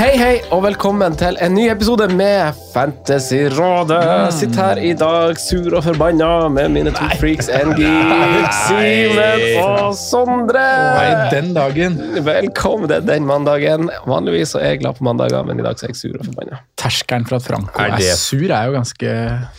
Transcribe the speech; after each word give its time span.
Hei, 0.00 0.14
hei, 0.16 0.36
og 0.48 0.62
velkommen 0.64 1.12
til 1.20 1.36
en 1.44 1.52
ny 1.52 1.66
episode 1.68 2.06
med 2.16 2.56
Fantasyrådet. 2.72 3.98
Sitter 4.32 4.70
her 4.70 4.80
i 4.80 4.94
dag 4.96 5.36
sur 5.36 5.76
og 5.76 5.84
forbanna 5.84 6.48
med 6.48 6.70
mine 6.72 6.94
to 6.96 7.04
freaks, 7.20 7.50
NG, 7.52 7.82
Simen 8.62 9.44
og 9.60 9.92
Sondre. 10.00 10.64
Nei, 10.96 11.28
den 11.34 11.52
dagen. 11.52 12.00
Velkommen 12.24 12.88
til 12.88 13.04
den 13.12 13.28
mandagen. 13.28 13.92
Vanligvis 14.08 14.56
så 14.56 14.64
er 14.64 14.72
jeg 14.72 14.86
glad 14.86 14.96
på 14.96 15.04
mandager, 15.10 15.44
men 15.44 15.60
i 15.60 15.68
dag 15.68 15.76
så 15.76 15.90
er 15.90 15.92
jeg 15.92 16.00
sur 16.00 16.16
og 16.16 16.30
forbanna. 16.30 16.64
Terskelen 16.80 17.28
for 17.28 17.36
at 17.36 17.50
Franco 17.52 17.84
Er 17.84 18.00
er, 18.00 18.16
sur, 18.16 18.48
er 18.48 18.70
jo 18.70 18.78
ganske 18.80 19.16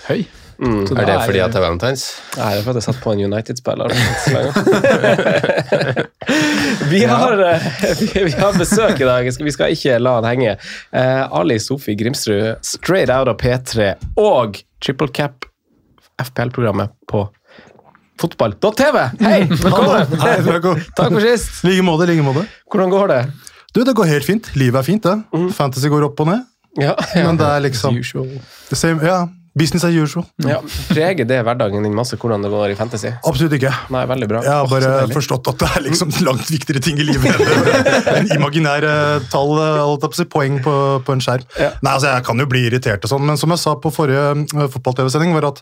høy. 0.10 0.24
Så 0.62 0.94
Er 0.94 1.08
det 1.10 1.16
fordi 1.26 1.40
at 1.42 1.56
det 1.56 1.58
er 1.58 1.64
valentines? 1.64 2.04
Nei, 2.38 2.52
det 2.54 2.60
er 2.60 2.66
fordi 2.68 2.78
jeg 2.78 2.86
satt 2.86 3.00
på 3.02 3.14
en 3.16 3.22
United-spiller. 3.26 3.90
vi, 6.92 7.00
har, 7.10 7.34
eh, 7.48 7.66
vi, 7.98 8.10
vi 8.28 8.34
har 8.38 8.54
besøk 8.60 9.02
i 9.02 9.08
dag. 9.10 9.26
Vi 9.26 9.54
skal 9.56 9.74
ikke 9.74 9.98
la 9.98 10.14
han 10.20 10.28
henge. 10.30 10.54
Eh, 10.94 11.24
Ali 11.40 11.58
Sofie 11.58 11.98
Grimsrud, 11.98 12.62
straight 12.62 13.10
out 13.10 13.26
av 13.32 13.42
P3 13.42 13.96
og 14.22 14.62
Triple 14.86 15.10
Cap 15.10 15.50
FPL-programmet 16.22 16.94
på 17.10 17.26
fotball.tv. 18.22 19.10
Hei, 19.26 19.50
velkommen! 19.50 20.14
Hei, 20.28 20.38
velkommen. 20.46 20.86
Takk 20.94 21.10
for 21.18 21.26
sist. 21.26 21.58
like 21.66 21.82
måte, 21.90 22.06
like 22.12 22.22
måte. 22.22 22.46
Hvordan 22.70 22.94
går 22.94 23.10
det? 23.16 23.22
Du, 23.74 23.82
det 23.88 23.98
går 23.98 24.14
helt 24.14 24.30
fint. 24.30 24.54
Livet 24.62 24.78
er 24.84 24.86
fint, 24.94 25.10
det. 25.10 25.18
Fantasy 25.58 25.90
går 25.90 26.06
opp 26.12 26.22
og 26.22 26.30
ned. 26.36 26.46
Ja, 26.78 26.94
ja. 27.18 27.26
Men 27.26 27.42
det 27.42 27.50
er 27.50 27.66
liksom 27.66 27.98
the 28.70 28.78
same, 28.78 29.02
ja, 29.04 29.26
Business 29.54 29.84
as 29.84 29.96
usual. 29.96 30.24
ja. 30.48 30.62
Preger 30.88 31.28
det 31.28 31.42
hverdagen 31.44 31.84
din 31.84 31.96
masse 31.96 32.16
hvordan 32.16 32.44
det 32.46 32.52
går 32.54 32.72
i 32.72 32.76
fantasy? 32.80 33.10
Absolutt 33.28 33.58
ikke. 33.58 33.72
Nei, 33.92 34.04
veldig 34.08 34.30
bra. 34.32 34.44
Jeg 34.46 34.54
har 34.54 34.70
bare 34.72 34.92
oh, 35.04 35.12
forstått 35.12 35.50
at 35.52 35.60
det 35.60 35.70
er 35.76 35.84
liksom 35.90 36.14
langt 36.28 36.48
viktigere 36.52 36.84
ting 36.84 37.02
i 37.04 37.08
livet 37.10 37.36
enn 37.36 38.22
en 38.22 38.32
imaginær 38.38 38.88
eh, 38.88 39.28
tall, 39.34 39.60
poeng 40.32 40.62
på, 40.64 40.76
på 41.04 41.16
en 41.18 41.24
skjerm. 41.24 41.44
Ja. 41.60 41.74
Nei, 41.84 41.98
altså 41.98 42.14
Jeg 42.14 42.26
kan 42.30 42.40
jo 42.40 42.48
bli 42.54 42.64
irritert, 42.70 43.04
og 43.04 43.12
sånn, 43.12 43.28
men 43.28 43.40
som 43.42 43.52
jeg 43.52 43.64
sa 43.64 43.76
på 43.76 43.92
forrige 43.92 44.24
eh, 44.40 44.72
fotball-TV-sending, 44.78 45.36
var 45.36 45.50
at 45.52 45.62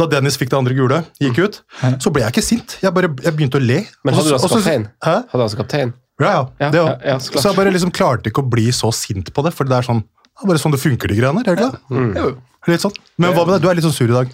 da 0.00 0.10
Dennis 0.10 0.40
fikk 0.40 0.50
det 0.50 0.58
andre 0.58 0.74
gule, 0.74 1.00
gikk 1.22 1.38
ut, 1.44 1.62
så 2.02 2.10
ble 2.14 2.26
jeg 2.26 2.34
ikke 2.34 2.46
sint. 2.48 2.78
Jeg 2.82 2.94
bare 2.96 3.12
jeg 3.22 3.38
begynte 3.38 3.62
å 3.62 3.64
le. 3.64 3.84
Men 4.02 4.18
hadde 4.18 4.32
du 4.32 4.34
så- 4.34 4.42
altså 4.42 4.58
kaptein? 4.58 4.90
Hæ? 5.04 5.16
Hadde 5.30 5.42
du 5.42 5.46
altså 5.46 5.62
kaptein? 5.62 5.94
Ja, 6.18 6.26
ja. 6.34 6.44
Ja, 6.58 6.70
det, 6.74 6.82
ja, 6.82 6.94
ja, 7.12 7.18
så 7.22 7.38
så 7.38 7.52
jeg 7.52 7.60
bare 7.60 7.70
liksom 7.70 7.94
klarte 7.94 8.32
ikke 8.32 8.42
å 8.42 8.50
bli 8.50 8.66
så 8.74 8.90
sint 8.90 9.30
på 9.30 9.44
det, 9.46 9.54
for 9.54 9.68
det 9.68 9.78
er 9.78 9.86
sånn 9.86 10.02
det 10.38 10.44
er 10.46 10.50
bare 10.52 10.60
sånn 10.62 10.70
det 10.74 10.78
funker, 10.78 11.10
de 11.10 11.16
greiene 11.18 11.42
der. 11.42 11.56
er 11.56 11.56
det? 11.58 11.78
Mm. 11.90 12.36
Litt 12.68 12.84
sånn. 12.84 12.94
Men 13.16 13.34
hva 13.34 13.46
med 13.46 13.56
deg? 13.56 13.64
Du 13.64 13.70
er 13.70 13.78
litt 13.78 13.86
sånn 13.86 13.96
sur 13.96 14.08
i 14.10 14.14
dag. 14.14 14.32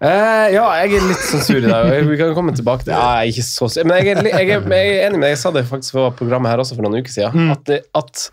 Eh, 0.00 0.46
ja, 0.54 0.62
jeg 0.80 0.94
er 0.96 1.08
litt 1.10 1.24
sånn 1.28 1.42
sur 1.44 1.58
i 1.58 1.66
dag. 1.68 1.90
Vi 2.08 2.16
kan 2.16 2.30
komme 2.36 2.54
tilbake 2.56 2.86
til 2.86 2.94
Ja, 2.94 3.20
jeg 3.20 3.34
er 3.34 3.34
ikke 3.34 3.44
så 3.44 3.66
sur. 3.68 3.84
Men 3.84 3.98
jeg 4.00 4.14
er, 4.14 4.22
jeg, 4.30 4.46
er, 4.56 4.62
jeg 4.72 4.94
er 4.94 5.02
enig 5.10 5.18
med 5.20 5.26
deg. 5.26 5.34
Jeg 5.34 5.40
sa 5.42 5.52
det 5.52 5.66
faktisk 5.68 5.98
på 5.98 6.06
programmet 6.22 6.48
her 6.48 6.62
også 6.62 6.78
for 6.78 6.86
noen 6.86 7.02
uker 7.02 7.12
siden. 7.12 7.50
At, 7.52 7.66
det, 7.68 7.82
at 8.00 8.24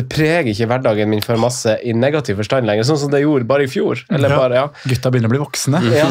det 0.00 0.06
preger 0.10 0.48
ikke 0.54 0.66
hverdagen 0.70 1.10
min 1.12 1.20
for 1.24 1.36
masse 1.40 1.76
i 1.84 1.92
negativ 1.92 2.38
forstand 2.40 2.64
lenger. 2.68 2.86
Sånn 2.88 2.98
som 3.04 3.10
det 3.12 3.20
gjorde 3.22 3.44
bare 3.50 3.66
i 3.66 3.70
fjor. 3.70 4.00
Eller 4.08 4.32
Ja. 4.32 4.38
bare, 4.40 4.54
ja. 4.62 4.66
Gutta 4.88 5.10
begynner 5.12 5.28
å 5.28 5.34
bli 5.34 5.40
voksne. 5.44 5.80
ja 6.00 6.08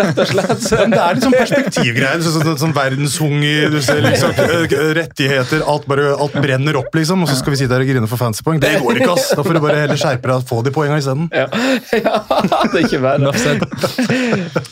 rett 0.00 0.18
og 0.24 0.30
slett. 0.32 0.66
Men 0.80 0.94
det 0.96 1.00
er 1.04 1.18
liksom 1.18 1.34
perspektivgreier. 1.36 2.22
Sånn, 2.24 2.44
sånn, 2.46 2.58
sånn 2.64 2.74
verdenshunger, 2.76 3.68
du 3.74 3.78
ser 3.84 4.00
liksom 4.06 4.32
rettigheter, 4.98 5.62
alt, 5.68 5.86
bare, 5.90 6.10
alt 6.16 6.36
brenner 6.40 6.78
opp, 6.80 6.88
liksom. 6.96 7.22
Og 7.26 7.30
så 7.30 7.36
skal 7.40 7.54
vi 7.54 7.60
sitte 7.62 7.76
her 7.76 7.84
og 7.84 7.90
grine 7.92 8.08
for 8.10 8.20
fancypoeng. 8.20 8.60
Det 8.62 8.74
går 8.82 9.02
ikke, 9.02 9.10
ass! 9.18 9.28
Da 9.36 9.44
får 9.46 9.58
du 9.58 9.62
bare 9.66 9.80
heller 9.84 10.00
skjerpe 10.00 10.30
deg 10.30 10.36
og 10.40 10.46
få 10.48 10.62
de 10.66 10.72
poengene 10.74 11.00
isteden. 11.02 11.28
Ja. 11.34 11.46
ja, 12.08 12.22
det 12.72 12.80
er 12.80 12.86
ikke 12.86 13.02
verre. 13.04 13.34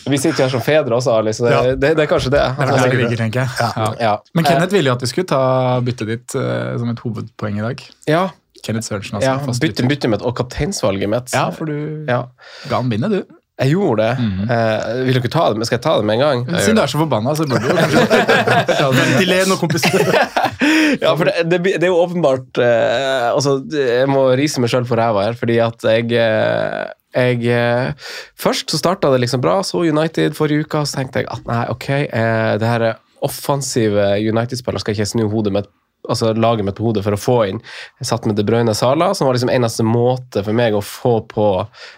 Vi 0.06 0.19
sitter 0.23 0.38
jo 0.41 0.47
her 0.47 0.55
som 0.56 0.65
fedre 0.65 0.97
også, 0.99 1.15
Ali, 1.19 1.34
så 1.37 1.47
det, 1.47 1.53
Ja. 1.56 1.62
det, 1.75 1.93
det 1.99 2.06
er 2.06 2.11
kanskje 2.11 2.33
det. 2.34 2.44
Det 2.56 2.67
er 2.67 2.73
vel 2.73 2.91
det 2.91 3.00
ligger, 3.03 3.21
tenker 3.25 3.44
jeg. 3.44 3.50
Ja. 3.61 3.88
Ja. 4.00 4.15
Men 4.37 4.44
Kenneth 4.49 4.73
ville 4.75 4.91
jo 4.93 4.97
at 4.97 5.05
vi 5.05 5.11
skulle 5.11 5.28
ta 5.31 5.43
byttet 5.84 6.11
ditt 6.15 6.37
eh, 6.38 6.75
som 6.81 6.91
et 6.93 7.00
hovedpoeng 7.05 7.59
i 7.61 7.65
dag. 7.65 7.83
Ja, 8.11 8.25
Kenneth 8.66 8.88
Sørensen, 8.91 9.16
altså. 9.21 9.31
ja 9.31 9.38
fast 9.47 9.62
bytte, 9.62 9.82
bytter. 9.82 9.88
bytte 9.94 10.12
mitt 10.16 10.22
og 10.27 10.37
kapteinsvalget 10.43 11.09
mitt. 11.12 11.32
Ja, 11.37 11.49
for 11.54 11.71
du 11.71 12.04
Ja. 12.10 12.25
ga 12.69 12.81
han 12.82 12.91
bindet, 12.93 13.10
du. 13.15 13.37
Jeg 13.56 13.71
gjorde 13.72 14.04
det. 14.04 14.25
eh, 14.53 15.04
vil 15.06 15.16
dere 15.16 15.31
ta 15.32 15.47
det? 15.56 15.65
Skal 15.65 15.78
jeg 15.78 15.84
ta 15.87 15.94
det 15.97 16.04
med 16.04 16.19
en 16.19 16.25
gang? 16.27 16.43
Siden 16.60 16.76
du 16.76 16.82
er 16.82 16.91
så 16.93 16.99
forbanna, 17.00 17.32
så 17.38 17.47
burde 17.49 17.65
du 17.65 17.78
kanskje 17.78 18.03
ta 18.69 18.91
det 18.91 18.91
med. 18.91 18.99
Ventiler 19.00 19.53
og 19.55 19.62
kompis. 19.62 19.87
Ja, 21.00 21.10
for 21.19 21.28
det, 21.28 21.43
det, 21.50 21.59
det 21.65 21.84
er 21.84 21.91
jo 21.91 21.99
åpenbart 22.00 22.59
eh, 22.62 23.26
altså, 23.32 23.59
Jeg 23.71 24.06
må 24.09 24.22
rise 24.38 24.60
meg 24.62 24.71
sjøl 24.72 24.87
på 24.88 24.97
ræva 24.99 25.25
her, 25.26 25.34
fordi 25.37 25.56
at 25.62 25.82
jeg 25.84 26.12
eh, 26.16 26.84
jeg, 27.16 27.43
eh, 27.49 27.93
først 28.41 28.72
så 28.72 28.78
starta 28.81 29.10
det 29.12 29.21
liksom 29.25 29.41
bra, 29.44 29.59
så 29.65 29.82
United 29.84 30.34
forrige 30.37 30.65
uke, 30.66 30.82
så 30.88 30.99
tenkte 31.00 31.22
jeg 31.22 31.28
at 31.32 31.44
nei, 31.49 31.62
ok, 31.72 31.88
eh, 32.06 32.53
det 32.60 32.71
her 32.71 32.87
offensive 33.25 34.09
United-spillere 34.21 34.81
skal 34.82 34.97
ikke 34.97 35.09
snu 35.12 35.26
hodet 35.32 35.53
mitt 35.56 35.69
altså 36.09 36.33
på 36.77 36.84
hodet 36.87 37.05
for 37.05 37.17
å 37.17 37.21
få 37.21 37.37
inn. 37.50 37.61
Jeg 38.00 38.09
satt 38.11 38.27
med 38.27 38.37
De 38.37 38.44
Bruyne 38.47 38.75
Sala, 38.75 39.12
som 39.15 39.27
var 39.27 39.37
liksom 39.37 39.53
eneste 39.53 39.87
måte 39.87 40.43
for 40.44 40.56
meg 40.56 40.75
å 40.75 40.83
få 40.84 41.21
på 41.31 41.47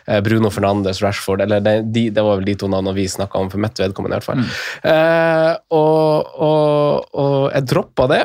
eh, 0.06 0.20
Bruno 0.24 0.50
Fernandes, 0.50 1.02
Rashford 1.02 1.42
eller 1.44 1.60
det, 1.64 1.76
de, 1.92 2.08
det 2.10 2.24
var 2.24 2.41
vel 2.41 2.48
de 2.50 2.56
to 2.58 2.69
navnene 2.70 2.96
vi 2.96 3.08
snakka 3.08 3.38
om, 3.38 3.50
for 3.52 3.62
mitt 3.62 3.78
vedkommende 3.78 4.16
i 4.16 4.20
hvert 4.20 4.28
fall. 4.28 4.44
Eh, 4.92 5.52
og, 5.76 6.34
og, 6.48 7.08
og 7.14 7.50
jeg 7.54 7.69
droppa 7.74 8.08
det. 8.10 8.22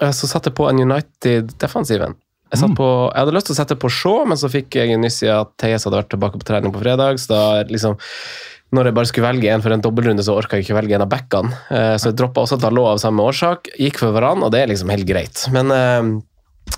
Eh, 0.00 0.12
Så 0.12 0.28
satte 0.30 0.50
jeg 0.50 0.58
på 0.58 0.68
en 0.70 0.82
United-defensiven. 0.86 2.16
Jeg, 2.52 2.60
satt 2.60 2.76
på, 2.78 2.88
jeg 3.10 3.18
hadde 3.18 3.32
lyst 3.34 3.48
til 3.50 3.56
å 3.56 3.58
sette 3.58 3.76
på 3.82 3.88
Shaw, 3.90 4.20
men 4.30 4.38
så 4.38 4.48
fikk 4.50 4.76
jeg 4.78 4.98
nyss 5.02 5.24
i 5.26 5.30
at 5.34 5.50
Theis 5.58 5.82
hadde 5.86 5.98
vært 5.98 6.12
tilbake 6.14 6.38
på 6.38 6.46
trening 6.46 6.70
på 6.74 6.82
fredag. 6.82 7.18
så 7.18 7.32
da 7.32 7.40
liksom 7.66 7.96
når 8.74 8.88
jeg 8.90 8.96
bare 8.96 9.08
skulle 9.10 9.28
velge 9.28 9.50
en 9.54 9.62
for 9.62 9.74
en 9.74 9.82
dobbeltrunde, 9.84 10.24
så 10.26 10.34
orka 10.34 10.58
jeg 10.58 10.66
ikke 10.66 10.78
velge 10.80 10.96
en 10.98 11.04
av 11.06 11.10
backene. 11.12 11.52
Eh, 11.70 11.96
Så 12.02 12.10
jeg 12.10 12.16
droppa 12.18 12.42
også 12.42 12.58
Dalot 12.60 12.96
av 12.96 12.98
samme 13.02 13.22
årsak. 13.22 13.70
Gikk 13.78 14.00
for 14.02 14.12
hverandre, 14.16 14.48
og 14.48 14.52
det 14.52 14.62
er 14.64 14.72
liksom 14.72 14.90
helt 14.90 15.06
greit. 15.06 15.44
Men, 15.54 15.70
eh, 15.70 16.08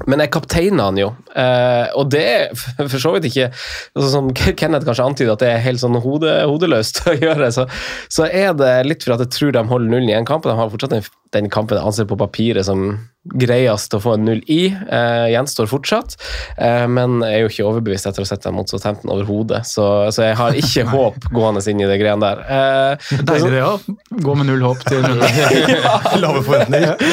men 0.07 0.21
jeg 0.21 0.31
kapteina 0.31 0.91
han 0.91 0.99
jo, 1.01 1.09
eh, 1.33 1.89
og 1.97 2.11
det 2.13 2.21
er 2.29 2.53
for 2.93 2.99
så 3.01 3.15
vidt 3.15 3.31
ikke 3.31 3.47
altså 3.49 4.11
Som 4.13 4.29
Kenneth 4.37 4.85
kanskje 4.85 5.07
antyder, 5.09 5.33
at 5.33 5.41
det 5.41 5.49
er 5.49 5.65
helt 5.65 5.81
sånn 5.81 5.97
hode, 6.05 6.35
hodeløst 6.45 7.01
å 7.09 7.17
gjøre, 7.17 7.49
så, 7.57 7.65
så 8.13 8.29
er 8.29 8.53
det 8.59 8.75
litt 8.87 9.03
for 9.07 9.17
at 9.17 9.25
jeg 9.25 9.33
tror 9.33 9.57
de 9.57 9.65
holder 9.73 9.89
nullen 9.95 10.13
i 10.13 10.19
en 10.19 10.29
kamp. 10.29 10.45
De 10.45 10.53
har 10.55 10.69
fortsatt 10.71 10.93
den, 10.93 11.09
den 11.33 11.49
kampen 11.49 11.81
jeg 11.81 11.89
anser 11.89 12.11
på 12.11 12.21
papiret 12.21 12.69
som 12.69 12.99
greiest 13.35 13.95
å 13.95 14.01
få 14.03 14.15
en 14.17 14.25
null 14.29 14.43
i. 14.51 14.69
Eh, 14.73 15.27
gjenstår 15.33 15.69
fortsatt, 15.71 16.17
eh, 16.57 16.87
men 16.91 17.21
jeg 17.25 17.35
er 17.37 17.45
jo 17.45 17.51
ikke 17.53 17.67
overbevist 17.69 18.09
etter 18.09 18.23
å 18.23 18.27
ha 18.27 18.31
sett 18.31 18.47
dem 18.47 18.57
mot 18.59 18.71
Southampton 18.71 19.13
overhodet, 19.15 19.65
så, 19.69 20.09
så 20.15 20.29
jeg 20.29 20.39
har 20.41 20.59
ikke 20.59 20.87
håp 20.95 21.29
gående 21.35 21.63
inn 21.69 21.83
i 21.85 21.89
det 21.91 21.99
greiene 22.01 22.25
der. 22.25 22.45
Eh, 22.49 23.23
Deilig 23.29 23.53
det 23.57 23.65
òg. 23.67 23.89
Gå 24.25 24.37
med 24.39 24.51
null 24.51 24.65
håp 24.65 24.85
til 24.89 25.03
runde. 25.05 25.29
Lave 26.23 26.43
forventninger. 26.47 27.05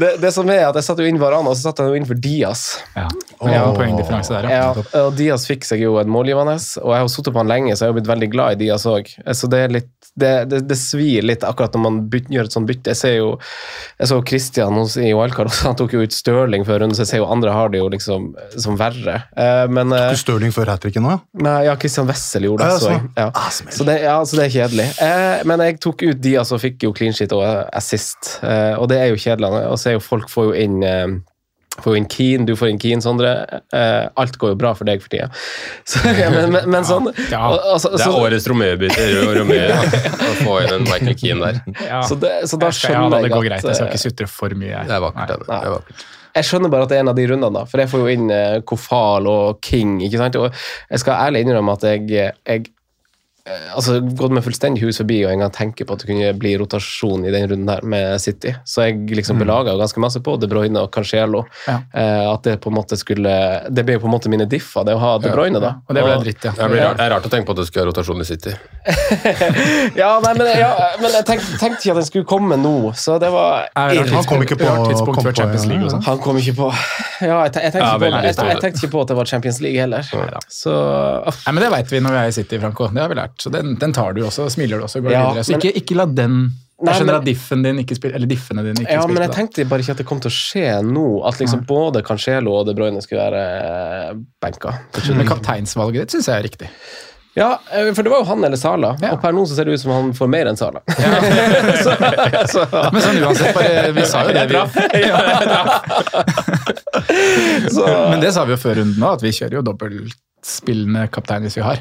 det, 0.00 0.12
det 0.22 0.32
som 0.34 0.48
er 0.52 0.66
at 0.68 0.76
Jeg 0.78 0.86
satte 0.86 1.04
jo 1.04 1.10
inn 1.10 1.20
Varana, 1.22 1.52
og 1.52 1.58
så 1.58 1.70
satte 1.70 1.86
jeg 1.86 1.94
jo 1.94 2.02
inn 2.02 2.08
for 2.08 2.20
Diaz. 2.20 2.66
Ja. 2.96 3.08
Ja, 3.44 3.64
poengdifferanse 3.76 4.36
der, 4.36 4.48
ja. 4.48 4.60
Ja, 4.72 5.02
og 5.04 5.16
Diaz 5.18 5.44
fikk 5.48 5.66
seg 5.68 5.82
jo 5.84 5.98
en 6.00 6.10
målgivende, 6.12 6.56
og 6.80 6.94
jeg 6.94 7.04
har 7.04 7.10
sittet 7.12 7.34
på 7.34 7.42
han 7.42 7.50
lenge, 7.50 7.74
så 7.76 7.86
jeg 7.86 7.92
har 7.92 7.98
blitt 7.98 8.10
veldig 8.10 8.30
glad 8.32 8.56
i 8.56 8.64
Diaz 8.64 8.86
òg. 8.88 9.10
Så 9.36 9.50
det, 9.52 9.60
er 9.66 9.74
litt, 9.74 9.90
det, 10.20 10.32
det, 10.50 10.62
det 10.70 10.78
svir 10.80 11.26
litt 11.26 11.44
akkurat 11.46 11.74
når 11.76 11.84
man 11.84 12.00
byt, 12.12 12.30
gjør 12.32 12.48
et 12.48 12.56
sånt 12.56 12.70
bytte. 12.70 12.94
Jeg 12.94 13.00
ser 13.00 13.16
jo 13.18 13.30
jeg 13.98 14.10
så 14.10 14.20
Christian 14.26 14.78
hos, 14.80 14.96
i 15.00 15.12
Han 15.66 15.76
tok 15.78 15.94
jo 15.96 16.02
ut 16.04 16.14
Stirling 16.14 16.64
før 16.66 16.82
runden, 16.82 16.96
så 16.96 17.04
jeg 17.04 17.12
ser 17.12 17.22
jo 17.22 17.28
andre 17.30 17.52
har 17.54 17.72
det 17.72 17.80
jo 17.82 17.88
liksom 17.92 18.30
som 18.60 18.78
verre. 18.80 19.20
Eh, 19.36 19.64
men 19.70 19.92
tok 19.94 20.14
Du 20.14 20.20
Stirling 20.20 20.54
før 20.54 20.72
hat 20.74 20.84
tricken 20.84 21.06
òg? 21.08 21.18
ja? 21.18 21.44
Nei, 21.46 21.58
ja, 21.68 21.76
Christian 21.80 22.08
Wessel 22.10 22.48
gjorde 22.48 22.68
det. 22.68 22.80
Så, 22.80 22.92
sånn. 22.92 23.10
Ja. 23.18 23.28
Ah. 23.34 23.50
Så, 23.52 23.86
det, 23.88 23.98
ja, 24.04 24.16
så 24.26 24.40
det 24.40 24.48
er 24.48 24.54
kjedelig. 24.56 24.88
Eh, 25.04 25.44
men 25.48 25.62
jeg 25.66 25.78
tok 25.84 26.06
ut 26.06 26.22
de, 26.24 26.34
altså 26.40 26.58
fikk 26.62 26.86
jo 26.88 26.94
clean 26.96 27.14
shit 27.16 27.32
og 27.36 27.44
assist. 27.74 28.38
Eh, 28.42 28.74
og 28.78 28.88
det 28.92 29.00
er 29.02 29.12
jo 29.12 29.20
kjedelig. 29.20 29.52
Og 29.70 29.78
så 29.80 29.92
er 29.92 29.98
jo 29.98 30.04
folk 30.04 30.30
får 30.32 30.50
jo 30.50 30.58
inn 30.64 30.82
eh, 30.86 31.06
Får 31.82 31.96
inn 31.98 32.04
Keen, 32.06 32.44
du 32.46 32.52
får 32.56 32.68
inn 32.70 32.78
Keen, 32.78 33.00
Sondre. 33.02 33.32
Eh, 33.74 34.04
alt 34.20 34.36
går 34.38 34.52
jo 34.52 34.58
bra 34.60 34.70
for 34.78 34.86
deg 34.86 35.02
for 35.02 35.10
tida. 35.10 35.26
Så, 35.90 35.98
ja, 36.14 36.28
men, 36.30 36.52
men, 36.54 36.68
men 36.70 36.86
sånn 36.86 37.08
Ja, 37.32 37.40
og- 37.50 37.64
og 37.74 37.80
så- 37.82 37.90
Det 37.96 38.00
er 38.00 38.04
så- 38.12 38.20
årets 38.22 38.46
Romeo-bytter 38.48 39.34
Romeo, 39.40 39.74
å 40.30 40.34
få 40.44 40.58
inn 40.62 40.74
en 40.78 40.84
Michael 40.86 41.16
Keane 41.18 41.40
der. 41.48 41.62
Ja. 41.88 42.02
så, 42.06 42.14
det, 42.20 42.30
så 42.50 42.60
da 42.62 42.70
skjønner 42.70 43.02
jeg, 43.02 43.10
da, 43.10 43.18
ja, 43.18 43.22
det 43.26 43.32
går 43.34 43.42
at 43.42 43.48
greit. 43.50 43.64
Jeg 43.66 43.74
skal 43.80 43.88
eh, 43.88 43.94
ikke 43.96 44.04
sutre 44.06 44.28
for 44.30 44.54
mye. 44.60 44.84
Det 44.86 44.94
er 44.98 45.02
vakkert. 45.08 45.34
Det. 45.34 45.58
Er 45.58 45.74
vakkert. 45.78 46.06
Jeg 46.34 46.46
skjønner 46.48 46.70
bare 46.70 46.82
at 46.86 46.90
det 46.90 46.96
er 46.96 47.02
en 47.04 47.10
av 47.12 47.18
de 47.18 47.26
rundene, 47.30 47.52
da. 47.54 47.64
For 47.70 47.78
jeg 47.82 47.90
får 47.92 48.00
jo 48.04 48.14
inn 48.14 48.30
eh, 48.34 48.60
Kofal 48.66 49.26
og 49.30 49.60
King. 49.62 49.98
ikke 50.02 50.18
sant? 50.22 50.38
Og 50.40 50.48
jeg 50.90 51.02
skal 51.02 51.20
ærlig 51.28 51.44
innrømme 51.44 51.74
at 51.78 51.84
jeg, 51.90 52.06
jeg 52.46 52.64
altså 53.44 53.98
gått 54.16 54.32
med 54.32 54.40
fullstendig 54.44 54.80
hus 54.86 54.96
forbi 55.02 55.18
og 55.26 55.32
en 55.34 55.42
gang 55.44 55.50
tenke 55.52 55.84
på 55.84 55.92
at 55.92 56.00
det 56.00 56.08
kunne 56.08 56.30
bli 56.40 56.54
rotasjon 56.56 57.26
i 57.28 57.32
den 57.34 57.44
runden 57.50 57.68
her 57.68 57.82
med 57.84 58.16
City. 58.22 58.54
Så 58.64 58.86
jeg 58.86 59.02
liksom 59.18 59.36
belaga 59.42 59.74
jo 59.74 59.80
ganske 59.82 60.00
masse 60.00 60.22
på 60.24 60.38
De 60.40 60.48
Bruyne 60.48 60.80
og 60.80 60.88
Cancelo. 60.94 61.42
Ja. 61.68 61.74
Eh, 61.92 62.22
at 62.30 62.46
det 62.48 62.54
på 62.64 62.72
en 62.72 62.78
måte 62.78 62.96
skulle 62.96 63.34
Det 63.68 63.84
ble 63.84 63.98
jo 63.98 64.04
på 64.04 64.08
en 64.08 64.14
måte 64.14 64.32
mine 64.32 64.46
differ, 64.48 64.86
det 64.88 64.94
å 64.96 65.02
ha 65.02 65.10
De 65.20 65.28
Bruyne, 65.34 65.60
da. 65.60 65.74
Og 65.84 65.92
det 65.96 66.06
ble 66.06 66.14
dritt, 66.22 66.46
ja. 66.48 66.54
Det, 66.56 66.70
blir 66.72 66.84
rart, 66.86 66.96
det 66.96 67.04
er 67.04 67.12
rart 67.12 67.28
å 67.28 67.32
tenke 67.34 67.50
på 67.50 67.56
at 67.56 67.60
du 67.60 67.68
skulle 67.68 67.84
ha 67.84 67.90
rotasjon 67.92 68.24
i 68.24 68.28
City. 68.30 68.54
Ja, 69.94 70.08
nei, 70.24 70.32
men, 70.38 70.48
ja, 70.58 70.70
men 71.00 71.12
jeg 71.12 71.24
tenkte, 71.28 71.58
tenkte 71.60 71.84
ikke 71.84 71.92
at 71.94 72.00
den 72.00 72.06
skulle 72.08 72.28
komme 72.28 72.56
nå, 72.60 72.74
så 72.98 73.16
det 73.22 73.30
var 73.32 73.68
Er 73.76 74.00
Han 74.12 74.26
kom 74.28 74.42
ikke 74.44 74.56
på- 74.60 74.72
tidspunkt 74.88 75.22
før 75.24 75.36
Champions 75.36 75.66
League 75.70 75.84
og 75.86 75.92
sånn? 75.94 76.04
Han 76.08 76.20
kom 76.24 76.40
ikke 76.40 76.56
på 76.58 76.70
Ja, 76.72 77.44
jeg, 77.44 77.52
jeg, 77.54 77.72
tenkte, 77.74 77.84
Ja, 77.84 77.92
ikke 77.94 78.34
på, 78.40 78.48
jeg 78.50 78.62
tenkte 78.64 78.82
ikke 78.82 78.92
på 78.96 79.04
at 79.04 79.12
det 79.12 79.16
var 79.20 79.30
Champions 79.30 79.60
League 79.64 79.80
heller. 79.80 80.08
Så 80.52 80.74
Nei, 80.74 81.52
men 81.54 81.62
Det 81.64 81.70
veit 81.76 81.92
vi 81.94 82.02
når 82.04 82.16
vi 82.16 82.22
er 82.24 82.32
i 82.32 82.36
City, 82.36 82.60
Franco. 82.62 82.88
Det 82.94 83.02
har 83.04 83.12
vi 83.12 83.18
lært. 83.18 83.33
Så 83.40 83.50
den, 83.50 83.74
den 83.80 83.92
tar 83.92 84.12
du 84.14 84.22
også, 84.26 84.48
smiler 84.52 84.78
du 84.78 84.84
også, 84.84 85.00
går 85.02 85.10
Ja, 85.12 85.24
videre. 85.30 85.44
Så 85.44 85.50
men- 85.56 85.60
ikke, 85.60 85.72
ikke 85.82 85.94
la 85.96 86.06
den 86.06 86.50
Nei, 86.82 86.90
Jeg 86.90 86.96
skjønner 87.04 87.12
men- 87.14 87.22
at 87.22 87.26
diffen 87.28 87.62
din 87.62 87.78
ikke 87.78 87.94
spiller, 87.96 88.16
eller 88.18 88.26
diffene 88.26 88.62
dine 88.66 88.80
ikke 88.82 88.90
Ja, 88.92 89.06
men 89.06 89.16
jeg 89.22 89.30
da. 89.30 89.34
tenkte 89.36 89.64
bare 89.70 89.80
ikke 89.84 89.90
at 89.94 89.98
det 90.02 90.06
kom 90.06 90.18
til 90.20 90.28
å 90.28 90.34
skje 90.34 90.82
nå. 90.82 91.22
At 91.28 91.38
liksom 91.38 91.62
både 91.66 92.02
Cancelo 92.04 92.50
og 92.58 92.66
De 92.66 92.74
Bruyne 92.74 93.00
skulle 93.00 93.22
være 93.22 93.42
eh, 94.10 94.14
benka. 94.42 94.72
Men 95.14 95.26
kapteinsvalget 95.28 96.00
ditt 96.02 96.10
syns 96.16 96.26
jeg 96.26 96.34
er 96.34 96.42
riktig. 96.48 96.68
Ja, 97.36 97.58
eh, 97.72 97.92
for 97.94 98.02
det 98.02 98.10
var 98.10 98.18
jo 98.22 98.26
han 98.28 98.44
eller 98.44 98.56
Sala, 98.58 98.96
Ja. 99.00 99.12
og 99.14 99.20
per 99.22 99.32
nå 99.32 99.46
så 99.46 99.54
ser 99.54 99.64
det 99.64 99.72
ut 99.74 99.80
som 99.80 99.92
han 99.92 100.12
får 100.12 100.28
mer 100.28 100.46
enn 100.50 100.56
Sala. 100.58 100.80
så, 101.86 101.94
så, 102.50 102.66
Men 102.92 103.02
sånn 103.02 103.22
uansett, 103.22 103.54
bare, 103.54 103.92
vi 103.94 104.04
sa 104.10 104.22
jo 104.26 104.32
det. 104.34 104.48
Vi, 104.50 104.54
så, 107.70 107.86
men 108.10 108.20
det 108.22 108.32
sa 108.34 108.44
vi 108.44 108.54
jo 108.54 108.58
før 108.60 108.78
runden 108.82 109.02
òg, 109.02 109.18
at 109.18 109.24
vi 109.24 109.32
kjører 109.34 109.58
jo 109.60 109.64
dobbeltspillende 109.70 111.06
kaptein 111.14 111.44
hvis 111.46 111.58
vi 111.58 111.64
har. 111.66 111.78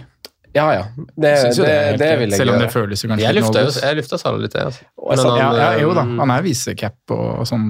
Ja, 0.56 0.66
ja. 0.74 0.84
Det, 0.96 1.30
Jeg 1.30 1.56
det, 1.56 1.66
det, 1.66 2.00
det, 2.00 2.20
vil 2.20 2.30
jeg 2.30 2.38
Selv 2.38 2.52
om 2.54 2.60
det 2.62 2.70
føles 2.72 3.04
jo 3.04 3.08
kanskje 3.10 3.26
Jeg 3.26 3.34
litt 3.36 3.44
lufta 3.44 3.60
jo 3.60 3.66
nådeløst. 3.66 3.84
jeg 3.88 3.98
lufta 3.98 4.18
Salah 4.22 4.40
litt, 4.44 4.54
jeg. 4.54 4.66
Altså. 4.66 4.84
Og 4.98 5.12
jeg 5.16 5.20
sa- 5.24 5.38
Ja, 5.38 5.48
ja, 5.58 5.72
eh, 5.74 5.82
jo 5.82 5.94
da, 5.98 6.04
han 6.22 6.30
er 6.38 6.42
visecap 6.46 6.96
og, 7.12 7.26
og 7.40 7.48
sånn 7.50 7.68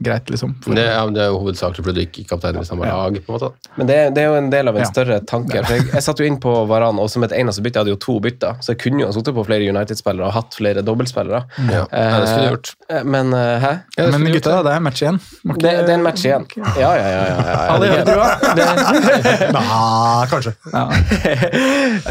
greit, 0.00 0.30
liksom. 0.30 0.54
For... 0.64 0.74
det, 0.74 0.86
ja, 0.88 1.04
men 1.04 1.14
det 1.14 1.20
er 1.22 1.28
jo 1.30 1.38
hovedsakelig 1.42 1.84
fordi 1.84 1.94
du 2.00 2.06
ikke 2.06 2.22
er 2.24 2.28
kaptein 2.32 2.56
i 2.58 2.64
samme 2.66 2.86
Ja. 2.88 2.96
lag. 3.04 3.14
på 3.22 3.32
en 3.32 3.36
måte. 3.38 3.50
Men 3.76 3.86
det, 3.86 3.96
det 4.16 4.22
er 4.22 4.26
jo 4.32 4.34
en 4.40 4.50
del 4.50 4.68
av 4.68 4.76
en 4.76 4.82
Ja. 4.82 4.88
større 4.90 5.20
tanke. 5.20 5.60
For 5.66 5.74
jeg, 5.76 5.86
jeg 5.92 6.02
satt 6.02 6.18
jo 6.18 6.24
inn 6.26 6.38
på 6.42 6.52
Varan, 6.66 6.98
og 6.98 7.10
som 7.10 7.22
et 7.24 7.32
eneste 7.36 7.62
bytte 7.62 7.78
jeg 7.78 7.84
hadde 7.84 7.94
jo 7.94 8.00
to 8.02 8.16
bytter, 8.24 8.56
så 8.64 8.72
jeg 8.72 8.78
kunne 8.82 9.00
jo 9.04 9.06
ha 9.06 9.12
sittet 9.14 9.34
på 9.36 9.44
flere 9.46 9.68
United-spillere 9.68 10.26
og 10.26 10.32
hatt 10.34 10.54
flere 10.58 10.82
dobbeltspillere. 10.82 11.42
Ja. 11.70 11.84
Nei, 11.92 12.20
det 12.20 12.28
skulle 12.28 12.48
du 12.48 12.54
gjort. 12.56 12.72
Eh, 12.88 13.02
Men 13.04 13.32
eh, 13.32 13.58
hæ? 13.62 13.72
Ja, 13.98 14.06
Men 14.10 14.24
du 14.24 14.32
gutta, 14.32 14.50
gjort, 14.56 14.64
det 14.66 14.72
er 14.74 14.80
match 14.88 15.02
igjen. 15.02 15.20
Ikke... 15.44 15.58
Det, 15.62 15.70
det 15.86 15.90
er 15.90 15.94
en 15.98 16.02
match 16.08 16.24
igjen. 16.26 16.46
Ja, 16.56 16.72
ja, 16.80 16.90
ja. 16.96 17.06
ja, 17.06 17.22
ja, 17.22 17.36
ja. 17.46 17.56
Alle 17.76 17.86
gjør 17.92 18.04
det, 18.08 19.52
Nei, 19.58 20.26
kanskje. 20.32 20.52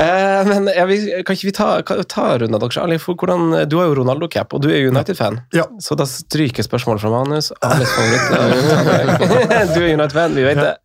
Eh, 0.02 0.48
men 0.48 0.70
ja, 0.76 0.86
vi, 0.86 0.98
kan 1.26 1.36
ikke 1.36 1.48
vi 1.50 1.52
ta, 1.56 1.68
kan- 1.86 2.04
ta 2.10 2.38
runden, 2.38 2.56
av 2.56 2.62
dere? 2.64 2.82
Ali, 2.84 2.98
for 3.02 3.16
hvordan, 3.20 3.68
du 3.70 3.76
har 3.80 3.90
jo 3.90 3.96
Ronaldo-cap, 4.02 4.54
og 4.56 4.62
du 4.64 4.70
er 4.72 4.88
United-fan. 4.88 5.42
Ja. 5.56 5.66
Så 5.84 5.96
da 6.00 6.06
stryker 6.10 6.64
spørsmålet 6.66 7.02
fra 7.04 7.12
manus. 7.14 7.52
Alles 7.72 7.92
favoritt. 7.96 8.26
du 9.76 9.80
er 9.82 9.94
United-fan, 9.94 10.36
vi 10.36 10.44
vet 10.48 10.62
det. 10.62 10.76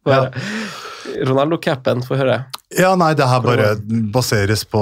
Ronaldo-capen, 1.27 2.03
få 2.06 2.19
høre. 2.21 2.44
Ja, 2.75 2.97
nei, 2.99 3.13
det 3.15 3.29
her 3.31 3.45
bare 3.45 3.67
baseres 4.11 4.65
på 4.67 4.81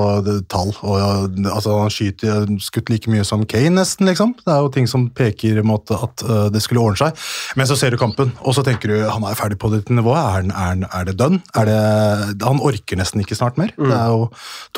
tall. 0.49 0.71
Og, 0.89 1.35
altså, 1.45 1.75
han 1.83 1.93
skyter 1.93 2.47
skutt 2.65 2.89
like 2.89 3.11
mye 3.13 3.27
som 3.29 3.43
Kane, 3.45 3.75
nesten. 3.77 4.09
liksom. 4.09 4.33
Det 4.41 4.55
er 4.55 4.63
jo 4.65 4.71
ting 4.73 4.89
som 4.89 5.11
peker 5.13 5.61
mot 5.69 5.93
at 5.93 6.25
uh, 6.25 6.47
det 6.49 6.63
skulle 6.65 6.81
ordne 6.81 6.97
seg. 7.03 7.27
Men 7.61 7.69
så 7.69 7.77
ser 7.77 7.93
du 7.93 8.01
kampen, 8.01 8.33
og 8.41 8.57
så 8.57 8.65
tenker 8.65 8.89
du 8.89 9.03
han 9.05 9.27
er 9.29 9.37
ferdig 9.37 9.59
på 9.61 9.69
dette 9.75 9.93
nivået. 9.93 10.17
Er, 10.17 10.49
er, 10.49 10.87
er 10.97 11.11
det 11.11 11.17
done? 11.21 11.43
Er 11.53 11.69
det, 11.69 12.41
han 12.47 12.63
orker 12.65 12.97
nesten 12.97 13.21
ikke 13.21 13.37
snart 13.37 13.61
mer. 13.61 13.75
Det 13.77 13.93
er 13.93 14.17
jo 14.17 14.31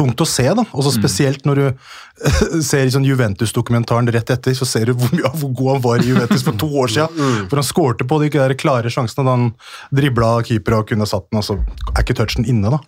tungt 0.03 0.27
å 0.27 0.27
se, 0.27 0.49
da. 0.59 0.67
Og 0.75 0.89
så 0.89 0.97
spesielt 0.99 1.47
når 1.47 1.63
du 1.63 1.67
ser 2.73 2.91
sånn 2.91 3.07
Juventus-dokumentaren 3.07 4.11
rett 4.11 4.35
etter, 4.35 4.59
så 4.59 4.67
ser 4.67 4.91
du 4.91 4.97
hvor, 4.99 5.15
ja, 5.15 5.31
hvor 5.31 5.55
god 5.55 5.73
han 5.77 5.87
var 5.87 6.03
i 6.03 6.11
Juventus 6.11 6.43
for 6.43 6.59
to 6.59 6.73
år 6.83 6.91
siden. 6.91 7.47
For 7.47 7.63
han 7.63 7.71
skårte 7.71 8.09
på 8.09 8.19
de 8.25 8.35
der 8.35 8.59
klare 8.59 8.91
sjansene 8.91 9.29
da 9.29 9.39
han 9.39 9.49
dribla 9.95 10.41
keeper 10.49 10.81
og 10.81 10.91
kunne 10.91 11.07
satt 11.07 11.31
den, 11.31 11.39
og 11.39 11.47
så 11.47 11.61
er 11.95 12.03
ikke 12.03 12.19
touchen 12.19 12.51
inne, 12.51 12.75
da. 12.75 12.83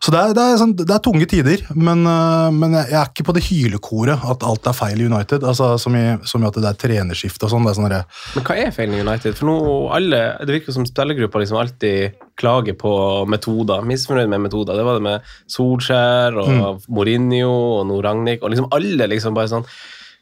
Så 0.00 0.08
det 0.14 0.20
er, 0.20 0.30
det, 0.32 0.42
er 0.42 0.56
sånn, 0.56 0.70
det 0.78 0.94
er 0.94 1.00
tunge 1.04 1.26
tider, 1.28 1.60
men, 1.76 2.06
øh, 2.08 2.46
men 2.56 2.72
jeg 2.78 2.96
er 2.96 3.10
ikke 3.10 3.26
på 3.28 3.34
det 3.36 3.42
hylekoret 3.50 4.22
at 4.32 4.46
alt 4.48 4.68
er 4.70 4.76
feil 4.76 5.02
i 5.02 5.08
United. 5.10 5.44
Altså, 5.44 5.74
som, 5.82 5.96
i, 5.98 6.14
som 6.24 6.40
i 6.40 6.48
at 6.48 6.56
det 6.56 6.70
er 6.70 6.78
trenerskifte 6.80 7.44
og 7.44 7.52
sånn. 7.52 7.68
sånn 7.76 7.90
Men 7.90 8.46
hva 8.46 8.56
er 8.56 8.72
feilen 8.72 8.96
i 8.96 9.02
United? 9.04 9.36
For 9.36 9.50
nå 9.50 9.58
alle, 9.92 10.22
Det 10.40 10.56
virker 10.56 10.76
som 10.76 10.88
spillergruppa 10.88 11.44
liksom 11.44 11.60
alltid 11.60 12.16
klager 12.40 12.78
på 12.80 12.94
metoder. 13.28 13.84
Misfornøyd 13.84 14.32
med 14.32 14.46
metoder. 14.48 14.80
Det 14.80 14.88
var 14.88 14.96
det 14.96 15.04
med 15.04 15.30
Solskjær 15.52 16.40
og 16.40 16.80
Mourinho 16.88 17.52
og 17.52 17.86
nå 17.92 18.00
Ragnhild. 18.00 18.40
Og 18.40 18.54
liksom 18.54 18.72
alle 18.72 19.12
liksom 19.12 19.36
bare 19.36 19.52
sånn 19.52 19.68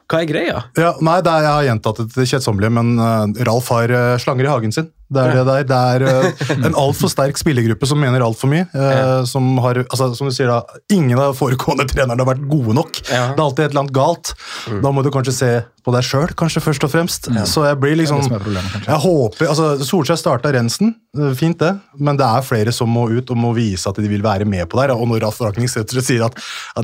Hva 0.09 0.25
er 0.25 0.27
greia? 0.27 0.61
Ja, 0.75 0.95
nei, 1.05 1.21
det 1.23 1.31
er, 1.31 1.47
Jeg 1.47 1.55
har 1.55 1.67
gjentatt 1.71 2.03
det 2.03 2.11
til 2.17 2.31
kjedsommelige, 2.35 2.75
men 2.75 2.95
øh, 2.99 3.45
Ralf 3.47 3.71
har 3.77 3.95
øh, 3.95 4.15
slanger 4.19 4.49
i 4.49 4.57
hagen 4.57 4.75
sin. 4.75 4.91
Det 5.09 5.23
er 5.23 5.35
det 5.39 5.45
der. 5.49 5.65
Det 5.69 5.79
er 5.95 6.05
øh, 6.05 6.53
en 6.69 6.75
altfor 6.77 7.09
sterk 7.13 7.39
spillergruppe 7.41 7.89
som 7.89 8.01
mener 8.01 8.25
altfor 8.25 8.51
mye. 8.53 8.67
øh, 8.75 9.25
som 9.29 9.47
har, 9.65 9.83
altså, 9.87 10.11
som 10.19 10.29
du 10.29 10.35
sier 10.37 10.51
da, 10.53 10.61
Ingen 10.93 11.19
av 11.19 11.35
foregående 11.39 11.89
trenerne 11.93 12.21
har 12.25 12.29
vært 12.35 12.45
gode 12.51 12.77
nok. 12.77 13.01
Det 13.09 13.17
er 13.17 13.45
alltid 13.45 13.65
et 13.65 13.73
eller 13.73 13.87
annet 13.87 13.97
galt. 13.97 14.35
Da 14.85 14.93
må 14.93 15.05
du 15.07 15.13
kanskje 15.15 15.37
se 15.39 15.53
på 15.89 15.93
deg 15.95 16.05
sjøl, 16.05 16.33
kanskje 16.37 16.61
først 16.61 16.85
og 16.85 16.91
fremst. 16.93 17.29
Så 17.49 17.63
jeg 17.65 17.79
blir 17.81 17.97
liksom. 17.97 18.27
Jeg 18.85 18.99
håper, 19.05 19.49
altså 19.49 19.69
Solskjær 19.89 20.19
starta 20.21 20.51
rensen, 20.53 20.91
øh, 21.17 21.31
fint 21.39 21.57
det, 21.63 21.71
men 21.97 22.19
det 22.21 22.27
er 22.27 22.45
flere 22.45 22.75
som 22.77 22.91
må 22.93 23.07
ut 23.09 23.31
og 23.33 23.39
må 23.41 23.55
vise 23.57 23.89
at 23.89 23.97
de 23.97 24.11
vil 24.11 24.25
være 24.25 24.45
med 24.49 24.67
på 24.69 24.81
det. 24.83 24.93
Og 24.93 25.09
når 25.09 25.23
Ralf 25.25 25.41
Rakning 25.41 25.71
sier 25.71 25.87
at 25.87 26.05
ja, 26.13 26.29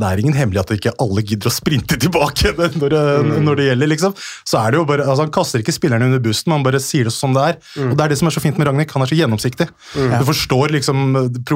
det 0.00 0.09
er 0.09 0.23
ingen 0.23 0.37
hemmelighet 0.38 0.73
at 0.73 0.78
ikke 0.78 0.95
alle 1.04 1.25
gidder 1.26 1.50
å 1.50 1.52
sprinte 1.52 1.99
tilbake 2.00 2.54
når 2.81 2.95
det, 2.95 3.04
når 3.45 3.61
det 3.61 3.69
gjelder, 3.69 3.93
liksom, 3.93 4.16
så 4.49 4.62
er 4.62 4.73
det 4.73 4.81
jo 4.81 4.87
bare 4.88 5.04
altså 5.04 5.26
Han 5.26 5.35
kaster 5.35 5.61
ikke 5.61 5.75
spillerne 5.76 6.09
under 6.09 6.23
bussen, 6.25 6.52
han 6.54 6.64
bare 6.64 6.81
sier 6.83 7.11
det 7.11 7.14
som 7.14 7.37
det 7.37 7.45
er. 7.50 7.61
Og 7.90 7.95
det 7.99 8.07
er 8.07 8.13
det 8.13 8.13
som 8.18 8.28
er 8.28 8.35
så 8.35 8.42
fint 8.42 8.59
med 8.61 8.68
Ragnhild, 8.68 8.90
han 8.94 9.04
er 9.04 9.11
så 9.11 9.18
gjennomsiktig. 9.18 9.66
Du 9.94 10.25
forstår 10.28 10.73
liksom 10.76 11.14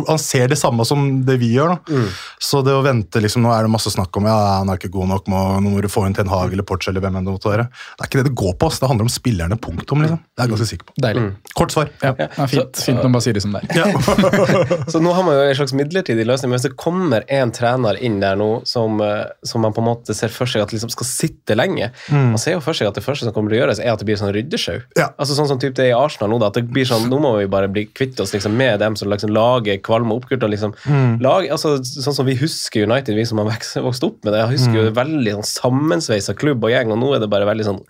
Han 0.09 0.19
ser 0.21 0.49
det 0.49 0.59
samme 0.59 0.85
som 0.89 1.25
det 1.27 1.39
vi 1.41 1.53
gjør. 1.55 1.77
da. 1.77 2.03
Så 2.39 2.63
det 2.67 2.75
å 2.75 2.83
vente 2.85 3.21
liksom, 3.23 3.43
Nå 3.43 3.53
er 3.55 3.67
det 3.67 3.73
masse 3.73 3.91
snakk 3.93 4.15
om 4.19 4.27
ja, 4.29 4.37
han 4.59 4.69
er 4.71 4.79
ikke 4.81 4.91
god 4.95 5.09
nok, 5.13 5.27
må, 5.31 5.43
nå 5.63 5.73
må 5.75 5.83
du 5.85 5.89
få 5.93 6.07
inn 6.07 6.15
Ten 6.17 6.29
Hag 6.31 6.53
eller 6.53 6.67
Porch 6.67 6.89
eller 6.91 7.03
hvem 7.05 7.19
enn 7.21 7.27
det 7.29 7.35
måtte 7.37 7.51
være. 7.53 7.69
Det 7.71 8.05
er 8.05 8.11
ikke 8.11 8.21
det 8.23 8.27
det 8.31 8.35
går 8.39 8.55
på. 8.59 8.67
ass. 8.71 8.79
Det 8.83 8.89
handler 8.91 9.09
om 9.09 9.13
spillerne, 9.13 9.57
punktum. 9.59 10.03
liksom. 10.03 10.19
Det 10.19 10.43
er 10.43 10.47
jeg 10.49 10.55
ganske 10.55 10.69
sikker 10.73 10.89
på. 10.91 10.97
Deilig. 11.05 11.25
Kort 11.59 11.75
svar. 11.75 11.91
Ja, 12.03 12.13
det 12.19 12.29
er 12.31 12.51
fint, 12.53 12.83
fint 12.89 13.03
når 13.03 13.13
man 13.15 13.25
sier 13.25 13.37
det 13.39 13.43
som 13.45 13.55
det 13.57 13.63
er. 13.69 14.89
Så 14.93 15.01
nå 15.03 15.13
har 15.17 15.25
man 15.27 15.37
jo 15.39 15.45
en 15.47 15.59
slags 15.59 15.75
midlertidig 15.77 16.27
løsning, 16.29 16.51
men 16.53 16.59
hvis 16.59 16.69
det 16.69 16.77
kommer 16.81 17.25
en 17.29 17.53
trener 17.55 17.99
inn 18.05 18.19
der 18.23 18.39
nå 18.39 18.49
som, 18.69 19.01
eh, 19.05 19.25
som 19.47 19.63
man 19.65 19.75
på 19.77 19.83
en 19.83 19.89
måte 19.91 20.15
ser 20.17 20.33
for 20.35 20.51
seg 20.51 20.63
at 20.65 20.73
liksom 20.75 20.91
skal 20.93 21.07
sitte 21.09 21.57
lenge 21.59 21.91
Man 22.11 22.39
ser 22.41 22.57
jo 22.57 22.61
for 22.65 22.77
seg 22.77 22.89
at 22.91 22.97
det 22.99 23.03
første 23.05 23.27
som 23.27 23.35
kommer 23.35 23.53
til 23.53 23.59
å 23.59 23.63
gjøres, 23.65 23.81
er 23.83 23.93
at 23.93 24.01
det 24.01 24.07
blir 24.09 24.19
sånn 24.21 24.33
ryddesjau. 24.35 24.79
Ja. 24.99 25.09
Altså 25.21 25.37
sånn 25.39 25.49
som 25.51 25.59
typ 25.61 25.75
det 25.79 25.87
er 25.89 25.93
i 25.93 25.97
Arsenal 25.97 26.31
nå, 26.33 26.39
da, 26.43 26.48
at 26.49 26.59
det 26.59 26.67
blir 26.73 26.89
sånn, 26.89 27.09
nå 27.11 27.21
må 27.23 27.35
vi 27.39 27.49
bare 27.51 27.71
bli 27.73 27.87
kvitt 27.93 28.21
oss 28.23 28.35
liksom, 28.35 28.57
med 28.59 28.81
dem 28.83 28.97
som 28.99 29.11
liksom 29.13 29.33
lager 29.35 29.81
kvalme 29.85 30.17
oppkult. 30.17 30.45
og 30.45 30.53
liksom 30.55 30.75
lag, 31.25 31.49
altså 31.53 31.77
Sånn 31.85 32.17
som 32.17 32.27
vi 32.29 32.37
husker 32.39 32.89
United, 32.89 33.15
vi 33.17 33.27
som 33.29 33.41
har 33.43 33.51
vokst, 33.85 34.05
opp 34.07 34.25
med 34.25 34.35
det. 34.35 34.41
Jeg 34.43 34.55
husker 34.57 34.79
jo 34.81 34.95
veldig 34.97 35.37
sånn 35.39 35.51
sammensveisa 35.51 36.35
klubb 36.39 36.65
og 36.65 36.73
gjeng, 36.73 36.95
og 36.95 37.01
nå 37.03 37.13
er 37.15 37.23
det 37.23 37.31
bare 37.33 37.49
veldig 37.49 37.67
sånn 37.69 37.83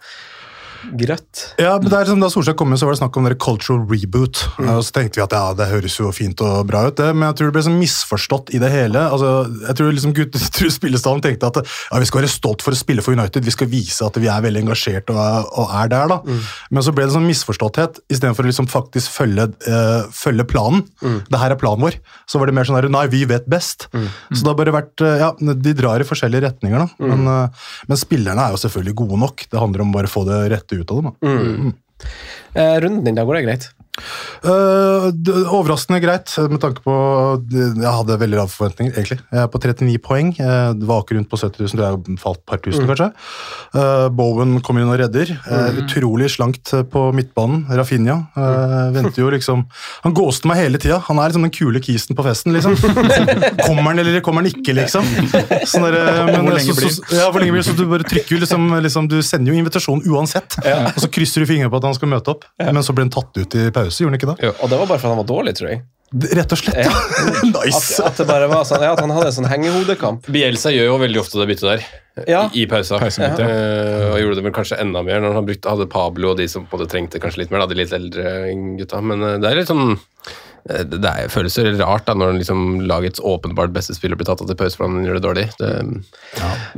grøtt. 0.99 1.55
Ja, 1.61 1.75
men 1.79 1.89
det 1.91 1.99
er 1.99 2.09
som 2.11 2.21
Da 2.23 2.29
Solskjær 2.33 2.57
kom, 2.59 2.73
så 2.79 2.87
var 2.87 2.95
det 2.95 3.01
snakk 3.01 3.17
om 3.19 3.27
dere 3.27 3.39
cultural 3.41 3.83
reboot. 3.91 4.43
Og 4.63 4.83
så 4.87 4.93
tenkte 4.95 5.19
vi 5.21 5.25
at 5.25 5.35
ja, 5.37 5.53
det 5.59 5.69
høres 5.71 5.97
jo 5.99 6.11
fint 6.15 6.41
og 6.45 6.67
bra 6.69 6.85
ut, 6.89 6.97
det, 6.99 7.09
men 7.17 7.29
jeg 7.29 7.39
tror 7.41 7.51
det 7.51 7.57
ble 7.59 7.65
sånn 7.67 7.79
misforstått 7.81 8.53
i 8.55 8.61
det 8.63 8.71
hele. 8.73 9.03
Altså, 9.09 9.33
jeg 9.67 9.79
tror 9.79 9.93
liksom 9.97 10.15
gutt, 10.17 10.39
spillestallen 10.79 11.23
tenkte 11.25 11.51
at 11.51 11.61
ja, 11.65 11.99
vi 12.03 12.09
skal 12.09 12.23
være 12.23 12.33
stolt 12.33 12.65
for 12.65 12.77
å 12.77 12.79
spille 12.79 13.05
for 13.05 13.17
United, 13.17 13.45
vi 13.47 13.55
skal 13.55 13.71
vise 13.73 14.05
at 14.07 14.17
vi 14.21 14.31
er 14.31 14.45
veldig 14.45 14.63
engasjert 14.67 15.11
og, 15.15 15.19
er- 15.23 15.49
og 15.63 15.75
er 15.83 15.93
der. 15.95 16.13
da. 16.15 16.21
Men 16.71 16.85
så 16.87 16.95
ble 16.95 17.07
det 17.09 17.15
sånn 17.17 17.27
misforståtthet, 17.29 18.01
istedenfor 18.13 18.47
å 18.47 18.51
liksom 18.53 18.69
faktisk 18.71 19.15
følge, 19.19 19.49
øh, 19.69 20.09
følge 20.15 20.47
planen. 20.49 20.85
Det 21.29 21.41
her 21.43 21.55
er 21.55 21.61
planen 21.61 21.85
vår. 21.87 21.99
Så 22.29 22.39
var 22.41 22.47
det 22.51 22.55
mer 22.59 22.69
sånn 22.69 22.79
her, 22.79 22.89
nei, 22.93 23.07
vi 23.13 23.25
vet 23.29 23.47
best. 23.51 23.89
Så 23.93 24.43
det 24.45 24.49
har 24.53 24.59
bare 24.59 24.75
vært, 24.79 25.01
eh, 25.05 25.19
ja, 25.25 25.33
De 25.39 25.73
drar 25.75 26.01
i 26.01 26.07
forskjellige 26.07 26.43
retninger, 26.45 26.79
da. 26.79 26.89
Men, 27.03 27.27
eh, 27.29 27.49
men 27.89 27.97
spillerne 28.01 28.39
er 28.47 28.55
jo 28.55 28.61
selvfølgelig 28.63 28.95
gode 29.03 29.19
nok. 29.21 29.47
Det 29.51 29.59
handler 29.61 29.83
om 29.85 29.93
bare 29.93 30.07
å 30.09 30.13
få 30.13 30.25
det 30.29 30.39
rette 30.69 30.81
ut 30.81 30.91
av 30.91 31.03
dem. 31.03 31.13
da. 31.21 31.73
Eh, 32.55 32.81
runden 32.81 33.05
din, 33.05 33.15
da 33.15 33.25
går 33.25 33.35
det 33.35 33.43
greit? 33.43 33.69
Eh, 34.45 35.09
d- 35.13 35.45
overraskende 35.51 36.01
greit, 36.03 36.31
med 36.51 36.61
tanke 36.63 36.83
på 36.85 36.95
Jeg 37.51 37.93
hadde 37.99 38.19
veldig 38.21 38.39
lave 38.39 38.53
forventninger, 38.53 38.93
egentlig. 38.95 39.19
Jeg 39.33 39.43
er 39.43 39.49
på 39.53 39.61
39 39.63 39.99
poeng. 40.05 40.33
Eh, 40.39 40.73
Det 40.79 40.87
var 40.87 41.03
akkurat 41.03 41.19
rundt 41.19 41.31
på 41.33 41.39
70 41.41 41.75
000, 41.75 41.85
er 41.85 41.97
jo 41.97 42.17
falt 42.23 42.45
par 42.47 42.59
tusen, 42.59 42.85
Mm. 42.85 42.89
kanskje. 42.95 43.13
Uh, 43.75 44.09
Bowen 44.09 44.61
kommer 44.61 44.81
inn 44.83 44.89
og 44.93 44.99
redder. 45.01 45.33
Eh, 45.33 45.69
Mm. 45.69 45.83
Utrolig 45.85 46.29
slankt 46.31 46.71
på 46.91 47.13
midtbanen. 47.13 47.67
Rafinha 47.69 48.29
mm. 48.37 48.93
venter 48.95 49.19
jo 49.23 49.31
liksom 49.31 49.67
Han 50.05 50.15
gåste 50.15 50.47
meg 50.47 50.57
hele 50.63 50.79
tida. 50.79 50.99
Han 51.09 51.19
er 51.19 51.29
liksom 51.29 51.43
den 51.43 51.51
kule 51.51 51.81
kisen 51.81 52.17
på 52.17 52.25
festen, 52.25 52.53
liksom. 52.55 52.77
Kommer 53.67 53.83
han 53.91 53.99
eller 53.99 54.21
kommer 54.21 54.43
han 54.43 54.51
ikke, 54.53 54.75
liksom? 54.75 55.05
Sånn 55.67 55.85
der, 55.87 55.97
eh, 55.99 56.25
men, 56.27 56.47
Hvor 56.47 56.55
lenge 56.57 56.73
så, 56.73 56.77
blir 56.79 56.91
så, 56.95 57.03
ja, 57.13 57.31
hvor 57.31 57.41
lenge 57.43 57.53
blir 57.53 57.63
det? 57.63 57.69
Så 57.71 57.77
du 57.77 57.85
bare 57.91 58.07
trykker 58.09 58.41
liksom, 58.41 58.69
liksom 58.83 59.09
Du 59.11 59.19
sender 59.23 59.53
jo 59.53 59.59
invitasjon 59.59 60.03
uansett, 60.09 60.57
og 60.65 60.99
så 61.03 61.09
krysser 61.13 61.41
du 61.45 61.47
fingrene 61.51 61.71
på 61.73 61.77
at 61.81 61.85
han 61.89 61.95
skal 61.99 62.09
møte 62.09 62.33
opp. 62.33 62.45
Men 62.59 62.83
så 62.83 62.95
blir 62.95 63.09
han 63.09 63.13
tatt 63.15 63.37
ut 63.37 63.55
i 63.59 63.71
pause, 63.89 64.03
gjorde 64.05 64.15
han 64.15 64.21
ikke 64.21 64.35
det? 64.35 64.53
Og 64.55 64.69
det 64.69 64.83
var 64.83 64.91
bare 64.91 65.01
fordi 65.01 65.17
han 65.17 65.23
var 65.25 65.33
dårlig, 65.33 65.57
tror 65.59 65.73
jeg. 65.73 65.87
Rett 66.09 66.53
og 66.55 66.57
slett. 66.57 66.79
Ja. 66.87 66.93
nice! 67.59 67.99
At, 68.01 68.15
at 68.15 68.21
det 68.23 68.27
bare 68.31 68.47
var 68.49 68.65
sånn, 68.65 68.81
ja, 68.81 68.95
at 68.95 69.03
han 69.03 69.13
hadde 69.13 69.29
en 69.29 69.35
sånn 69.43 69.49
hengehodekamp. 69.51 70.29
Bielsa 70.33 70.73
gjør 70.73 70.89
jo 70.89 71.01
veldig 71.03 71.21
ofte 71.21 71.41
det 71.43 71.49
byttet 71.51 71.67
der. 71.69 71.83
Ja. 72.25 72.47
I, 72.49 72.63
i 72.63 72.69
pausa. 72.71 72.97
Ja. 73.05 73.35
Uh, 73.37 74.15
og 74.15 74.23
gjorde 74.23 74.39
det 74.39 74.45
vel 74.47 74.55
kanskje 74.57 74.79
enda 74.81 75.03
mer 75.05 75.21
når 75.23 75.37
han 75.37 75.49
brukte, 75.51 75.75
hadde 75.75 75.89
Pablo 75.93 76.33
og 76.33 76.41
de 76.41 76.49
som 76.51 76.65
på 76.69 76.81
det 76.81 76.89
trengte 76.95 77.21
kanskje 77.21 77.45
litt 77.45 77.53
mer, 77.53 77.61
da, 77.63 77.69
de 77.71 77.79
litt 77.83 77.93
eldre 77.95 78.33
gutta. 78.81 79.03
Men 79.05 79.27
uh, 79.27 79.35
det 79.43 79.51
er 79.51 79.61
litt 79.61 79.71
sånn 79.71 79.99
eh, 80.69 80.85
det 80.89 81.11
er, 81.11 81.29
føles 81.33 81.57
jo 81.59 81.65
rart 81.81 82.07
da, 82.09 82.15
når 82.19 82.37
liksom 82.39 82.81
lagets 82.89 83.21
åpenbart 83.25 83.73
beste 83.75 83.97
spiller 83.97 84.19
blir 84.19 84.29
tatt 84.29 84.43
av 84.45 84.51
til 84.51 84.59
pause 84.59 84.79
fordi 84.79 84.95
han 84.95 85.09
gjør 85.09 85.19
det 85.19 85.25
dårlig. 85.27 85.47
Det, 85.59 85.71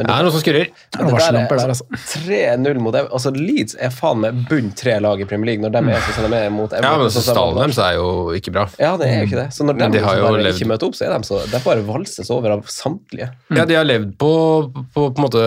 det 0.00 0.06
er 0.06 0.24
noe 0.26 0.32
som 0.34 0.42
skurrer. 0.42 0.70
Det 0.96 1.06
der 1.10 1.38
er 1.40 1.48
der, 1.50 1.72
altså 1.74 1.86
3-0 2.24 2.80
mot 2.82 2.94
Ev- 2.96 3.10
altså 3.10 3.32
Leeds 3.34 3.76
er 3.80 3.92
faen 3.94 4.22
meg 4.24 4.40
bunn 4.50 4.70
tre 4.78 4.96
lag 5.02 5.20
i 5.22 5.26
Premier 5.28 5.52
League 5.52 5.64
når 5.64 5.74
de 5.76 5.82
er 5.94 6.04
sånn 6.06 6.16
som 6.20 6.34
de 6.34 6.40
er 6.40 6.52
mot 6.54 6.72
Ja, 6.74 6.92
men 7.00 7.10
så 7.10 7.20
som 7.20 7.26
de 7.26 7.36
stallen 7.36 7.60
deres 7.62 7.80
er 7.84 7.96
jo 7.98 8.08
ikke 8.36 8.54
bra. 8.54 8.66
Ja, 8.80 8.94
det 9.00 9.08
er 9.10 9.22
jo 9.22 9.28
ikke 9.30 9.40
det. 9.42 9.48
Så 9.56 9.66
når 9.66 9.78
de, 9.80 9.88
de 9.96 10.02
har 10.04 10.16
liksom 10.16 10.24
jo 10.24 10.28
bare 10.30 10.44
levd- 10.46 10.60
ikke 10.60 10.70
møter 10.72 10.90
opp, 10.90 10.98
så 10.98 11.06
er 11.08 11.14
de 11.16 11.28
så 11.30 11.40
Det 11.46 11.58
er 11.60 11.64
bare 11.66 11.84
valses 11.88 12.30
over 12.34 12.56
av 12.56 12.64
samtlige. 12.70 13.30
Ja, 13.56 13.66
de 13.68 13.78
har 13.78 13.86
levd 13.88 14.14
på, 14.20 14.30
på, 14.74 14.82
på 14.94 15.06
en 15.10 15.24
måte 15.26 15.44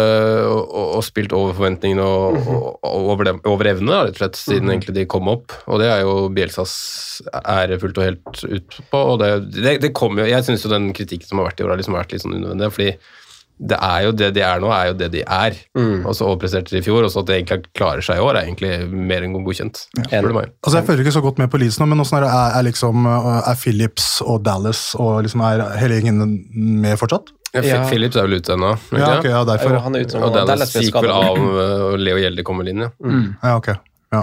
og, 0.50 0.73
og, 0.97 1.01
spilt 1.05 1.33
over 1.35 1.55
forventningene 1.57 2.03
og, 2.03 2.38
og, 2.43 2.67
og 2.83 3.09
over, 3.13 3.27
dem, 3.29 3.41
over 3.50 3.69
evne, 3.73 4.01
rett 4.07 4.15
og 4.17 4.21
slett, 4.21 4.39
siden 4.39 4.71
egentlig 4.73 4.95
de 4.97 5.05
kom 5.09 5.29
opp. 5.31 5.53
Og 5.67 5.81
det 5.81 5.89
er 5.91 6.03
jo 6.05 6.15
Bielsas 6.33 6.73
ære 7.43 7.79
fullt 7.81 8.00
og 8.01 8.07
helt 8.07 8.32
ut 8.41 8.79
på. 8.91 9.01
Og 9.13 9.19
det, 9.21 9.33
det, 9.55 9.75
det 9.83 9.93
kom 9.97 10.17
jo, 10.17 10.25
jeg 10.29 10.47
syns 10.47 10.65
jo 10.65 10.71
den 10.73 10.89
kritikken 10.95 11.29
som 11.29 11.41
har 11.41 11.51
vært 11.51 11.61
i 11.61 11.67
år, 11.67 11.75
har 11.75 11.81
liksom 11.81 11.97
vært 11.99 12.15
litt 12.15 12.25
sånn 12.25 12.37
unødvendig. 12.39 12.71
fordi 12.73 12.95
det 13.63 13.77
er 13.77 13.99
jo 14.07 14.11
det 14.17 14.29
de 14.35 14.41
er 14.43 14.59
nå, 14.59 14.69
er 14.73 14.87
jo 14.89 14.95
det 14.97 15.09
de 15.13 15.21
er. 15.23 15.55
Og 15.77 16.15
så 16.17 16.25
overpresterte 16.25 16.73
de 16.73 16.81
i 16.81 16.85
fjor, 16.85 17.05
og 17.05 17.11
så 17.13 17.21
at 17.21 17.29
de 17.29 17.35
egentlig 17.37 17.69
klarer 17.77 18.03
seg 18.03 18.17
i 18.19 18.23
år, 18.23 18.39
er 18.39 18.49
egentlig 18.49 18.71
mer 18.89 19.23
enn 19.23 19.35
godkjent. 19.37 19.85
Ja. 19.99 20.23
Altså 20.23 20.79
Jeg 20.79 20.87
følger 20.89 21.05
ikke 21.05 21.15
så 21.15 21.23
godt 21.23 21.39
med 21.41 21.51
på 21.53 21.61
Leeds 21.61 21.77
nå, 21.79 21.87
men 21.91 22.01
åssen 22.03 22.17
er 22.19 22.25
det? 22.25 22.33
Er, 22.33 22.57
er, 22.57 22.67
liksom, 22.67 23.05
uh, 23.07 23.39
er 23.45 23.55
Phillips 23.61 24.09
og 24.25 24.41
Dallas 24.47 24.81
og 24.99 25.21
liksom 25.27 25.45
er 25.45 25.63
hele 25.79 26.01
gjengen 26.01 26.35
med 26.81 26.99
fortsatt? 26.99 27.31
Ja, 27.53 27.61
Ja. 27.61 27.79
Phillips 27.85 28.17
er 28.17 28.25
vel 28.25 28.39
ute 28.41 28.55
ennå? 28.55 28.73
Ja, 28.97 29.19
okay, 29.19 29.19
ok, 29.19 29.25
ja, 29.29 29.41
derfor. 29.45 29.75
Ja. 29.77 29.81
han 29.85 29.95
er 29.95 30.07
ute. 30.07 30.17
Og 30.17 30.33
Dallas 30.33 30.49
Dallas 30.49 30.71
gikk 30.73 30.95
vel 30.97 31.11
av, 31.13 31.37
øh, 31.37 31.73
og 31.91 31.99
Leo 32.01 32.17
Gjelde 32.17 32.45
kom 32.47 32.57
vel 32.63 32.73
inn, 32.73 32.87
ja. 32.87 32.89
Ja, 33.43 33.57
ok. 33.59 33.75
Ja. 34.13 34.22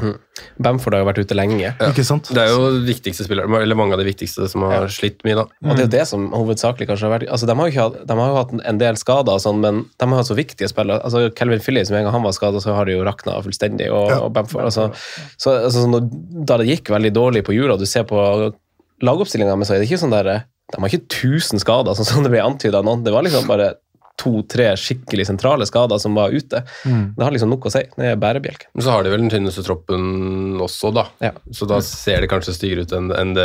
Bamford 0.62 0.94
har 0.94 1.02
jo 1.02 1.08
vært 1.08 1.18
ute 1.24 1.36
lenge. 1.36 1.72
Ikke 1.90 2.04
sant? 2.06 2.30
Det 2.32 2.40
er 2.40 2.52
jo 2.54 2.68
viktigste 2.86 3.26
spillere, 3.26 3.50
eller 3.60 3.76
mange 3.78 3.96
av 3.96 4.00
de 4.00 4.06
viktigste 4.06 4.46
som 4.48 4.62
har 4.70 4.86
slitt 4.94 5.24
mye, 5.26 5.34
da. 5.40 5.44
Og 5.66 5.72
det 5.74 5.82
er 5.82 5.88
jo 5.88 5.92
det 5.98 6.04
som 6.08 6.28
hovedsakelig 6.32 6.86
kanskje 6.88 7.08
har 7.08 7.14
vært 7.18 7.26
altså 7.28 7.48
De 7.50 7.56
har 7.58 7.66
jo, 7.68 7.74
ikke 7.74 7.86
hatt, 7.88 7.98
de 8.08 8.18
har 8.20 8.30
jo 8.30 8.38
hatt 8.38 8.54
en 8.72 8.80
del 8.80 9.00
skader, 9.00 9.34
og 9.34 9.42
sånn, 9.42 9.60
men 9.64 9.82
de 9.90 10.08
har 10.12 10.22
hatt 10.22 10.30
så 10.30 10.38
viktige 10.38 10.70
spillere. 10.70 11.02
altså 11.04 11.26
Kelvin 11.36 11.60
Phillips, 11.64 11.90
som 11.90 11.98
en 11.98 12.06
gang 12.06 12.14
han 12.14 12.24
var 12.24 12.36
skada, 12.38 12.62
så 12.62 12.76
har 12.78 12.86
det 12.88 12.94
jo 12.96 13.04
rakna 13.04 13.36
fullstendig. 13.44 13.90
Og, 13.90 14.08
Ja. 14.14 14.20
og 14.24 14.32
Bamford, 14.32 14.64
altså, 14.70 14.88
så, 15.36 15.58
altså, 15.66 15.86
når, 15.90 16.08
Da 16.46 16.56
det 16.56 16.70
gikk 16.70 16.88
veldig 16.94 17.12
dårlig 17.12 17.44
på 17.44 17.54
jula, 17.54 17.76
du 17.76 17.86
ser 17.86 18.04
på 18.04 18.54
lagoppstillinga, 19.02 19.56
men 19.56 19.66
så 19.66 19.74
er 19.74 19.80
det 19.82 19.88
ikke 19.90 20.00
sånn 20.04 20.14
der 20.14 20.44
De 20.70 20.78
har 20.78 20.88
ikke 20.88 21.08
1000 21.08 21.58
skader, 21.58 21.96
sånn 21.98 22.06
som 22.06 22.22
det 22.22 22.30
ble 22.30 22.40
antyda. 22.40 22.80
Det 23.02 23.12
var 23.12 23.24
liksom 23.26 23.48
bare 23.50 23.74
to-tre 24.20 24.70
skikkelig 24.78 25.26
sentrale 25.30 25.66
skader 25.68 26.00
som 26.02 26.16
var 26.18 26.34
ute. 26.34 26.62
Det 26.84 27.24
har 27.24 27.32
liksom 27.34 27.50
nok 27.52 27.68
å 27.70 27.74
si. 27.74 27.82
Det 27.96 28.12
er 28.12 28.20
bærebjelken. 28.20 28.70
Men 28.76 28.86
så 28.86 28.94
har 28.94 29.06
de 29.06 29.12
vel 29.14 29.24
den 29.24 29.32
tynneste 29.32 29.64
troppen 29.66 30.60
også, 30.60 30.92
da. 30.96 31.08
Ja. 31.24 31.32
Så 31.56 31.68
da 31.70 31.80
ser 31.84 32.20
det 32.24 32.30
kanskje 32.32 32.56
styggere 32.56 32.84
ut 32.84 32.96
enn 32.96 33.12
en 33.16 33.36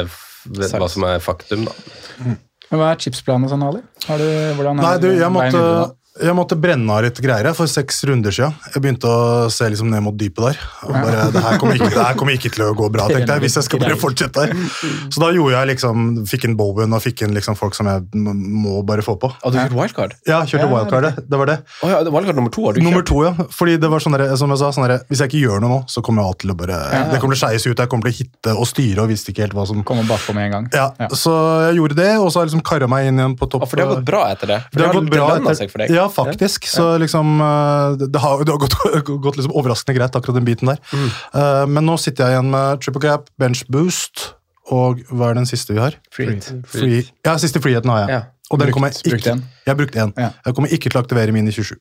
hva 0.46 0.90
som 0.92 1.06
er 1.08 1.22
faktum, 1.24 1.66
da. 1.66 1.74
Men 2.70 2.82
Hva 2.82 2.92
er 2.92 3.00
chipsplanen 3.02 3.50
sånn, 3.50 3.64
Ali? 3.66 3.82
Har 4.08 4.22
du, 4.22 4.28
hvordan 4.58 4.82
er 4.82 4.86
Nei, 4.86 4.98
du, 5.02 5.10
jeg 5.14 5.32
måtte? 5.34 5.62
Jeg 6.16 6.32
måtte 6.32 6.56
brenne 6.56 6.88
av 6.96 7.02
litt 7.04 7.18
greier 7.20 7.50
for 7.58 7.68
seks 7.68 7.98
runder 8.08 8.32
siden. 8.32 8.54
Jeg 8.72 8.80
begynte 8.84 9.10
å 9.10 9.48
se 9.52 9.68
liksom 9.68 9.90
ned 9.92 10.00
mot 10.06 10.16
dypet 10.16 10.46
der. 10.46 10.60
Og 10.88 10.94
bare, 10.96 11.26
det, 11.34 11.42
her 11.44 11.58
kommer 11.60 11.76
ikke, 11.76 11.90
det 11.92 12.06
her 12.06 12.16
kommer 12.16 12.38
ikke 12.38 12.52
til 12.56 12.64
å 12.64 12.70
gå 12.78 12.88
bra, 12.94 13.08
tenkte 13.12 13.36
jeg, 13.36 13.44
hvis 13.44 13.58
jeg 13.60 13.68
skal 13.68 13.82
bare 13.84 13.98
fortsette 14.00 14.46
her. 14.46 14.54
Så 15.12 15.20
da 15.20 15.32
gjorde 15.36 15.58
jeg 15.58 15.70
liksom, 15.74 16.06
fikk 16.32 16.48
inn 16.48 16.56
Bowen 16.56 16.96
og 16.96 17.04
fikk 17.04 17.26
inn 17.28 17.36
liksom 17.36 17.58
folk 17.60 17.76
som 17.76 17.90
jeg 17.92 18.06
må 18.16 18.78
bare 18.88 19.04
få 19.04 19.18
på. 19.20 19.28
Og 19.44 19.52
du 19.52 19.60
kjørte 19.60 19.76
wildcard? 19.76 20.16
Ja, 20.30 20.40
kjørte 20.48 20.70
wildcard 20.72 21.20
Det 21.28 21.42
var 21.42 21.52
det. 21.52 21.58
Oh, 21.84 21.92
ja, 21.92 22.00
wildcard 22.08 22.40
nummer 22.40 22.54
to 22.56 22.64
har 22.70 22.78
du 22.78 22.82
Nummer 22.86 23.04
to, 23.12 23.20
ja. 23.28 23.34
Fordi 23.52 23.76
det 23.84 23.92
var 23.92 24.06
sånn 24.06 24.16
der, 24.16 24.38
som 24.40 24.56
jeg 24.56 24.64
sa, 24.64 24.72
sånn 24.78 24.88
der, 24.88 25.04
hvis 25.12 25.20
jeg 25.26 25.34
ikke 25.34 25.44
gjør 25.44 25.66
noe 25.66 25.74
nå, 25.76 25.82
så 25.92 26.04
kommer 26.06 26.30
alt 26.30 26.40
til 26.46 26.56
å 26.56 26.58
bare 26.58 26.80
Det 27.12 27.20
kommer 27.20 27.36
til 27.36 27.42
å 27.42 27.50
skeies 27.50 27.68
ut, 27.68 27.76
jeg 27.76 27.92
kommer 27.92 28.08
til 28.08 28.16
å 28.16 28.20
hitte 28.22 28.56
og 28.56 28.70
styre 28.72 29.04
og 29.04 29.12
visste 29.12 29.36
ikke 29.36 29.50
helt 29.50 29.58
hva 29.60 29.68
som 29.68 29.84
Kommer 29.86 30.08
bakpå 30.08 30.34
med 30.38 30.48
en 30.48 30.56
gang. 30.56 30.72
Ja, 30.72 31.10
Så 31.12 31.36
jeg 31.68 31.82
gjorde 31.82 32.00
det, 32.00 32.10
og 32.22 32.32
så 32.32 32.40
har 32.40 32.48
jeg 32.48 32.54
liksom 32.54 32.64
kara 32.72 32.88
meg 32.90 33.12
inn 33.12 33.20
igjen 33.20 33.36
på 33.36 33.52
topp. 33.52 33.68
Å, 33.68 33.70
for 33.70 33.82
det 33.82 33.86
har 33.86 33.94
gått 33.98 34.08
bra 34.08 34.24
etter 34.32 34.54
det? 34.56 34.62
For 34.72 34.80
Det 34.80 34.88
har 34.88 34.98
gått 34.98 35.12
bra 35.12 35.28
etter, 35.36 35.58
seg 35.60 35.74
for 35.74 35.84
deg? 35.84 35.94
Ja, 35.94 36.05
faktisk. 36.14 36.68
Så 36.70 36.86
liksom 37.02 37.40
eh, 37.42 37.96
Det 38.06 38.22
har, 38.22 38.44
det 38.46 38.54
har 38.54 38.62
gått, 38.62 38.76
gått 39.26 39.40
liksom 39.40 39.54
overraskende 39.56 39.98
greit, 40.00 40.16
akkurat 40.16 40.40
den 40.40 40.48
biten 40.48 40.72
der. 40.72 40.80
Mm. 40.94 41.10
Uh, 41.36 41.64
men 41.72 41.86
nå 41.90 41.98
sitter 42.02 42.26
jeg 42.30 42.38
igjen 42.38 42.52
med 42.54 42.82
triple 42.86 43.02
cap, 43.08 43.30
bench 43.42 43.66
boost, 43.72 44.32
og 44.74 45.02
hva 45.12 45.32
er 45.32 45.40
den 45.40 45.46
siste 45.50 45.76
vi 45.76 45.82
har? 45.84 45.98
Free. 46.14 46.40
Free. 46.72 47.04
Ja, 47.28 47.36
siste 47.42 47.62
friheten 47.62 47.92
har 47.94 48.06
jeg. 48.06 48.16
Ja. 48.18 48.22
Og 48.52 48.60
den 48.60 48.68
Brukt- 48.68 48.78
kommer 48.78 48.94
jeg 48.94 49.18
ikke? 49.20 49.36
Jeg 49.66 49.72
har 49.72 49.78
brukt 49.80 49.96
én. 49.98 50.14
Ja. 50.18 50.30
Jeg 50.46 50.56
kommer 50.58 50.74
ikke 50.74 50.90
til 50.90 51.00
å 51.00 51.04
aktivere 51.06 51.34
min 51.34 51.48
i 51.50 51.54
27. 51.54 51.78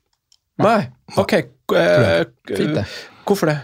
Nei. 0.64 0.80
Ok. 1.20 1.32
eh, 1.34 2.24
Fint, 2.48 2.74
det. 2.78 2.84
Hvorfor 3.24 3.50
det? 3.50 3.58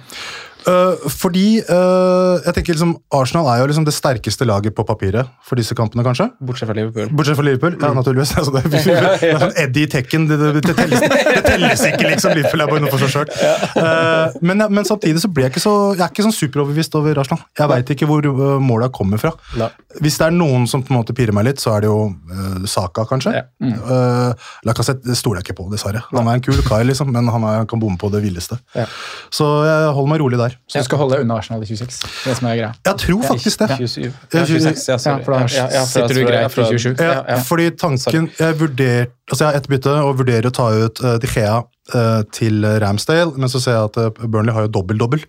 Eh, 0.69 1.09
fordi 1.21 1.61
uh, 1.65 2.37
jeg 2.45 2.55
tenker 2.57 2.75
liksom 2.75 2.93
Arsenal 3.17 3.49
er 3.49 3.63
jo 3.63 3.69
liksom 3.71 3.87
det 3.87 3.95
sterkeste 3.97 4.45
laget 4.49 4.75
på 4.77 4.85
papiret 4.85 5.31
for 5.47 5.61
disse 5.61 5.77
kampene, 5.77 6.05
kanskje. 6.05 6.29
Bortsett 6.45 6.69
fra 6.69 6.77
Liverpool. 6.77 7.09
Bortsett 7.17 7.39
fra 7.39 7.47
Liverpool. 7.47 7.77
Ja, 7.81 7.93
naturligvis. 7.97 8.35
Altså, 8.41 8.55
det, 8.55 8.63
er, 8.65 9.05
det 9.21 9.29
er 9.35 9.41
sånn 9.43 9.57
Eddie 9.61 9.85
i 9.85 9.91
Tekken. 9.91 10.25
Det, 10.31 10.39
det, 10.41 10.63
det, 10.65 10.75
telles, 10.79 11.03
det 11.05 11.43
telles 11.45 11.83
ikke, 11.91 12.07
liksom. 12.09 12.33
Liverpool 12.37 12.65
er 12.65 12.71
bare 12.71 12.85
noe 12.85 12.93
for 12.93 13.05
seg 13.05 13.13
sjøl. 13.13 14.39
men, 14.49 14.65
men 14.73 14.89
samtidig 14.89 15.21
så 15.21 15.29
blir 15.29 15.47
jeg 15.47 15.55
ikke 15.55 15.63
så 15.63 15.75
Jeg 15.93 16.05
er 16.07 16.13
ikke 16.13 16.25
sånn 16.25 16.37
superoverbevist 16.37 16.97
over 16.97 17.21
Arsenal. 17.21 17.43
Jeg 17.59 17.73
veit 17.73 17.93
ikke 17.93 18.09
hvor 18.09 18.25
uh, 18.25 18.57
måla 18.63 18.89
kommer 18.95 19.21
fra. 19.21 19.35
Nei. 19.61 19.69
Hvis 20.01 20.17
det 20.21 20.29
er 20.29 20.37
noen 20.37 20.65
som 20.71 20.85
på 20.87 20.95
en 20.95 21.01
måte 21.01 21.15
pirrer 21.17 21.37
meg 21.37 21.51
litt, 21.51 21.61
så 21.63 21.75
er 21.75 21.85
det 21.85 21.91
jo 21.91 21.99
uh, 22.09 22.69
Saka, 22.71 23.05
kanskje. 23.11 23.35
Ja. 23.37 23.45
Uh, 23.61 24.49
Lacassette 24.69 25.05
det 25.05 25.19
stoler 25.19 25.41
jeg 25.41 25.51
ikke 25.51 25.61
på, 25.63 25.69
dessverre. 25.73 26.03
Han 26.15 26.29
er 26.31 26.39
en 26.39 26.45
kul 26.45 26.57
kar, 26.67 26.85
liksom, 26.87 27.13
men 27.13 27.29
han, 27.33 27.45
er, 27.45 27.61
han 27.63 27.69
kan 27.71 27.83
bomme 27.83 28.01
på 28.01 28.13
det 28.15 28.23
villeste. 28.25 28.61
Ja. 28.77 28.87
Så 29.35 29.49
jeg 29.67 29.93
holder 29.97 30.13
meg 30.15 30.23
rolig 30.23 30.41
der. 30.41 30.50
Så 30.71 30.79
du 30.83 30.85
skal 30.89 30.99
holde 31.03 31.21
unna 31.25 31.37
Arsenal 31.41 31.63
i 31.63 31.67
26? 31.71 32.01
Det 32.25 32.37
som 32.39 32.49
er 32.51 32.57
greia. 32.61 32.73
Jeg 32.87 32.97
tror 33.05 33.23
faktisk 33.29 33.63
det. 33.63 33.71
27. 33.79 34.03
Ja, 34.05 34.13
Ja, 34.41 34.45
26, 34.47 34.89
ja, 34.89 34.99
sorry. 34.99 35.23
Ja, 35.23 35.25
for 35.25 35.39
da 35.77 35.85
sitter 35.87 36.15
du 36.15 36.25
greit 36.29 36.59
i 36.59 36.69
27. 36.79 36.95
Ja, 36.99 37.11
Ja, 37.11 37.25
ja. 37.29 37.41
fordi 37.47 37.71
tanken 37.81 38.31
Jeg 38.39 38.61
vurderte 38.61 39.13
altså 39.31 39.45
jeg 39.45 39.53
har 39.53 39.61
ett 39.61 39.69
bytte 39.71 39.93
og 40.03 40.17
vurderer 40.19 40.49
å 40.49 40.51
ta 40.51 40.65
ut 40.75 41.01
uh, 41.07 41.13
De 41.23 41.29
Gea 41.31 41.61
eh, 41.95 42.23
til 42.35 42.65
Ramsdale, 42.83 43.37
men 43.39 43.49
så 43.49 43.61
ser 43.63 43.77
jeg 43.77 43.91
at 43.93 43.99
uh, 44.03 44.27
Burnley 44.27 44.51
har 44.57 44.65
jo 44.67 44.71
dobbel-dobbel. 44.75 45.23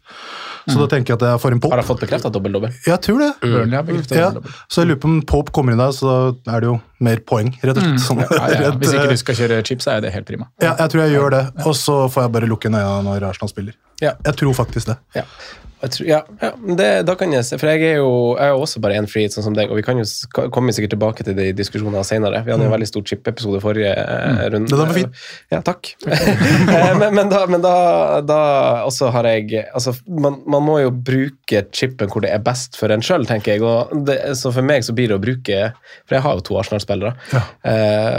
Så 0.66 0.78
da 0.78 0.88
tenker 0.90 1.14
jeg 1.14 1.20
at 1.20 1.26
jeg 1.28 1.42
får 1.42 1.54
Har 1.54 1.60
Pope. 1.62 1.78
jeg 1.78 1.86
fått 1.86 2.02
bekrefta 2.06 2.32
dobbel-dobbel? 2.34 2.74
Jeg 2.86 2.98
tror 3.06 3.22
det. 3.22 3.30
Burnley 3.42 3.78
har 3.78 3.86
bekreftet 3.86 4.18
Ja, 4.18 4.32
så 4.70 4.82
jeg 4.82 4.90
lurer 4.92 5.02
på 5.04 5.10
om 5.12 5.22
Pope 5.30 5.54
kommer 5.54 5.74
inn 5.76 5.82
der, 5.82 5.94
så 5.94 6.34
da 6.34 6.56
er 6.58 6.66
det 6.66 6.70
jo 6.72 6.80
mer 7.02 7.22
poeng, 7.30 7.54
rett 7.62 7.78
og 7.78 7.86
slett. 7.86 8.02
Sånn, 8.08 8.24
Ja, 8.26 8.50
ja. 8.58 8.74
Hvis 8.78 8.94
ikke 8.94 9.06
eh, 9.06 9.14
du 9.14 9.22
skal 9.22 9.40
kjøre 9.44 9.62
chips, 9.70 9.86
så 9.86 9.96
er 9.98 10.02
det 10.06 10.14
helt 10.18 10.26
prima. 10.30 10.50
ja, 10.62 10.74
jeg 10.82 10.94
tror 10.94 11.04
jeg 11.06 11.16
gjør 11.18 11.30
det, 11.38 11.44
og 11.66 11.78
så 11.78 11.98
får 12.10 12.26
jeg 12.28 12.36
bare 12.40 12.50
lukke 12.50 12.70
øynene 12.74 13.04
når 13.06 13.30
Arsenal 13.30 13.50
spiller. 13.54 13.78
Ja. 14.02 14.12
Jeg 14.26 14.38
tror 14.38 14.54
faktisk 14.54 14.88
det. 14.88 14.96
Ja. 15.16 15.24
Tror, 15.82 16.06
ja, 16.06 16.20
ja 16.42 16.52
det, 16.78 16.90
da 17.08 17.16
kan 17.18 17.32
jeg 17.34 17.46
se, 17.48 17.58
for 17.58 17.72
jeg 17.72 17.82
er 17.88 18.02
jo 18.02 18.12
jeg 18.38 18.52
er 18.52 18.58
også 18.58 18.82
bare 18.84 19.00
én 19.00 19.08
free 19.10 19.30
sånn 19.34 19.46
som 19.48 19.56
deg, 19.58 19.72
og 19.72 19.80
vi 19.80 19.86
kan 19.86 19.98
jo 19.98 20.06
komme 20.54 20.74
sikkert 20.76 20.94
tilbake 20.96 21.26
til 21.26 21.36
de 21.38 21.48
diskusjonene 21.58 22.04
senere. 22.06 22.44
Vi 22.46 22.54
hadde 22.54 22.68
jo 22.68 22.70
en 22.70 22.76
veldig 22.76 22.90
stor 22.90 23.06
chip-episode 23.10 23.62
forrige 23.64 23.94
mm. 23.98 24.42
runde. 24.54 24.70
Det 24.70 24.80
var 24.80 24.94
fint. 24.96 25.22
Ja, 25.54 25.62
takk. 25.66 25.94
Eh, 26.72 26.94
men, 26.98 27.16
men, 27.16 27.30
da, 27.32 27.42
men 27.50 27.64
da, 27.64 27.74
da 28.26 28.40
også 28.88 29.10
har 29.14 29.26
jeg 29.28 29.66
altså, 29.74 29.94
man, 30.08 30.38
man 30.50 30.64
må 30.64 30.78
jo 30.82 30.92
bruke 30.94 31.64
chipen 31.76 32.12
hvor 32.12 32.24
det 32.24 32.32
er 32.34 32.44
best 32.44 32.78
for 32.80 32.94
en 32.94 33.04
sjøl, 33.06 33.26
tenker 33.28 33.56
jeg. 33.56 33.64
Og 33.66 34.06
det, 34.08 34.18
så 34.40 34.54
for 34.54 34.66
meg 34.66 34.86
så 34.86 34.96
blir 34.96 35.12
det 35.12 35.18
å 35.18 35.24
bruke 35.24 35.60
For 36.06 36.16
jeg 36.16 36.24
har 36.24 36.38
jo 36.38 36.46
to 36.48 36.58
Arsenal-spillere. 36.62 37.14
Ja. 37.32 37.42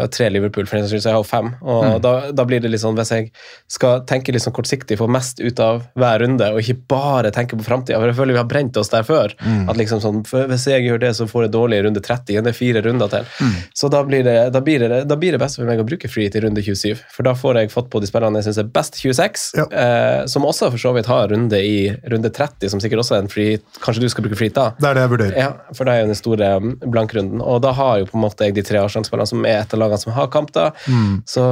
og 0.03 0.11
tre 0.15 0.29
Liverpool, 0.33 0.67
for 0.69 0.79
den 0.79 0.87
saks 0.87 0.95
skyld, 0.97 1.05
så 1.05 1.11
jeg 1.11 1.17
har 1.17 1.23
jo 1.23 1.29
fem. 1.29 1.53
Og 1.63 2.03
da, 2.05 2.15
da 2.35 2.47
blir 2.49 2.63
det 2.63 2.73
litt 2.73 2.83
sånn, 2.83 2.97
hvis 2.99 3.13
jeg 3.15 3.31
skal 3.73 4.03
tenke 4.09 4.35
litt 4.35 4.45
sånn 4.45 4.57
kortsiktig, 4.57 4.99
få 5.01 5.09
mest 5.11 5.41
ut 5.43 5.63
av 5.63 5.85
hver 5.99 6.23
runde, 6.25 6.51
og 6.53 6.63
ikke 6.63 6.81
bare 6.93 7.33
tenke 7.35 7.52
tenker 7.53 7.63
på 7.63 7.69
framtida. 7.69 8.01
Jeg 8.07 8.17
føler 8.17 8.33
vi 8.35 8.41
har 8.41 8.49
brent 8.49 8.77
oss 8.77 8.89
der 8.89 9.03
før. 9.03 9.33
Mm. 9.41 9.69
At 9.69 9.77
liksom 9.77 10.01
sånn, 10.01 10.23
Hvis 10.25 10.67
jeg 10.67 10.85
gjør 10.87 10.99
det, 11.01 11.15
så 11.17 11.27
får 11.27 11.47
jeg 11.47 11.53
dårlig 11.53 11.79
i 11.79 11.83
runde 11.87 12.01
30. 12.01 12.43
Det 12.43 12.51
er 12.51 12.57
fire 12.57 12.83
runder 12.83 13.09
til. 13.09 13.27
Mm. 13.41 13.55
Så 13.75 13.89
da 13.89 14.03
blir, 14.05 14.25
det, 14.25 14.53
da, 14.53 14.61
blir 14.61 14.81
det, 14.81 15.05
da 15.09 15.17
blir 15.17 15.33
det 15.33 15.41
best 15.41 15.59
for 15.59 15.69
meg 15.69 15.81
å 15.81 15.87
bruke 15.87 16.09
free 16.09 16.31
til 16.31 16.47
runde 16.47 16.63
27. 16.63 16.97
For 17.13 17.23
da 17.27 17.35
får 17.35 17.61
jeg 17.61 17.73
fått 17.73 17.91
på 17.91 18.01
de 18.01 18.09
spillerne 18.09 18.41
jeg 18.41 18.49
syns 18.49 18.61
er 18.63 18.71
best 18.73 18.99
26, 19.03 19.47
eh, 19.69 20.25
som 20.27 20.47
også 20.49 20.71
for 20.73 20.81
så 20.81 20.95
vidt 20.97 21.11
har 21.11 21.29
runde 21.33 21.59
i 21.59 21.93
runde 22.11 22.31
30, 22.33 22.73
som 22.73 22.83
sikkert 22.83 23.05
også 23.05 23.19
er 23.19 23.25
en 23.25 23.33
free 23.33 23.61
Kanskje 23.83 24.03
du 24.05 24.09
skal 24.11 24.25
bruke 24.25 24.37
free 24.39 24.53
da? 24.53 24.71
Det 24.79 24.89
er 24.89 24.97
det 24.97 25.03
jeg 25.03 25.11
vurderer. 25.13 25.37
Ja, 25.39 25.75
for 25.77 25.89
det 25.89 25.95
er 25.95 26.03
jo 26.03 26.11
den 26.11 26.19
store 26.19 26.49
um, 26.63 26.75
blankrunden. 26.83 27.43
Og 27.43 27.63
da 27.65 27.73
har 27.77 28.01
jo 28.01 28.09
på 28.09 28.19
en 28.19 28.25
måte 28.25 28.47
jeg 28.47 28.57
de 28.57 28.65
tre 28.67 28.81
Arsenal-spillerne 28.83 29.29
som 29.29 29.47
er 29.49 29.63
et 29.63 29.75
av 29.75 29.81
lagene 29.81 30.01
som 30.03 30.15
har 30.15 30.31
kamp, 30.33 30.53
da. 30.55 30.71
Mm. 30.87 31.23
Så, 31.29 31.45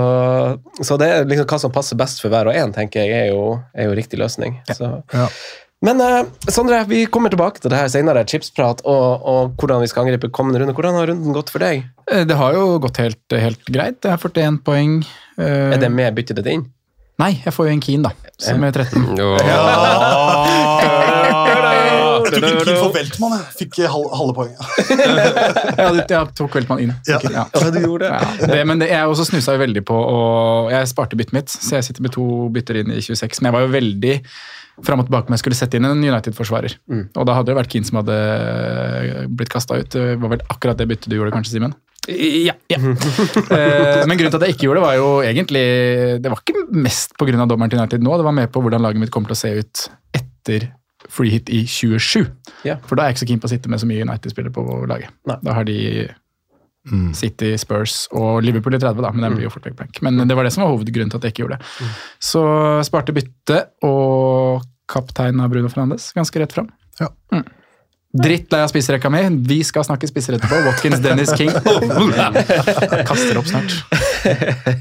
så 0.87 0.99
det 1.01 1.11
er 1.11 1.29
liksom 1.29 1.49
hva 1.51 1.61
som 1.63 1.75
passer 1.75 1.99
best 1.99 2.23
for 2.23 2.33
hver 2.33 2.51
og 2.51 2.57
en, 2.57 2.75
tenker 2.77 3.03
jeg, 3.03 3.27
er 3.27 3.33
jo, 3.35 3.59
er 3.75 3.91
jo 3.91 3.99
riktig 3.99 4.21
løsning. 4.21 4.61
Så. 4.71 4.91
Ja. 5.13 5.29
Men 5.81 6.01
uh, 6.05 6.27
Sondre, 6.53 6.83
vi 6.91 7.07
kommer 7.09 7.33
tilbake 7.33 7.63
til 7.63 7.73
det 7.73 7.79
her 7.81 7.89
senere, 7.89 8.25
chipsprat 8.29 8.83
og, 8.85 9.23
og 9.25 9.55
hvordan 9.61 9.81
vi 9.81 9.89
skal 9.89 10.05
angripe 10.05 10.29
kommende 10.37 10.61
runde. 10.61 10.75
Hvordan 10.77 10.99
har 10.99 11.09
runden 11.09 11.33
gått 11.37 11.49
for 11.55 11.63
deg? 11.65 11.87
Eh, 12.13 12.27
Det 12.29 12.37
har 12.37 12.53
jo 12.59 12.67
gått 12.85 13.01
helt, 13.01 13.23
helt 13.33 13.65
greit. 13.73 13.97
Jeg 14.05 14.13
har 14.13 14.21
41 14.21 14.61
poeng. 14.67 14.99
Uh, 15.41 15.73
Er 15.73 15.81
det 15.81 15.89
med 15.95 16.13
byttet 16.19 16.37
ditt 16.43 16.51
inn? 16.53 16.67
Nei, 17.21 17.35
jeg 17.45 17.53
får 17.53 17.67
jo 17.69 17.73
en 17.75 17.81
Keen, 17.85 18.05
da. 18.05 18.13
Som 18.41 18.63
er 18.65 18.73
13. 18.77 19.17
Jeg 22.31 22.31
tok 22.31 22.45
en 22.45 22.61
Keen 22.65 22.77
for 22.79 22.93
Weltmann, 22.95 23.33
jeg. 23.35 23.47
Fikk 23.59 23.79
halve 23.91 24.35
poenget. 24.37 24.61
Ja, 25.81 25.89
det- 25.97 26.05
jeg 26.13 26.35
tok 26.39 26.55
Veltmann 26.57 26.81
inn. 26.85 26.93
Ja. 27.09 27.19
Ja. 27.25 27.45
du 27.73 27.81
gjorde 27.81 28.05
det? 28.07 28.13
Ja, 28.13 28.51
det, 28.53 28.61
men 28.69 28.81
det, 28.83 28.91
jeg 28.93 29.09
også 29.11 29.27
snusa 29.31 29.57
veldig 29.61 29.83
på 29.89 29.97
og 29.97 30.71
Jeg 30.73 30.89
sparte 30.93 31.17
byttet 31.19 31.37
mitt, 31.37 31.53
så 31.53 31.79
jeg 31.79 31.89
sitter 31.89 32.05
med 32.07 32.13
to 32.17 32.25
bytter 32.55 32.81
inn 32.83 32.93
i 32.95 33.01
26. 33.03 33.41
Men 33.41 33.51
jeg 33.51 33.57
var 33.59 33.65
jo 33.67 33.73
veldig 33.75 34.15
fram 34.87 35.03
og 35.03 35.09
tilbake 35.09 35.33
jeg 35.35 35.43
skulle 35.43 35.59
sette 35.59 35.79
inn 35.79 35.87
en 35.89 36.03
United-forsvarer. 36.03 36.75
Og 37.17 37.27
da 37.29 37.37
hadde 37.37 37.51
det 37.53 37.59
vært 37.61 37.73
Keane 37.73 37.89
som 37.89 38.01
hadde 38.01 38.17
blitt 39.37 39.53
kasta 39.53 39.79
ut. 39.81 39.91
Det 39.93 40.17
var 40.21 40.35
vel 40.35 40.43
akkurat 40.49 40.79
det 40.81 40.89
byttet 40.91 41.11
du 41.13 41.17
gjorde, 41.19 41.35
kanskje, 41.37 41.57
Simen? 41.59 41.77
Ja. 42.09 42.55
ja. 42.71 42.79
Eh, 43.51 44.07
Men 44.09 44.17
grunnen 44.17 44.33
til 44.33 44.39
at 44.41 44.47
jeg 44.47 44.55
ikke 44.57 44.67
gjorde 44.69 44.81
det, 44.81 44.87
var 44.87 44.95
jo 44.97 45.09
egentlig 45.27 45.65
Det 46.23 46.31
var 46.33 46.41
ikke 46.41 46.63
mest 46.73 47.13
pga. 47.19 47.45
dommeren 47.45 47.71
til 47.71 47.81
United 47.81 48.05
nå, 48.05 48.17
det 48.17 48.25
var 48.27 48.37
mer 48.37 48.49
på 48.53 48.63
hvordan 48.63 48.83
laget 48.83 49.03
mitt 49.03 49.11
kommer 49.13 49.31
til 49.31 49.37
å 49.37 49.43
se 49.43 49.51
ut 49.61 49.83
etter 50.17 50.71
free 51.11 51.33
hit 51.33 51.51
i 51.51 51.65
27. 51.67 52.25
Ja. 52.65 52.77
For 52.87 52.95
da 52.97 53.05
er 53.05 53.11
jeg 53.11 53.19
ikke 53.19 53.25
så 53.25 53.29
keen 53.31 53.43
på 53.43 53.49
å 53.49 53.53
sitte 53.53 53.71
med 53.73 53.81
så 53.83 53.89
mye 53.89 54.05
United-spillere 54.05 54.53
på 54.55 54.65
laget. 54.89 55.13
Nei. 55.29 55.37
Da 55.43 55.55
har 55.57 55.67
de 55.67 55.77
City, 57.15 57.53
Spurs 57.61 58.07
og 58.17 58.41
Liverpool 58.43 58.75
i 58.75 58.81
30, 58.81 59.03
da, 59.05 59.13
men 59.13 59.27
den 59.27 59.37
blir 59.37 59.49
jo 59.49 59.53
fort 59.53 59.69
vekk. 59.69 60.01
Men 60.07 60.23
det 60.25 60.37
var 60.37 60.47
det 60.47 60.53
som 60.55 60.65
var 60.65 60.73
hovedgrunnen 60.73 61.13
til 61.13 61.21
at 61.21 61.29
jeg 61.29 61.35
ikke 61.35 61.45
gjorde 61.45 61.59
det. 61.61 61.89
Så 62.25 62.43
sparte 62.89 63.15
bytte 63.17 63.59
og 63.87 64.65
kaptein 64.91 65.41
av 65.43 65.53
Bruno 65.53 65.71
Fernandes 65.71 66.11
ganske 66.17 66.41
rett 66.41 66.55
fram. 66.57 66.71
Ja. 66.99 67.11
Mm. 67.35 67.45
Drittlei 68.11 68.63
av 68.65 68.69
spisserekka 68.73 69.11
mi. 69.13 69.21
Vi 69.47 69.61
skal 69.65 69.85
snakke 69.87 70.09
spisser 70.11 70.35
etterpå. 70.35 70.65
Watkins, 70.67 70.99
Dennis, 71.05 71.31
King. 71.39 71.51
Kaster 73.11 73.39
opp 73.39 73.47
snart. 73.47 73.77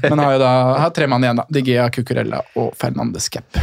Men 0.02 0.18
har 0.18 0.34
jo 0.34 0.40
da 0.42 0.50
har 0.82 0.90
tre 0.96 1.06
mann 1.06 1.22
igjen, 1.22 1.38
da. 1.38 1.46
Digea, 1.52 1.86
Cucurella 1.94 2.42
og 2.58 2.72
Fernandes 2.80 3.30
Cap. 3.30 3.60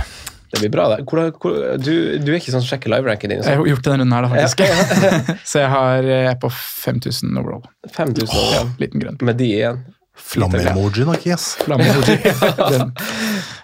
Det 0.54 0.62
blir 0.63 0.72
bra. 0.74 0.86
det. 0.96 1.01
Hvor, 1.10 1.24
hvor, 1.42 1.58
du, 1.82 1.92
du 2.24 2.32
er 2.32 2.38
ikke 2.39 2.54
sånn 2.54 2.63
som 2.63 2.70
sjekker 2.72 2.94
live-ranken 2.94 3.34
din? 3.34 3.44
Jeg 3.44 3.60
har 3.60 3.68
gjort 3.74 3.84
det 3.84 3.92
denne 3.98 4.06
runden 4.06 4.16
her, 4.16 4.24
da, 4.24 4.32
faktisk. 4.32 4.63
Så 5.51 5.62
jeg 5.66 5.70
har 5.75 6.08
jeg 6.08 6.32
er 6.32 6.39
på 6.42 6.50
5000 6.56 7.38
overall. 7.44 7.68
5000 7.92 8.50
Ja, 8.56 8.66
liten 8.80 9.04
grønn. 9.04 9.20
med 9.27 9.39
de 9.42 9.51
igjen. 9.60 9.86
Flamme-emoji 10.18 11.04
nok, 11.06 11.25
yes. 11.30 11.44
Flamme-emoji. 11.62 12.16
Den- 12.74 12.94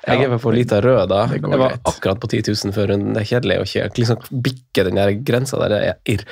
Jeg 0.03 0.25
er 0.27 0.33
på 0.43 0.51
lita 0.53 0.77
rød 0.83 1.07
da. 1.09 1.21
Jeg 1.31 1.41
var 1.47 1.61
greit. 1.63 1.79
akkurat 1.89 2.19
på 2.21 2.27
10 2.29 2.41
000 2.51 2.73
før 2.75 2.89
runden. 2.91 3.13
Det 3.15 3.23
er 3.23 3.29
kjedelig 3.31 3.55
å 3.57 3.63
ikke 3.65 4.01
liksom 4.03 4.41
bikke 4.45 4.83
den 4.85 4.99
der 4.99 5.13
grensa 5.25 5.57
der. 5.63 5.73
Det 5.73 5.79
er 5.87 6.13
irr. 6.13 6.25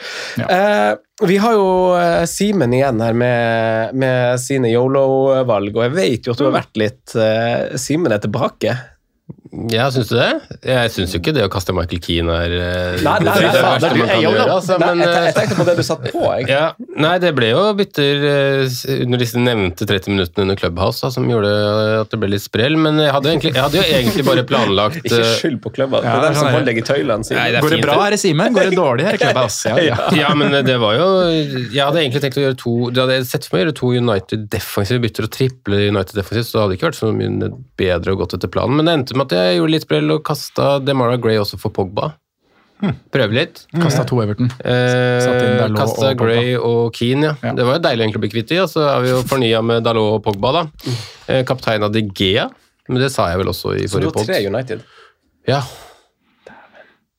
Ja. 0.43 0.49
Eh, 0.51 1.25
vi 1.31 1.39
har 1.41 1.55
jo 1.57 1.65
eh, 1.97 2.25
Simen 2.29 2.75
igjen 2.77 3.01
her 3.01 3.17
med, 3.17 3.95
med 4.03 4.37
sine 4.43 4.69
yolo-valg, 4.75 5.73
og 5.73 5.87
jeg 5.87 5.95
vet 5.97 6.27
jo 6.29 6.35
at 6.35 6.43
du 6.43 6.45
har 6.51 6.57
vært 6.59 6.81
litt 6.83 7.15
eh, 7.17 7.71
Simen 7.81 8.13
er 8.13 8.21
tilbake. 8.21 8.75
Ja, 9.51 9.89
syns 9.91 10.07
du 10.07 10.15
det? 10.15 10.29
Jeg 10.63 10.91
syns 10.93 11.11
jo 11.11 11.19
ikke 11.19 11.33
det 11.35 11.41
å 11.43 11.49
kaste 11.51 11.73
Michael 11.75 11.99
Keane 11.99 12.35
er 12.45 12.53
eh, 12.55 13.01
Nei, 13.03 13.15
nei, 13.19 13.33
det 13.35 13.59
verste 13.59 13.89
nei, 13.89 13.97
man 13.99 14.07
kan 14.07 14.21
gjøre. 14.23 14.45
Altså, 14.45 14.77
Nei, 14.79 14.87
men, 14.93 15.01
jeg, 15.03 15.11
jeg 15.11 15.27
eh, 15.27 15.35
tenkte 15.35 15.57
på 15.57 15.65
det 15.67 15.73
du 15.75 15.81
satt 15.83 16.05
på. 16.05 16.21
Jeg. 16.37 16.45
ja, 16.53 16.61
nei, 17.03 17.11
det 17.19 17.31
ble 17.35 17.49
jo 17.49 17.63
bytter 17.75 18.23
eh, 18.29 18.77
under 18.95 19.19
disse 19.19 19.41
nevnte 19.43 19.87
30 19.89 20.15
minuttene 20.15 20.45
under 20.45 20.59
Clubhouse 20.61 21.03
da, 21.03 21.09
som 21.11 21.27
gjorde 21.27 21.51
at 21.99 22.13
det 22.13 22.19
ble 22.21 22.29
litt 22.31 22.45
sprell. 22.45 22.77
Men 22.79 23.01
jeg 23.03 23.11
hadde, 23.17 23.33
egentlig, 23.33 23.51
jeg 23.57 23.65
hadde 23.65 23.81
jo 23.81 23.97
egentlig 23.97 24.25
bare 24.29 24.45
planlagt 24.47 25.01
Ikke 25.03 25.19
skyld 25.41 25.59
på 25.65 25.73
klubba. 25.75 25.99
Det 26.05 26.13
er 26.13 26.25
dem 26.29 26.39
som 26.39 26.47
er 26.47 26.55
holder 26.55 26.71
deg 26.71 26.79
i 26.79 26.85
tøylene 26.87 27.27
sine. 27.27 27.45
Går 27.59 27.75
det 27.75 27.81
bra 27.83 27.99
her 28.05 28.15
i 28.15 28.21
Simen? 28.23 28.55
Går 28.55 28.71
det 28.71 28.79
dårlig 28.79 29.09
her 29.09 29.19
i 29.19 29.23
Clubhouse? 29.25 29.59
Ja, 29.71 29.77
ja. 29.83 29.97
Ja, 30.15 30.31
men 30.35 30.51
det 30.65 30.73
var 30.81 30.95
jo 30.97 31.05
Jeg 31.31 31.79
hadde 31.79 32.01
egentlig 32.01 32.21
tenkt 32.23 32.37
å 32.39 32.41
gjøre 32.43 32.57
to 32.59 32.73
Det 32.91 32.99
hadde 33.01 33.15
jeg 33.15 33.27
sett 33.29 33.45
for 33.47 33.55
meg 33.55 33.61
å 33.61 33.65
gjøre 33.65 33.75
to 33.77 33.91
United 33.95 34.43
defensive 34.51 35.01
bytter 35.03 35.27
og 35.27 35.31
triple 35.33 35.79
United 35.91 36.17
defensive, 36.17 36.47
så 36.47 36.57
det 36.57 36.63
hadde 36.63 36.77
ikke 36.77 36.89
vært 36.89 36.99
så 36.99 37.11
mye 37.15 37.49
bedre 37.79 38.13
å 38.13 38.19
gått 38.21 38.35
etter 38.37 38.51
planen. 38.51 38.77
Men 38.77 38.87
det 38.87 38.95
endte 38.97 39.17
med 39.17 39.27
at 39.29 39.35
jeg 39.37 39.40
gjorde 39.57 39.73
litt 39.75 39.85
sprell 39.85 40.13
og 40.15 40.23
kasta 40.27 40.73
Demara 40.83 41.17
Gray 41.21 41.39
også 41.41 41.59
for 41.61 41.73
Pogba. 41.75 42.13
Prøve 43.13 43.35
litt. 43.35 43.59
Kasta 43.77 44.03
to 44.09 44.17
Everton. 44.23 44.49
Eh, 44.65 45.67
Kasta 45.75 46.09
og 46.11 46.17
Gray 46.17 46.55
og 46.57 46.89
Keane, 46.97 47.29
ja. 47.29 47.35
Ja. 47.45 47.53
Det 47.57 47.67
var 47.67 47.77
jo 47.77 47.83
deilig 47.85 48.07
egentlig 48.07 48.21
å 48.21 48.23
bli 48.25 48.31
kvitt 48.33 48.49
dem. 48.49 48.63
og 48.63 48.71
så 48.71 48.87
er 48.89 49.03
vi 49.03 49.11
jo 49.11 49.21
fornya 49.29 49.61
med 49.65 49.85
Dalot 49.85 50.17
og 50.17 50.23
Pogba, 50.25 50.53
da. 50.57 50.63
Eh, 51.27 51.43
kaptein 51.45 51.85
av 51.85 51.93
De 51.93 52.01
Gea, 52.09 52.47
men 52.89 53.03
det 53.03 53.11
sa 53.13 53.29
jeg 53.29 53.41
vel 53.43 53.51
også 53.53 53.75
i 53.77 53.85
Så 53.87 54.01
du 54.01 54.09
har 54.09 54.25
tre 54.25 54.41
United. 54.47 54.81
Ja. 55.49 55.61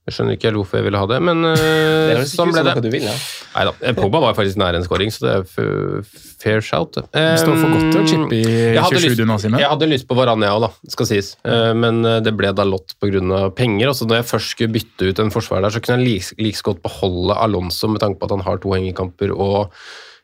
Jeg 0.02 0.16
skjønner 0.16 0.34
ikke 0.34 0.48
helt 0.50 0.58
hvorfor 0.58 0.80
jeg 0.80 0.86
ville 0.88 0.98
ha 0.98 1.06
det, 1.06 1.18
men 1.22 1.44
eh, 1.52 2.16
Det 2.18 2.24
sånn 2.26 2.50
ble 2.50 2.64
det. 2.66 2.90
vil. 2.90 3.04
Ja. 3.06 3.14
Nei. 3.54 3.92
Pogba 3.94 4.18
var 4.24 4.34
faktisk 4.34 4.58
nær 4.58 4.74
en 4.74 4.82
scoring, 4.82 5.12
så 5.14 5.22
det 5.22 5.34
er 5.36 6.02
fair 6.42 6.58
shout. 6.64 6.98
Um, 6.98 7.06
Det 7.14 7.38
står 7.38 7.60
for 7.60 7.70
godt 7.76 7.86
til 7.94 8.00
å 8.02 8.08
chippe 8.10 8.40
i 8.40 8.42
27 8.74 8.98
lyst- 8.98 9.20
du 9.22 9.38
Simen. 9.44 9.60
Jeg 9.62 9.70
hadde 9.70 9.88
lyst 9.92 10.08
på 10.10 10.16
Varane, 10.18 10.42
jeg 10.48 10.56
òg, 10.56 10.64
da, 10.66 10.70
skal 10.96 11.06
sies. 11.12 11.32
Uh, 11.46 11.70
Men 11.78 12.02
eh, 12.04 12.18
det 12.26 12.34
ble 12.34 12.50
da 12.52 12.66
lott 12.66 12.96
pga. 12.98 13.22
penger. 13.54 13.92
Også 13.94 14.08
når 14.10 14.22
jeg 14.22 14.30
først 14.32 14.56
skulle 14.56 14.74
bytte 14.74 15.12
ut 15.12 15.22
en 15.22 15.30
forsvarer 15.30 15.68
der, 15.68 15.76
så 15.76 15.82
kunne 15.84 16.02
jeg 16.02 16.08
like, 16.08 16.34
like 16.42 16.62
godt 16.66 16.82
beholde 16.82 17.38
Alonso 17.38 17.86
med 17.88 18.02
tanke 18.02 18.18
på 18.18 18.26
at 18.26 18.34
han 18.34 18.42
har 18.48 18.58
to 18.58 18.74
hengekamper 18.74 19.30
og 19.38 19.70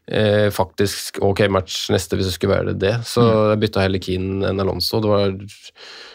eh, 0.09 0.49
faktisk 0.55 1.19
ok 1.23 1.45
match 1.53 1.91
neste 1.93 2.17
hvis 2.19 2.27
det 2.31 2.35
skulle 2.37 2.57
være 2.57 2.75
det. 2.79 2.95
Så 3.05 3.23
Mm. 3.23 3.51
jeg 3.53 3.61
bytta 3.65 3.85
heller 3.85 3.99
Keane 4.03 4.49
enn 4.51 4.61
Alonso. 4.61 5.01
Det 5.01 5.09
var 5.13 5.35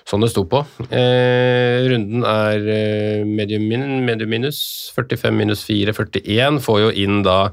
sånn 0.09 0.21
det 0.25 0.29
sto 0.33 0.43
på. 0.49 0.63
Eh, 0.91 1.87
runden 1.89 2.23
er 2.27 2.67
eh, 2.73 3.23
medium, 3.25 3.67
min, 3.69 4.05
medium 4.05 4.29
minus. 4.29 4.91
45 4.95 5.31
minus 5.37 5.63
4, 5.63 5.93
41. 5.93 6.59
Får 6.63 6.79
jo 6.81 6.89
inn 7.05 7.21
da 7.23 7.51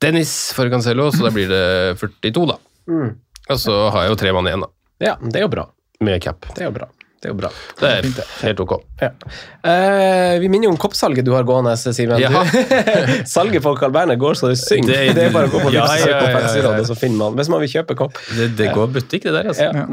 Dennis 0.00 0.52
for 0.56 0.70
Cancello, 0.72 1.10
så 1.12 1.26
da 1.26 1.30
blir 1.34 1.48
det 1.50 1.98
42, 2.00 2.46
da. 2.48 2.56
Mm. 2.88 3.10
Og 3.50 3.58
så 3.60 3.74
har 3.92 4.06
jeg 4.06 4.14
jo 4.14 4.20
tre 4.22 4.32
mann 4.32 4.46
igjen, 4.48 4.62
da. 4.64 4.70
ja, 5.04 5.14
det 5.20 5.36
er 5.42 5.44
jo 5.44 5.52
bra. 5.52 5.66
Med 6.00 6.22
cap. 6.24 6.46
Det 6.54 6.62
er 6.64 6.70
jo 6.70 6.76
bra. 6.78 6.86
Det 7.20 7.28
er 7.28 7.34
jo 7.34 7.36
bra. 7.36 7.48
Det 7.76 7.88
er 7.90 8.06
helt 8.46 8.60
ok. 8.64 8.70
Ja. 9.02 9.10
Eh, 9.60 10.38
vi 10.40 10.48
minner 10.48 10.70
jo 10.70 10.72
om 10.72 10.78
koppsalget 10.80 11.24
du 11.26 11.34
har 11.34 11.44
gående, 11.44 11.74
Simen. 11.76 12.16
Ja. 12.22 12.30
Du- 12.32 13.26
Salget 13.28 13.60
på 13.62 13.74
Carl 13.76 13.92
Berner 13.92 14.16
går 14.16 14.38
så 14.40 14.48
det 14.48 14.56
synger. 14.56 14.88
Det, 14.88 15.14
Det- 15.18 15.26
er 15.26 15.34
bare 15.34 15.50
å 15.50 15.52
gå 15.52 15.60
på 15.66 15.72
Ja, 15.74 15.84
ja, 16.00 16.06
ja, 16.06 16.30
ja, 16.30 16.54
ja. 16.62 16.70
og 16.80 16.86
så 16.88 16.96
finner 16.96 17.18
man 17.26 17.36
Hvis 17.36 17.50
man 17.52 17.60
vil 17.60 17.68
kjøpe 17.68 17.96
kopp. 17.98 18.16
Det, 18.38 18.46
det 18.56 18.70
går 18.72 18.88
butikk, 18.94 19.26
det 19.28 19.34
der, 19.36 19.50
altså. 19.52 19.68
Ja. 19.68 19.84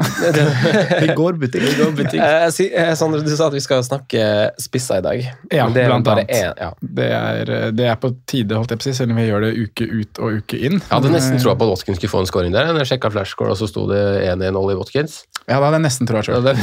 Det 1.04 1.14
går 1.20 1.36
butikk. 1.42 1.66
Det 1.68 1.76
går 1.82 1.92
butikk. 2.00 2.22
Eh, 2.24 2.48
si, 2.56 2.70
eh, 2.72 2.94
du 2.96 3.36
sa 3.36 3.46
at 3.50 3.58
vi 3.58 3.60
skal 3.66 3.84
snakke 3.84 4.24
spisser 4.64 5.02
i 5.02 5.04
dag. 5.04 5.28
Ja, 5.52 5.68
det 5.68 5.84
er 5.84 5.92
blant 5.92 6.08
annet. 6.14 6.32
En, 6.32 6.54
Ja. 6.58 6.70
Det 6.80 7.10
er, 7.12 7.52
det 7.76 7.90
er 7.92 7.96
på 8.00 8.14
tide, 8.26 8.56
holdt 8.56 8.72
jeg 8.72 8.80
på 8.80 8.86
å 8.86 8.88
si, 8.88 8.96
selv 9.02 9.12
om 9.12 9.20
vi 9.20 9.28
gjør 9.28 9.44
det 9.44 9.52
uke 9.68 9.84
ut 9.84 10.18
og 10.24 10.40
uke 10.40 10.56
inn. 10.64 10.80
Jeg 10.80 10.94
hadde 10.96 11.12
nesten 11.12 11.36
troa 11.44 11.58
på 11.60 11.68
at 11.68 11.76
Watkins 11.76 12.00
skulle 12.00 12.14
få 12.16 12.24
en 12.24 12.30
scoring 12.30 12.56
der. 12.56 12.72
Jeg 12.72 12.88
sjekka 12.94 13.12
flashscore, 13.12 13.52
og 13.52 13.60
så 13.60 13.68
sto 13.68 13.84
det 13.92 14.00
1-1 14.32 14.56
Ollie 14.56 14.80
Watkins. 14.80 15.26
Ja, 15.48 15.58
da 15.60 15.68
hadde 15.68 15.78
jeg 15.80 15.86
nesten 15.90 16.08
troa 16.08 16.20
Ja, 16.24 16.26
sjøl. 16.32 16.42
det 16.48 16.56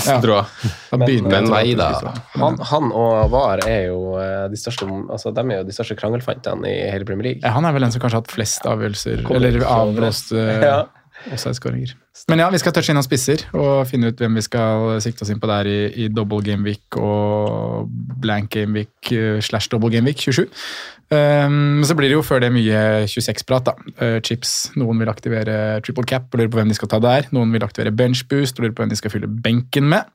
jeg 0.64 1.22
Men 1.26 1.50
nei 1.52 1.76
da. 1.78 1.90
Han, 2.40 2.58
han 2.72 2.92
og 2.96 3.30
VAR 3.34 3.64
er 3.68 3.88
jo 3.90 4.16
eh, 4.22 4.46
de 4.52 4.60
største 4.60 4.88
altså, 4.88 5.34
de 5.36 5.46
er 5.50 5.62
jo 5.62 5.68
de 5.68 5.76
største 5.76 5.98
krangelfantene 6.00 6.70
i 6.72 6.90
hele 6.92 7.08
Premier 7.08 7.32
League. 7.32 7.42
Ja, 7.44 7.54
han 7.58 7.66
er 7.68 7.76
vel 7.76 7.86
den 7.88 7.94
som 7.96 8.04
kanskje 8.04 8.20
har 8.22 8.26
hatt 8.26 8.36
flest 8.36 8.66
avgjørelser, 8.70 9.26
eller 9.36 9.66
avblåste 9.68 10.48
Ja. 10.70 10.80
offside-skåringer. 11.32 11.94
Men 12.32 12.40
ja, 12.42 12.48
vi 12.50 12.58
skal 12.62 12.74
touche 12.74 12.94
innom 12.94 13.04
spisser 13.06 13.44
og 13.54 13.86
finne 13.90 14.10
ut 14.12 14.20
hvem 14.22 14.38
vi 14.40 14.44
skal 14.46 14.96
sikte 15.04 15.26
oss 15.26 15.32
inn 15.34 15.40
på 15.42 15.50
der 15.52 15.68
i, 15.70 15.78
i 16.06 16.08
double 16.12 16.42
game 16.46 16.64
week 16.66 16.98
og 16.98 17.90
blank 18.24 18.54
game 18.56 18.74
week 18.80 19.12
eh, 19.14 19.38
slash 19.44 19.70
double 19.72 19.92
game 19.94 20.08
week 20.10 20.24
27. 20.24 20.48
Um, 21.14 21.84
så 21.86 21.94
blir 21.94 22.10
det 22.10 22.16
jo 22.18 22.24
før 22.26 22.42
det 22.42 22.50
mye 22.56 22.80
26-prat. 23.06 23.68
da. 23.68 23.76
Uh, 24.02 24.18
chips. 24.26 24.72
Noen 24.80 24.98
vil 25.04 25.12
aktivere 25.12 25.80
triple 25.86 26.06
cap 26.10 26.32
og 26.34 26.40
lurer 26.42 26.50
på 26.50 26.58
hvem 26.62 26.72
de 26.74 26.78
skal 26.80 26.90
ta 26.92 27.00
der. 27.04 27.28
Noen 27.36 27.54
vil 27.54 27.64
aktivere 27.68 27.94
bench 27.94 28.26
boost 28.32 28.58
og 28.58 28.66
lurer 28.66 28.74
på 28.78 28.84
hvem 28.86 28.94
de 28.96 28.98
skal 29.00 29.14
fylle 29.14 29.30
benken 29.30 29.86
med. 29.92 30.10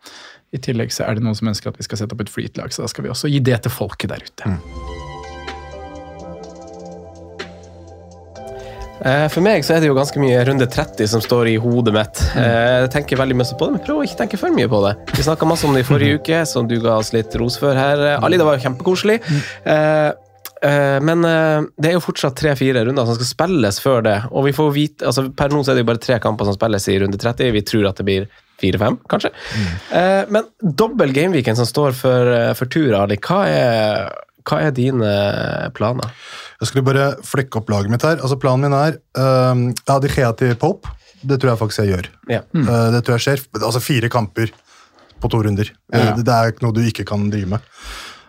I 0.50 0.59
tillegg 0.59 0.90
så 0.90 1.07
er 1.07 1.14
det 1.14 1.22
noen 1.22 1.37
som 1.38 1.46
ønsker 1.53 1.70
at 1.70 1.79
vi 1.79 1.87
skal 1.87 2.00
sette 2.00 2.16
opp 2.16 2.24
et 2.24 2.33
freet-lag, 2.33 2.72
så 2.74 2.83
da 2.83 2.88
skal 2.90 3.07
vi 3.07 3.12
også 3.12 3.31
gi 3.31 3.38
det 3.46 3.61
til 3.62 3.70
folket 3.70 4.11
der 4.11 4.24
ute. 4.26 4.50
Mm. 4.50 4.59
For 9.33 9.40
meg 9.40 9.62
så 9.64 9.76
er 9.79 9.81
det 9.81 9.88
jo 9.88 9.94
ganske 9.96 10.20
mye 10.20 10.42
runde 10.44 10.66
30 10.68 11.07
som 11.09 11.22
står 11.24 11.48
i 11.48 11.55
hodet 11.62 11.94
mitt. 11.96 12.18
Eh, 12.37 12.83
Jeg 12.83 12.90
tenker 12.92 13.16
veldig 13.16 13.37
mye 13.38 13.55
på 13.57 13.68
det, 13.70 13.76
men 13.79 13.85
prøver 13.87 14.03
å 14.03 14.09
ikke 14.11 14.18
tenke 14.18 14.40
for 14.42 14.53
mye 14.53 14.68
på 14.68 14.81
det. 14.85 14.90
Vi 15.16 15.24
snakka 15.24 15.48
masse 15.48 15.64
om 15.64 15.72
det 15.72 15.87
i 15.87 15.88
forrige 15.88 16.18
uke, 16.20 16.42
som 16.50 16.68
du 16.68 16.74
ga 16.85 16.98
oss 17.00 17.14
litt 17.16 17.33
ros 17.40 17.57
for 17.62 17.72
her. 17.79 18.03
Eh, 18.11 18.18
Ali, 18.26 18.37
det 18.37 18.44
var 18.44 18.59
jo 18.59 18.66
kjempekoselig. 18.66 19.16
Eh, 20.62 20.99
Men 21.01 21.25
eh, 21.25 21.66
det 21.81 21.90
er 21.90 21.96
jo 21.96 22.05
fortsatt 22.05 22.37
tre-fire 22.38 22.85
runder 22.87 23.09
som 23.09 23.16
skal 23.18 23.31
spilles 23.31 23.81
før 23.83 24.05
det. 24.07 24.16
Og 24.31 24.46
vi 24.49 24.55
får 24.57 24.70
vite, 24.77 25.07
altså 25.09 25.27
Per 25.37 25.53
nå 25.53 25.62
er 25.64 25.79
det 25.79 25.85
jo 25.85 25.90
bare 25.92 26.03
tre 26.05 26.18
kamper 26.23 26.49
som 26.49 26.57
spilles 26.57 26.88
i 26.92 26.99
runde 27.03 27.20
30. 27.20 27.53
Vi 27.57 27.64
tror 27.66 27.90
at 27.90 28.01
det 28.01 28.09
blir 28.09 28.29
fire-fem, 28.61 28.99
kanskje. 29.09 29.33
Eh, 29.96 30.25
Men 30.29 30.51
dobbel 30.61 31.14
gameweekend 31.16 31.57
som 31.61 31.68
står 31.68 31.96
for, 31.96 32.35
for 32.59 32.68
tur, 32.73 32.92
Ali, 32.99 33.16
hva 33.25 33.40
er, 33.49 34.11
hva 34.44 34.61
er 34.66 34.75
dine 34.77 35.12
planer? 35.77 36.12
Jeg 36.61 36.68
skulle 36.68 36.85
bare 36.85 37.14
flekke 37.25 37.57
opp 37.62 37.70
laget 37.73 37.92
mitt 37.92 38.05
her. 38.05 38.18
Altså 38.20 38.37
Planen 38.37 38.66
min 38.66 38.77
er 38.77 38.99
um, 39.16 39.70
Gea 40.05 40.33
til 40.37 40.53
Pope. 40.61 40.92
Det 41.25 41.38
tror 41.40 41.55
jeg 41.55 41.61
faktisk 41.61 41.83
jeg 41.83 41.94
gjør. 41.94 42.09
Ja. 42.33 42.42
Eh, 42.53 42.88
det 42.94 43.01
tror 43.05 43.16
jeg 43.16 43.25
skjer. 43.25 43.42
Altså 43.62 43.81
fire 43.81 44.11
kamper 44.12 44.53
på 45.20 45.29
to 45.33 45.40
runder. 45.44 45.68
Ja. 45.92 46.12
Det, 46.16 46.25
det 46.29 46.37
er 46.37 46.53
ikke 46.53 46.64
noe 46.66 46.77
du 46.77 46.83
ikke 46.85 47.07
kan 47.09 47.27
drive 47.33 47.49
med. 47.57 47.64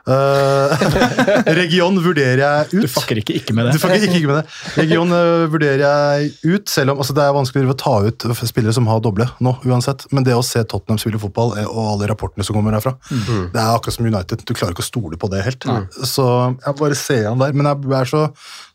Eh, 0.08 1.52
region 1.62 1.98
vurderer 2.04 2.42
jeg 2.42 2.70
ut. 2.72 2.86
Du 2.86 2.90
fucker 2.92 3.20
ikke 3.22 3.36
ikke 3.38 3.54
med 3.58 3.68
det. 3.70 3.76
Du 3.76 3.82
fucker 3.84 4.00
ikke, 4.02 4.18
ikke 4.22 4.32
med 4.32 4.40
det. 4.42 4.46
Region 4.82 5.14
eh, 5.18 5.46
vurderer 5.54 5.84
jeg 5.86 6.32
ut, 6.56 6.70
selv 6.72 6.96
om 6.96 7.04
altså, 7.04 7.16
det 7.18 7.26
er 7.26 7.36
vanskelig 7.38 7.70
å 7.74 7.78
ta 7.78 7.94
ut 8.08 8.26
spillere 8.42 8.74
som 8.76 8.90
har 8.90 9.02
doble 9.04 9.28
nå, 9.44 9.56
uansett. 9.70 10.08
Men 10.16 10.26
det 10.28 10.36
å 10.38 10.44
se 10.46 10.64
Tottenham 10.66 11.00
spille 11.02 11.22
fotball 11.22 11.56
eh, 11.62 11.68
og 11.70 11.94
alle 11.96 12.10
rapportene 12.12 12.46
som 12.48 12.58
kommer 12.58 12.78
herfra, 12.78 12.96
Mm. 13.12 13.52
det 13.54 13.60
er 13.60 13.76
akkurat 13.76 13.96
som 13.96 14.06
United. 14.08 14.42
Du 14.48 14.54
klarer 14.56 14.74
ikke 14.76 14.84
å 14.84 14.88
stole 14.88 15.18
på 15.20 15.28
det 15.32 15.42
helt. 15.46 15.66
Så 16.08 16.24
jeg 16.66 16.76
bare 16.80 16.96
ser 16.98 17.28
han 17.30 17.40
der. 17.42 17.54
Men 17.54 17.68
jeg 17.70 17.94
er 18.02 18.10
så 18.10 18.22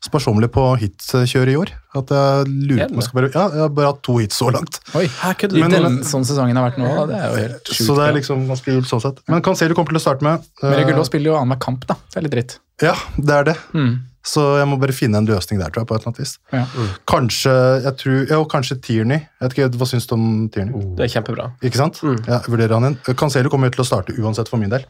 sparsommelig 0.06 0.50
på 0.54 0.62
hitkjøret 0.80 1.52
i 1.54 1.56
år 1.58 1.72
at 1.96 2.10
jeg 2.12 2.48
lurer 2.68 2.90
på 2.90 2.92
om 2.92 3.00
jeg 3.00 3.06
skal 3.06 3.16
bare 3.16 3.30
Ja, 3.32 3.44
jeg 3.54 3.62
har 3.64 3.70
bare 3.72 3.88
hatt 3.88 4.02
to 4.04 4.18
hits 4.20 4.36
så 4.38 4.50
langt. 4.52 4.78
Oi, 4.98 5.06
Her 5.22 5.32
kunne 5.40 5.54
du. 5.56 5.60
Men- 5.62 5.72
den, 5.76 5.96
sånn 6.04 6.26
sesongen 6.28 6.58
har 6.60 6.66
vært 6.68 6.78
nå, 6.82 6.90
det 7.08 7.16
er 7.16 7.30
jo 7.32 7.38
helt 7.40 7.70
sjukt. 7.72 7.86
Så 7.88 7.96
det 7.96 8.04
er 8.10 8.12
liksom 8.18 8.44
ganske 8.50 8.68
kult 8.76 8.90
sånn 8.90 9.02
sett. 9.06 9.22
Men 9.32 9.40
Cancelo 9.46 9.74
kommer 9.78 9.94
til 9.96 10.00
å 10.02 10.04
starte 10.04 10.26
med. 10.26 10.44
Regulo 10.62 11.04
spiller 11.16 11.32
jo 11.32 11.40
annenhver 11.40 11.64
kamp, 11.64 11.88
da. 11.88 11.96
Det 12.12 12.20
er 12.20 12.28
litt 12.28 12.36
dritt. 12.36 12.60
Ja, 12.84 12.92
det 13.16 13.40
er 13.40 13.50
det. 13.54 13.56
Mm. 13.72 13.96
Så 14.26 14.42
jeg 14.58 14.66
må 14.66 14.74
bare 14.82 14.90
finne 14.94 15.20
en 15.20 15.26
løsning 15.28 15.60
der, 15.62 15.70
tror 15.70 15.84
jeg. 15.84 15.88
på 15.88 15.94
et 15.94 16.02
eller 16.02 16.10
annet 16.10 16.18
vis. 16.24 16.32
Ja. 16.50 16.64
Kanskje 17.06 17.52
jeg 17.84 17.94
tror, 18.00 18.16
ja, 18.26 18.38
og 18.42 18.48
kanskje 18.50 18.76
Tierney. 18.82 19.20
Jeg 19.22 19.44
vet 19.44 19.54
ikke, 19.54 19.68
Hva 19.78 19.86
syns 19.86 20.08
du 20.10 20.16
om 20.16 20.24
Tierney? 20.50 20.82
Det 20.98 21.06
er 21.06 21.12
kjempebra. 21.14 21.46
Ikke 21.62 21.78
sant? 21.78 22.00
Ja, 22.02 22.40
jeg 22.40 22.50
vurderer 22.50 22.74
han 22.74 22.88
inn. 22.90 22.96
Cancelo 23.14 23.52
kommer 23.52 23.70
jo 23.70 23.76
til 23.76 23.84
å 23.84 23.86
starte 23.86 24.16
uansett 24.18 24.50
for 24.50 24.58
min 24.58 24.72
del. 24.74 24.82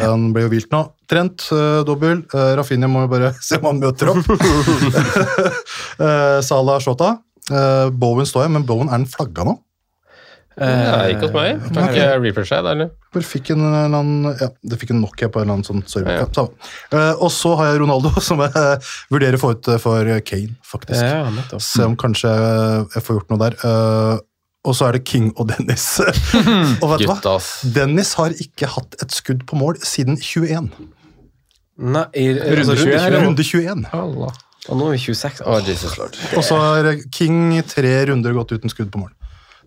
Han 0.00 0.30
ble 0.32 0.46
jo 0.46 0.52
vilt 0.56 0.72
nå. 0.72 0.80
Trent, 1.08 1.44
uh, 1.52 1.82
dobbel. 1.88 2.24
Uh, 2.32 2.54
Rafinha 2.58 2.88
må 2.88 3.04
jo 3.04 3.12
bare 3.12 3.34
se 3.44 3.60
om 3.60 3.68
han 3.68 3.84
møter 3.84 4.14
opp. 4.14 4.24
uh, 6.00 6.40
Salah 6.48 6.80
Shota. 6.80 7.18
Uh, 7.52 7.92
Bowen 7.92 8.28
står 8.28 8.46
jeg, 8.48 8.56
men 8.56 8.64
Bowen 8.68 8.88
er 8.88 9.02
den 9.02 9.08
flagga 9.08 9.44
nå? 9.52 9.58
Ja, 10.58 10.94
ikke 11.12 11.28
hos 11.28 11.34
meg. 11.36 11.60
Kan 11.70 11.90
ikke 11.92 12.06
refreshe 12.22 12.60
deg, 12.64 12.70
eller? 12.72 12.90
Bare 13.14 13.26
fikk 13.26 13.52
en 13.54 13.64
eller 13.64 13.94
annen 13.98 14.30
Ja, 14.40 14.48
det 14.70 14.78
fikk 14.80 14.92
en 14.94 15.02
Nokia 15.04 15.30
på 15.32 15.40
en 15.40 15.46
eller 15.46 15.58
annen 15.58 15.68
sånn 15.68 15.84
server. 15.88 16.18
Ja, 16.18 16.26
ja. 16.26 16.46
Uh, 16.92 17.22
og 17.24 17.30
så 17.34 17.54
har 17.60 17.70
jeg 17.70 17.82
Ronaldo, 17.84 18.12
som 18.28 18.42
jeg 18.44 18.80
vurderer 19.12 19.38
å 19.38 19.42
få 19.42 19.52
ut 19.54 19.70
uh, 19.70 19.78
for 19.82 20.10
Kane, 20.26 20.56
faktisk. 20.66 21.04
Ja. 21.04 21.60
Se 21.62 21.86
om 21.86 21.94
kanskje 22.00 22.32
jeg 22.32 23.06
får 23.06 23.20
gjort 23.20 23.32
noe 23.34 23.42
der. 23.46 23.60
Og 24.68 24.74
så 24.76 24.88
er 24.88 24.98
det 24.98 25.04
King 25.08 25.30
og 25.38 25.48
Dennis. 25.52 25.86
og 26.82 26.90
vet 26.92 27.04
du 27.04 27.08
hva? 27.08 27.38
Dennis 27.76 28.12
har 28.18 28.34
ikke 28.42 28.68
hatt 28.74 28.98
et 29.02 29.14
skudd 29.14 29.46
på 29.48 29.56
mål 29.60 29.78
siden 29.86 30.18
21. 30.18 30.68
Nei, 31.78 32.04
i, 32.18 32.32
Runde 32.34 32.74
altså, 32.74 32.76
21. 32.82 33.18
Runde 33.22 33.46
21. 33.46 33.86
Allah. 33.94 34.34
Og 34.68 34.76
nå 34.76 34.88
er 34.90 34.96
vi 34.96 35.04
26. 35.06 35.44
Oh, 35.46 35.60
Jesus 35.64 35.94
lord. 35.96 36.18
Og 36.36 36.44
så 36.44 36.58
har 36.60 36.90
King 37.14 37.54
tre 37.70 37.94
runder 38.10 38.34
gått 38.36 38.52
uten 38.56 38.72
skudd 38.72 38.90
på 38.92 39.00
mål. 39.04 39.14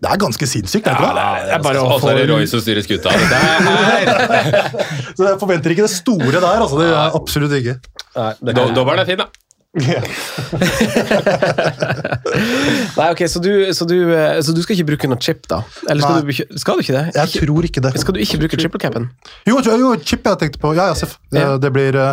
Det 0.02 0.10
er 0.10 0.18
ganske 0.18 0.46
sinnssykt, 0.50 0.86
er 0.90 0.96
det 0.98 1.04
ikke 1.06 1.14
det? 1.14 1.26
Det 1.46 1.52
er 1.54 1.60
bare 1.62 1.82
å 1.86 1.98
få 2.02 2.08
er 2.10 2.16
det 2.18 2.24
Roy 2.32 2.46
som 2.50 2.62
styrer 2.64 2.82
skuta. 2.82 3.12
Det 3.14 3.38
er 3.38 4.72
Så 5.16 5.28
jeg 5.28 5.36
forventer 5.38 5.74
ikke 5.76 5.84
det 5.86 5.92
store 5.94 6.32
der. 6.42 6.48
altså. 6.64 6.80
Det 6.80 6.88
gjør 6.88 6.96
jeg 6.98 7.14
absolutt 7.20 7.54
ikke. 7.60 7.74
Nei, 8.16 8.32
det 8.48 8.54
Do- 8.58 8.64
Dobbelen 8.80 9.04
er 9.04 9.08
fin, 9.12 9.22
da. 9.22 9.28
Nei, 12.92 13.06
ok, 13.12 13.22
så 13.30 13.40
du, 13.40 13.50
så, 13.72 13.84
du, 13.88 13.94
eh, 14.12 14.40
så 14.44 14.52
du 14.52 14.60
skal 14.64 14.76
ikke 14.76 14.88
bruke 14.92 15.08
noe 15.08 15.20
chip, 15.22 15.46
da? 15.48 15.62
Eller 15.88 16.02
skal, 16.04 16.20
du, 16.28 16.58
skal 16.60 16.76
du 16.76 16.82
ikke 16.84 16.96
det? 16.96 17.04
Jeg 17.16 17.28
tror 17.46 17.62
ikke 17.68 17.82
det. 17.86 17.92
Skal 18.02 18.16
du 18.16 18.20
ikke 18.20 18.38
bruke 18.42 18.58
triple 18.60 18.80
capen? 18.82 19.06
Jo, 19.48 19.56
jo, 19.64 19.76
jo, 19.80 19.92
chip 20.04 20.26
jeg 20.28 20.40
tenkte 20.42 20.60
på. 20.62 20.74
Ja, 20.76 20.90
ja, 20.92 20.96
Seff. 20.98 21.14
Ja. 21.32 21.54
Eh, 21.54 21.56
Det 21.62 21.70
blir 21.72 21.96
uh, 21.96 22.12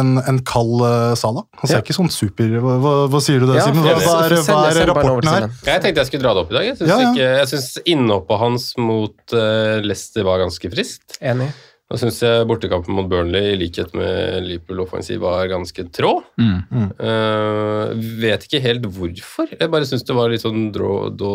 en, 0.00 0.10
en 0.20 0.40
kald 0.48 0.82
uh, 0.84 1.14
Sala. 1.18 1.42
Han 1.62 1.66
ser 1.72 1.78
Ja. 1.78 1.84
ikke 1.86 1.96
sånn 1.96 2.10
super 2.12 2.48
Hva, 2.60 2.74
hva, 2.84 2.92
hva 3.14 3.20
sier 3.24 3.40
du 3.40 3.46
det, 3.48 3.56
Ja, 3.60 3.64
Simen? 3.70 3.82
Hva, 3.86 3.96
hva, 4.04 4.16
er- 4.26 4.44
hva 4.44 4.58
er 4.68 4.74
rapporten 4.92 5.30
her? 5.32 5.48
Jeg 5.70 5.78
tenkte 5.86 6.04
jeg 6.04 6.10
skulle 6.12 6.24
dra 6.26 6.32
det 6.36 6.42
opp 6.44 6.52
i 6.52 6.58
dag. 6.58 6.64
Jeg 6.68 6.76
syns 6.82 6.90
Ja, 6.92 6.98
ja. 7.00 7.30
jeg 7.40 7.48
syns 7.54 7.68
innhoppet 7.88 8.42
hans 8.44 8.68
mot 8.80 9.16
uh, 9.36 9.78
Leicester 9.84 10.26
var 10.28 10.44
ganske 10.44 10.72
friskt. 10.74 11.16
Enig. 11.24 11.48
Nå 11.88 11.96
syns 11.96 12.18
jeg 12.20 12.44
bortekampen 12.48 12.92
mot 12.92 13.06
Burnley, 13.08 13.54
i 13.54 13.60
likhet 13.62 13.94
med 13.96 14.44
Liverpool 14.44 14.82
offensiv, 14.84 15.22
var 15.24 15.48
ganske 15.48 15.86
trå. 15.88 16.18
Mm. 16.36 16.90
Eh, 17.00 17.92
vet 18.20 18.44
ikke 18.44 18.60
helt 18.60 18.84
hvorfor. 18.92 19.48
Jeg 19.54 19.72
bare 19.72 19.88
syns 19.88 20.04
det 20.04 20.16
var 20.18 20.28
litt 20.28 20.44
sånn 20.44 20.66
drå, 20.74 21.08
drå, 21.16 21.32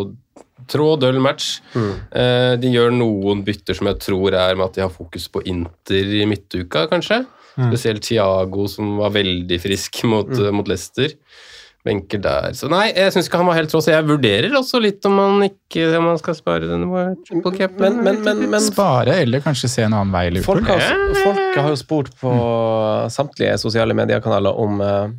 trå, 0.69 0.91
døll 1.01 1.17
match. 1.25 1.55
Eh, 1.73 2.53
de 2.61 2.69
gjør 2.69 2.93
noen 2.93 3.41
bytter 3.47 3.79
som 3.79 3.89
jeg 3.89 4.03
tror 4.05 4.37
er 4.37 4.53
med 4.59 4.67
at 4.67 4.77
de 4.77 4.85
har 4.85 4.93
fokus 4.93 5.25
på 5.33 5.41
Inter 5.49 6.13
i 6.21 6.27
midtuka, 6.29 6.85
kanskje. 6.91 7.23
Spesielt 7.57 8.05
Thiago, 8.05 8.67
som 8.69 8.95
var 9.01 9.13
veldig 9.13 9.59
frisk 9.61 10.03
mot, 10.09 10.29
uh, 10.39 10.49
mot 10.55 10.69
Leicester. 10.69 11.11
Benker 11.83 12.21
der. 12.23 12.53
Så 12.55 12.69
nei, 12.71 12.85
jeg 12.95 13.11
syns 13.11 13.27
ikke 13.27 13.41
han 13.41 13.47
var 13.49 13.57
helt 13.57 13.73
rå, 13.75 13.81
så 13.83 13.91
jeg 13.91 14.05
vurderer 14.07 14.53
også 14.55 14.79
litt 14.79 15.03
om 15.09 15.17
man 15.19 15.43
ikke 15.49 15.89
om 15.97 16.05
man 16.07 16.19
skal 16.21 16.37
spare 16.37 16.69
denne 16.69 17.09
triple. 17.27 17.69
Men, 17.81 17.97
men, 18.05 18.21
men, 18.23 18.43
men 18.53 18.63
Spare, 18.63 19.17
eller 19.25 19.43
kanskje 19.43 19.67
se 19.67 19.83
en 19.83 19.91
annen 19.97 20.13
vei 20.15 20.29
i 20.29 20.33
Liverpool. 20.37 20.61
folk, 20.63 20.69
har, 20.71 21.15
folk 21.25 21.57
har 21.59 21.67
jo 21.73 21.79
spurt 21.81 22.13
på 22.21 22.31
samtlige 23.11 23.57
sosiale 23.59 23.95
mediekanaler 23.97 24.55
om 24.63 24.79
uh, 24.79 25.09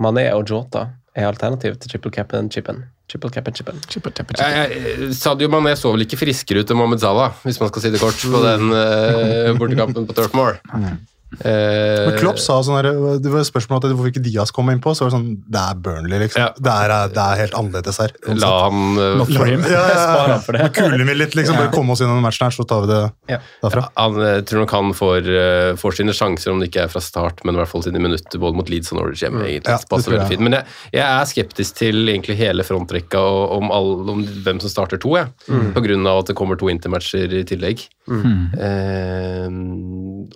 Mané 0.00 0.30
og 0.32 0.48
Jota 0.48 0.86
er 1.16 1.28
alternativ 1.28 1.76
til 1.80 1.92
triple 1.94 2.12
capen 2.12 2.48
chipen. 2.52 2.84
Triple 3.08 3.30
capen 3.30 3.52
and 3.52 3.56
chipen. 3.60 3.76
Triple, 3.86 4.10
triple, 4.16 4.34
triple. 4.36 4.56
jeg- 4.56 5.12
Sadio 5.14 5.48
Mané 5.52 5.76
så 5.78 5.92
vel 5.94 6.02
ikke 6.04 6.18
friskere 6.18 6.64
ut 6.64 6.72
enn 6.72 6.80
Mohammed 6.80 7.00
Salah, 7.04 7.36
hvis 7.44 7.60
man 7.60 7.68
skal 7.70 7.84
si 7.84 7.92
det 7.94 8.00
kort, 8.02 8.18
på 8.24 8.40
den 8.48 8.72
uh, 8.72 9.52
bortekampen 9.60 10.08
på 10.08 10.16
Turfmore. 10.16 10.58
Eh, 10.80 10.96
Men 11.44 12.16
Klopp 12.20 12.38
sa 12.42 12.58
sånn 12.64 12.76
her, 12.78 12.88
Det 13.22 13.30
var 13.32 13.40
et 13.42 13.48
spørsmål 13.48 13.84
om 13.84 13.94
hvorfor 13.96 14.10
ikke 14.12 14.22
Diaz 14.24 14.50
kom 14.54 14.70
inn 14.72 14.80
på. 14.82 14.94
Så 14.96 15.04
var 15.04 15.10
det 15.12 15.16
sånn 15.18 15.28
Det 15.52 15.60
er 15.62 15.74
Burnley, 15.84 16.18
liksom. 16.24 16.42
Ja. 16.42 16.48
Det, 16.56 16.72
er, 16.72 16.94
det 17.12 17.22
er 17.22 17.40
helt 17.42 17.56
annerledes 17.60 17.98
her. 18.02 18.14
La 18.40 18.52
han 18.66 18.80
uh, 18.98 19.16
Not 19.20 19.32
for 19.34 19.46
him. 19.50 19.64
Ja, 19.68 19.82
ja, 19.92 20.38
for 20.46 20.56
det. 20.56 20.70
Kulen 20.76 21.06
vi 21.06 21.16
litt, 21.18 21.34
liksom. 21.38 21.58
Bare 21.58 21.72
komme 21.74 21.92
oss 21.96 22.00
gjennom 22.04 22.22
matchen 22.24 22.46
her, 22.48 22.54
så 22.56 22.66
tar 22.68 22.86
vi 22.86 22.92
det 22.92 23.00
Ja. 23.34 23.40
derfra. 23.62 23.86
Han 23.96 24.20
eh, 24.22 24.40
tror 24.48 24.64
nok 24.64 24.74
han 24.76 24.92
får, 24.96 25.28
uh, 25.28 25.72
får 25.80 25.98
sine 26.00 26.14
sjanser, 26.16 26.52
om 26.54 26.60
det 26.62 26.70
ikke 26.70 26.86
er 26.86 26.92
fra 26.92 27.02
start, 27.04 27.44
men 27.44 27.56
i 27.56 27.60
hvert 27.62 27.70
fall 27.72 27.84
sine 27.86 28.00
minutter 28.02 28.40
både 28.42 28.56
mot 28.60 28.70
Leeds 28.72 28.92
og 28.94 29.00
Norwich 29.02 29.22
hjemme. 29.26 29.44
egentlig. 29.46 29.78
Passer 29.90 30.12
veldig 30.14 30.24
jeg. 30.26 30.32
fint. 30.36 30.44
Men 30.48 30.58
jeg, 30.58 30.64
jeg 30.96 31.04
er 31.06 31.30
skeptisk 31.32 31.76
til 31.82 32.02
egentlig 32.08 32.36
hele 32.40 32.64
frontrekka 32.66 33.20
og 33.20 33.56
om, 33.60 33.70
all, 33.74 33.92
om 34.14 34.24
hvem 34.46 34.60
som 34.64 34.72
starter 34.72 35.00
to, 35.02 35.16
jeg. 35.18 35.28
På 35.76 35.82
grunn 35.84 36.06
av 36.08 36.22
at 36.24 36.30
det 36.32 36.36
kommer 36.38 36.58
to 36.60 36.70
intermatcher 36.72 37.32
i 37.40 37.44
tillegg. 37.48 37.86
Eh, 38.06 39.46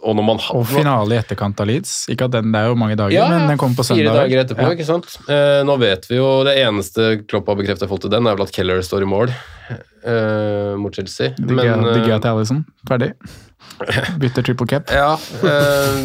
og 0.01 0.17
når 0.19 0.25
man 0.27 0.41
har 0.43 0.65
finale 0.91 1.15
i 1.15 1.21
etterkant 1.21 1.61
av 1.63 1.69
Leeds. 1.71 1.93
Ikke 2.11 2.27
at 2.27 2.35
den, 2.35 2.53
Det 2.53 2.61
er 2.61 2.69
jo 2.69 2.79
mange 2.79 2.97
dager, 2.97 3.15
Ja, 3.15 3.29
men 3.31 3.49
den 3.49 3.59
kommer 3.59 3.77
på 3.77 3.85
søndag. 3.87 4.03
Fire 4.03 4.15
dager 4.21 4.45
etterpå, 4.45 4.67
Ja. 4.67 4.71
ikke 4.75 4.87
sant. 4.87 5.19
Eh, 5.29 5.63
nå 5.65 5.79
vet 5.79 6.07
vi 6.09 6.17
jo 6.17 6.45
Det 6.45 6.57
eneste 6.59 7.27
Klopp 7.27 7.47
har 7.47 7.57
bekreftet 7.57 7.85
i 7.85 7.87
forhold 7.87 8.03
til 8.03 8.11
den, 8.11 8.27
er 8.27 8.37
vel 8.37 8.47
at 8.47 8.53
Keller 8.53 8.81
står 8.83 9.03
i 9.03 9.11
mål 9.11 9.31
eh, 10.05 10.77
mot 10.77 10.95
Chelsea. 10.95 11.31
Digga 11.37 11.77
Men, 11.77 11.87
eh, 11.87 12.19
til 12.19 12.31
Alison. 12.31 12.65
Ferdig. 12.89 13.15
Bytter 14.21 14.45
triple 14.45 14.67
cap. 14.67 14.91
Ja, 14.93 15.15
eh, 15.15 16.01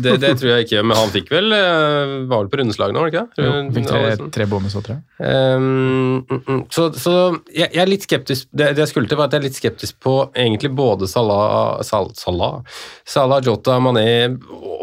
det, 0.00 0.16
det 0.22 0.30
tror 0.40 0.52
jeg 0.54 0.66
ikke. 0.66 0.82
Men 0.86 0.96
han 0.96 1.10
fikk 1.12 1.28
vel 1.32 1.52
eh, 1.52 2.14
Var 2.28 2.44
vel 2.44 2.48
på 2.52 2.60
rundeslag 2.60 2.94
nå, 2.94 3.02
var 3.02 3.10
det 3.10 3.16
ikke 3.16 3.24
det? 3.26 3.44
Jo, 3.44 3.56
fikk 3.76 3.88
tre, 3.90 4.30
tre 4.38 4.46
bonus 4.48 4.76
òg, 4.78 4.86
tror 4.86 4.96
jeg. 4.96 5.04
Um, 5.18 6.24
mm, 6.24 6.40
mm. 6.46 6.62
så 6.72 6.88
så 6.96 7.14
jeg, 7.52 7.68
jeg 7.74 7.82
er 7.82 7.90
litt 7.90 8.06
skeptisk 8.06 8.48
det, 8.52 8.70
det 8.76 8.84
jeg 8.84 8.92
skulle 8.92 9.10
til, 9.10 9.18
var 9.20 9.28
at 9.28 9.36
jeg 9.36 9.42
er 9.42 9.48
litt 9.48 9.58
skeptisk 9.58 9.98
på 10.04 10.14
egentlig 10.32 10.72
både 10.78 11.08
Salah, 11.10 11.82
Sal, 11.86 12.10
Salah, 12.16 12.60
Salah 13.08 13.44
Jota, 13.44 13.76
Mané 13.82 14.08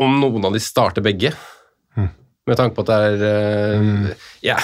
Om 0.06 0.20
noen 0.22 0.50
av 0.50 0.56
de 0.56 0.62
starter 0.64 1.06
begge. 1.06 1.34
Med 2.46 2.60
tanke 2.60 2.78
på 2.78 2.86
at 2.86 2.92
det 2.92 2.98
er 3.10 3.24
eh, 3.32 4.28
Ja, 4.46 4.60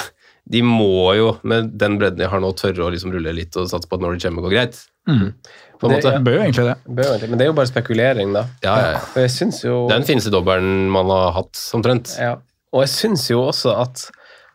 de 0.51 0.61
må 0.65 1.13
jo, 1.17 1.33
med 1.47 1.73
den 1.81 1.97
bredden 2.01 2.21
de 2.21 2.29
har 2.29 2.41
nå, 2.43 2.51
tørre 2.57 2.85
å 2.85 2.91
liksom 2.93 3.13
rulle 3.13 3.33
litt 3.35 3.57
og 3.57 3.69
satse 3.71 3.89
på 3.89 3.97
at 3.97 4.03
Norwich 4.03 4.25
hjemme 4.27 4.43
går 4.43 4.53
greit. 4.53 4.81
På 5.81 5.89
en 5.89 5.95
Det- 5.95 6.03
måte. 6.03 6.13
Det 6.13 6.23
bør 6.27 6.37
jo 6.37 6.45
egentlig 6.45 6.67
det. 6.69 6.77
Bør 6.87 7.03
jo 7.03 7.11
egentlig, 7.15 7.29
Men 7.33 7.37
det 7.41 7.45
er 7.47 7.51
jo 7.51 7.57
bare 7.57 7.71
spekulering, 7.73 8.33
da. 8.37 8.45
Ja, 8.63 8.75
ja, 8.77 8.91
ja. 8.91 9.03
For 9.11 9.19
jeg 9.25 9.31
syns 9.33 9.63
jo 9.65 9.87
Det 9.89 9.95
er 9.95 9.99
den 10.03 10.07
fineste 10.13 10.31
dobbelen 10.31 10.89
man 10.93 11.09
har 11.09 11.31
hatt, 11.41 11.57
omtrent. 11.73 12.15
Ja. 12.21 12.35
Og 12.71 12.85
jeg 12.85 12.89
syns 12.93 13.29
jo 13.33 13.41
også 13.49 13.73
at 13.81 14.09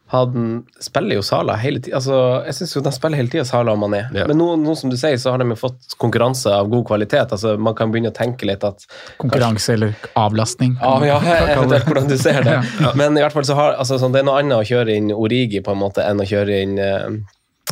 han 0.08 0.60
spiller 0.78 1.16
jo 1.18 1.22
Sala 1.26 1.56
hele 1.58 1.80
tida. 1.82 1.96
Altså, 1.98 2.14
jeg 2.46 2.54
syns 2.54 2.74
jo 2.76 2.80
de 2.86 2.92
spiller 2.94 3.18
hele 3.18 3.28
tida 3.28 3.42
Sala 3.44 3.72
og 3.72 3.78
Mané. 3.82 4.04
Men 4.14 4.38
nå, 4.38 4.52
nå 4.62 4.76
som 4.78 4.88
du 4.88 4.94
sier, 4.96 5.16
så 5.18 5.32
har 5.34 5.38
de 5.42 5.48
jo 5.50 5.56
fått 5.58 5.96
konkurranse 5.98 6.46
av 6.46 6.70
god 6.70 6.84
kvalitet. 6.86 7.32
Altså, 7.34 7.56
man 7.58 7.74
kan 7.74 7.90
begynne 7.90 8.12
å 8.12 8.14
tenke 8.14 8.46
litt 8.46 8.62
at 8.62 8.86
Konkurranse 9.18 9.74
eller 9.74 9.96
avlastning. 10.14 10.76
Ja, 10.80 10.94
ja, 11.04 11.18
eventuelt 11.56 11.88
hvordan 11.90 12.06
du 12.08 12.16
ser 12.16 12.42
det. 12.46 12.54
Ja. 12.80 12.92
Men 12.94 13.18
i 13.18 13.20
hvert 13.20 13.32
fall 13.34 13.42
så 13.48 13.56
har, 13.58 13.74
altså, 13.82 13.98
sånn, 13.98 14.12
det 14.14 14.20
er 14.22 14.28
noe 14.30 14.38
annet 14.38 14.60
å 14.60 14.64
kjøre 14.68 14.94
inn 14.94 15.10
Origi 15.10 15.60
på 15.60 15.72
en 15.74 15.78
måte 15.82 16.06
enn 16.06 16.22
å 16.22 16.26
kjøre 16.28 16.62
inn 16.62 16.78
eh, 16.78 17.08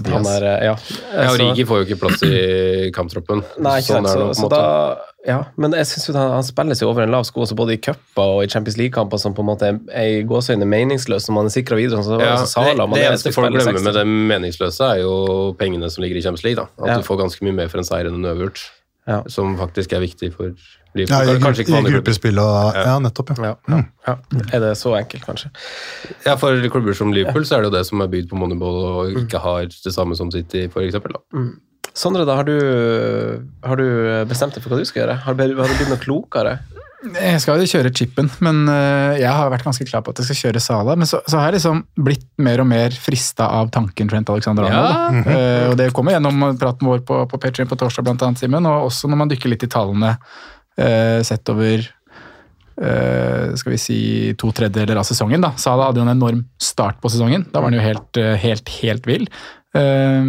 han 0.03 0.25
der, 0.27 0.43
eh, 0.43 0.65
ja. 0.67 0.77
Ja, 1.15 1.31
Origi 1.33 1.65
får 1.69 1.83
jo 1.83 1.85
ikke 1.87 2.01
plass 2.01 2.23
i 2.27 2.91
kamptroppen. 2.95 3.45
Nei, 3.65 3.77
ikke 3.81 3.95
sant. 3.95 4.09
Sånn 4.09 4.23
er 4.25 4.29
det 4.29 4.37
Så, 4.37 4.43
så 4.43 4.49
da, 4.51 4.63
ja, 5.25 5.37
men 5.57 5.73
jeg 5.79 5.87
synes 5.87 6.09
jo 6.11 6.15
han, 6.19 6.33
han 6.35 6.43
spiller 6.45 6.75
seg 6.77 6.89
over 6.91 7.03
en 7.07 7.13
lav 7.15 7.25
sko, 7.25 7.45
også 7.47 7.57
både 7.57 7.77
i 7.77 7.81
cuper 7.81 8.33
og 8.35 8.43
i 8.45 8.51
Champions 8.51 8.77
League-kamper 8.77 9.23
som 9.23 9.33
på 9.37 9.41
en 9.45 9.49
måte 9.53 9.71
er, 9.71 9.79
er 9.95 10.11
i 10.19 10.23
gåseøyne 10.29 10.67
meningsløse, 10.69 11.25
som 11.31 11.39
man 11.39 11.47
er 11.49 11.55
sikra 11.55 11.79
videre. 11.79 12.03
Så, 12.05 12.19
Ja, 12.21 12.35
så 12.43 12.51
Sala, 12.59 12.75
det, 12.87 12.95
det 12.99 13.05
er- 13.05 13.13
eneste 13.15 13.33
folk 13.33 13.53
glemmer 13.55 13.79
60. 13.79 13.85
med 13.87 13.95
det 13.95 14.05
meningsløse, 14.35 14.91
er 14.97 15.03
jo 15.05 15.15
pengene 15.63 15.89
som 15.91 16.03
ligger 16.05 16.19
i 16.19 16.23
Champions 16.27 16.45
League. 16.45 16.59
da. 16.61 16.67
At 16.85 16.91
Ja. 16.91 16.97
du 16.99 17.07
får 17.07 17.23
ganske 17.23 17.41
mye 17.47 17.55
mer 17.63 17.69
for 17.69 17.79
en 17.79 17.85
seier 17.89 18.11
enn 18.11 18.19
en 18.19 18.25
uavgjort, 18.35 18.61
som 19.29 19.57
faktisk 19.61 19.93
er 19.93 20.01
viktig 20.05 20.33
for 20.35 20.55
Ja, 20.95 21.19
i, 21.27 21.35
i 21.35 21.81
gruppespill 21.91 22.39
og 22.39 22.77
Ja, 22.79 22.95
nettopp, 23.03 23.35
ja. 23.37 23.57
Mm. 23.69 23.83
Ja. 24.07 24.15
Er 24.55 24.63
det 24.63 24.73
så 24.79 24.95
enkelt, 24.97 25.25
kanskje? 25.27 25.51
Ja, 26.25 26.37
For 26.41 26.57
klubber 26.71 26.95
som 26.97 27.13
Liverpool 27.13 27.45
så 27.45 27.59
er 27.59 27.65
det 27.65 27.73
jo 27.73 27.77
det 27.79 27.85
som 27.89 28.01
er 28.05 28.11
bygd 28.13 28.31
på 28.31 28.39
Moneyball 28.39 28.79
og 28.85 29.19
ikke 29.25 29.43
har 29.43 29.67
det 29.67 29.95
samme 29.95 30.17
som 30.17 30.31
City, 30.33 30.69
da. 30.71 31.21
Mm. 31.35 31.51
Sondre, 31.95 32.25
da 32.27 32.39
har 32.39 32.47
du, 32.49 32.57
har 33.63 33.79
du 33.79 33.87
bestemt 34.31 34.57
deg 34.57 34.65
for 34.65 34.73
hva 34.73 34.81
du 34.81 34.89
skal 34.89 35.05
gjøre? 35.05 35.19
Har 35.27 35.37
du, 35.39 35.45
har 35.45 35.69
du 35.69 35.77
blitt 35.77 35.93
noe 35.93 36.03
klokere? 36.03 36.57
Jeg 37.05 37.41
skal 37.43 37.61
jo 37.61 37.69
kjøre 37.69 37.91
chipen, 37.97 38.29
men 38.45 38.63
eh, 38.71 39.21
jeg 39.21 39.31
har 39.31 39.51
vært 39.53 39.67
ganske 39.67 39.87
klar 39.89 40.05
på 40.05 40.15
at 40.15 40.21
jeg 40.21 40.29
skal 40.29 40.39
kjøre 40.41 40.63
Sala. 40.63 40.95
Men 40.97 41.09
så, 41.09 41.21
så 41.29 41.41
har 41.41 41.51
jeg 41.51 41.59
liksom 41.59 41.83
blitt 42.07 42.27
mer 42.43 42.63
og 42.65 42.69
mer 42.71 42.95
frista 42.97 43.51
av 43.59 43.69
tanken 43.75 44.09
Trent 44.11 44.33
Alexander 44.33 44.69
Arnold. 44.69 45.19
Ja. 45.21 45.35
Eh, 45.35 45.67
og 45.73 45.77
det 45.81 45.91
kommer 45.97 46.17
gjennom 46.17 46.47
praten 46.61 46.89
vår 46.89 47.05
på, 47.09 47.19
på 47.31 47.43
Patreon 47.43 47.69
på 47.71 47.79
torsdag, 47.81 48.07
blant 48.09 48.25
annet, 48.25 48.41
Simen. 48.41 48.71
Og 48.71 48.89
også 48.89 49.11
når 49.11 49.21
man 49.21 49.33
dykker 49.33 49.53
litt 49.53 49.67
i 49.67 49.71
tallene 49.75 50.17
uh, 50.17 51.21
sett 51.27 51.55
over 51.55 51.91
Uh, 52.75 53.53
skal 53.55 53.71
vi 53.71 53.77
si 53.79 53.97
to 54.35 54.49
tredjedeler 54.51 54.99
av 54.99 55.05
sesongen. 55.07 55.39
da. 55.45 55.53
Sala 55.63 55.85
hadde 55.87 56.01
jo 56.01 56.07
en 56.09 56.11
enorm 56.11 56.41
start 56.59 56.97
på 56.99 57.07
sesongen. 57.07 57.45
Da 57.53 57.61
var 57.63 57.71
han 57.71 57.77
jo 57.79 57.85
helt, 57.85 58.19
helt, 58.43 58.73
helt 58.83 59.07
vill. 59.07 59.29
Eh, 59.75 60.23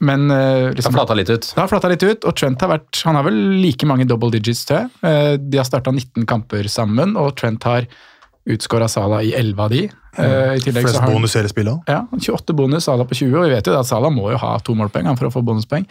men 0.00 0.20
liksom, 0.30 0.74
Det 0.76 0.84
har 0.86 0.92
flata 0.96 1.14
litt 1.18 1.28
ut. 1.30 1.48
det 1.54 1.60
har 1.60 1.68
flata 1.68 1.88
litt 1.92 2.02
ut, 2.02 2.24
og 2.24 2.36
Trent 2.40 2.62
har 2.64 2.70
vært 2.72 3.02
Han 3.04 3.18
har 3.18 3.26
vel 3.26 3.36
like 3.60 3.84
mange 3.84 4.06
double 4.08 4.30
digits, 4.32 4.64
tror 4.64 4.78
jeg. 4.86 4.90
Eh, 5.04 5.34
De 5.36 5.58
har 5.60 5.66
starta 5.68 5.92
19 5.92 6.24
kamper 6.26 6.64
sammen, 6.72 7.16
og 7.20 7.34
Trent 7.36 7.62
har 7.68 7.84
utskåra 8.48 8.88
Sala 8.88 9.20
i 9.22 9.34
11 9.36 9.60
av 9.60 9.70
de. 9.70 9.82
Eh, 10.16 10.56
I 10.56 10.62
tillegg 10.64 10.86
så 10.86 10.88
Flest 10.88 11.00
har 11.04 11.12
bonus 11.12 11.36
i 11.36 11.38
hele 11.38 11.50
spillet 11.52 11.86
ja, 11.92 12.00
28 12.16 12.54
bonus, 12.56 12.84
Sala 12.88 13.04
på 13.04 13.14
20, 13.14 13.36
og 13.36 13.44
vi 13.44 13.54
vet 13.54 13.68
jo 13.68 13.76
at 13.78 13.86
Sala 13.86 14.08
må 14.10 14.30
jo 14.32 14.38
ha 14.40 14.54
to 14.64 14.74
målpoeng 14.74 15.06
for 15.18 15.28
å 15.28 15.34
få 15.34 15.44
bonuspoeng. 15.44 15.84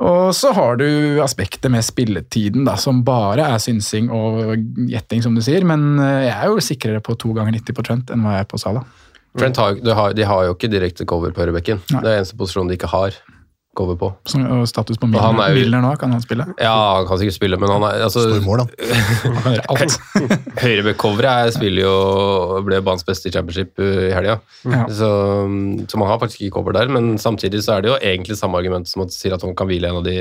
Og 0.00 0.32
så 0.34 0.50
har 0.56 0.76
du 0.80 1.20
aspektet 1.20 1.70
med 1.70 1.84
spilletiden, 1.84 2.64
da, 2.64 2.74
som 2.80 3.02
bare 3.04 3.44
er 3.52 3.58
synsing 3.60 4.08
og 4.10 4.56
gjetting, 4.88 5.22
som 5.22 5.34
du 5.36 5.42
sier. 5.44 5.62
Men 5.68 5.98
jeg 6.00 6.32
er 6.32 6.46
jo 6.48 6.56
sikrere 6.64 7.02
på 7.04 7.16
to 7.20 7.34
ganger 7.36 7.52
90 7.52 7.76
på 7.76 7.84
Trent 7.84 8.10
enn 8.10 8.24
hva 8.24 8.38
jeg 8.38 8.46
er 8.46 8.50
på 8.50 8.60
Sala. 8.60 8.82
Trent 9.38 9.60
har, 9.60 9.76
de, 9.78 9.92
har, 9.94 10.14
de 10.16 10.26
har 10.26 10.46
jo 10.48 10.56
ikke 10.56 10.70
direkte 10.72 11.06
cover 11.08 11.34
på 11.34 11.44
høyrebekken. 11.44 11.82
Det 11.90 12.02
er 12.02 12.18
eneste 12.18 12.38
posisjonen 12.38 12.72
de 12.72 12.78
ikke 12.78 12.90
har 12.90 13.14
cover 13.78 13.96
på. 13.96 14.08
Så, 14.26 14.40
og 14.42 14.64
status 14.68 14.98
på 14.98 15.06
Milner, 15.06 15.38
er 15.44 15.54
Milner 15.54 15.82
nå, 15.84 15.92
kan 16.00 16.10
han 16.10 16.22
spille? 16.24 16.46
Ja, 16.58 16.74
han 16.98 17.06
kan 17.06 17.20
sikkert 17.20 17.36
spille, 17.36 17.58
men 17.60 17.70
han 17.70 17.84
er 17.86 18.02
altså, 18.08 18.24
mål. 18.42 18.64
Høyrebekk-coveret 20.64 21.54
spiller 21.54 21.84
jo 21.84 21.94
ble 22.66 22.80
banens 22.82 23.06
beste 23.06 23.30
i 23.30 23.34
championship 23.34 23.78
uh, 23.78 24.08
i 24.08 24.14
helga. 24.14 24.40
Ja. 24.66 24.82
Så, 24.90 25.10
så 25.86 26.00
man 26.02 26.10
har 26.10 26.18
faktisk 26.22 26.42
ikke 26.42 26.58
cover 26.58 26.74
der, 26.76 26.90
men 26.90 27.14
samtidig 27.22 27.62
så 27.66 27.78
er 27.78 27.86
det 27.86 27.92
jo 27.92 28.00
egentlig 28.00 28.38
samme 28.40 28.58
argument 28.58 28.90
som 28.90 29.06
at 29.06 29.14
sier 29.14 29.38
at 29.38 29.46
han 29.46 29.54
kan 29.58 29.70
hvile 29.70 29.92
en 29.92 30.02
av 30.02 30.08
de 30.08 30.18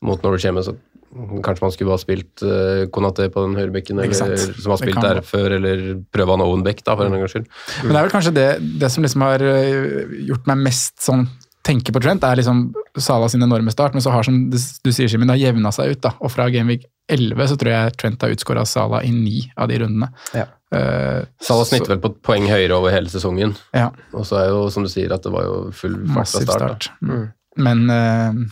mot 0.00 0.22
Norwich 0.24 0.48
hjemme. 0.48 0.64
så 0.64 0.78
Kanskje 1.10 1.64
man 1.64 1.72
skulle 1.74 1.94
ha 1.94 1.98
spilt 1.98 2.42
uh, 2.46 2.86
Konaté 2.94 3.26
på 3.34 3.42
den 3.42 3.56
høyrebekken, 3.58 3.98
eller, 3.98 4.14
som 4.38 4.74
har 4.74 4.78
spilt 4.78 5.00
der 5.02 5.22
før, 5.26 5.56
eller 5.58 5.84
prøve 6.14 6.36
han 6.36 6.44
Owen 6.44 6.62
Beck, 6.66 6.84
da, 6.86 6.94
for 6.94 7.08
en 7.08 7.16
gangs 7.18 7.34
skyld. 7.34 7.48
Men 7.82 7.90
det 7.92 7.98
er 7.98 8.06
vel 8.06 8.14
kanskje 8.14 8.34
det, 8.36 8.48
det 8.82 8.92
som 8.94 9.06
liksom 9.06 9.24
har 9.26 9.42
øh, 9.42 10.12
gjort 10.28 10.46
meg 10.52 10.62
mest 10.68 11.00
sånn 11.02 11.26
tenke 11.66 11.92
på 11.92 12.00
Trent, 12.02 12.24
er 12.24 12.38
liksom 12.40 12.70
Sala 12.98 13.28
sin 13.30 13.42
enorme 13.44 13.72
start, 13.74 13.94
men 13.94 14.02
så 14.02 14.12
har 14.14 14.24
som 14.26 14.38
du 14.50 14.56
du 14.56 14.92
sier, 14.92 15.10
Simen, 15.10 15.28
det 15.28 15.36
har 15.36 15.50
jevna 15.50 15.72
seg 15.74 15.92
ut. 15.92 16.00
da, 16.06 16.14
Og 16.20 16.32
fra 16.32 16.48
Gameweek 16.50 16.86
11 17.10 17.50
så 17.52 17.58
tror 17.60 17.72
jeg 17.74 17.98
Trent 18.00 18.22
har 18.24 18.32
utskåra 18.34 18.64
Salah 18.66 19.04
i 19.06 19.10
ni 19.14 19.42
av 19.56 19.68
de 19.70 19.80
rundene. 19.82 20.10
Ja. 20.36 20.46
Uh, 20.70 21.26
Salah 21.42 21.66
snitter 21.66 21.96
vel 21.96 22.02
på 22.02 22.12
et 22.12 22.18
poeng 22.26 22.46
høyere 22.46 22.78
over 22.78 22.94
hele 22.94 23.10
sesongen. 23.10 23.56
Ja, 23.74 23.90
Og 24.14 24.26
så 24.28 24.40
er 24.40 24.50
jo, 24.52 24.64
som 24.70 24.86
du 24.86 24.90
sier, 24.92 25.12
at 25.14 25.26
det 25.26 25.34
var 25.34 25.46
jo 25.46 25.56
full 25.74 25.98
fart 26.14 26.30
fra 26.30 26.44
start. 26.46 26.48
da. 26.48 26.66
start. 26.70 26.90
Mm. 27.02 27.24
Men 27.60 27.86
øh, 27.90 28.42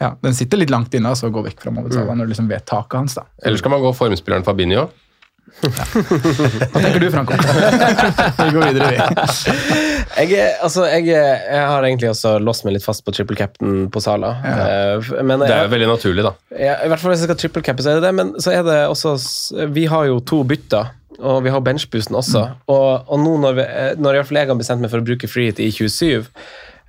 ja, 0.00 0.12
den 0.22 0.36
sitter 0.36 0.60
litt 0.60 0.72
langt 0.72 0.94
inne, 0.94 1.14
så 1.16 1.30
går 1.30 1.40
gå 1.40 1.48
vekk 1.50 1.64
fra 1.64 1.72
Mohamed 1.72 1.96
Salah 1.96 2.16
når 2.18 2.28
du 2.28 2.34
liksom 2.34 2.48
vet 2.52 2.66
taket 2.68 3.00
hans. 3.00 3.16
da. 3.18 3.26
Eller 3.44 3.60
skal 3.60 3.72
man 3.72 3.84
gå 3.84 3.92
formspilleren 3.96 4.46
Fabinho? 4.46 4.88
Hva 5.56 6.80
tenker 6.82 7.00
du, 7.00 7.06
Franco? 7.14 7.36
vi 8.42 8.48
går 8.52 8.66
videre, 8.66 8.88
vi. 8.90 10.26
Jeg, 10.26 10.50
altså, 10.64 10.84
jeg, 10.90 11.06
jeg 11.14 11.62
har 11.70 11.86
egentlig 11.86 12.10
også 12.10 12.34
låst 12.42 12.66
meg 12.66 12.76
litt 12.76 12.84
fast 12.84 13.04
på 13.06 13.14
triple 13.14 13.38
cap'n 13.38 13.86
på 13.92 14.02
Sala. 14.04 14.34
Ja. 14.42 15.22
Men 15.24 15.44
Det 15.44 15.54
er 15.54 15.64
jo 15.64 15.72
veldig 15.72 15.88
naturlig, 15.94 16.26
da. 16.26 16.34
ja, 16.52 16.76
I 16.84 16.90
hvert 16.92 17.02
fall 17.02 17.14
hvis 17.14 17.24
jeg 17.24 17.30
skal 17.30 17.40
triple 17.40 17.64
cappe, 17.64 17.84
så 17.86 17.94
er 17.94 18.00
det 18.00 18.08
det. 18.08 18.12
Men 18.18 18.34
så 18.42 18.52
er 18.52 18.66
det 18.66 18.78
også 18.90 19.16
Vi 19.72 19.86
har 19.90 20.10
jo 20.10 20.20
to 20.20 20.42
bytter. 20.44 20.92
Og 21.16 21.40
vi 21.46 21.48
har 21.48 21.62
benchboosten 21.64 22.16
også. 22.18 22.42
Og, 22.68 22.88
og 23.08 23.20
nå 23.22 23.36
når, 23.40 23.54
vi, 23.56 23.62
eh, 23.64 23.92
når 23.96 24.18
jeg 24.18 24.48
har 24.50 24.58
bestemt 24.58 24.84
meg 24.84 24.92
for 24.92 25.00
å 25.00 25.06
bruke 25.06 25.30
freehit 25.30 25.62
i 25.64 25.70
27, 25.72 26.26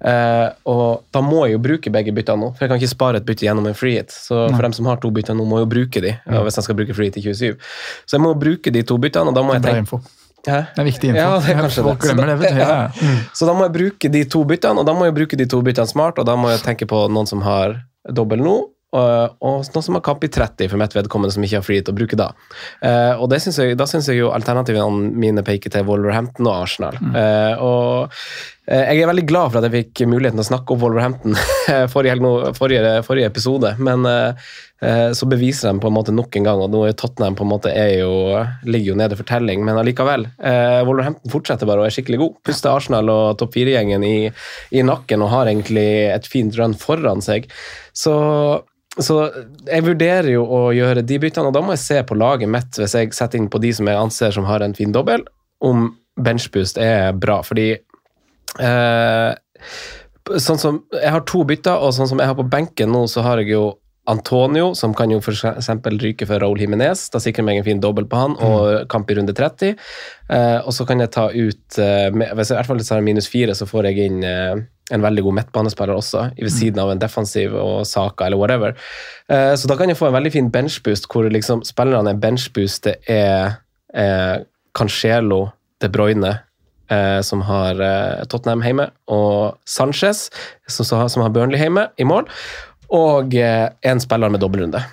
eh, 0.03 0.47
og 0.69 1.07
da 1.13 1.23
må 1.25 1.45
jeg 1.45 1.57
jo 1.57 1.63
bruke 1.63 1.93
begge 1.93 2.13
byttene 2.15 2.45
nå, 2.45 2.51
for 2.53 2.65
jeg 2.65 2.73
kan 2.73 2.81
ikke 2.81 2.93
spare 2.93 3.21
et 3.21 3.27
bytte 3.27 3.47
gjennom 3.47 3.69
en 3.69 3.77
freehit. 3.77 4.13
Så 4.13 4.45
for 4.51 4.67
dem 4.67 4.75
som 4.77 4.89
har 4.91 5.01
to 5.03 5.11
bytter 5.13 5.37
nå, 5.37 5.47
må 5.47 5.63
jo 5.63 5.71
bruke 5.71 6.03
de, 6.03 6.13
ja, 6.19 6.43
hvis 6.45 6.59
jeg 6.59 6.67
skal 6.69 6.79
bruke 6.79 6.95
freehit 6.97 7.19
i 7.19 7.25
27. 7.25 7.57
Så 8.05 8.17
jeg 8.17 8.25
må 8.25 8.35
bruke 8.37 8.73
de 8.73 8.85
to 8.87 8.99
byttene, 9.01 9.33
og 9.33 9.37
da 9.37 9.45
må 9.45 9.57
jeg 9.57 9.65
tenke. 9.67 10.01
Hæ? 10.47 10.61
Det 10.75 10.79
er 10.79 10.87
viktig 10.87 11.09
info. 11.11 11.19
Ja, 11.19 11.39
det 11.43 11.51
er 11.51 11.59
kanskje 11.59 11.83
Folk 11.83 12.01
det. 12.01 12.13
Glemmer 12.13 12.37
det. 12.39 12.53
Ja, 12.55 12.69
ja. 12.85 13.17
Så 13.35 13.49
da 13.49 13.55
må 13.57 13.67
jeg 13.67 13.75
bruke 13.75 14.11
de 14.13 14.23
to 14.31 14.45
byttene, 14.47 14.79
og 14.79 14.87
da 14.87 14.95
må 14.95 15.09
jeg 15.09 15.17
bruke 15.17 15.39
de 15.39 15.47
to 15.49 15.59
byttene 15.65 15.89
smart, 15.89 16.21
og 16.21 16.27
da 16.29 16.37
må 16.39 16.53
jeg 16.53 16.63
tenke 16.63 16.87
på 16.87 17.03
noen 17.11 17.27
som 17.29 17.43
har 17.43 17.79
dobbel 18.15 18.39
nå, 18.43 18.57
og, 18.95 19.33
og 19.43 19.67
noen 19.67 19.83
som 19.83 19.97
har 19.97 20.03
kamp 20.05 20.23
i 20.23 20.29
30 20.31 20.71
for 20.71 20.79
mitt 20.79 20.95
vedkommende, 20.95 21.35
som 21.35 21.43
ikke 21.43 21.59
har 21.59 21.65
frihet 21.65 21.91
å 21.91 21.95
bruke 21.95 22.19
da. 22.19 22.29
Uh, 22.79 23.19
og 23.19 23.27
det 23.33 23.41
synes 23.43 23.59
jeg, 23.59 23.75
da 23.79 23.87
syns 23.89 24.07
jeg 24.07 24.21
jo 24.21 24.31
alternativene 24.31 25.11
mine 25.11 25.43
peker 25.47 25.73
til 25.73 25.83
Wolverhampton 25.89 26.47
og 26.47 26.63
Arsenal. 26.63 26.95
Eh, 26.95 27.59
og 27.63 28.07
eh, 28.07 28.37
jeg 28.67 28.99
er 28.99 29.07
veldig 29.07 29.23
glad 29.29 29.51
for 29.51 29.61
at 29.61 29.67
jeg 29.69 29.85
fikk 29.85 30.01
muligheten 30.11 30.41
å 30.41 30.45
snakke 30.45 30.73
om 30.73 30.81
Wolverhampton 30.81 31.37
forrige, 31.93 32.17
helg 32.17 32.57
forrige, 32.57 32.97
forrige 33.07 33.29
episode, 33.29 33.69
men 33.79 34.03
eh, 34.09 34.49
eh, 34.83 35.11
så 35.15 35.27
beviser 35.29 35.71
de 35.71 35.83
på 35.83 35.87
en 35.87 35.95
måte 35.95 36.15
nok 36.15 36.35
en 36.35 36.47
gang, 36.49 36.63
og 36.63 36.73
nå 36.73 36.81
er 36.83 36.97
Tottenham 36.99 37.37
på 37.39 37.45
en 37.45 37.51
måte 37.53 37.71
jo, 37.95 38.11
ligger 38.67 38.91
jo 38.91 38.97
nede 38.99 39.15
for 39.19 39.29
telling, 39.29 39.63
men 39.63 39.79
allikevel. 39.79 40.27
Eh, 40.43 40.81
Wolverhampton 40.87 41.31
fortsetter 41.31 41.69
bare 41.69 41.85
og 41.85 41.87
er 41.87 41.95
skikkelig 41.95 42.19
god. 42.19 42.33
Puster 42.49 42.73
Arsenal 42.73 43.11
og 43.13 43.37
topp 43.39 43.55
fire-gjengen 43.55 44.03
i, 44.03 44.17
i 44.75 44.83
nakken 44.83 45.23
og 45.23 45.31
har 45.31 45.51
egentlig 45.51 45.87
et 46.11 46.27
fint 46.27 46.59
run 46.59 46.75
foran 46.77 47.23
seg. 47.23 47.47
Så, 47.95 48.17
så 48.99 49.21
jeg 49.69 49.85
vurderer 49.87 50.33
jo 50.33 50.43
å 50.43 50.59
gjøre 50.75 51.05
de 51.07 51.21
byttene, 51.23 51.47
og 51.47 51.55
da 51.55 51.63
må 51.63 51.77
jeg 51.77 51.85
se 51.85 52.01
på 52.03 52.19
laget 52.19 52.51
mitt 52.51 52.81
hvis 52.81 52.97
jeg 52.99 53.15
setter 53.15 53.39
inn 53.39 53.47
på 53.53 53.63
de 53.63 53.71
som 53.79 53.87
jeg 53.87 54.01
anser 54.01 54.35
som 54.35 54.49
har 54.51 54.65
en 54.65 54.75
fin 54.75 54.91
dobbel, 54.91 55.23
om 55.63 55.87
benchboost 56.17 56.79
er 56.81 57.13
bra. 57.17 57.41
Fordi 57.45 57.71
eh, 57.75 57.83
sånn 60.43 60.59
som, 60.59 60.79
Jeg 60.95 61.11
har 61.13 61.25
to 61.27 61.43
bytter, 61.47 61.83
og 61.83 61.93
sånn 61.95 62.09
som 62.09 62.19
jeg 62.21 62.29
har 62.29 62.37
på 62.37 62.47
benken 62.47 62.91
nå, 62.93 63.05
så 63.11 63.25
har 63.25 63.43
jeg 63.43 63.53
jo 63.55 63.65
Antonio, 64.07 64.71
som 64.75 64.93
kan 64.95 65.11
jo 65.11 65.19
eksempel 65.19 65.97
ryke 65.99 66.25
for 66.29 66.39
Raúl 66.39 66.61
Jiménez. 66.63 67.09
Da 67.11 67.19
sikrer 67.19 67.43
jeg 67.43 67.47
meg 67.49 67.59
en 67.59 67.65
fin 67.65 67.81
dobbel 67.83 68.07
på 68.07 68.19
han, 68.21 68.37
og 68.39 68.87
kamp 68.91 69.11
i 69.11 69.17
runde 69.17 69.35
30. 69.35 69.75
Eh, 70.31 70.59
og 70.63 70.71
så 70.75 70.85
kan 70.87 71.03
jeg 71.03 71.11
ta 71.11 71.27
ut 71.27 71.79
eh, 71.83 72.07
Hvis 72.15 72.49
jeg 72.49 72.55
i 72.55 72.57
hvert 72.57 72.69
fall 72.69 72.83
tar 72.87 73.03
minus 73.03 73.27
fire, 73.31 73.55
så 73.55 73.67
får 73.67 73.89
jeg 73.89 74.07
inn 74.07 74.23
eh, 74.23 74.63
en 74.95 75.03
veldig 75.03 75.25
god 75.25 75.37
midtbanespiller 75.41 75.99
også, 75.99 76.23
ved 76.39 76.53
siden 76.55 76.79
av 76.79 76.93
en 76.93 77.01
defensiv 77.01 77.55
og 77.59 77.81
Saka 77.87 78.29
eller 78.29 78.39
whatever. 78.39 78.77
Eh, 79.27 79.53
så 79.59 79.67
da 79.67 79.75
kan 79.75 79.91
jeg 79.91 79.99
få 79.99 80.07
en 80.07 80.15
veldig 80.15 80.31
fin 80.37 80.51
benchboost, 80.51 81.09
hvor 81.11 81.27
liksom 81.27 81.65
spillerne 81.67 82.15
er. 82.15 82.79
Det 82.87 82.95
er 83.11 83.59
eh, 83.93 84.37
Cancelo, 84.77 85.49
De 85.81 85.91
Bruyne, 85.91 86.37
eh, 86.89 87.21
som 87.25 87.41
har 87.47 87.79
eh, 87.81 88.25
Tottenham 88.31 88.61
hjemme, 88.65 88.89
og 89.07 89.57
Sanchez, 89.67 90.27
som, 90.67 90.85
som 91.09 91.23
har- 91.25 91.33
Burnley 91.35 91.59
hjemme, 91.61 91.87
i 91.97 92.05
mål. 92.07 92.27
Og 92.93 93.33
eh, 93.35 93.67
en 93.83 93.99
spiller 93.99 94.29
med 94.31 94.39
dobbeltrunde. 94.43 94.83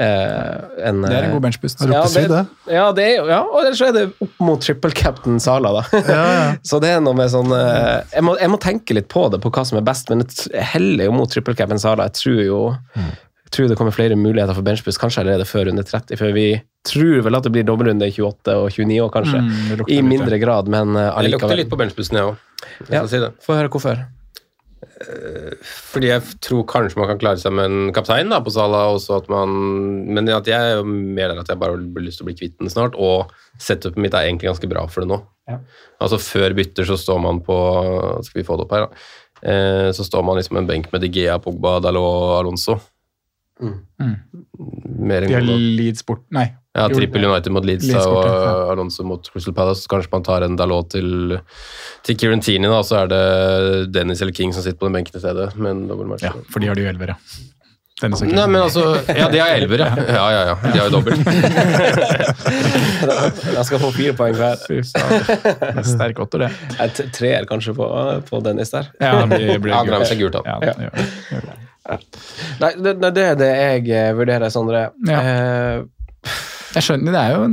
Eh, 0.00 0.86
en, 0.88 1.02
Det 1.04 1.10
er 1.12 1.24
en 1.24 1.26
eh, 1.26 1.32
god 1.34 1.42
benchboost. 1.44 1.82
Det, 1.84 2.22
det? 2.30 2.44
ja, 2.72 2.86
det 2.96 3.04
er, 3.04 3.14
jo- 3.18 3.26
ja, 3.28 3.40
og 3.44 3.58
ellers 3.66 3.80
er 3.84 3.92
det 3.92 4.04
opp 4.24 4.38
mot 4.40 4.62
triple 4.64 4.90
captain 4.96 5.36
Sala, 5.40 5.72
da. 5.76 5.82
så 6.68 6.80
det 6.80 6.94
er 6.94 7.02
noe 7.04 7.16
med 7.18 7.28
sånn 7.32 7.52
jeg, 7.52 8.22
må, 8.24 8.36
jeg 8.40 8.48
må 8.52 8.60
tenke 8.64 8.96
litt 8.96 9.10
på 9.12 9.26
det, 9.32 9.42
på 9.44 9.52
hva 9.52 9.64
som 9.68 9.76
er 9.80 9.84
best, 9.84 10.08
men 10.12 10.24
jeg 10.24 10.64
heller 10.72 11.10
jo 11.10 11.16
mot 11.18 11.28
triple 11.32 11.52
captain 11.58 11.80
Sala. 11.82 12.08
Jeg 12.08 12.16
tror 12.16 12.40
jo 12.46 12.60
Jeg 12.96 13.10
tror 13.54 13.70
det 13.70 13.76
kommer 13.78 13.94
flere 13.94 14.18
muligheter 14.18 14.56
for 14.56 14.66
benchbus 14.66 14.98
kanskje 15.00 15.24
allerede 15.24 15.48
før 15.48 15.68
runde 15.70 15.84
30. 15.86 16.18
For 16.20 16.36
vi 16.36 16.46
tror 16.86 17.24
vel 17.26 17.38
at 17.38 17.46
det 17.46 17.52
blir 17.54 17.66
dobbeltrunde 17.68 18.08
i 18.08 18.14
28 18.14 18.54
og 18.56 18.70
29 18.70 19.00
år, 19.04 19.10
kanskje. 19.16 19.42
Mm, 19.42 19.84
I 19.88 20.00
mindre 20.06 20.30
litt, 20.36 20.44
grad, 20.44 20.70
men 20.70 20.94
allikevel. 20.94 21.26
Jeg 21.26 21.36
lukter 21.36 21.60
litt 21.64 21.72
på 21.72 21.80
benchbussen, 21.80 22.20
jeg 22.20 22.32
òg. 22.32 22.48
Ja, 22.92 23.04
Si. 23.10 23.20
Få 23.44 23.58
høre 23.58 23.72
hvorfor. 23.72 24.00
Fordi 25.64 26.10
jeg 26.10 26.24
tror 26.44 26.64
kanskje 26.68 27.00
man 27.00 27.08
kan 27.08 27.20
klare 27.20 27.40
seg 27.40 27.54
med 27.56 27.68
en 27.68 27.92
kaptein 27.96 28.32
da, 28.32 28.40
på 28.44 28.52
Sala. 28.52 28.82
også 28.92 29.16
at 29.22 29.30
man, 29.32 29.52
men 30.12 30.28
at 30.32 30.48
jeg 30.48 30.76
er 30.76 30.84
mer 30.84 31.32
der 31.32 31.40
at 31.40 31.48
jeg 31.48 31.60
bare 31.60 31.76
har 31.76 32.04
lyst 32.04 32.20
til 32.20 32.26
å 32.26 32.28
bli 32.28 32.36
kvitt 32.36 32.58
den 32.60 32.72
snart, 32.72 32.96
og 33.00 33.32
setupet 33.60 34.00
mitt 34.00 34.16
er 34.16 34.28
egentlig 34.28 34.50
ganske 34.50 34.68
bra 34.70 34.84
for 34.92 35.04
det 35.04 35.12
nå. 35.12 35.20
Ja. 35.48 35.58
Altså 36.04 36.20
Før 36.20 36.54
bytter 36.56 36.86
så 36.86 36.98
står 37.00 37.18
man 37.18 37.40
på 37.42 37.56
Skal 38.22 38.38
vi 38.38 38.46
få 38.46 38.54
det 38.60 38.68
opp 38.68 38.74
her, 38.76 38.84
da? 38.86 39.00
Eh, 39.40 39.88
så 39.96 40.04
står 40.06 40.22
man 40.22 40.36
liksom 40.38 40.60
en 40.60 40.68
benk 40.68 40.90
med 40.92 41.02
De 41.02 41.08
Gea, 41.10 41.38
Pogba, 41.42 41.78
Dalot 41.82 42.04
og 42.04 42.34
Alonso. 42.42 42.76
Mm. 43.60 44.14
Mer 45.10 45.20
De 45.28 45.34
har. 45.34 45.42
Leeds 45.44 46.06
bort 46.08 46.22
Nei. 46.32 46.46
Ja, 46.76 46.86
Trippel 46.88 47.24
United 47.26 47.50
mot 47.52 47.64
Leeds, 47.66 47.84
Leeds 47.88 48.06
og 48.06 48.12
borte, 48.14 48.30
ja. 48.30 48.70
Alonso 48.72 49.02
mot 49.04 49.26
Crystal 49.32 49.54
Palace. 49.56 49.88
Kanskje 49.90 50.10
man 50.12 50.22
tar 50.24 50.42
en 50.46 50.54
Dalot 50.56 50.88
til, 50.94 51.40
til 52.06 52.14
Kirantini, 52.20 52.68
da, 52.70 52.78
så 52.86 52.94
er 53.02 53.06
det 53.10 53.22
Dennis 53.96 54.22
eller 54.22 54.32
King 54.36 54.52
som 54.54 54.62
sitter 54.62 54.78
på 54.78 54.86
den 54.86 54.94
benken 55.00 55.16
i 55.18 55.20
stedet. 55.24 55.48
Men. 55.58 55.76
Ja, 56.22 56.30
for 56.48 56.60
de 56.62 56.66
har 56.70 56.76
de 56.78 56.82
jo 56.86 56.90
elvere. 56.92 57.14
Nei, 58.00 58.46
men 58.48 58.56
altså 58.62 58.80
Ja, 59.12 59.26
de 59.28 59.36
har 59.42 59.50
elver, 59.58 59.78
ja. 59.82 59.88
Ja, 60.16 60.26
ja, 60.32 60.42
ja. 60.48 60.54
De 60.62 60.78
har 60.78 60.86
jo 60.88 60.92
dobbelt. 60.94 61.20
Jeg 63.58 63.64
skal 63.68 63.78
få 63.82 63.90
fire 63.92 64.14
poeng 64.16 64.34
hver. 64.38 64.56
Er 64.70 65.82
Sterk 65.84 66.16
åtter, 66.24 66.38
det. 66.46 66.50
Jeg 66.78 66.88
t- 66.96 67.08
treer 67.18 67.44
kanskje 67.50 67.74
på, 67.76 67.84
på 68.30 68.40
Dennis 68.46 68.70
der. 68.72 68.84
Ja, 69.02 69.10
han 69.20 69.28
blir, 69.34 69.58
blir 69.60 69.72
Ja, 69.76 70.00
seg 70.08 70.16
gult, 70.22 70.34
da. 70.38 70.42
Ja, 70.48 70.56
det 71.86 71.96
det. 71.96 72.00
Det. 72.10 72.60
Nei, 72.60 72.72
det, 72.84 72.96
det 73.14 73.24
er 73.30 73.34
det 73.40 73.50
jeg 73.56 73.88
eh, 73.90 74.12
vurderer, 74.18 74.50
Sondre. 74.52 74.90
Ja. 75.08 75.20
Eh, 75.20 75.82
Jeg 76.70 76.84
skjønner, 76.86 77.10
Det 77.10 77.20
er 77.20 77.32
jo 77.34 77.46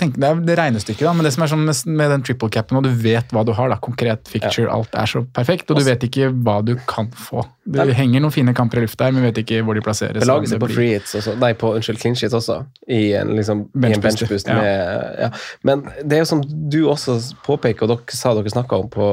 tenk, 0.00 0.16
det, 0.18 0.26
er 0.26 0.38
det 0.42 0.54
regnestykket, 0.58 1.04
da, 1.06 1.12
men 1.14 1.22
det 1.22 1.30
som 1.30 1.44
er 1.44 1.50
sånn 1.52 1.60
med, 1.62 1.76
med 2.00 2.08
den 2.10 2.22
triple 2.26 2.48
capen, 2.50 2.78
og 2.80 2.82
du 2.82 2.90
vet 2.90 3.30
hva 3.30 3.44
du 3.46 3.52
har, 3.54 3.68
da, 3.70 3.76
konkret 3.78 4.26
fixture, 4.26 4.66
alt 4.74 4.96
er 4.98 5.06
så 5.06 5.20
perfekt, 5.36 5.70
og 5.70 5.78
du 5.78 5.84
vet 5.86 6.02
ikke 6.08 6.26
hva 6.34 6.56
du 6.66 6.72
kan 6.90 7.06
få. 7.14 7.44
Det 7.68 7.84
Nei. 7.84 7.94
henger 7.94 8.24
noen 8.24 8.34
fine 8.34 8.54
kamper 8.58 8.80
i 8.80 8.86
lufta 8.88 9.06
her, 9.06 9.14
men 9.14 9.22
vet 9.28 9.38
ikke 9.44 9.60
hvor 9.62 9.78
de 9.78 9.84
plasseres. 9.86 10.18
Det 10.18 10.26
lager 10.26 10.50
seg 10.50 10.58
på 10.64 10.70
free 10.72 10.96
hits 10.96 11.14
også. 11.20 11.36
Nei, 11.38 11.52
på 11.60 11.70
unnskyld, 11.78 12.00
clean 12.02 12.18
sheets 12.18 12.34
også. 12.34 12.56
I 12.90 13.02
en, 13.20 13.30
liksom, 13.38 13.62
i 13.68 13.76
en 13.76 13.84
Benchboost, 13.84 14.24
benchboost. 14.24 14.50
ja. 14.50 14.58
Med, 14.58 15.22
ja. 15.22 15.30
Men 15.70 15.86
det 16.02 16.18
er 16.18 16.24
jo 16.24 16.30
som 16.32 16.42
du 16.42 16.80
også 16.90 17.20
påpeker, 17.46 17.86
og 17.86 17.94
dere 17.94 18.18
sa 18.18 18.34
dere 18.40 18.56
snakka 18.56 18.80
om 18.82 18.90
på 18.90 19.12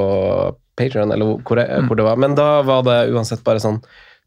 Patreon, 0.80 1.14
eller 1.14 1.38
hvor, 1.46 1.62
Mm. 1.62 1.86
hvor 1.92 1.96
det 2.02 2.04
var, 2.10 2.18
men 2.18 2.34
da 2.36 2.50
var 2.66 2.82
det 2.84 2.98
uansett 3.14 3.44
bare 3.46 3.62
sånn 3.62 3.78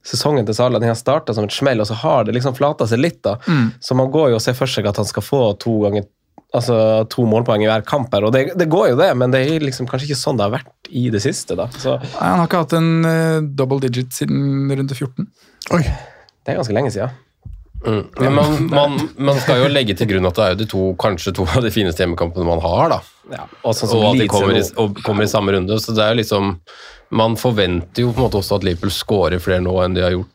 Sesongen 0.06 0.46
til 0.46 0.56
Salah 0.56 0.80
den 0.80 0.92
har 0.92 0.98
starta 0.98 1.34
som 1.34 1.44
et 1.48 1.54
smell, 1.54 1.82
og 1.82 1.88
så 1.88 1.96
har 2.00 2.24
det 2.24 2.36
liksom 2.36 2.54
flata 2.56 2.86
seg 2.88 3.02
litt. 3.02 3.18
da. 3.24 3.36
Mm. 3.48 3.72
Så 3.80 3.96
man 3.98 4.12
går 4.14 4.30
jo 4.32 4.38
og 4.38 4.44
ser 4.44 4.56
for 4.56 4.70
seg 4.70 4.86
at 4.88 5.00
han 5.00 5.08
skal 5.08 5.24
få 5.26 5.42
to 5.60 5.74
ganger 5.86 6.06
altså 6.56 7.04
to 7.12 7.26
målpoeng 7.28 7.60
i 7.60 7.68
hver 7.68 7.84
kamp 7.84 8.14
her, 8.14 8.24
og 8.24 8.32
det, 8.32 8.54
det 8.56 8.70
går 8.72 8.92
jo 8.94 8.98
det, 9.00 9.10
men 9.20 9.34
det 9.34 9.42
er 9.44 9.64
liksom 9.64 9.88
kanskje 9.90 10.08
ikke 10.08 10.20
sånn 10.20 10.38
det 10.38 10.46
har 10.46 10.54
vært 10.54 10.88
i 10.88 11.08
det 11.12 11.20
siste. 11.20 11.58
da. 11.58 11.68
Så 11.76 11.98
Nei, 12.00 12.12
Han 12.22 12.40
har 12.40 12.48
ikke 12.48 12.62
hatt 12.62 12.76
en 12.78 12.92
uh, 13.04 13.48
double 13.58 13.82
digit 13.84 14.14
siden 14.16 14.70
runde 14.72 14.96
14. 14.96 15.28
Oi. 15.76 15.82
det 15.84 16.54
er 16.54 16.60
ganske 16.62 16.76
lenge 16.76 16.94
siden. 16.94 17.12
Mm. 17.86 18.00
Men 18.18 18.34
man, 18.34 18.54
man, 18.72 18.96
man 19.28 19.38
skal 19.38 19.62
jo 19.62 19.68
legge 19.70 19.94
til 19.98 20.08
grunn 20.10 20.26
at 20.26 20.38
det 20.38 20.44
er 20.44 20.54
jo 20.54 20.58
de 20.62 20.66
to, 20.72 20.84
kanskje 20.98 21.32
to 21.36 21.44
av 21.46 21.62
de 21.62 21.70
fineste 21.74 22.02
hjemmekampene 22.02 22.46
man 22.48 22.62
har, 22.64 22.96
da. 22.96 22.98
Ja, 23.28 23.44
og 23.62 23.76
sånn 23.76 23.92
og 23.94 24.06
at 24.08 24.18
de 24.18 24.24
er 24.26 24.32
kommer 24.32 24.56
i, 24.58 24.64
kommer 25.04 25.26
i 25.26 25.30
samme 25.30 25.54
runde. 25.54 25.76
Så 25.82 25.94
det 25.94 26.00
er 26.00 26.14
jo 26.14 26.22
liksom 26.22 26.54
Man 27.12 27.36
forventer 27.40 28.04
jo 28.04 28.10
på 28.12 28.20
en 28.20 28.26
måte 28.26 28.40
også 28.40 28.58
at 28.58 28.64
Liverpool 28.66 28.92
scorer 28.92 29.40
flere 29.40 29.62
nå 29.64 29.72
enn 29.80 29.94
de 29.96 30.02
har 30.04 30.12
gjort 30.12 30.34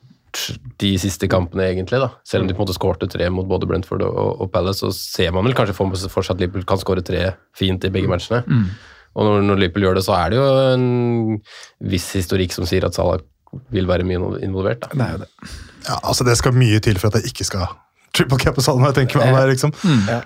de 0.82 0.90
siste 0.98 1.28
kampene, 1.30 1.68
egentlig. 1.70 2.00
da. 2.02 2.08
Selv 2.26 2.42
om 2.44 2.48
de 2.50 2.56
på 2.56 2.64
en 2.64 2.66
måte 2.66 2.74
skårte 2.74 3.10
tre 3.12 3.28
mot 3.30 3.46
både 3.46 3.68
Brentford 3.70 4.02
og, 4.08 4.42
og 4.42 4.50
Palace, 4.54 4.82
så 4.82 4.90
ser 4.96 5.36
man 5.36 5.46
vel 5.46 5.54
kanskje 5.58 5.76
for 5.78 6.26
seg 6.26 6.34
at 6.34 6.42
Liverpool 6.42 6.66
kan 6.66 6.82
skåre 6.82 7.04
tre 7.06 7.28
fint 7.58 7.86
i 7.86 7.92
begge 7.94 8.10
matchene. 8.10 8.42
Og 9.14 9.28
når, 9.28 9.44
når 9.46 9.62
Liverpool 9.62 9.86
gjør 9.86 10.00
det, 10.00 10.06
så 10.08 10.16
er 10.18 10.34
det 10.34 10.40
jo 10.40 10.48
en 10.72 10.88
viss 11.94 12.10
historikk 12.18 12.56
som 12.56 12.66
sier 12.66 12.88
at 12.88 12.98
Salah 12.98 13.22
vil 13.74 13.86
være 13.86 14.08
mye 14.10 14.40
involvert. 14.42 14.88
da. 14.88 14.90
Det 14.98 15.06
er 15.06 15.14
jo 15.14 15.22
det. 15.28 15.54
Ja, 15.88 16.00
altså 16.04 16.24
Det 16.26 16.38
skal 16.40 16.54
mye 16.56 16.80
til 16.84 16.98
for 17.00 17.08
at 17.12 17.20
jeg 17.22 17.32
ikke 17.34 17.46
skal 17.46 17.68
triple 18.14 18.38
cap 18.40 18.56
på 18.56 18.62
salen. 18.62 18.84
jeg 18.86 18.94
tenker 18.96 19.20
meg 19.20 19.34
det, 19.36 19.56
liksom. 19.56 19.72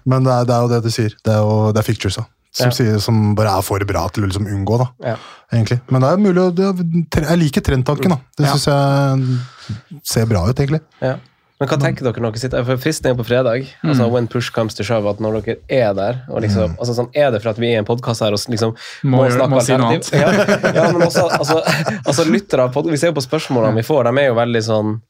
Men 0.05 0.23
det 0.27 0.33
er, 0.33 0.43
det 0.49 0.55
er 0.55 0.61
jo 0.65 0.67
det 0.73 0.81
du 0.83 0.89
sier. 0.91 1.13
Det 1.23 1.33
er 1.33 1.39
jo 1.39 1.71
det 1.71 1.79
er 1.79 1.87
fictures. 1.87 2.17
Som, 2.57 2.71
Ja. 2.71 2.71
sier, 2.73 2.97
som 2.99 3.35
bare 3.35 3.51
er 3.57 3.61
for 3.61 3.79
bra 3.85 4.07
til 4.09 4.23
å 4.23 4.27
liksom 4.27 4.47
unngå, 4.49 4.77
da. 4.81 4.85
Ja. 5.11 5.15
Egentlig. 5.53 5.79
Men 5.91 6.01
det 6.01 6.09
er 6.09 6.17
mulig 6.17 6.41
å 6.41 6.49
er, 6.57 7.23
Jeg 7.29 7.37
liker 7.39 7.61
trendtanken, 7.61 8.09
da. 8.09 8.17
Det 8.37 8.45
Ja. 8.47 8.53
syns 8.53 8.65
jeg 8.65 9.99
ser 10.03 10.25
bra 10.25 10.45
ut, 10.49 10.55
egentlig. 10.59 10.81
Ja. 11.01 11.15
Men 11.59 11.69
hva 11.69 11.77
tenker 11.81 12.03
dere 12.05 12.21
når 12.21 12.33
dere 12.35 12.39
sitter 12.39 12.63
For 12.65 12.77
Fristen 12.77 13.09
er 13.11 13.15
på 13.17 13.25
fredag. 13.25 13.67
Altså 13.83 14.09
When 14.11 14.27
push 14.27 14.51
comes 14.53 14.73
to 14.75 14.83
shove. 14.83 15.07
At 15.09 15.17
når 15.19 15.41
dere 15.41 15.57
er 15.69 15.93
der 15.97 16.19
og 16.29 16.41
liksom, 16.43 16.75
altså 16.77 16.93
sånn, 16.93 17.09
Er 17.15 17.31
det 17.31 17.41
for 17.41 17.49
at 17.49 17.57
vi 17.57 17.71
er 17.71 17.77
i 17.77 17.79
en 17.81 17.85
podkast 17.85 18.21
her 18.21 18.31
og 18.31 18.37
liksom 18.47 18.75
Må 19.05 19.23
snakke 19.31 19.49
må 19.49 19.61
si 19.65 19.73
noe 19.77 19.95
alternativ? 19.97 20.13
Ja, 20.13 20.73
ja, 20.75 20.91
men 20.91 21.01
også 21.07 21.25
altså, 21.31 21.63
altså 22.05 22.25
lyttere 22.29 22.59
av 22.67 22.73
pod- 22.73 22.85
Vi 22.91 22.97
ser 22.97 23.07
jo 23.09 23.13
på 23.17 23.25
spørsmålene 23.25 23.73
vi 23.75 23.81
får, 23.81 24.03
de 24.05 24.21
er 24.21 24.27
jo 24.27 24.35
veldig 24.35 24.63
sånn 24.63 25.01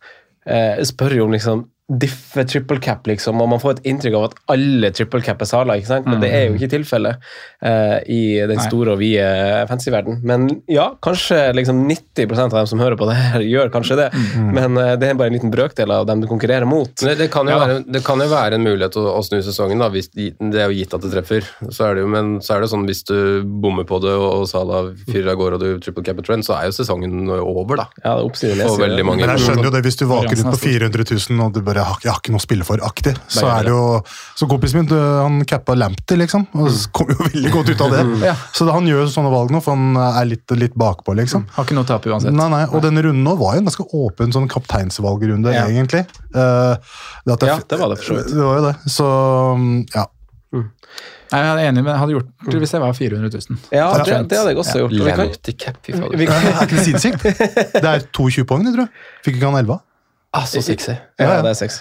eh, 0.48 0.84
Spør 0.88 1.18
jo 1.18 1.28
om 1.28 1.36
liksom 1.36 1.66
diffe 1.88 2.44
triple 2.44 2.82
cap, 2.84 3.06
liksom, 3.08 3.40
og 3.40 3.48
man 3.48 3.62
får 3.64 3.78
et 3.78 3.86
inntrykk 3.94 4.16
av 4.20 4.24
at 4.28 4.34
alle 4.52 4.90
triple 4.92 5.22
cap 5.24 5.40
er 5.40 5.48
Sala, 5.48 5.78
ikke 5.80 5.88
sant? 5.88 6.08
men 6.10 6.20
det 6.20 6.32
er 6.36 6.50
jo 6.50 6.58
ikke 6.58 6.68
tilfellet 6.74 7.22
uh, 7.64 7.98
i 8.12 8.44
den 8.50 8.60
store 8.60 8.98
og 8.98 9.00
vide 9.00 9.28
fancy-verden. 9.70 10.20
Men 10.28 10.50
ja, 10.68 10.90
kanskje 11.04 11.40
liksom 11.56 11.86
90% 11.88 12.52
av 12.52 12.58
dem 12.58 12.68
som 12.74 12.84
hører 12.84 13.00
på 13.00 13.08
det 13.08 13.16
her, 13.16 13.46
gjør 13.48 13.72
kanskje 13.72 14.00
det, 14.02 14.08
men 14.36 14.76
uh, 14.76 14.98
det 15.00 15.14
er 15.14 15.20
bare 15.20 15.32
en 15.32 15.38
liten 15.38 15.54
brøkdel 15.54 15.94
av 15.96 16.10
dem 16.10 16.26
du 16.26 16.28
konkurrerer 16.28 16.68
mot. 16.68 16.92
Det, 16.92 17.16
det, 17.22 17.30
kan 17.32 17.48
jo 17.48 17.56
Ja. 17.56 17.62
være, 17.64 17.80
det 17.88 18.04
kan 18.04 18.20
jo 18.20 18.28
være 18.34 18.60
en 18.60 18.68
mulighet 18.68 19.00
å, 19.00 19.06
å 19.16 19.24
snu 19.24 19.40
sesongen, 19.46 19.80
da, 19.80 19.88
hvis 19.94 20.12
det 20.12 20.36
er 20.44 20.68
jo 20.68 20.76
gitt 20.82 20.98
at 20.98 21.08
det 21.08 21.14
treffer. 21.16 21.48
Så 21.72 21.88
er 21.88 21.96
det 21.96 22.04
jo, 22.04 22.12
men 22.12 22.36
så 22.44 22.58
er 22.58 22.66
det 22.66 22.72
sånn 22.74 22.84
hvis 22.90 23.06
du 23.08 23.16
bommer 23.64 23.88
på 23.88 24.02
det 24.04 24.12
og, 24.12 24.28
og 24.42 24.46
Sala 24.52 24.84
fyrer 25.08 25.32
av 25.32 25.40
gårde 25.40 25.62
og 25.62 25.64
du 25.64 25.88
triple 25.88 26.04
cap 26.04 26.20
trend, 26.28 26.44
så 26.44 26.58
er 26.60 26.68
jo 26.68 26.76
sesongen 26.82 27.32
over, 27.38 27.80
da. 27.80 27.88
Ja, 28.04 28.18
det 28.20 28.52
er 28.52 28.60
jeg, 28.60 28.68
For 28.68 28.84
veldig 28.84 29.08
mange. 29.08 29.24
Men 29.24 29.38
jeg 29.38 29.48
skjønner 29.48 29.70
jo 29.70 29.76
det 29.78 29.84
hvis 29.88 30.00
du 30.04 30.06
vaker 30.12 30.44
ut 30.44 30.52
på 30.52 30.62
400 30.68 31.08
000 31.16 31.46
og 31.48 31.56
du 31.56 31.64
bare 31.64 31.77
jeg 31.78 31.86
har, 31.88 32.00
jeg 32.04 32.12
har 32.12 32.20
ikke 32.22 32.34
noe 32.36 32.42
å 32.42 32.46
spille 32.46 32.66
for 32.68 32.82
aktig. 32.88 33.14
Så 33.32 33.46
er 33.48 33.68
det 33.68 33.72
jo 33.74 33.84
Så 34.38 34.48
kompisen 34.50 34.82
min, 34.82 34.90
han 34.98 35.40
cappa 35.50 35.76
Lamptey, 35.78 36.18
liksom. 36.20 36.48
Og 36.58 36.70
så 36.74 36.90
kom 36.96 37.12
jo 37.14 37.18
veldig 37.24 37.52
godt 37.54 37.72
ut 37.74 37.84
av 37.88 37.94
det. 37.96 38.04
Ja. 38.28 38.34
Så 38.58 38.68
han 38.72 38.90
gjør 38.90 39.08
sånne 39.14 39.32
valg 39.32 39.54
nå, 39.56 39.62
for 39.64 39.78
han 39.78 39.96
er 40.02 40.28
litt, 40.34 40.52
litt 40.60 40.76
bakpå, 40.78 41.16
liksom. 41.22 41.46
Har 41.56 41.68
ikke 41.68 41.78
noe 41.78 41.86
å 41.88 41.92
tape 41.94 42.12
uansett. 42.12 42.36
Nei, 42.36 42.50
nei, 42.54 42.64
og 42.68 42.82
denne 42.84 43.06
runden 43.06 43.24
nå 43.28 43.38
var 43.40 43.56
jo 43.56 43.64
en 43.64 43.70
ganske 43.72 43.88
åpen 44.02 44.34
sånn 44.36 44.50
kapteinsvalgrunde, 44.52 45.54
Ja. 45.56 45.66
egentlig. 45.70 46.04
Uh, 46.36 46.76
det 47.26 47.38
at 47.38 47.48
Ja, 47.48 47.58
det 47.64 47.80
var 47.80 47.94
det 47.94 48.02
for 48.02 48.12
så 48.12 48.20
vidt. 48.20 48.34
Det 48.36 48.44
var 48.44 48.60
jo 48.62 48.68
det. 48.68 48.76
Så 48.92 49.08
mm, 49.58 49.74
ja. 49.96 50.06
Nei, 51.28 51.40
jeg 51.44 51.48
er 51.52 51.60
enig, 51.68 51.82
men 51.84 51.92
jeg 51.92 52.00
hadde 52.00 52.14
gjort 52.16 52.28
det 52.54 52.60
hvis 52.62 52.72
jeg 52.72 52.80
var 52.80 52.94
400 52.96 53.32
000. 53.36 53.58
Ja, 53.76 53.88
det, 54.00 54.14
det 54.32 54.38
hadde 54.40 54.52
jeg 54.54 54.60
også 54.62 54.78
gjort. 54.80 54.94
Og 54.96 55.08
vi 55.10 55.12
kan- 55.12 55.28
vi 55.28 56.22
Det 56.24 56.28
kan- 56.32 56.46
er 56.48 56.62
ikke 56.64 56.78
det 56.78 56.86
sinnssykt? 56.86 57.26
Det 57.74 57.84
er 57.84 58.06
22 58.16 58.46
poeng, 58.48 58.64
tror 58.64 58.86
jeg. 58.86 58.92
Fikk 59.26 59.36
ikke 59.42 59.50
han 59.52 59.60
11? 59.60 59.76
Ah, 60.36 60.44
så 60.46 60.60
sexy. 60.62 60.92
Ja, 61.18 61.38
det 61.42 61.50
er 61.50 61.56
sex 61.58 61.78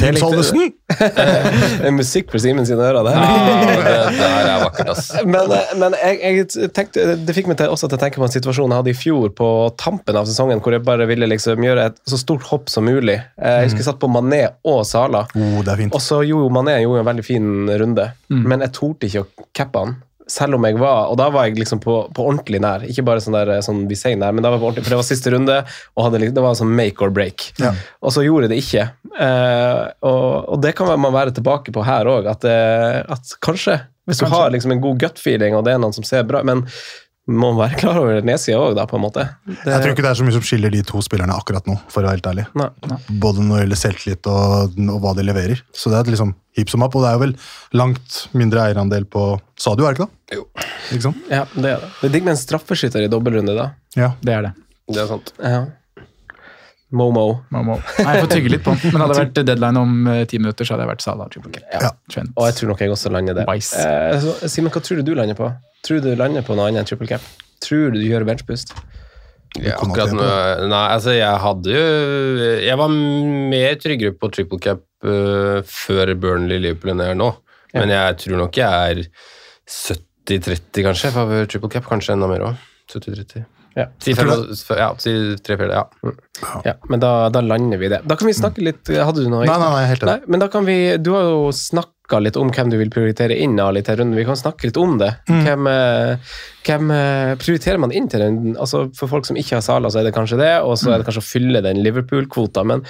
Til 0.00 0.16
Salvesen! 0.18 0.70
Det 0.88 1.84
er 1.86 1.92
musikk 1.94 2.30
for 2.32 2.40
Simen 2.42 2.64
sine 2.66 2.80
ører, 2.88 3.04
det. 3.06 3.12
Ah, 3.14 3.60
det 4.10 4.24
her 4.24 4.48
er 4.54 4.62
vakkert, 4.66 4.88
ass. 4.94 5.10
Men, 5.28 5.52
men 5.78 5.94
jeg, 6.00 6.16
jeg 6.56 6.70
tenkte, 6.74 7.04
det 7.20 7.36
fikk 7.36 7.50
meg 7.52 7.58
til, 7.60 7.70
også 7.70 7.90
til 7.92 8.00
å 8.00 8.02
tenke 8.02 8.18
på 8.22 8.26
en 8.26 8.32
situasjon 8.32 8.72
jeg 8.72 8.80
hadde 8.82 8.94
i 8.94 8.98
fjor 8.98 9.28
på 9.36 9.50
tampen 9.78 10.18
av 10.18 10.26
sesongen, 10.26 10.62
hvor 10.64 10.74
jeg 10.74 10.82
bare 10.88 11.06
ville 11.10 11.28
liksom 11.30 11.62
gjøre 11.68 11.90
et 11.92 12.00
så 12.08 12.18
stort 12.24 12.48
hopp 12.50 12.72
som 12.72 12.88
mulig. 12.88 13.18
Eh, 13.36 13.60
Jeg 13.60 13.68
husker 13.70 13.84
jeg 13.84 13.90
satt 13.92 14.02
på 14.02 14.10
Mané 14.10 14.42
og 14.64 14.82
Sala, 14.88 15.26
Oh, 15.36 15.60
det 15.62 15.70
er 15.76 15.82
fint. 15.84 15.94
og 15.94 16.02
så 16.02 16.22
gjorde 16.24 16.48
jo 16.48 16.54
Mané 16.56 16.80
gjorde 16.82 17.04
en 17.04 17.10
veldig 17.12 17.26
fin 17.28 17.50
runde, 17.84 18.10
men 18.32 18.64
jeg 18.66 18.74
torde 18.80 19.06
ikke 19.12 19.26
å 19.28 19.50
cappe 19.60 19.84
han. 19.84 19.98
Selv 20.30 20.54
om 20.58 20.64
jeg 20.68 20.76
var 20.78 21.08
Og 21.10 21.16
da 21.18 21.26
var 21.34 21.48
jeg 21.48 21.56
liksom 21.58 21.80
på, 21.82 21.94
på 22.14 22.24
ordentlig 22.30 22.60
nær. 22.62 22.84
Ikke 22.86 23.02
bare 23.06 23.18
sånn 23.24 23.34
der 23.34 23.50
sånn 23.66 23.82
vi 23.90 23.96
sier 23.98 24.16
nær, 24.20 24.30
men 24.36 24.44
da 24.46 24.52
var 24.52 24.58
jeg 24.58 24.62
på 24.62 24.68
ordentlig, 24.70 24.84
for 24.86 24.94
det 24.94 25.00
var 25.00 25.08
siste 25.08 25.32
runde, 25.34 25.56
og 25.96 26.04
hadde, 26.06 26.20
liksom- 26.22 26.36
det 26.38 26.44
var 26.46 26.54
sånn 26.60 26.74
make 26.78 27.02
or 27.02 27.10
break. 27.10 27.48
Ja. 27.58 27.72
Og 28.02 28.14
så 28.14 28.22
gjorde 28.24 28.46
jeg 28.48 28.52
det 28.54 28.60
ikke. 28.62 28.84
Eh, 29.20 29.82
og, 30.06 30.48
og 30.54 30.60
det 30.62 30.74
kan 30.78 30.86
man 31.02 31.12
være 31.16 31.34
tilbake 31.34 31.74
på 31.74 31.82
her 31.84 32.06
òg, 32.06 32.28
at, 32.30 32.44
eh, 32.46 33.00
at 33.10 33.34
kanskje 33.42 33.80
Hvis 34.08 34.18
du 34.18 34.24
Kanskje. 34.24 34.38
har 34.40 34.50
liksom 34.50 34.72
en 34.72 34.80
god 34.80 34.98
gut-feeling, 35.02 35.54
og 35.58 35.64
det 35.66 35.74
er 35.74 35.78
noen 35.82 35.92
som 35.94 36.02
ser 36.06 36.24
bra 36.26 36.40
Men 36.42 36.64
må 37.30 37.52
være 37.58 37.78
klar 37.80 37.98
over 38.00 38.20
nedsida 38.26 38.58
òg, 38.60 38.74
da, 38.78 38.84
på 38.90 38.98
en 38.98 39.04
måte. 39.04 39.24
Det, 39.46 39.56
Jeg 39.64 39.82
tror 39.82 39.94
ikke 39.94 40.04
det 40.04 40.10
er 40.12 40.18
så 40.20 40.26
mye 40.26 40.36
som 40.36 40.44
skiller 40.46 40.74
de 40.74 40.82
to 40.86 41.02
spillerne 41.04 41.36
akkurat 41.36 41.66
nå, 41.70 41.76
for 41.92 42.02
å 42.02 42.08
være 42.10 42.18
helt 42.18 42.28
ærlig. 42.32 42.46
Nei. 42.58 42.68
Både 43.22 43.44
når 43.44 43.54
det 43.54 43.64
gjelder 43.64 43.80
selvtillit 43.84 44.30
og, 44.32 44.78
og 44.86 45.00
hva 45.04 45.14
de 45.18 45.26
leverer. 45.26 45.64
Så 45.76 45.92
det 45.92 46.00
er 46.00 46.12
liksom 46.14 46.34
hip 46.58 46.72
som 46.72 46.84
opp, 46.86 46.96
og 46.98 47.04
det 47.06 47.10
er 47.10 47.18
jo 47.18 47.24
vel 47.24 47.34
langt 47.78 48.20
mindre 48.36 48.64
eierandel 48.68 49.06
på 49.10 49.26
Sadio, 49.60 49.86
er 49.86 49.94
det 49.94 50.00
ikke 50.00 50.08
det? 50.10 50.38
Jo. 50.40 50.46
Ikke 50.90 51.04
sant? 51.08 51.28
Ja, 51.30 51.44
det 51.54 51.74
er 51.76 51.84
det. 51.84 51.92
Det 52.00 52.08
er 52.10 52.16
digg 52.16 52.26
med 52.26 52.36
en 52.36 52.42
straffeskytter 52.42 53.06
i 53.06 53.12
dobbeltrunde, 53.12 53.54
da. 53.58 53.68
Ja. 53.98 54.14
Det 54.24 54.34
er 54.38 54.48
det. 54.48 54.56
Det 54.90 55.04
er 55.04 55.12
sant. 55.12 55.34
Ja. 55.38 55.66
Momo. 56.90 57.24
Momo. 57.54 57.76
Nei, 58.02 58.14
jeg 58.16 58.24
får 58.24 58.30
tygge 58.32 58.50
litt 58.50 58.62
på 58.66 58.74
den. 58.74 58.90
Men 58.90 59.04
hadde 59.04 59.14
det 59.14 59.22
vært 59.22 59.40
deadline 59.46 59.78
om 59.78 59.92
eh, 60.10 60.24
ti 60.30 60.40
minutter, 60.42 60.66
så 60.66 60.74
hadde 60.74 60.88
jeg 60.88 60.90
vært 60.90 61.04
Salah. 61.04 61.28
Ja. 61.70 61.90
Ja. 62.16 62.24
Og 62.34 62.48
jeg 62.48 62.56
tror 62.58 62.72
nok 62.72 62.82
jeg 62.82 62.94
også 62.96 63.12
lander 63.14 63.36
der. 63.38 63.50
Eh, 63.54 64.16
så, 64.24 64.34
Simen, 64.50 64.72
hva 64.74 64.82
tror 64.82 64.98
du 64.98 65.06
du 65.06 65.14
lander 65.18 65.38
på? 65.38 65.52
Tror 65.86 66.00
du 66.02 66.10
du 66.10 66.18
lander 66.18 66.44
på 66.46 66.56
noe 66.56 66.68
annet 66.68 66.82
enn 66.82 66.88
triple 66.90 67.08
cap? 67.10 67.24
Tror 67.64 67.92
du 67.94 68.00
du 68.00 68.06
gjør 68.06 68.26
benchpust? 68.28 68.74
Ja, 69.58 69.80
akkurat 69.80 70.12
nå 70.14 70.26
Nei, 70.70 70.84
altså, 70.94 71.10
jeg 71.16 71.38
hadde 71.42 71.72
jo 71.74 72.50
Jeg 72.62 72.78
var 72.78 72.92
mer 72.94 73.72
tryggere 73.82 74.14
på 74.14 74.28
triple 74.30 74.60
cap 74.62 74.84
uh, 75.02 75.58
før 75.66 76.12
Burnley-Liverpool 76.22 76.92
enn 76.94 77.02
jeg 77.02 77.16
er 77.16 77.18
nå. 77.18 77.30
Men 77.74 77.94
jeg 77.94 78.18
tror 78.24 78.42
nok 78.44 78.58
jeg 78.60 78.92
er 78.92 79.02
70-30, 79.70 80.84
kanskje, 80.86 81.10
for 81.14 81.50
triple 81.50 81.70
cap. 81.72 81.86
Kanskje 81.90 82.14
enda 82.16 82.28
mer 82.30 82.46
òg. 82.48 82.68
70-30. 82.90 83.46
Ja. 83.78 83.86
Si 84.02 84.14
fem, 84.18 84.30
ja, 84.74 84.88
si 84.98 85.12
tre 85.46 85.54
fjerde, 85.54 85.78
ja. 85.78 86.14
Ja, 86.66 86.72
men 86.90 87.02
da, 87.02 87.28
da 87.30 87.42
lander 87.44 87.78
vi 87.78 87.90
det. 87.92 88.00
Da 88.08 88.16
kan 88.18 88.26
vi 88.26 88.34
snakke 88.34 88.64
litt 88.66 88.90
Hadde 88.90 89.22
du 89.22 89.30
noe? 89.30 89.44
Nei, 89.46 89.58
nei, 89.62 89.68
nei, 89.76 89.84
helt 89.86 90.02
enig. 90.02 90.26
men 90.26 90.42
da 90.42 90.48
kan 90.50 90.66
vi 90.66 90.74
Du 90.98 91.12
har 91.14 91.28
jo 91.28 91.52
snakka 91.54 91.94
litt 92.18 92.36
om 92.36 92.50
hvem 92.50 92.70
du 92.72 92.76
vil 92.80 92.90
prioritere 92.90 93.36
inn 93.38 93.54
litt 93.56 93.86
her 93.86 93.96
runden. 94.00 94.16
Vi 94.18 94.24
kan 94.26 94.34
snakke 94.36 94.66
litt 94.66 94.76
om 94.76 94.98
det. 94.98 95.12
Mm. 95.28 95.44
Hvem, 95.46 95.66
eh, 95.70 96.34
hvem 96.66 96.90
eh, 96.90 97.34
prioriterer 97.38 97.78
man 97.78 97.92
inn 97.94 98.08
til 98.10 98.20
den? 98.24 98.56
Altså, 98.58 98.88
for 98.98 99.06
folk 99.06 99.26
som 99.26 99.36
ikke 99.38 99.60
har 99.60 99.62
Sala, 99.62 99.88
så 99.92 100.00
er 100.00 100.08
det 100.08 100.14
kanskje 100.16 100.40
det, 100.40 100.50
og 100.66 100.74
så 100.80 100.90
er 100.90 100.98
det 100.98 101.06
kanskje 101.06 101.22
å 101.22 101.28
fylle 101.30 101.62
den 101.62 101.78
Liverpool-kvota. 101.84 102.64
Men, 102.66 102.82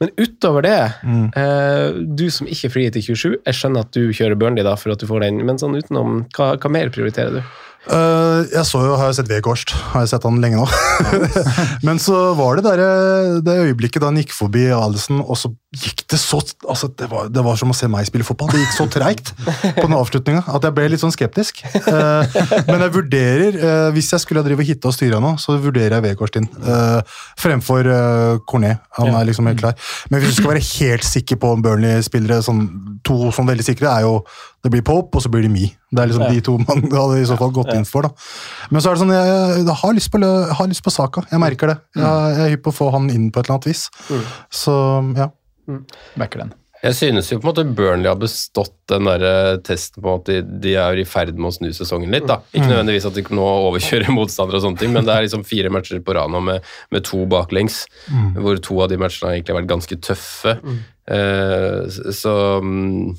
men 0.00 0.10
utover 0.20 0.62
det, 0.62 0.92
Mm. 1.06 1.30
eh, 1.36 1.92
du 2.16 2.28
som 2.30 2.46
ikke 2.46 2.66
er 2.68 2.74
fri 2.74 2.90
til 2.90 3.02
27, 3.14 3.36
jeg 3.46 3.54
skjønner 3.54 3.80
at 3.86 3.92
du 3.96 4.10
kjører 4.12 4.36
Burnley 4.36 4.62
da 4.66 4.74
for 4.76 4.92
at 4.92 4.98
du 5.00 5.06
får 5.06 5.20
den, 5.24 5.40
men 5.46 5.56
sånn 5.58 5.76
utenom, 5.78 6.26
hva, 6.36 6.56
hva 6.60 6.70
mer 6.70 6.90
prioriterer 6.90 7.38
du? 7.38 7.42
Uh, 7.86 8.42
jeg 8.50 8.64
så 8.66 8.80
jo, 8.82 8.96
har 8.98 9.12
jeg 9.12 9.20
sett 9.20 9.28
Weghorst, 9.30 9.70
har 9.92 10.02
jeg 10.02 10.10
sett 10.10 10.24
han 10.26 10.40
lenge 10.42 10.58
nå. 10.58 10.64
Men 11.86 12.00
så 12.02 12.32
var 12.34 12.58
det 12.58 12.64
der, 12.66 12.80
det 13.46 13.54
øyeblikket 13.68 14.02
da 14.02 14.08
han 14.10 14.18
gikk 14.18 14.34
forbi 14.34 14.64
Alison, 14.74 15.20
og 15.22 15.38
så 15.38 15.52
gikk 15.76 16.02
det 16.10 16.18
så 16.20 16.38
altså 16.68 16.88
det, 16.98 17.08
var, 17.10 17.28
det 17.32 17.42
var 17.44 17.58
som 17.60 17.72
å 17.72 17.76
se 17.76 17.88
meg 17.90 18.06
spille 18.08 18.24
fotball. 18.26 18.50
Det 18.52 18.60
gikk 18.62 18.74
så 18.76 18.86
treigt 18.92 19.32
på 19.36 19.84
den 19.84 19.96
avslutninga 19.96 20.44
at 20.56 20.66
jeg 20.66 20.76
ble 20.76 20.88
litt 20.92 21.02
sånn 21.02 21.14
skeptisk. 21.14 21.62
Eh, 21.66 22.36
men 22.68 22.82
jeg 22.86 22.94
vurderer, 22.96 23.58
eh, 23.60 23.88
hvis 23.96 24.10
jeg 24.14 24.24
skulle 24.24 24.44
drive 24.46 24.64
og 24.64 24.70
hitte 24.70 24.90
og 24.90 24.96
styre 24.96 25.20
nå, 25.22 25.34
så 25.42 25.58
vurderer 25.62 25.98
jeg 25.98 26.06
Weghorst 26.08 26.40
inn. 26.40 26.48
eh, 26.64 27.16
fremfor 27.40 27.86
uh, 27.90 28.38
Cornet. 28.48 28.82
Han 28.98 29.14
er 29.14 29.28
liksom 29.28 29.46
helt 29.50 29.60
klar. 29.60 29.76
Men 30.10 30.22
hvis 30.22 30.34
du 30.34 30.40
skal 30.40 30.54
være 30.54 30.66
helt 30.66 31.06
sikker 31.06 31.40
på 31.42 31.54
om 31.56 31.64
Burnley-spillere, 31.64 32.42
sånn, 32.46 32.64
to 33.06 33.30
sånn 33.34 33.48
veldig 33.48 33.66
sikre, 33.66 33.92
er 33.92 34.06
jo 34.06 34.20
det 34.66 34.72
blir 34.72 34.82
Pope, 34.82 35.14
og 35.14 35.22
så 35.22 35.30
blir 35.30 35.44
det 35.46 35.52
Me. 35.52 35.68
Det 35.94 36.02
er 36.02 36.08
liksom 36.10 36.24
Ja. 36.26 36.30
de 36.34 36.40
to 36.42 36.56
man 36.58 36.82
hadde 36.98 37.20
i 37.22 37.26
så 37.28 37.36
fall 37.38 37.52
gått 37.54 37.70
inn 37.76 37.84
for. 37.86 38.02
da. 38.08 38.10
Men 38.70 38.82
så 38.82 38.90
er 38.90 38.96
det 38.96 39.02
sånn, 39.04 39.14
jeg, 39.14 39.62
jeg 39.62 39.76
har, 39.82 39.92
lyst 39.94 40.10
på, 40.10 40.20
jeg 40.24 40.56
har 40.58 40.70
lyst 40.72 40.82
på 40.82 40.90
Saka. 40.94 41.22
Jeg 41.30 41.42
merker 41.42 41.70
det. 41.70 41.76
Jeg, 41.94 42.02
jeg 42.34 42.44
er 42.46 42.54
hypp 42.56 42.64
på 42.66 42.72
å 42.74 42.78
få 42.80 42.88
han 42.96 43.10
inn 43.14 43.28
på 43.30 43.40
et 43.40 43.46
eller 43.46 43.60
annet 43.60 43.68
vis. 43.70 43.84
Så 44.50 44.74
ja. 45.18 45.28
Backer 46.16 46.44
den. 46.46 46.54
Jeg 46.84 46.92
synes 46.94 47.30
jo 47.32 47.38
på 47.40 47.48
en 47.48 47.50
måte 47.54 47.62
Burnley 47.74 48.06
har 48.06 48.18
bestått 48.20 48.74
den 48.92 49.06
der 49.08 49.22
eh, 49.24 49.56
testen 49.64 50.02
på 50.04 50.12
at 50.18 50.26
de, 50.28 50.42
de 50.62 50.74
er 50.78 50.98
i 51.00 51.06
ferd 51.08 51.32
med 51.34 51.48
å 51.48 51.54
snu 51.56 51.70
sesongen 51.74 52.12
litt. 52.12 52.26
da. 52.28 52.36
Ikke 52.52 52.68
nødvendigvis 52.68 53.06
at 53.08 53.16
de 53.16 53.24
nå 53.34 53.46
overkjører 53.70 54.12
motstandere, 54.18 54.60
og 54.60 54.66
sånne 54.66 54.78
ting, 54.82 54.92
men 54.94 55.06
det 55.08 55.14
er 55.16 55.24
liksom 55.24 55.42
fire 55.48 55.72
matcher 55.72 56.02
på 56.04 56.14
rad 56.14 56.30
nå 56.30 56.42
med, 56.44 56.62
med 56.94 57.02
to 57.08 57.24
baklengs, 57.32 57.86
hvor 58.36 58.60
to 58.62 58.76
av 58.84 58.92
de 58.92 59.00
matchene 59.00 59.30
har 59.32 59.38
egentlig 59.40 59.56
vært 59.62 59.72
ganske 59.72 59.98
tøffe. 60.04 60.58
Eh, 61.10 62.12
så 62.12 62.36
mm, 62.62 63.16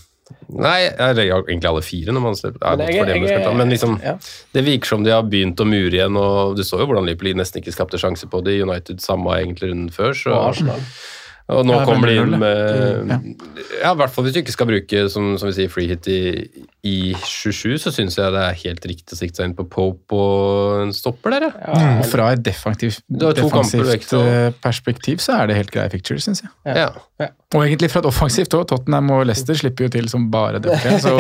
Nei, 0.60 0.82
ja, 0.92 1.12
egentlig 1.16 1.68
alle 1.70 1.82
fire. 1.88 2.12
når 2.12 2.24
man 2.24 2.36
slipper, 2.36 2.60
ja, 2.62 2.76
Men 2.76 2.88
jeg, 2.92 3.08
jeg- 3.08 3.30
jeg- 3.42 3.56
men 3.58 3.70
liksom, 3.72 3.94
ja. 4.04 4.18
det 4.54 4.64
virker 4.66 4.86
som 4.94 5.04
de 5.04 5.12
har 5.16 5.24
begynt 5.24 5.56
å 5.64 5.66
mure 5.66 5.96
igjen. 5.96 6.18
og 6.20 6.56
Du 6.58 6.64
så 6.68 6.80
jo 6.82 6.86
hvordan 6.86 7.06
Liverpool 7.08 7.34
nesten 7.40 7.62
ikke 7.64 7.72
skapte 7.74 7.98
sjanse 8.00 8.28
på 8.30 8.42
det. 8.44 8.58
United 8.62 9.00
samme 9.02 9.38
egentlig 9.40 9.72
runden 9.72 9.90
før. 9.90 10.12
så... 10.14 10.32
Og 10.36 10.50
Arsenal. 10.52 10.84
Og 11.48 11.64
nå 11.64 11.78
Ja, 11.78 11.84
kommer 11.88 12.10
de 12.12 12.18
inn 12.20 12.34
med 12.42 13.44
Ja, 13.80 13.94
i 13.94 13.98
hvert 14.00 14.12
fall 14.12 14.26
hvis 14.28 14.36
du 14.36 14.42
ikke 14.42 14.56
skal 14.56 14.68
bruke 14.68 15.04
som, 15.12 15.30
som 15.40 15.48
vi 15.48 15.56
sier, 15.56 15.72
free 15.72 15.88
hit 15.88 16.10
i, 16.12 16.20
i 16.84 16.98
27, 17.24 17.78
så 17.86 17.94
syns 17.96 18.18
jeg 18.20 18.34
det 18.36 18.44
er 18.44 18.60
helt 18.66 18.88
riktig 18.92 19.16
å 19.16 19.20
sikte 19.20 19.40
seg 19.40 19.50
inn 19.50 19.56
på 19.56 19.68
Pope 19.72 20.18
og 20.18 20.84
en 20.84 20.92
stopper 20.96 21.38
der, 21.38 21.48
ja. 21.48 21.78
Mm. 21.78 22.04
Fra 22.12 22.32
et 22.36 22.44
defensivt, 22.44 23.04
kamper 23.08 23.94
eh, 24.20 24.50
perspektiv 24.64 25.24
så 25.24 25.40
er 25.40 25.52
det 25.52 25.60
helt 25.62 25.72
greie 25.72 25.94
picture, 25.94 26.20
syns 26.24 26.44
jeg. 26.44 26.52
ja. 27.24 27.32
Og 27.56 27.62
egentlig 27.64 27.88
fra 27.94 28.02
et 28.02 28.08
offensivt 28.10 28.52
òg. 28.58 28.66
Tottenham 28.68 29.12
og 29.16 29.22
Leicester 29.30 29.56
slipper 29.56 29.88
jo 29.88 29.92
til 29.94 30.10
som 30.12 30.26
bare 30.34 30.60
det. 30.64 30.74
Så 31.00 31.14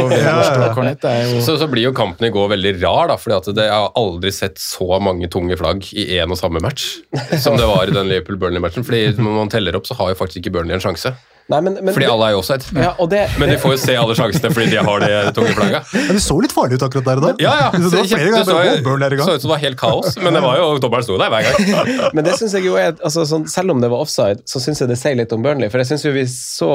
er 1.07 1.21
jo 1.23 1.39
Så, 1.45 1.55
så 1.61 1.69
blir 1.71 1.87
jo 1.87 1.93
kampen 1.95 2.27
i 2.27 2.31
går 2.35 2.49
veldig 2.51 2.73
rar, 2.81 3.13
da, 3.13 3.15
fordi 3.21 3.55
jeg 3.63 3.71
har 3.71 3.93
aldri 3.95 4.33
sett 4.35 4.59
så 4.59 4.99
mange 5.03 5.29
tunge 5.31 5.55
flagg 5.59 5.87
i 5.95 6.09
én 6.17 6.33
og 6.33 6.39
samme 6.39 6.59
match 6.63 6.97
som 7.39 7.55
det 7.55 7.69
var 7.69 7.87
i 7.87 7.95
den 7.95 8.11
Liverpool-Burnley-matchen. 8.11 8.83
fordi 8.83 9.15
når 9.15 9.39
man 9.39 9.53
teller 9.53 9.79
opp, 9.79 9.87
så 9.87 9.95
har 10.01 10.11
jo 10.11 10.19
faktisk 10.19 10.43
ikke 10.43 10.57
Burnley 10.57 10.75
en 10.75 10.83
sjanse. 10.83 11.15
Nei, 11.47 11.61
men, 11.63 11.77
men, 11.79 11.93
Fordi 11.95 12.07
alle 12.11 12.27
er 12.27 12.33
jo 12.35 12.39
offside. 12.41 12.65
ja, 12.75 12.89
og 12.99 13.07
det, 13.07 13.21
Men 13.39 13.53
de 13.53 13.55
får 13.61 13.71
jo 13.71 13.79
se 13.79 13.93
alle 13.95 14.15
sjansene 14.19 14.49
fordi 14.51 14.73
de 14.73 14.81
har 14.83 15.03
de 15.03 15.11
tunge 15.37 15.53
flagga. 15.55 15.79
Men 16.09 16.17
det 16.17 16.23
så 16.25 16.35
litt 16.43 16.51
farlig 16.51 16.75
ut 16.75 16.83
akkurat 16.83 17.07
der 17.07 17.21
og 17.21 17.23
da. 17.23 17.31
Ja, 17.39 17.53
ja. 17.61 17.69
Det 17.71 17.91
det, 17.93 18.01
det, 18.11 18.17
det 18.33 18.41
så, 18.41 18.57
bare, 18.57 18.73
«Wow, 18.73 18.81
Burnley 18.83 19.07
er 19.07 19.15
i 19.15 19.19
så 19.21 19.37
ut 19.37 19.45
som 19.45 19.47
det 19.47 19.53
var 19.53 19.61
helt 19.63 19.79
kaos, 19.79 20.17
men 20.19 20.35
det 20.35 20.41
var 20.43 20.59
jo 20.59 20.65
dommeren 20.83 21.07
sto 21.07 21.15
der 21.21 21.31
hver 21.31 21.47
gang. 21.47 21.91
Men 22.17 22.27
det 22.27 22.35
synes 22.39 22.55
jeg 22.57 22.67
jo 22.67 22.75
er 22.79 22.91
altså, 22.95 23.23
sånn, 23.29 23.45
Selv 23.51 23.71
om 23.71 23.79
det 23.83 23.89
var 23.91 24.03
offside, 24.03 24.43
så 24.49 24.59
syns 24.63 24.81
jeg 24.83 24.91
det 24.91 24.97
sier 24.99 25.15
litt 25.19 25.31
om 25.35 25.45
Burnley. 25.45 25.71
For 25.71 25.79
jeg 25.83 25.91
synes 25.93 26.03
jo 26.07 26.11
vi 26.15 26.25
så 26.31 26.71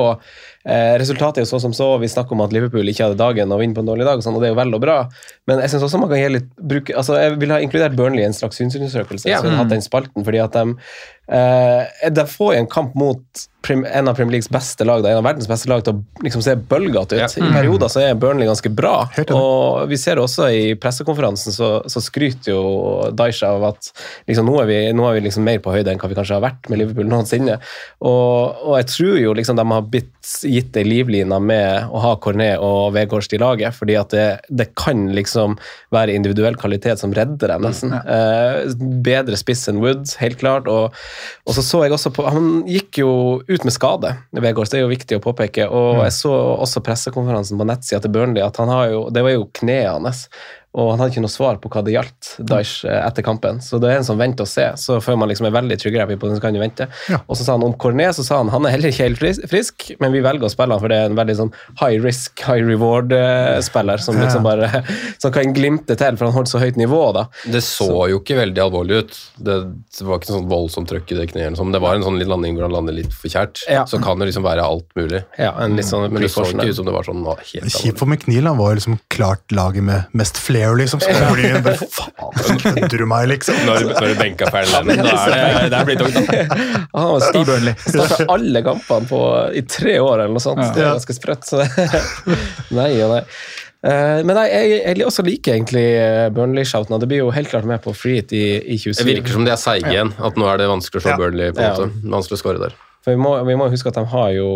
eh, 0.64 0.94
Resultatet 1.02 1.42
er 1.42 1.46
jo 1.46 1.50
så 1.52 1.60
som 1.64 1.76
så. 1.76 1.88
Vi 2.02 2.10
snakker 2.10 2.36
om 2.36 2.44
at 2.44 2.54
Liverpool 2.54 2.88
ikke 2.88 3.08
hadde 3.08 3.20
dagen 3.20 3.54
og 3.54 3.62
vinner 3.62 3.78
på 3.78 3.84
en 3.84 3.92
dårlig 3.92 4.08
dag, 4.08 4.20
og, 4.20 4.26
sånn, 4.26 4.36
og 4.38 4.44
det 4.44 4.50
er 4.50 4.54
jo 4.54 4.60
vel 4.60 4.76
og 4.78 4.84
bra. 4.84 4.98
Men 5.50 5.62
jeg 5.64 5.74
synes 5.74 5.86
også 5.88 6.02
man 6.02 6.12
kan 6.12 6.22
gi 6.22 6.34
litt 6.38 6.50
bruke, 6.56 6.96
altså 6.98 7.18
Jeg 7.18 7.38
ville 7.40 7.56
ha 7.56 7.64
inkludert 7.64 7.96
Burnley 7.98 8.24
i 8.24 8.28
en 8.30 8.36
slags 8.36 8.60
synsundersøkelse. 8.60 9.30
Ja. 9.30 9.40
Så 9.42 9.50
vi 9.50 9.58
hatt 9.58 9.72
den 9.72 9.84
spalten, 9.84 10.26
fordi 10.26 10.42
at 10.42 10.58
de, 10.58 10.76
eh, 11.32 12.10
de 12.10 12.26
får 12.36 12.58
en 12.60 12.70
kamp 12.70 12.94
mot 12.98 13.46
prim, 13.62 13.84
en 13.84 14.08
av 14.08 14.14
Premier 14.14 14.32
Leagues 14.32 14.50
beste 14.50 14.84
lag, 14.84 15.02
da, 15.02 15.12
en 15.12 15.20
av 15.20 15.26
verdens 15.26 15.48
beste 15.50 15.70
lag, 15.70 15.82
til 15.84 15.96
å 15.96 16.24
liksom 16.24 16.42
se 16.44 16.54
bølgete 16.56 17.16
ut. 17.16 17.22
Ja. 17.22 17.28
I 17.28 17.52
perioder 17.54 17.92
så 17.92 18.02
er 18.02 18.18
Burnley 18.18 18.48
ganske 18.48 18.72
bra. 18.74 18.94
Og 19.34 19.88
vi 19.90 19.98
ser 20.00 20.20
også 20.22 20.48
i 20.52 20.62
pressekonferansen 20.80 21.54
så, 21.54 21.70
så 21.90 22.02
skryter 22.02 22.52
jo 22.52 22.62
Daisha 23.16 23.52
av 23.56 23.68
at 23.72 23.92
liksom, 24.30 24.48
nå 24.48 24.58
er 24.62 24.70
vi, 24.70 24.80
nå 24.96 25.06
er 25.08 25.18
vi 25.18 25.24
liksom 25.28 25.46
mer 25.46 25.62
på 25.62 25.74
høyde 25.74 25.92
enn 25.92 26.02
hva 26.02 26.10
vi 26.10 26.18
kanskje 26.18 26.38
har 26.38 26.44
vært 26.44 26.70
med 26.70 26.82
Liverpool 26.82 27.08
noensinne. 27.10 27.58
Og, 28.02 28.66
og 28.66 28.76
jeg 28.80 28.90
tror 28.92 29.20
jo 29.22 29.36
liksom 29.38 29.58
de 29.58 29.68
har 29.72 29.88
blitt 29.94 30.34
gitt 30.52 30.76
ei 30.76 30.84
livline 30.86 31.38
med 31.42 31.90
å 31.92 32.02
ha 32.02 32.12
Cornet 32.22 32.60
og 32.62 32.92
Vegårst 32.96 33.32
i 33.34 33.40
laget, 33.40 33.74
fordi 33.76 33.96
at 33.98 34.12
det, 34.14 34.26
det 34.52 34.68
kan 34.78 35.06
liksom 35.16 35.56
være 35.94 36.14
individuell 36.16 36.56
kvalitet 36.60 37.00
som 37.00 37.14
redder 37.16 37.54
dem, 37.54 37.66
nesten. 37.66 37.94
Eh, 38.02 38.72
bedre 39.04 39.38
spiss 39.40 39.64
enn 39.70 39.80
Woods, 39.82 40.16
helt 40.20 40.40
klart. 40.42 40.70
Og, 40.70 40.96
og 41.46 41.56
så 41.56 41.64
så 41.64 41.82
jeg 41.84 41.94
også 41.94 42.12
på 42.14 42.26
Han 42.32 42.50
gikk 42.68 43.02
jo 43.02 43.12
ut 43.48 43.66
med 43.66 43.74
skade, 43.74 44.14
Vegårst, 44.32 44.74
det 44.74 44.80
er 44.80 44.86
jo 44.86 44.92
viktig 44.92 45.18
å 45.18 45.24
påpeke. 45.24 45.68
Og 45.68 46.02
jeg 46.04 46.16
så 46.16 46.32
også 46.32 46.84
pressekonferansen 46.84 47.60
på 47.60 47.68
nettsida 47.68 48.02
til 48.02 48.14
Burnley, 48.14 48.44
at 48.44 48.58
han 48.60 48.72
har 48.72 48.90
jo 48.92 49.06
Det 49.12 49.24
var 49.24 49.36
jo 49.36 49.48
kneet 49.58 49.92
hans. 49.92 50.26
Og 50.72 50.92
han 50.92 51.02
hadde 51.02 51.12
ikke 51.12 51.24
noe 51.24 51.32
svar 51.32 51.58
på 51.60 51.68
hva 51.72 51.82
det 51.84 51.92
gjaldt 51.92 52.28
Daesh 52.48 52.86
eh, 52.88 53.00
etter 53.04 53.24
kampen. 53.26 53.60
Så 53.60 53.76
det 53.82 53.90
er 53.90 54.00
en 54.00 54.06
som 54.06 54.20
venter 54.20 54.46
og 54.46 54.48
ser. 54.48 54.78
Så 54.80 54.96
før 55.04 55.18
man 55.20 55.28
liksom 55.28 55.48
er 55.48 55.54
veldig 55.54 55.76
trygg 55.80 55.98
på 56.12 56.28
den, 56.28 56.38
så 56.38 56.40
kan 56.40 56.56
du 56.56 56.60
vente. 56.62 56.86
Og 57.26 57.36
så 57.36 57.44
sa 57.44 57.56
han 57.58 57.66
om 57.66 57.74
Cornet, 57.76 58.16
så 58.16 58.24
sa 58.24 58.38
han 58.40 58.48
han 58.52 58.64
er 58.66 58.74
heller 58.76 58.92
ikke 58.92 59.08
helt 59.10 59.48
frisk, 59.50 59.90
men 60.00 60.14
vi 60.14 60.22
velger 60.24 60.48
å 60.48 60.52
spille 60.52 60.72
han 60.72 60.80
for 60.82 60.92
det 60.92 60.98
er 60.98 61.10
en 61.10 61.18
veldig 61.18 61.36
sånn 61.38 61.52
high 61.80 61.98
risk, 62.00 62.40
high 62.46 62.64
reward-spiller 62.64 64.00
som 64.02 64.16
liksom 64.20 64.46
bare 64.46 64.82
som 65.22 65.34
kan 65.34 65.52
glimte 65.56 65.96
til, 65.98 66.16
for 66.16 66.28
han 66.28 66.36
holdt 66.36 66.52
så 66.52 66.62
høyt 66.62 66.80
nivå, 66.80 67.02
da. 67.16 67.26
Det 67.52 67.62
så 67.64 67.90
jo 68.10 68.22
ikke 68.22 68.38
veldig 68.40 68.64
alvorlig 68.64 69.02
ut. 69.02 69.20
Det, 69.36 69.58
var 70.06 70.20
ikke 70.20 70.32
sånn 70.32 70.48
voldsomt 70.50 70.88
trøkk 70.90 71.12
i 71.12 71.20
det 71.20 71.28
kneet. 71.32 71.50
eller 71.50 71.60
sånn, 71.60 71.68
men 71.68 71.76
Det 71.76 71.82
var 71.84 71.98
en 71.98 72.06
sånn 72.06 72.18
litt 72.20 72.32
landing 72.32 72.56
hvor 72.56 72.68
han 72.68 72.76
lander 72.78 72.96
litt 72.96 73.12
forkjært. 73.12 73.64
Ja. 73.68 73.84
Så 73.88 74.00
kan 74.02 74.20
det 74.20 74.30
liksom 74.30 74.46
være 74.46 74.64
alt 74.64 74.88
mulig. 74.98 75.22
Ja, 75.36 75.52
en 75.60 75.76
litt 75.76 75.88
sånn 75.88 76.08
Men 76.08 76.24
det 76.24 76.32
så 76.32 76.46
ikke 76.48 76.70
ut 76.70 76.80
som 76.80 76.88
det 76.88 76.96
var 76.96 77.08
sånn 77.08 77.22
helt 77.22 77.36
alvorlig. 77.36 77.76
Kjipt 77.76 78.00
for 78.00 78.08
McNeil, 78.08 78.48
han 78.48 78.60
var 78.60 78.72
jo 78.72 78.80
liksom 78.80 78.98
klart 79.12 79.54
laget 79.54 79.86
med 79.86 80.16
mest 80.16 80.40
flair, 80.62 80.76
liksom. 80.76 81.00
Så 81.00 81.10
kommer 81.12 81.36
de 81.36 81.48
inn 81.48 81.64
bare 81.64 81.88
Faen, 81.92 82.60
kødder 82.62 82.98
du 83.02 83.06
meg, 83.08 83.28
liksom? 83.30 83.58
Når, 83.66 83.88
når 83.90 84.12
du 84.12 84.14
benka 84.20 84.50
Ferland, 84.52 84.92
da 84.92 85.16
er 85.16 85.32
det, 85.32 85.64
det 85.72 85.80
er 85.80 85.88
blitt 85.88 86.02
tungt. 86.02 86.54
Han 86.94 87.08
har 87.08 87.26
starta, 87.26 87.74
starta 87.86 88.28
alle 88.32 88.62
kampene 88.66 89.10
på, 89.10 89.20
i 89.58 89.64
tre 89.66 89.98
år 90.02 90.24
eller 90.24 90.36
noe 90.36 90.44
sånt. 90.44 90.62
Det 90.76 90.84
er 90.84 90.94
ganske 90.94 91.16
sprøtt. 91.16 91.48
Så 91.48 91.62
det, 91.62 91.90
nei 92.78 92.90
og 93.04 93.16
nei. 93.16 93.22
Eh, 93.82 94.20
men 94.22 94.36
nei, 94.38 94.46
jeg, 94.52 94.76
jeg 94.92 95.06
også 95.08 95.24
liker 95.26 95.56
egentlig 95.56 95.86
eh, 95.98 96.28
Burnley-shouten. 96.34 97.00
Det 97.02 97.08
blir 97.10 97.24
jo 97.24 97.32
helt 97.34 97.50
klart 97.50 97.66
med 97.68 97.82
på 97.82 97.94
free 97.96 98.20
hit 98.20 98.34
i, 98.36 98.44
i 98.74 98.78
27. 98.78 99.00
Det 99.02 99.08
virker 99.08 99.34
som 99.38 99.48
de 99.48 99.54
er 99.54 99.58
seige 99.60 99.90
igjen. 99.90 100.14
At 100.22 100.38
nå 100.38 100.46
er 100.52 100.62
det 100.62 100.70
vanskelig 100.70 101.02
å 101.02 101.06
slå 101.08 101.16
Ja. 101.16 101.18
Burnley. 101.24 101.56
på 101.56 101.64
en 101.64 101.82
Ja. 101.82 101.90
Vanskelig 102.14 102.38
å 102.38 102.44
skåre 102.44 102.62
der. 102.62 102.78
For 103.02 103.16
vi 103.16 103.18
må, 103.18 103.34
vi 103.48 103.58
må 103.58 103.66
huske 103.72 103.90
at 103.90 103.98
de 103.98 104.06
har 104.12 104.30
jo 104.36 104.46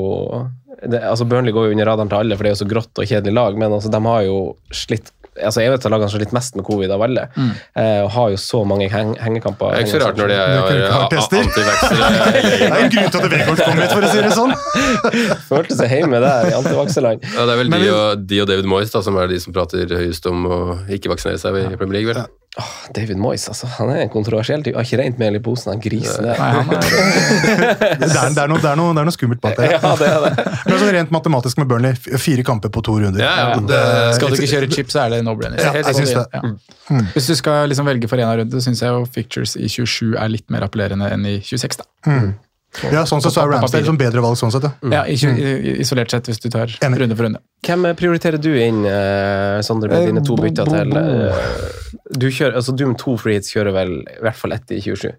det, 0.86 1.00
altså 1.00 1.24
Burnley 1.26 1.54
går 1.56 1.70
jo 1.70 1.74
under 1.74 1.88
radaren 1.88 2.10
til 2.12 2.18
alle, 2.20 2.36
for 2.36 2.44
det 2.44 2.50
er 2.50 2.54
jo 2.54 2.60
så 2.60 2.68
grått 2.68 3.00
og 3.00 3.08
kjedelig 3.08 3.32
lag, 3.34 3.56
men 3.58 3.72
altså, 3.72 3.88
de 3.90 4.00
har 4.04 4.26
jo 4.26 4.36
slitt 4.76 5.08
altså 5.44 5.60
Jeg 5.64 5.70
vet 5.74 5.84
at 5.86 5.92
lagene 5.92 6.10
har 6.10 6.22
litt 6.22 6.32
mest 6.36 6.56
med 6.56 6.64
covid 6.64 6.90
av 6.96 7.02
alle, 7.06 7.26
eh, 7.36 8.00
og 8.04 8.10
har 8.16 8.30
jo 8.34 8.36
så 8.40 8.62
mange 8.66 8.88
heng, 8.92 9.14
hengekamper. 9.20 9.72
Det 9.74 9.78
er 9.78 9.86
ikke 9.86 9.94
så 9.96 10.02
rart 10.06 10.16
når 10.20 10.32
de 10.32 10.38
har 10.38 10.48
er 10.48 10.56
er 10.56 10.80
ikke 10.80 10.86
a- 10.86 11.02
kartester. 11.02 11.38
antivaxere. 11.44 12.10
Det 12.56 12.70
er 12.70 12.78
en 12.84 12.90
grunn 12.94 13.10
til 13.10 13.20
at 13.20 13.30
Vegard 13.36 13.62
kom 13.66 13.82
hit, 13.82 13.92
for 13.92 14.06
å 14.06 14.12
si 14.12 14.24
det 14.24 14.32
sånn. 14.36 14.54
Følte 15.50 15.76
seg 15.78 15.92
hjemme 15.96 16.20
der 16.22 16.50
i 16.50 16.56
antivakseland. 16.56 17.26
Ja, 17.34 17.44
det 17.46 17.54
er 17.56 17.60
vel 17.62 17.70
de 17.76 17.90
og, 17.92 18.26
de 18.30 18.40
og 18.42 18.48
David 18.50 18.68
Moyes 18.70 18.90
da, 18.94 19.02
som 19.06 19.18
er 19.20 19.30
de 19.30 19.38
som 19.42 19.54
prater 19.56 19.86
høyest 19.96 20.26
om 20.30 20.46
å 20.46 20.58
ikke 20.92 21.12
vaksinere 21.12 21.38
seg 21.42 21.56
i 21.62 21.76
Premier 21.76 22.00
League. 22.00 22.14
vel? 22.14 22.24
David 22.96 23.18
Moyes, 23.20 23.42
altså. 23.52 23.66
Han 23.76 23.90
er 23.92 24.06
en 24.06 24.10
kontroversiell 24.12 24.62
type. 24.64 24.76
Har 24.78 24.86
ikke 24.86 24.98
rent 25.02 25.18
mel 25.20 25.36
i 25.36 25.40
posen, 25.44 25.74
han 25.74 25.80
grisen 25.84 26.24
der. 26.24 26.38
Er, 26.46 26.62
Det 26.66 28.08
er, 28.08 28.30
det 28.32 28.40
er, 28.40 28.48
noe, 28.48 28.60
det 28.62 28.70
er, 28.70 28.78
noe, 28.78 28.94
det 28.96 29.02
er 29.02 29.08
noe 29.08 29.14
skummelt 29.14 29.42
bak 29.44 29.58
det. 29.58 29.68
Ja, 29.74 29.92
det 30.00 30.08
er 30.08 30.24
det. 30.24 30.46
Men 30.64 30.80
sånn 30.80 30.92
rent 30.96 31.12
matematisk 31.14 31.60
med 31.60 31.68
Burnley, 31.70 31.98
fire 32.22 32.46
kamper 32.46 32.72
på 32.72 32.82
to 32.86 32.96
runder. 33.02 33.20
Ja, 33.20 33.34
ja, 33.52 33.60
det, 33.60 33.82
skal 34.16 34.32
du 34.32 34.38
ikke 34.38 34.50
kjøre 34.54 34.70
chip, 34.72 34.92
så 34.94 35.04
er 35.04 35.16
det 35.16 35.20
no-brainer. 35.26 35.60
Ja, 35.60 35.74
jeg 35.82 35.98
synes 36.00 36.14
det. 36.16 36.24
Ja. 36.32 37.02
Hvis 37.12 37.28
du 37.28 37.36
skal 37.38 37.68
liksom 37.72 37.88
velge 37.90 38.08
for 38.10 38.22
en 38.22 38.30
av 38.30 38.40
rundene, 38.40 38.64
syns 38.64 38.80
jeg 38.84 38.94
jo 38.94 39.04
fictures 39.18 39.56
i 39.60 39.68
27 39.68 40.16
er 40.16 40.32
litt 40.32 40.48
mer 40.54 40.64
appellerende 40.68 41.12
enn 41.12 41.28
i 41.28 41.38
26. 41.44 41.82
da. 41.82 41.88
Ja, 42.92 43.04
sånn 43.08 43.22
sett 43.24 43.34
så 43.34 43.44
er 43.44 43.52
Ramsdale 43.54 43.88
som 43.88 43.98
bedre 44.00 44.22
valg 44.24 44.38
sånn 44.40 44.52
sett, 44.54 44.66
ja. 44.66 44.72
Ja, 44.92 45.02
i, 45.08 45.16
Isolert 45.80 46.12
sett, 46.12 46.28
hvis 46.30 46.40
du 46.42 46.48
tar 46.52 46.72
Enig. 46.84 47.00
runde 47.02 47.16
for 47.16 47.28
runde. 47.28 47.42
Hvem 47.66 47.86
prioriterer 47.98 48.42
du 48.42 48.50
inn, 48.54 48.82
uh, 48.84 49.60
Sondre, 49.66 49.90
med 49.92 50.02
Eh, 50.02 50.10
dine 50.12 50.22
to 50.24 50.36
bytter 50.38 50.68
til 50.70 50.96
eh, 50.96 51.46
Du 52.14 52.28
kjører, 52.30 52.56
altså 52.60 52.74
du 52.76 52.86
med 52.86 52.98
to 53.00 53.16
free 53.20 53.40
kjører 53.40 53.74
vel 53.74 53.94
i 54.02 54.20
hvert 54.22 54.38
fall 54.38 54.54
ett 54.56 54.70
i 54.76 54.80
27? 54.84 55.14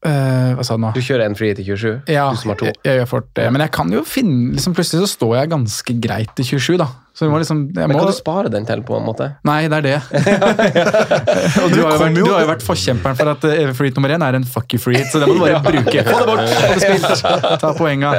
Eh, 0.00 0.52
hva 0.56 0.64
sa 0.64 0.78
du 0.78 0.80
nå? 0.80 0.94
Du 0.96 1.02
kjører 1.04 1.26
en 1.28 1.34
free 1.36 1.52
hit 1.52 1.58
i 1.60 1.64
27? 1.66 2.08
Ja, 2.08 2.30
du 2.32 2.38
som 2.40 2.54
har 2.54 2.56
to? 2.62 2.70
jeg, 2.70 2.78
jeg 2.88 3.02
gjør 3.02 3.08
fort 3.10 3.26
det. 3.36 3.44
Men 3.52 3.60
jeg 3.66 3.72
kan 3.76 3.90
jo 3.92 4.00
finne 4.08 4.54
liksom 4.56 4.72
Plutselig 4.78 5.04
så 5.04 5.10
står 5.12 5.34
jeg 5.36 5.50
ganske 5.52 5.96
greit 6.00 6.40
i 6.40 6.46
27, 6.46 6.78
da. 6.80 6.86
Så 7.12 7.26
du 7.26 7.34
må 7.34 7.40
liksom 7.42 7.66
jeg 7.74 7.84
Men 7.84 7.92
må, 7.92 8.00
kan 8.00 8.08
du 8.08 8.16
spare 8.16 8.52
den 8.52 8.64
til, 8.64 8.80
på 8.86 8.96
en 8.96 9.04
måte? 9.04 9.26
Nei, 9.44 9.58
det 9.68 9.82
er 9.82 9.84
det. 9.84 9.98
og 11.64 11.74
du 11.74 11.82
har, 11.82 11.92
jo 11.92 12.00
vært, 12.00 12.16
du 12.16 12.22
har 12.30 12.46
jo 12.46 12.48
vært 12.54 12.64
forkjemperen 12.64 13.18
for 13.18 13.32
at 13.34 13.44
eh, 13.50 13.74
free 13.76 13.92
nummer 13.98 14.16
én 14.16 14.24
er 14.24 14.40
en 14.40 14.48
fuck 14.48 14.72
you 14.72 14.80
free 14.80 15.02
hit, 15.02 15.12
så 15.12 15.20
det 15.20 15.28
må 15.28 15.36
du 15.36 15.44
bare 15.44 15.60
bruke. 15.68 16.06
Få 16.08 16.22
det 16.22 16.30
bort! 16.32 17.60
Ta 17.60 17.74
poenga. 17.76 18.14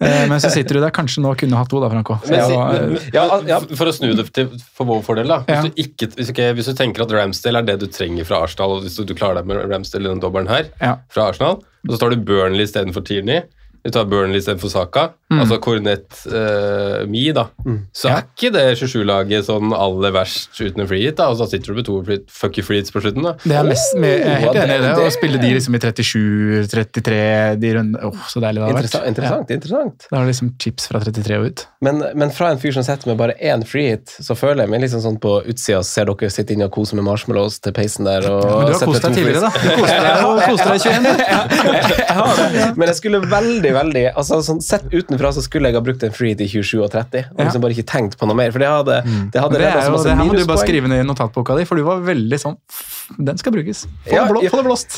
Eh, 0.00 0.28
Men 0.28 0.40
så 0.42 0.50
sitter 0.50 0.74
du 0.74 0.80
der, 0.82 0.90
kanskje 0.90 1.22
nå 1.22 1.30
kunne 1.38 1.56
hatt 1.56 1.68
to, 1.70 1.78
da, 1.80 1.88
Franco. 1.88 2.16
Var, 2.26 2.74
eh, 2.74 3.08
Ja, 3.14 3.40
ja. 3.46 3.60
For 3.78 3.86
å 3.86 3.92
snu 3.94 4.14
det 4.18 4.26
til, 4.34 4.48
for 4.74 4.84
vår 4.88 5.02
fordel, 5.06 5.28
da. 5.30 5.38
Hvis, 5.46 5.54
Ja. 5.54 5.62
du 5.62 5.70
ikke, 5.80 6.08
hvis, 6.16 6.30
ikke, 6.34 6.48
hvis 6.58 6.66
du 6.66 6.74
tenker 6.74 7.02
at 7.06 7.12
Ramsdale 7.14 7.58
er 7.62 7.62
det 7.62 7.78
du 7.80 7.86
trenger 7.86 8.24
fra 8.26 8.42
Arsenal, 8.42 8.72
og 8.78 8.82
hvis 8.82 8.96
du, 8.98 9.04
du 9.04 9.14
klarer 9.14 9.36
deg 9.42 9.46
med 9.46 9.62
Ramsdale 9.70 10.06
i 10.06 10.12
den 10.14 10.20
dobbelen 10.20 10.48
her, 10.48 10.66
Ja. 10.82 10.96
fra 11.08 11.28
Arsenal, 11.30 11.62
og 11.62 11.90
så 11.94 11.98
tar 12.00 12.10
du 12.10 12.16
Burnley 12.16 12.64
istedenfor 12.66 13.04
Tierney, 13.06 13.42
du 13.84 13.90
tar 13.92 14.08
Burnley 14.08 14.40
istedenfor 14.40 14.72
Saka, 14.72 15.08
altså 15.34 15.58
Cornet 15.62 16.22
uh, 16.30 17.04
Mi, 17.10 17.26
da, 17.36 17.48
så 17.92 18.10
er 18.12 18.24
ikke 18.24 18.52
det 18.54 18.64
27-laget 18.80 19.48
sånn 19.48 19.74
aller 19.76 20.14
verst 20.14 20.56
uten 20.60 20.84
en 20.84 20.88
free 20.90 21.04
hit, 21.04 21.18
da, 21.18 21.28
og 21.32 21.40
så 21.40 21.48
sitter 21.50 21.72
du 21.72 21.80
med 21.80 21.88
to 21.88 21.98
fucky 22.04 22.64
freehits 22.64 22.68
free 22.68 22.80
hits 22.80 22.94
på 22.94 23.02
slutten, 23.04 23.26
da. 23.26 23.34
det 23.44 23.58
er 23.60 23.68
mest, 23.68 23.96
med, 24.00 24.14
jeg 24.14 24.30
er 24.30 24.42
helt 24.46 24.60
enig 24.62 24.78
i 24.78 24.84
det. 24.84 24.94
Å 25.04 25.12
spille 25.14 25.42
de 25.42 25.52
liksom 25.58 25.76
i 25.76 25.82
37-33 25.84 27.20
de 27.60 27.74
rundene 27.76 28.08
Åh, 28.08 28.24
så 28.30 28.40
deilig 28.42 28.60
det 28.60 28.66
hadde 28.66 28.78
vært. 28.78 28.84
Interessant. 28.84 29.10
interessant, 29.12 29.52
interessant. 29.54 30.06
Da 30.10 30.18
har 30.18 30.24
du 30.24 30.30
liksom 30.32 30.50
chips 30.60 30.88
fra 30.90 31.00
33 31.04 31.38
og 31.38 31.48
ut. 31.50 31.64
Men, 31.84 32.00
men 32.16 32.32
fra 32.34 32.50
en 32.52 32.60
fyr 32.62 32.74
som 32.76 32.84
sitter 32.86 33.10
med 33.10 33.18
bare 33.20 33.36
én 33.36 33.64
free 33.68 33.92
hit, 33.92 34.14
så 34.24 34.36
føler 34.38 34.64
jeg 34.64 34.72
meg 34.72 34.84
liksom 34.84 35.02
sånn 35.04 35.18
på 35.22 35.36
utsida, 35.42 35.82
ser 35.86 36.08
dere 36.08 36.30
sitte 36.32 36.56
inne 36.56 36.68
og 36.68 36.74
kose 36.74 36.96
med 36.98 37.06
marshmallows 37.06 37.60
til 37.64 37.74
peisen 37.76 38.08
der. 38.08 38.26
Og 38.30 38.44
Men 38.44 38.70
du 38.70 38.74
har 38.74 38.86
kost 38.88 39.06
deg 39.06 39.18
tidligere, 39.18 39.44
da. 39.44 39.52
Du 39.54 39.68
koste 39.82 39.98
deg, 40.06 40.42
koste 40.48 40.68
deg 40.70 40.76
i 40.76 40.84
21. 40.84 41.24
jeg 42.00 42.18
har 42.20 42.42
det. 42.42 42.66
Men 42.80 42.92
jeg 42.92 42.98
skulle 43.00 43.22
veldig, 43.34 43.73
veldig 43.74 44.04
altså 44.14 44.38
sånn 44.46 44.60
Sett 44.64 44.86
utenfra 44.94 45.32
så 45.36 45.42
skulle 45.44 45.68
jeg 45.70 45.76
ha 45.78 45.82
brukt 45.84 46.02
en 46.06 46.12
free 46.14 46.34
til 46.38 46.48
27 46.62 46.82
og 46.86 46.90
30. 46.94 47.26
Og 47.34 47.42
liksom 47.44 47.62
bare 47.64 47.74
ikke 47.76 47.86
tenkt 47.90 48.16
på 48.20 48.26
noe 48.30 48.36
mer. 48.38 48.52
For 48.54 48.62
det 48.62 48.68
hadde, 48.70 49.00
det 49.34 49.40
hadde 49.42 49.58
det, 49.60 49.68
er 49.68 49.84
jo, 49.88 49.92
masse 49.96 50.08
det 50.08 50.14
her 50.16 50.24
må 50.24 50.34
du 50.38 50.44
bare 50.48 50.62
skrive 50.64 50.88
ned 50.90 51.02
i 51.04 51.06
notatboka 51.08 51.56
di, 51.58 51.66
for 51.68 51.76
du 51.80 51.84
var 51.86 52.00
veldig 52.06 52.38
sånn 52.40 52.56
Den 53.20 53.36
skal 53.36 53.52
brukes. 53.52 53.82
Få, 54.06 54.14
Ja, 54.14 54.22
det, 54.24 54.30
blå, 54.32 54.42
ja. 54.46 54.50
få 54.50 54.56
det 54.62 54.64
blåst. 54.64 54.94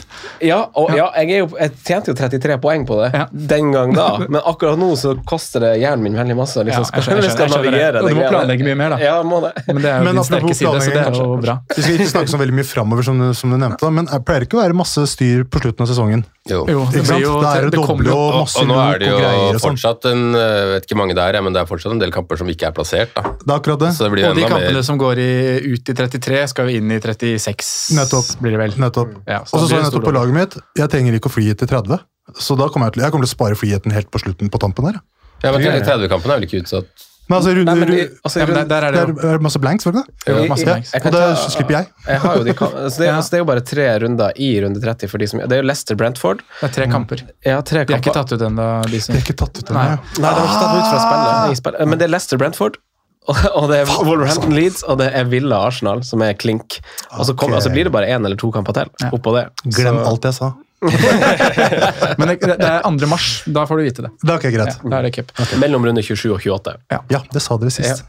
Ja, 0.47 0.59
og 0.79 0.93
ja, 0.95 1.09
jeg, 1.18 1.33
er 1.35 1.41
jo, 1.43 1.49
jeg 1.59 1.72
tjente 1.83 2.12
jo 2.12 2.16
33 2.20 2.59
poeng 2.62 2.85
på 2.87 3.01
det 3.03 3.09
Ja. 3.16 3.24
den 3.33 3.72
gang 3.74 3.93
da, 3.97 4.07
men 4.31 4.39
akkurat 4.47 4.79
nå 4.79 4.93
så 5.01 5.16
koster 5.27 5.64
det 5.66 5.72
hjernen 5.83 6.05
min 6.07 6.16
veldig 6.20 6.37
masse. 6.39 6.61
Ja, 6.61 6.66
Liksom, 6.68 6.85
jeg 6.87 6.93
skal, 6.93 7.03
skjønner, 7.09 7.27
jeg 7.27 7.35
skjønner, 7.35 7.47
jeg 7.47 7.51
skjønner 7.51 7.66
det. 7.66 7.72
navigere 7.72 8.03
Og 8.05 8.09
du 8.09 8.20
må 8.20 8.29
planlegge 8.31 8.68
mye 8.68 8.79
mer, 8.79 8.95
da. 8.95 9.01
Ja, 9.03 9.16
må 9.27 9.41
det. 9.43 9.53
Men 9.66 9.83
det 9.83 9.91
er 9.91 9.99
jo 9.99 10.05
Men 10.07 10.20
din 10.20 10.29
sterke 10.31 10.55
side, 10.55 10.74
så 10.87 10.95
det 10.95 11.03
er 11.03 11.18
jo 11.18 11.27
bra. 11.43 11.57
Vi 11.74 11.83
skal 11.83 11.99
ikke 11.99 12.11
snakke 12.14 12.33
så 12.37 12.41
veldig 12.45 12.57
mye 12.61 12.68
framover, 12.70 13.03
som, 13.11 13.18
du- 13.18 13.35
som 13.35 13.51
du 13.51 13.57
nevnte, 13.59 13.83
da, 13.83 13.91
men 13.99 14.07
det 14.11 14.22
pleier 14.29 14.47
ikke 14.47 14.59
å 14.61 14.62
være 14.62 14.77
masse 14.79 15.03
styr 15.11 15.43
på 15.51 15.62
slutten 15.64 15.83
av 15.87 15.91
sesongen. 15.91 16.24
Jo, 16.47 16.62
det 16.66 17.03
Ikke 17.03 17.09
blir 17.11 17.24
jo 17.27 17.33
det, 17.43 17.53
det 17.66 17.70
det 17.74 17.81
kommer 17.83 18.07
doble 18.07 18.12
jo 18.14 18.20
og 18.67 18.77
nå 18.77 18.83
er 18.83 18.99
det 19.03 19.09
jo 19.11 19.17
sånn. 19.19 19.61
fortsatt 19.64 20.09
en 20.11 20.23
Jeg 20.37 20.67
vet 20.73 20.87
ikke 20.89 20.99
mange 20.99 21.14
det 21.17 21.25
er, 21.25 21.39
men 21.47 21.55
det 21.57 21.62
er 21.62 21.69
fortsatt 21.71 21.95
en 21.95 22.03
del 22.03 22.12
kamper 22.14 22.41
som 22.41 22.51
ikke 22.53 22.69
er 22.69 22.75
plassert, 22.77 23.14
da. 23.17 23.23
Det 23.41 23.49
er 23.49 23.55
akkurat 23.57 23.81
det. 23.85 23.93
Så 23.97 24.05
det 24.07 24.12
blir 24.12 24.29
Og 24.29 24.37
de 24.37 24.47
kampene 24.47 24.75
mer 24.77 24.87
som 24.87 24.99
går 25.01 25.23
i, 25.23 25.31
ut 25.73 25.93
i 25.93 25.97
33, 25.97 26.43
skal 26.53 26.71
jo 26.71 26.81
inn 26.81 26.91
i 26.91 27.01
36, 27.01 27.97
Nettopp. 27.97 28.31
blir 28.43 28.57
det 28.57 28.62
vel. 28.64 28.77
Nettopp. 28.83 29.17
Ja, 29.27 29.41
Og 29.47 29.55
så 29.55 29.64
så 29.67 29.79
jeg 29.79 29.87
nettopp 29.89 30.05
på 30.11 30.14
laget 30.17 30.35
mitt, 30.37 30.57
jeg 30.77 30.89
trenger 30.93 31.19
ikke 31.19 31.31
å 31.31 31.37
fly 31.37 31.55
til 31.55 31.69
30. 31.69 32.01
Så 32.43 32.57
da 32.59 32.67
kommer 32.69 32.91
jeg 32.91 32.99
til, 32.99 33.03
jeg 33.07 33.14
kommer 33.14 33.27
til 33.27 33.33
å 33.35 33.37
spare 33.39 33.55
flyheten 33.59 33.93
helt 33.95 34.11
på 34.11 34.19
slutten 34.19 34.51
på 34.51 34.59
tampen 34.59 34.91
der. 34.91 35.01
Ja, 35.45 35.53
men 35.53 35.62
30-kampen 35.62 36.31
er 36.33 36.41
vel 36.41 36.47
ikke 36.49 36.62
utsatt? 36.64 36.89
Men 37.29 37.37
altså, 37.41 37.53
rundt, 37.57 37.66
Nei, 37.66 37.74
men 37.74 37.89
i- 37.93 38.09
altså, 38.24 38.39
Ja, 38.39 38.47
men 38.47 38.55
der, 38.55 38.64
der 38.70 38.85
er 38.87 38.93
det 38.93 39.01
det 39.07 39.22
jo 39.24 39.29
er, 39.29 39.35
er 39.35 39.39
masse 39.43 39.59
blanks, 39.59 39.85
var 39.87 39.93
det 39.97 40.03
ikke 40.05 40.12
det? 40.27 40.35
Jo, 40.37 40.49
masse 40.53 40.64
blanks. 40.68 40.93
jeg 40.95 41.03
Og 41.07 41.12
det 41.12 41.20
ta- 41.22 41.49
slipper 41.51 41.74
jeg. 41.77 41.87
Jeg 42.07 42.20
har 42.22 42.37
jo 42.37 42.45
de 42.45 42.55
kam- 42.55 42.74
altså 42.77 42.99
det, 42.99 43.07
er, 43.07 43.11
Ja. 43.12 43.16
altså 43.16 43.31
det 43.31 43.37
er 43.39 43.43
jo 43.43 43.49
bare 43.51 43.64
tre 43.72 43.87
runder 44.05 44.33
i 44.37 44.51
runde 44.62 44.81
30 44.85 45.09
for 45.11 45.18
de 45.18 45.27
som 45.27 45.41
Det 45.41 45.53
er 45.53 45.62
jo 45.62 45.66
Leicester 45.66 45.97
Brentford. 45.97 46.39
Det 46.61 46.68
er 46.70 46.74
tre 46.79 46.87
kamper. 46.93 47.24
Ja, 47.45 47.61
tre 47.62 47.85
De 47.85 47.93
er 47.95 47.99
ikke 47.99 48.12
kamper. 48.12 48.22
tatt 48.22 48.33
ut 48.39 48.47
ennå, 48.47 48.68
de 48.91 49.01
som 49.01 49.14
Det 49.14 49.22
er 49.22 49.27
ikke 49.27 49.39
tatt 49.43 49.59
ut 49.59 49.70
ennå. 49.70 49.74
Nei. 49.74 49.89
ja. 49.91 49.97
Nei, 50.22 50.31
de 50.31 50.41
har 50.41 50.47
ikke 50.47 50.61
tatt 50.62 50.77
ut 50.77 50.91
fra 50.93 51.01
spillet. 51.07 51.51
i 51.51 51.55
spillet. 51.62 51.89
Men 51.89 51.99
det 51.99 52.05
er 52.07 52.12
Leicester 52.14 52.39
Brentford. 52.39 52.77
Og, 53.27 53.37
og 53.59 53.64
det 53.72 53.81
er 53.83 53.89
Wolverhampton 54.07 54.53
Leeds 54.55 54.85
og 54.87 54.99
det 55.01 55.09
er 55.12 55.24
Villa 55.27 55.57
Arsenal, 55.66 56.05
som 56.07 56.22
er 56.22 56.33
klink. 56.39 56.77
Og 57.18 57.27
så 57.27 57.35
kom, 57.35 57.51
og 57.53 57.59
så 57.64 57.72
blir 57.74 57.83
det 57.89 57.91
bare 57.93 58.07
én 58.07 58.22
eller 58.24 58.37
to 58.39 58.53
kamper 58.55 58.72
til 58.72 58.87
oppå 59.11 59.33
det. 59.35 59.49
Glem 59.74 59.99
Så- 59.99 60.07
alt 60.12 60.22
jeg 60.31 60.35
sa. 60.37 60.53
Men 62.20 62.32
det, 62.32 62.37
det 62.43 62.68
er 62.68 62.84
2. 62.87 63.09
mars, 63.11 63.28
da 63.47 63.64
får 63.68 63.80
du 63.80 63.84
vite 63.87 64.05
det. 64.07 64.11
Det 64.22 64.37
er 64.37 64.55
greit. 64.55 64.76
Ja, 64.76 64.91
da 64.93 65.01
er 65.01 65.09
det 65.09 65.12
cup. 65.16 65.32
Mellom 65.62 65.87
runde 65.89 66.05
27 66.05 66.28
og 66.34 66.39
28. 66.41 66.76
Ja, 67.12 67.20
det 67.32 67.43
sa 67.45 67.59
dere 67.61 67.72
sist. 67.74 68.05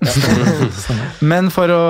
Men 1.31 1.51
for 1.53 1.71
å 1.73 1.81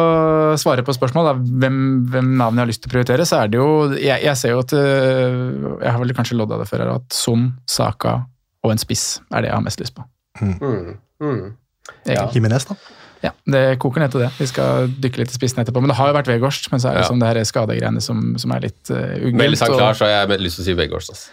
svare 0.59 0.85
på 0.87 0.95
spørsmål, 0.95 1.31
da, 1.31 1.35
hvem, 1.65 1.79
hvem 2.13 2.33
navn 2.39 2.59
jeg 2.59 2.65
har 2.65 2.71
lyst 2.71 2.83
til 2.85 2.91
å 2.91 2.95
prioritere, 2.95 3.27
så 3.27 3.43
er 3.43 3.53
det 3.53 3.61
jo 3.61 3.69
Jeg, 3.97 4.21
jeg 4.23 4.39
ser 4.39 4.55
jo 4.55 4.63
at 4.63 4.73
øh, 4.77 5.37
Jeg 5.83 5.91
har 5.91 6.01
vel 6.01 6.15
kanskje 6.17 6.37
lodda 6.39 6.59
det 6.61 6.67
før 6.69 6.83
her, 6.85 6.95
at 6.97 7.15
Son, 7.15 7.49
Saka 7.69 8.19
og 8.65 8.73
en 8.73 8.81
spiss 8.81 9.19
er 9.31 9.43
det 9.43 9.51
jeg 9.51 9.55
har 9.55 9.63
mest 9.63 9.81
lyst 9.81 9.95
på. 9.95 10.03
Mm. 10.41 10.97
Mm. 11.23 11.43
Ja. 12.09 12.27
Jimenez, 12.33 12.67
da. 12.67 12.75
Ja, 13.23 13.31
Det 13.49 13.79
koker 13.81 13.99
ned 14.03 14.11
til 14.13 14.21
det. 14.21 14.29
Vi 14.37 14.45
skal 14.45 14.87
dykke 15.01 15.17
litt 15.23 15.31
i 15.31 15.37
spissen 15.37 15.63
etterpå. 15.63 15.81
Men 15.81 15.89
det 15.89 15.95
har 15.97 16.11
jo 16.11 16.13
vært 16.19 16.27
Vegårst, 16.29 16.67
men 16.71 16.79
så 16.79 16.89
er 16.91 16.93
det 16.99 17.01
Ja. 17.05 17.09
sånn 17.09 17.19
det 17.19 17.27
her 17.31 17.39
skadegreiene 17.49 18.01
som, 18.01 18.35
som 18.37 18.51
er 18.53 18.59
litt 18.67 18.91
uh. 18.91 19.31
Meldes 19.33 19.61
han 19.61 19.71
og- 19.71 19.79
klar, 19.79 19.93
så 19.97 20.05
har 20.05 20.27
jeg 20.27 20.39
lyst 20.41 20.59
til 20.59 20.63
å 20.63 20.67
si 20.67 20.73
Vegårs. 20.77 21.09
Altså. 21.09 21.29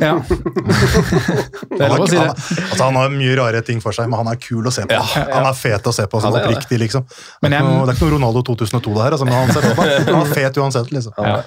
Ja. 0.00 0.12
det 1.76 1.80
er 1.80 1.88
Han, 1.88 1.98
lov 1.98 2.06
å 2.06 2.08
si 2.10 2.16
han, 2.16 2.30
altså, 2.32 2.82
han 2.84 2.96
har 3.00 3.10
mye 3.12 3.34
rare 3.38 3.60
ting 3.66 3.80
for 3.84 3.92
seg, 3.96 4.08
men 4.10 4.18
han 4.22 4.30
er 4.32 4.38
kul 4.40 4.64
å 4.68 4.72
se 4.72 4.84
på. 4.88 5.00
Han 5.16 5.46
er 5.48 5.56
fet 5.58 5.88
å 5.88 5.92
se 5.94 6.06
på, 6.06 6.20
sånn 6.20 6.32
Han 6.32 6.40
er 6.40 6.46
det. 6.46 6.56
oppriktig, 6.56 6.78
liksom. 6.84 7.04
Det 7.08 7.42
Men 7.42 7.52
er, 7.52 7.60
jeg- 7.60 7.68
noe, 7.70 7.86
det 7.86 7.92
er 7.94 7.98
ikke 7.98 8.08
noe 8.08 8.16
Ronaldo 8.18 8.42
2002 8.52 8.94
det 8.96 9.02
her, 9.06 9.16
altså, 9.16 9.24
men 9.28 9.34
han, 9.34 9.52
ser 9.52 9.74
på, 9.76 9.88
han 10.12 10.22
er 10.26 10.34
fet 10.34 10.60
uansett, 10.62 10.92
liksom. 10.92 11.12
Ja. 11.18 11.42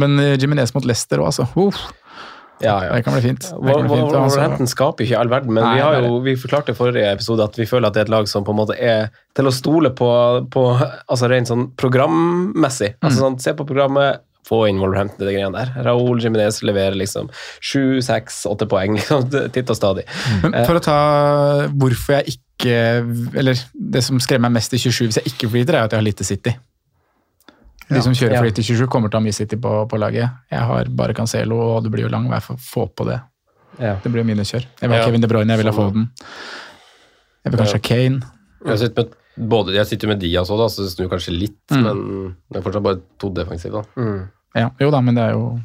Men 0.00 0.18
uh, 0.22 0.36
Jiminez 0.38 0.72
mot 0.74 0.84
Leicester 0.86 1.18
òg, 1.18 1.26
altså. 1.32 1.46
Uff, 1.60 1.76
Ja, 2.62 2.76
ja. 2.84 2.92
det 2.94 3.04
kan 3.06 3.14
bli 3.16 3.22
fint. 3.24 3.40
Det 3.40 3.56
Wol- 3.56 3.80
kan 3.80 3.86
bli 3.88 3.96
fint. 3.96 4.04
Wol- 4.04 4.16
Altså, 4.20 4.36
Wolverhampton 4.36 4.66
skaper 4.68 5.04
ikke 5.06 5.18
all 5.18 5.28
verden, 5.32 5.52
men 5.56 5.64
Nei, 5.64 5.74
vi, 5.76 5.80
har 5.86 6.00
jo, 6.04 6.18
vi 6.24 6.34
forklarte 6.36 6.74
i 6.74 6.78
forrige 6.78 7.12
episode 7.14 7.44
at 7.44 7.56
vi 7.56 7.66
føler 7.70 7.88
at 7.88 7.94
det 7.94 8.02
er 8.02 8.08
et 8.10 8.14
lag 8.16 8.28
som 8.28 8.44
på 8.44 8.52
en 8.52 8.60
måte 8.60 8.76
er 8.78 9.08
til 9.34 9.48
å 9.48 9.52
stole 9.54 9.90
på, 9.96 10.10
på 10.52 10.64
altså 11.08 11.30
rent 11.30 11.48
sånn 11.48 11.70
programmessig. 11.80 12.94
Altså 13.00 13.16
Mm. 13.18 13.22
sånn, 13.24 13.40
Se 13.40 13.52
på 13.54 13.64
programmet, 13.66 14.20
få 14.50 14.64
inn 14.68 14.80
Wolverhampton 14.80 15.22
i 15.22 15.30
de 15.30 15.34
greiene 15.36 15.52
der. 15.54 15.84
Raúl 15.84 16.18
Jiminez 16.20 16.60
leverer 16.66 16.96
liksom 16.98 17.28
sju, 17.60 18.00
seks, 18.02 18.44
åtte 18.50 18.66
poeng 18.66 18.94
liksom, 18.98 19.28
titt 19.52 19.70
og 19.70 19.76
stadig. 19.78 20.04
Men 20.42 20.64
for 20.66 20.74
å 20.80 20.82
ta 20.82 20.98
hvorfor 21.70 22.18
jeg 22.18 22.34
ikke 22.36 22.46
Eller 23.40 23.56
det 23.72 24.02
som 24.04 24.18
skremmer 24.20 24.50
meg 24.50 24.58
mest 24.58 24.74
i 24.74 24.80
27 24.82 25.06
hvis 25.06 25.16
jeg 25.22 25.30
ikke 25.32 25.48
flyter, 25.48 25.74
er 25.78 25.84
at 25.86 25.92
jeg 25.94 26.00
har 26.02 26.04
lite 26.04 26.24
City. 26.28 26.52
De 27.90 27.96
Ja. 27.98 28.02
som 28.06 28.14
kjører 28.14 28.32
Ja. 28.36 28.40
fly 28.44 28.50
i 28.54 28.62
27, 28.62 28.86
kommer 28.88 29.10
til 29.10 29.18
å 29.18 29.20
ha 29.20 29.24
mye 29.26 29.34
City 29.34 29.56
på, 29.56 29.70
på 29.90 29.98
laget. 29.98 30.30
Jeg 30.50 30.60
har 30.60 30.84
bare 30.94 31.14
Cancelo, 31.14 31.56
og 31.76 31.82
det 31.84 31.90
blir 31.90 32.04
jo 32.06 32.08
lang 32.12 32.28
vei 32.30 32.38
for 32.40 32.54
å 32.54 32.62
få 32.62 32.84
på 32.94 33.06
det. 33.08 33.20
Ja. 33.80 33.96
Det 34.02 34.12
blir 34.12 34.22
jo 34.22 34.28
kjør. 34.44 34.62
Jeg 34.80 34.88
vil 34.88 34.90
ha 34.94 34.98
Ja. 35.00 35.04
Kevin 35.06 35.20
De 35.20 35.26
Bruyne, 35.28 35.48
jeg 35.50 35.58
vil 35.64 35.72
ha 35.72 35.76
Foden. 35.76 36.10
Jeg 37.44 37.52
vil 37.52 37.60
kanskje 37.60 37.78
ha 37.80 37.84
Kane. 37.88 38.22
Jeg 38.66 38.78
sitter 38.78 39.02
med, 39.04 39.48
både, 39.48 39.74
jeg 39.74 39.86
sitter 39.86 40.08
med 40.08 40.20
Diaz 40.20 40.50
òg, 40.50 40.68
så 40.70 40.84
det 40.84 40.92
snur 40.92 41.08
kanskje 41.10 41.38
litt, 41.38 41.58
Mm. 41.70 41.82
men 41.82 42.36
det 42.52 42.58
er 42.60 42.62
fortsatt 42.62 42.82
bare 42.82 43.00
to 43.18 43.30
defensive. 43.30 43.72
da. 43.72 43.82
Mm. 43.96 44.28
Ja, 44.54 44.70
jo 44.80 44.90
da, 44.90 45.00
men 45.00 45.14
det 45.14 45.22
er 45.24 45.32
jo 45.32 45.60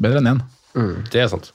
bedre 0.00 0.18
enn 0.18 0.26
én. 0.36 0.42
Det 1.12 1.20
er 1.20 1.28
sant. 1.28 1.50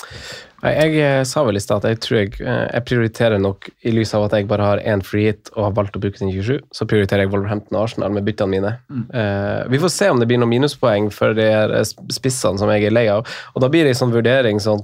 Jeg, 0.63 0.73
Jeg 0.73 1.01
eh, 1.05 1.23
sa 1.27 1.43
vel 1.45 1.59
i 1.59 1.61
stad 1.61 1.85
at 1.85 1.93
jeg 1.93 1.99
tror 2.01 2.17
jeg, 2.17 2.31
eh, 2.41 2.63
jeg 2.71 2.85
prioriterer 2.89 3.41
nok, 3.41 3.67
i 3.85 3.93
lys 3.93 4.13
av 4.17 4.25
at 4.25 4.35
jeg 4.37 4.47
bare 4.49 4.65
har 4.65 4.81
én 4.81 5.03
free 5.05 5.29
hit 5.29 5.51
og 5.55 5.67
har 5.67 5.75
valgt 5.77 5.97
å 5.97 6.01
bruke 6.01 6.17
den 6.21 6.31
27, 6.33 6.63
så 6.73 6.87
prioriterer 6.89 7.25
jeg 7.25 7.31
Wolverhampton 7.33 7.77
og 7.77 7.85
Arsenal 7.85 8.15
med 8.15 8.25
byttene 8.25 8.55
mine. 8.55 8.73
Eh, 8.89 9.67
vi 9.73 9.81
får 9.81 9.93
se 9.93 10.09
om 10.13 10.21
det 10.21 10.29
blir 10.29 10.41
noen 10.41 10.53
minuspoeng 10.55 11.11
for 11.13 11.37
de 11.37 11.45
spissene 12.13 12.61
som 12.61 12.71
jeg 12.73 12.89
er 12.89 12.95
lei 12.95 13.05
av. 13.13 13.25
Og 13.53 13.63
da 13.63 13.69
blir 13.73 13.85
det 13.85 13.93
en 13.93 14.01
sånn 14.01 14.15
vurdering 14.15 14.61
sånn 14.63 14.81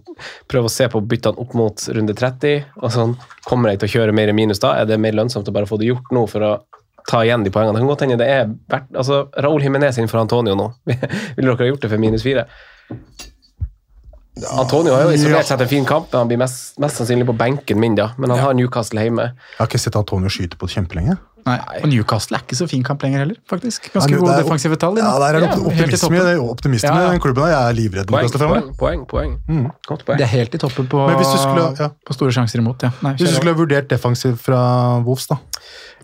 Prøv 0.50 0.68
å 0.68 0.72
se 0.72 0.86
på 0.90 1.02
byttene 1.10 1.40
opp 1.42 1.54
mot 1.58 1.84
runde 1.96 2.14
30. 2.18 2.64
og 2.82 2.94
sånn, 2.94 3.18
Kommer 3.48 3.74
jeg 3.74 3.82
til 3.82 3.90
å 3.90 3.94
kjøre 3.98 4.16
mer 4.16 4.30
i 4.30 4.36
minus 4.36 4.62
da? 4.64 4.76
Er 4.80 4.88
det 4.90 5.00
mer 5.02 5.16
lønnsomt 5.18 5.50
å 5.50 5.56
bare 5.56 5.70
få 5.70 5.80
det 5.82 5.90
gjort 5.90 6.14
nå 6.14 6.26
for 6.30 6.46
å 6.46 6.54
ta 7.10 7.24
igjen 7.26 7.44
de 7.46 7.52
poengene? 7.54 7.76
Det 7.76 7.84
kan 7.84 7.92
godt 7.92 8.06
hende 8.06 8.20
det 8.22 8.30
er 8.30 8.50
verdt 8.72 8.94
altså 8.96 9.26
Raúl 9.44 9.66
Himinez 9.66 9.98
innenfor 9.98 10.22
Antonio 10.22 10.56
nå. 10.60 10.70
Vil 11.36 11.50
dere 11.50 11.60
ha 11.60 11.72
gjort 11.74 11.86
det 11.86 11.92
for 11.92 12.02
minus 12.02 12.26
fire? 12.26 12.48
Antonio 14.34 14.96
har 14.96 15.04
jo 15.06 15.12
isolert 15.14 15.46
sett 15.46 15.62
en 15.62 15.70
fin 15.70 15.86
kamp, 15.86 16.08
men 16.12 16.24
han 16.24 16.30
blir 16.32 16.40
mest, 16.42 16.74
mest 16.82 16.98
sannsynlig 16.98 17.28
på 17.30 17.36
benken 17.38 17.78
min, 17.80 17.94
da. 17.96 18.12
Men 18.18 18.34
han 18.34 18.40
har 18.40 18.56
Newcastle 18.58 19.04
hjemme. 19.06 19.28
Jeg 19.36 19.60
har 19.60 19.70
ikke 19.70 19.82
sett 19.84 19.96
Antonio 20.00 20.32
skyte 20.34 20.58
på 20.58 20.70
kjempelenge. 20.74 21.20
Nei. 21.44 21.58
Og 21.84 21.90
Newcastle 21.92 22.38
er 22.40 22.44
ikke 22.46 22.56
så 22.56 22.66
fin 22.72 22.84
kamp 22.88 23.04
lenger 23.04 23.20
heller, 23.26 23.38
faktisk. 23.52 23.90
Ganske 23.92 24.10
Ja, 24.10 24.16
det 24.16 24.24
gode 24.24 24.38
defensive 24.40 24.78
tall. 24.80 24.98
Ja, 24.98 25.12
der 25.20 25.26
er 25.28 25.40
det 25.44 25.50
Ja, 25.50 25.58
optimisme, 25.60 26.22
det 26.24 26.34
er 26.38 26.42
optimisme 26.42 26.88
Ja, 26.88 27.02
ja. 27.04 27.10
i 27.10 27.12
den 27.12 27.20
klubben. 27.20 27.44
Jeg 27.52 27.60
er 27.70 27.74
livredd 27.78 28.08
Poeng, 28.08 28.24
Newcastle 28.24 28.40
fremover. 28.40 28.62
poeng, 28.80 29.06
poeng. 29.12 29.34
poeng. 29.46 29.66
Mm. 29.68 29.72
poeng. 29.90 30.18
Det 30.18 30.24
er 30.24 30.32
helt 30.34 30.56
i 30.56 30.58
toppen 30.58 30.88
på, 30.88 31.06
Men 31.08 31.18
hvis 31.20 31.34
du 31.34 31.38
skulle- 31.38 31.76
ja. 31.80 31.90
på 32.08 32.14
store 32.16 32.32
sjanser 32.32 32.60
imot, 32.64 32.82
ja. 32.84 32.92
Nei, 33.04 33.14
Hvis 33.14 33.28
du 33.30 33.36
skulle 33.36 33.54
ha 33.54 33.60
vurdert 33.60 33.88
defensiv 33.90 34.38
fra 34.40 35.00
Wolves, 35.04 35.28
da. 35.28 35.36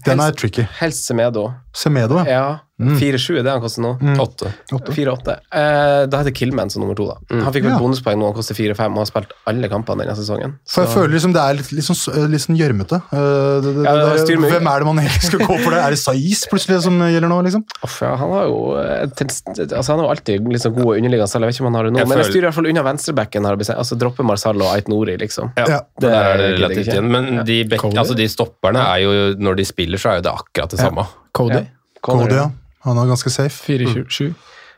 Den 0.05 0.19
er 0.19 0.31
tricky. 0.31 0.67
Helst 0.79 1.07
Semedo. 1.07 1.53
Semedo, 1.73 2.19
ja. 2.27 2.59
Ja. 2.79 2.95
4-7 2.95 3.39
er 3.39 3.43
det 3.43 3.51
han 3.51 3.61
koster 3.61 3.81
nå. 3.83 3.89
Åtte. 4.23 4.51
4-8. 4.71 5.33
Eh, 5.51 6.05
da 6.07 6.21
heter 6.21 6.31
Killman 6.31 6.69
som 6.71 6.81
nummer 6.81 6.95
to. 6.95 7.07
da. 7.09 7.17
Han 7.43 7.51
fikk 7.53 7.65
vel 7.67 7.73
Ja. 7.73 7.79
bonuspoeng 7.79 8.17
nå, 8.21 8.25
han 8.31 8.33
koster 8.37 8.55
4-5 8.55 8.93
og 8.95 9.01
har 9.03 9.09
spilt 9.09 9.33
alle 9.51 9.67
kampene 9.67 10.05
denne 10.05 10.15
sesongen. 10.15 10.53
For 10.65 10.85
jeg 10.85 10.93
føler 10.95 11.13
liksom 11.17 11.33
det 11.35 11.41
er 11.43 11.53
litt, 11.59 11.71
litt 11.75 11.83
sånn, 11.83 12.29
litt 12.31 12.41
sånn 12.45 12.55
gjørmete. 12.57 13.01
Eh, 13.11 13.59
det- 13.59 13.75
det- 13.75 13.83
Ja, 13.83 13.95
det 14.15 14.27
det- 14.27 14.39
Hvem 14.39 14.67
er 14.71 14.79
det 14.79 14.85
man 14.85 14.97
egentlig 15.03 15.23
skal 15.27 15.39
gå 15.39 15.59
for 15.59 15.71
det? 15.71 15.79
Er 15.83 15.89
det 15.91 15.99
Saiz 15.99 16.45
plutselig 16.47 16.81
som 16.81 16.97
gjelder 16.99 17.27
nå, 17.27 17.43
liksom? 17.43 17.63
Ja, 18.01 18.15
han 18.15 18.29
har 18.31 18.45
jo 18.45 18.75
eh, 18.79 19.05
altså, 19.05 19.87
han 19.91 19.99
har 19.99 20.15
alltid 20.15 20.39
sånn 20.63 20.73
gode 20.75 20.97
underliggende 20.99 21.27
selv. 21.27 21.43
Jeg 21.43 21.49
vet 21.51 21.55
ikke 21.59 21.65
om 21.67 21.73
han 21.73 21.75
har 21.75 21.83
det 21.83 21.93
nå, 21.93 21.97
Jeg 21.99 22.07
men 22.07 22.17
jeg 22.17 22.25
styrer 22.31 22.43
i 22.43 22.47
hvert 22.47 22.53
fall 22.55 22.67
unna 22.67 22.83
venstrebacken. 22.83 23.45
har. 23.45 23.55
Altså 23.57 23.97
Droppe 23.97 24.23
Marsal 24.23 24.55
og 24.61 24.73
Ait 24.75 24.87
Nori, 24.87 25.17
liksom. 25.17 25.51
Ja. 25.57 25.81
det 25.99 26.09
er 26.09 26.37
det 26.37 26.59
relativt 26.59 26.87
igjen. 26.93 27.09
Men 27.11 27.43
de, 27.43 27.63
altså 27.65 28.15
de 28.15 28.27
stopperne 28.27 28.79
er 28.79 28.99
jo 29.03 29.35
Når 29.35 29.55
de 29.57 29.63
spiller, 29.65 29.97
så 29.97 30.11
er 30.11 30.15
jo 30.17 30.21
det 30.21 30.31
akkurat 30.31 30.69
det 30.69 30.79
samme. 30.79 31.05
Cody. 31.33 31.65
Cody, 32.01 32.31
ja. 32.33 32.49
Han 32.87 32.97
er 32.97 33.09
ganske 33.11 33.31
safe. 33.33 33.55
4-7. 33.65 34.29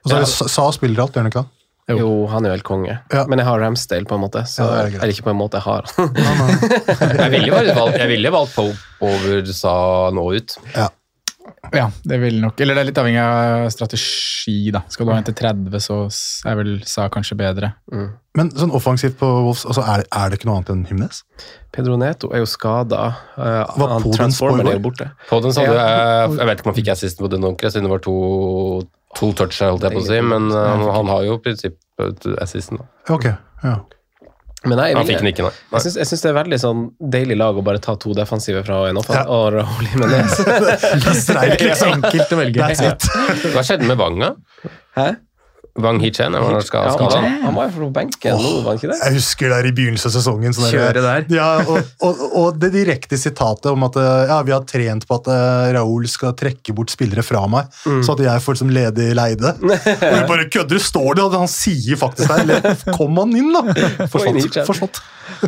Og 0.01 0.09
så 0.09 0.15
er 0.17 0.23
det 0.23 0.29
Sa 0.51 0.69
spiller 0.73 1.03
alt, 1.03 1.13
gjør 1.15 1.25
han 1.27 1.31
ikke 1.31 1.43
det? 1.43 1.57
Jo, 1.99 2.11
han 2.31 2.45
er 2.45 2.51
jo 2.51 2.55
helt 2.55 2.65
konge. 2.67 2.93
Ja. 3.11 3.25
Men 3.27 3.41
jeg 3.41 3.47
har 3.47 3.59
Ramsdale, 3.59 4.07
på 4.07 4.15
en 4.15 4.21
måte. 4.23 4.43
Så, 4.47 4.63
Ja, 4.63 4.69
det 4.69 4.77
er 4.77 4.89
greit. 4.93 5.01
eller 5.03 5.13
ikke 5.15 5.25
på 5.27 5.33
en 5.33 5.39
måte, 5.41 5.59
jeg 5.59 5.65
har 5.65 5.83
Jeg 7.21 7.31
ville 7.33 7.75
valgt, 7.75 7.97
jeg 7.99 8.07
valgt 8.31 8.55
Pope 8.55 8.77
over 9.01 9.51
Sa 9.57 9.73
nå 10.15 10.25
ut. 10.37 10.55
Ja. 10.75 10.87
Ja, 11.75 11.87
det 12.07 12.17
vil 12.21 12.39
nok 12.41 12.59
Eller 12.63 12.75
det 12.77 12.81
er 12.81 12.87
litt 12.89 12.99
avhengig 13.01 13.21
av 13.23 13.69
strategi, 13.73 14.71
da. 14.73 14.81
Skal 14.91 15.07
du 15.07 15.11
ha 15.13 15.19
en 15.21 15.27
til 15.27 15.35
30, 15.37 15.77
så 15.83 15.97
er 16.49 16.57
vel 16.59 16.73
Sa 16.87 17.07
kanskje 17.13 17.37
bedre. 17.39 17.73
Men 18.37 18.51
sånn 18.55 18.73
offensivt 18.75 19.17
på 19.19 19.27
Wolves, 19.27 19.65
altså 19.67 19.83
er, 19.83 20.05
er 20.07 20.31
det 20.31 20.39
ikke 20.39 20.47
noe 20.49 20.59
annet 20.61 20.73
enn 20.73 20.83
Himnes? 20.87 21.23
Pedro 21.75 21.97
Neto 21.99 22.31
er 22.35 22.43
jo 22.43 22.49
skada. 22.49 23.03
Var 23.35 23.93
han 23.95 24.03
Podens 24.03 24.19
Transformer 24.19 24.65
boy 24.65 24.73
er 24.73 24.79
jo 24.79 24.85
borte. 24.87 25.07
På 25.29 25.39
den 25.43 25.55
så 25.55 25.65
hadde 25.65 25.85
jeg 25.85 26.35
Jeg 26.39 26.49
vet 26.49 26.59
ikke 26.59 26.67
om 26.67 26.71
han 26.71 26.79
fikk 26.79 26.91
assisten 26.95 27.25
på 27.25 27.31
den 27.31 27.47
ordentlig, 27.47 27.71
siden 27.73 27.87
det 27.87 27.93
var 27.93 28.03
to, 28.05 28.17
to 29.19 29.31
touch, 29.39 29.59
holdt 29.63 29.87
jeg 29.87 29.97
på 29.97 30.03
å 30.03 30.07
si, 30.07 30.19
men 30.33 30.51
uh, 30.55 30.91
han 30.95 31.11
har 31.11 31.25
jo 31.27 31.39
i 31.39 31.43
prinsippet 31.47 32.29
assisten. 32.43 32.81
da. 32.81 33.15
Ok, 33.15 33.31
ja. 33.65 33.75
Men 34.63 34.77
nei, 34.77 34.87
jeg, 34.91 34.97
Han 34.99 35.07
fikk 35.09 35.21
den 35.23 35.29
ikke, 35.31 35.45
nei. 35.47 35.53
jeg 35.73 35.93
jeg 35.97 36.05
syns 36.11 36.21
det 36.21 36.29
er 36.29 36.35
veldig 36.37 36.57
sånn 36.61 36.81
deilig 37.15 37.37
lag 37.39 37.57
å 37.57 37.63
bare 37.65 37.79
ta 37.81 37.95
to 37.97 38.13
defensive 38.13 38.61
fra 38.67 38.83
en 38.91 38.99
offensiv 39.01 39.23
Ja. 39.23 39.25
og 39.33 39.47
Raúl 39.55 39.87
Jiménez. 39.89 40.35
Streik, 41.23 41.63
så 41.79 41.87
Enkelt 41.95 42.35
å 42.35 42.37
velge. 42.37 42.67
Hva 43.55 43.63
skjedde 43.65 43.89
med 43.89 43.97
Vanga? 43.97 44.35
Hæ? 44.99 45.07
Wang 45.79 46.01
Hichen? 46.03 46.33
Var 46.35 46.41
han 46.49 46.57
Ja, 46.57 46.61
skada? 46.65 47.19
han, 47.21 47.53
var 47.55 47.69
jo 47.69 47.85
på 47.85 47.89
benken 47.95 48.35
nå, 48.35 48.49
var 48.65 48.73
han 48.73 48.79
ikke 48.81 48.89
det? 48.91 48.97
Jeg 49.05 49.13
husker 49.19 49.53
der 49.53 49.69
i 49.69 49.71
begynnelsen 49.77 50.09
av 50.11 50.15
sesongen. 50.17 50.55
Sånn 50.57 50.67
Kjøret 50.73 51.05
der. 51.05 51.25
Ja, 51.31 51.49
og, 51.63 51.93
og, 52.03 52.25
og 52.41 52.57
det 52.59 52.73
direkte 52.73 53.15
sitatet 53.21 53.69
om 53.71 53.85
at 53.87 53.95
eh, 54.01 54.25
ja, 54.33 54.41
vi 54.47 54.51
har 54.55 54.65
trent 54.67 55.07
på 55.07 55.19
at 55.21 55.29
Raoul 55.31 55.91
Raúl 55.91 56.07
skal 56.11 56.33
trekke 56.37 56.73
bort 56.77 56.91
spillere 56.93 57.23
fra 57.25 57.45
meg, 57.51 57.67
Mm. 57.85 58.01
så 58.05 58.13
at 58.13 58.19
jeg 58.23 58.41
får 58.43 58.55
liksom 58.55 58.69
ledig 58.75 59.07
leide. 59.17 59.51
Og 59.61 60.13
vi 60.15 60.21
bare 60.29 60.45
kødder, 60.53 60.79
står 60.81 61.15
det, 61.17 61.23
og 61.25 61.33
han 61.39 61.49
sier 61.51 61.97
faktisk 61.99 62.29
der 62.29 62.93
Kom 62.95 63.17
han 63.19 63.33
inn, 63.37 63.49
da! 63.55 63.63
Forstått. 64.11 64.59
forsvant. 64.67 64.99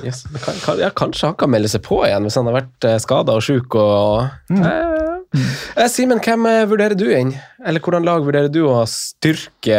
Yes. 0.03 0.23
Kan, 0.43 0.57
kan, 0.63 0.79
ja, 0.81 0.89
kanskje 0.95 1.29
han 1.29 1.37
kan 1.39 1.51
melde 1.53 1.69
seg 1.71 1.83
på 1.85 2.01
igjen 2.07 2.25
hvis 2.25 2.37
han 2.39 2.47
har 2.49 2.55
vært 2.61 2.87
uh, 2.89 2.95
skada 3.03 3.35
og 3.37 3.43
sjuk. 3.45 3.75
Og, 3.77 4.25
eh, 4.55 5.12
eh, 5.33 5.87
Simen, 5.91 6.21
hvem 6.23 6.45
eh, 6.49 6.63
vurderer 6.69 6.97
du 6.97 7.05
inn? 7.13 7.33
Eller 7.65 7.83
hvordan 7.83 8.05
lag 8.07 8.25
vurderer 8.25 8.51
du 8.53 8.61
å 8.67 8.83
styrke 8.89 9.77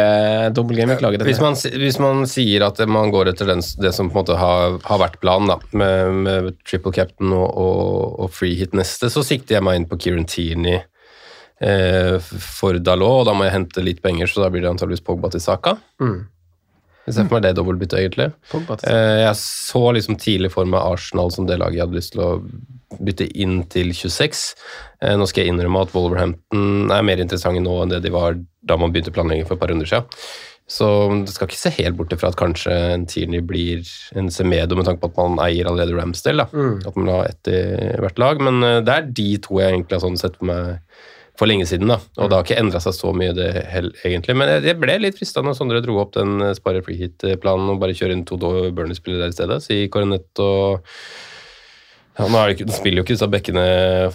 Double 0.55 0.77
Game-laget? 0.77 1.25
Hvis 1.27 1.67
hvis 1.79 1.99
man 2.01 2.25
sier 2.29 2.65
at 2.67 2.81
man 2.89 3.13
går 3.13 3.31
etter 3.33 3.49
den, 3.51 3.63
det 3.81 3.93
som 3.95 4.09
på 4.09 4.19
en 4.19 4.23
måte 4.23 4.39
har, 4.39 4.77
har 4.85 5.01
vært 5.01 5.19
planen, 5.23 5.53
da, 5.53 5.59
med, 5.77 6.19
med 6.25 6.51
triple 6.67 6.93
captain 6.95 7.33
og, 7.35 7.47
og, 7.51 8.19
og 8.25 8.35
free 8.35 8.57
hit 8.59 8.75
neste, 8.77 9.11
så 9.13 9.23
sikter 9.25 9.59
jeg 9.59 9.65
meg 9.65 9.79
inn 9.79 9.89
på 9.89 9.99
Kieran 10.01 10.29
Tierney 10.29 10.81
eh, 11.61 12.15
for 12.21 12.79
Dalot, 12.79 13.23
og 13.23 13.27
da 13.29 13.35
må 13.37 13.47
jeg 13.47 13.57
hente 13.59 13.85
litt 13.85 14.01
penger, 14.05 14.31
så 14.31 14.45
da 14.45 14.53
blir 14.53 14.65
det 14.65 14.73
antageligvis 14.73 15.05
Pogba 15.05 15.31
til 15.33 15.43
Saka. 15.43 15.77
Mm. 16.03 16.25
Jeg 17.05 17.13
ser 17.13 17.27
for 17.27 17.37
meg 17.37 17.43
det 17.45 17.53
dobbeltbyttet, 17.59 17.99
egentlig. 18.01 18.31
Eh, 18.89 19.19
jeg 19.21 19.35
så 19.37 19.83
liksom 19.93 20.17
tidlig 20.21 20.49
for 20.55 20.65
meg 20.69 20.81
Arsenal 20.81 21.29
som 21.33 21.45
det 21.45 21.59
laget 21.61 21.77
jeg 21.77 21.85
hadde 21.85 21.99
lyst 21.99 22.15
til 22.15 22.23
å 22.25 22.31
bytte 22.99 23.27
inn 23.33 23.61
til 23.71 23.93
26. 23.95 24.43
Eh, 25.01 25.15
nå 25.19 25.27
skal 25.29 25.45
jeg 25.45 25.53
innrømme 25.53 25.85
at 25.85 25.93
Wolverhampton 25.95 26.91
er 26.93 27.05
mer 27.05 27.21
interessante 27.23 27.63
nå 27.63 27.77
enn 27.83 27.95
det 27.95 28.03
de 28.05 28.13
var 28.13 28.37
da 28.65 28.77
man 28.79 28.93
begynte 28.93 29.13
planleggingen 29.15 29.49
for 29.49 29.57
et 29.57 29.63
par 29.63 29.73
runder 29.73 29.89
siden. 29.89 30.09
Så 30.65 30.87
det 31.21 31.33
skal 31.35 31.45
ikke 31.45 31.59
se 31.59 31.71
helt 31.77 31.97
bort 31.97 32.13
ifra 32.15 32.31
at 32.31 32.39
kanskje 32.39 32.73
en 32.95 33.03
Tierney 33.05 33.43
blir 33.45 33.85
en 34.17 34.31
Semedo 34.33 34.77
med 34.77 34.87
tanke 34.87 35.03
på 35.03 35.11
at 35.11 35.19
man 35.19 35.43
eier 35.45 35.67
allerede 35.69 35.93
Ramsdale. 35.93 36.47
Mm. 36.49 36.79
At 36.89 36.95
man 36.97 37.11
har 37.11 37.19
ha 37.21 37.27
ett 37.29 37.51
i 37.53 37.99
hvert 38.01 38.21
lag. 38.21 38.41
Men 38.41 38.63
eh, 38.65 38.79
det 38.85 38.95
er 38.95 39.11
de 39.19 39.27
to 39.45 39.59
jeg 39.61 39.75
egentlig 39.75 39.99
har 39.99 40.05
sånn 40.07 40.17
sett 40.21 40.39
på 40.39 40.49
meg 40.49 40.79
for 41.37 41.51
lenge 41.51 41.67
siden. 41.69 41.91
da, 41.91 41.99
Og 42.17 42.31
det 42.31 42.37
har 42.37 42.47
ikke 42.47 42.57
endra 42.63 42.81
seg 42.81 42.95
så 42.97 43.11
mye, 43.13 43.35
det 43.35 43.49
heller, 43.69 43.93
egentlig. 44.07 44.37
Men 44.39 44.53
jeg, 44.55 44.65
jeg 44.71 44.79
ble 44.81 44.97
litt 45.03 45.19
frista 45.19 45.43
når 45.45 45.57
Sondre 45.57 45.83
dro 45.85 45.99
opp 46.01 46.15
den 46.17 46.39
eh, 46.41 46.55
spare 46.57 46.81
free 46.85 46.97
hit-planen 46.97 47.75
og 47.75 47.81
bare 47.83 47.97
kjøre 47.97 48.17
inn 48.17 48.25
to 48.25 48.39
Burnley-spillere 48.39 49.27
der 49.27 49.35
i 49.35 49.37
stedet. 49.37 49.61
Si 49.67 49.83
Coronet 49.93 50.43
og 50.43 50.89
ja, 52.15 52.27
Nå 52.31 52.39
er 52.39 52.47
det 52.47 52.55
ikke, 52.55 52.71
spiller 52.71 53.01
jo 53.01 53.03
ikke 53.03 53.15
disse 53.17 53.27
bekkene 53.27 53.63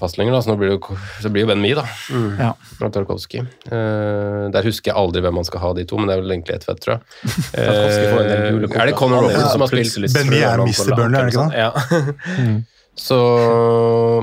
fast 0.01 0.17
lenger, 0.17 0.33
da, 0.33 0.41
så 0.41 0.53
nå 0.53 0.57
blir 0.61 0.73
det 0.73 0.79
jo, 0.79 0.97
så 1.21 1.33
blir 1.33 1.45
jo 1.45 1.51
Ben 1.51 1.61
Mi, 1.61 1.75
da. 1.77 1.85
Ja. 2.41 2.51
Og 2.81 2.95
Tarkovskij. 2.95 3.43
Eh, 3.45 4.47
der 4.55 4.69
husker 4.69 4.93
jeg 4.93 4.97
aldri 4.97 5.21
hvem 5.27 5.37
man 5.37 5.49
skal 5.49 5.65
ha 5.67 5.75
de 5.77 5.85
to, 5.89 6.01
men 6.01 6.09
det 6.09 6.17
er 6.17 6.25
vel 6.25 6.35
egentlig 6.39 6.57
ett 6.57 6.67
fett, 6.69 6.81
tror 6.81 6.97
jeg. 6.97 7.33
Tarkovskij 7.55 8.09
får 8.09 8.21
en 8.23 8.31
del 8.31 8.45
gule 8.57 8.71
kort, 8.71 8.81
er 8.81 8.91
det. 8.93 8.97
Conor 9.01 9.29
Han 9.29 9.37
ja, 9.37 9.47
som 9.53 9.67
har 9.67 9.73
spilt 9.73 9.93
spilt? 9.93 10.17
Ben 10.17 10.33
Mi 10.33 10.41
er 10.41 10.65
Mr. 10.65 10.73
Burner, 10.95 11.03
Burnley, 11.03 11.21
er 11.21 11.29
det 11.29 11.35
ikke 11.35 11.47
eller 11.47 11.59
Ja. 11.61 11.73
mm. 12.49 12.61
Så 13.01 13.17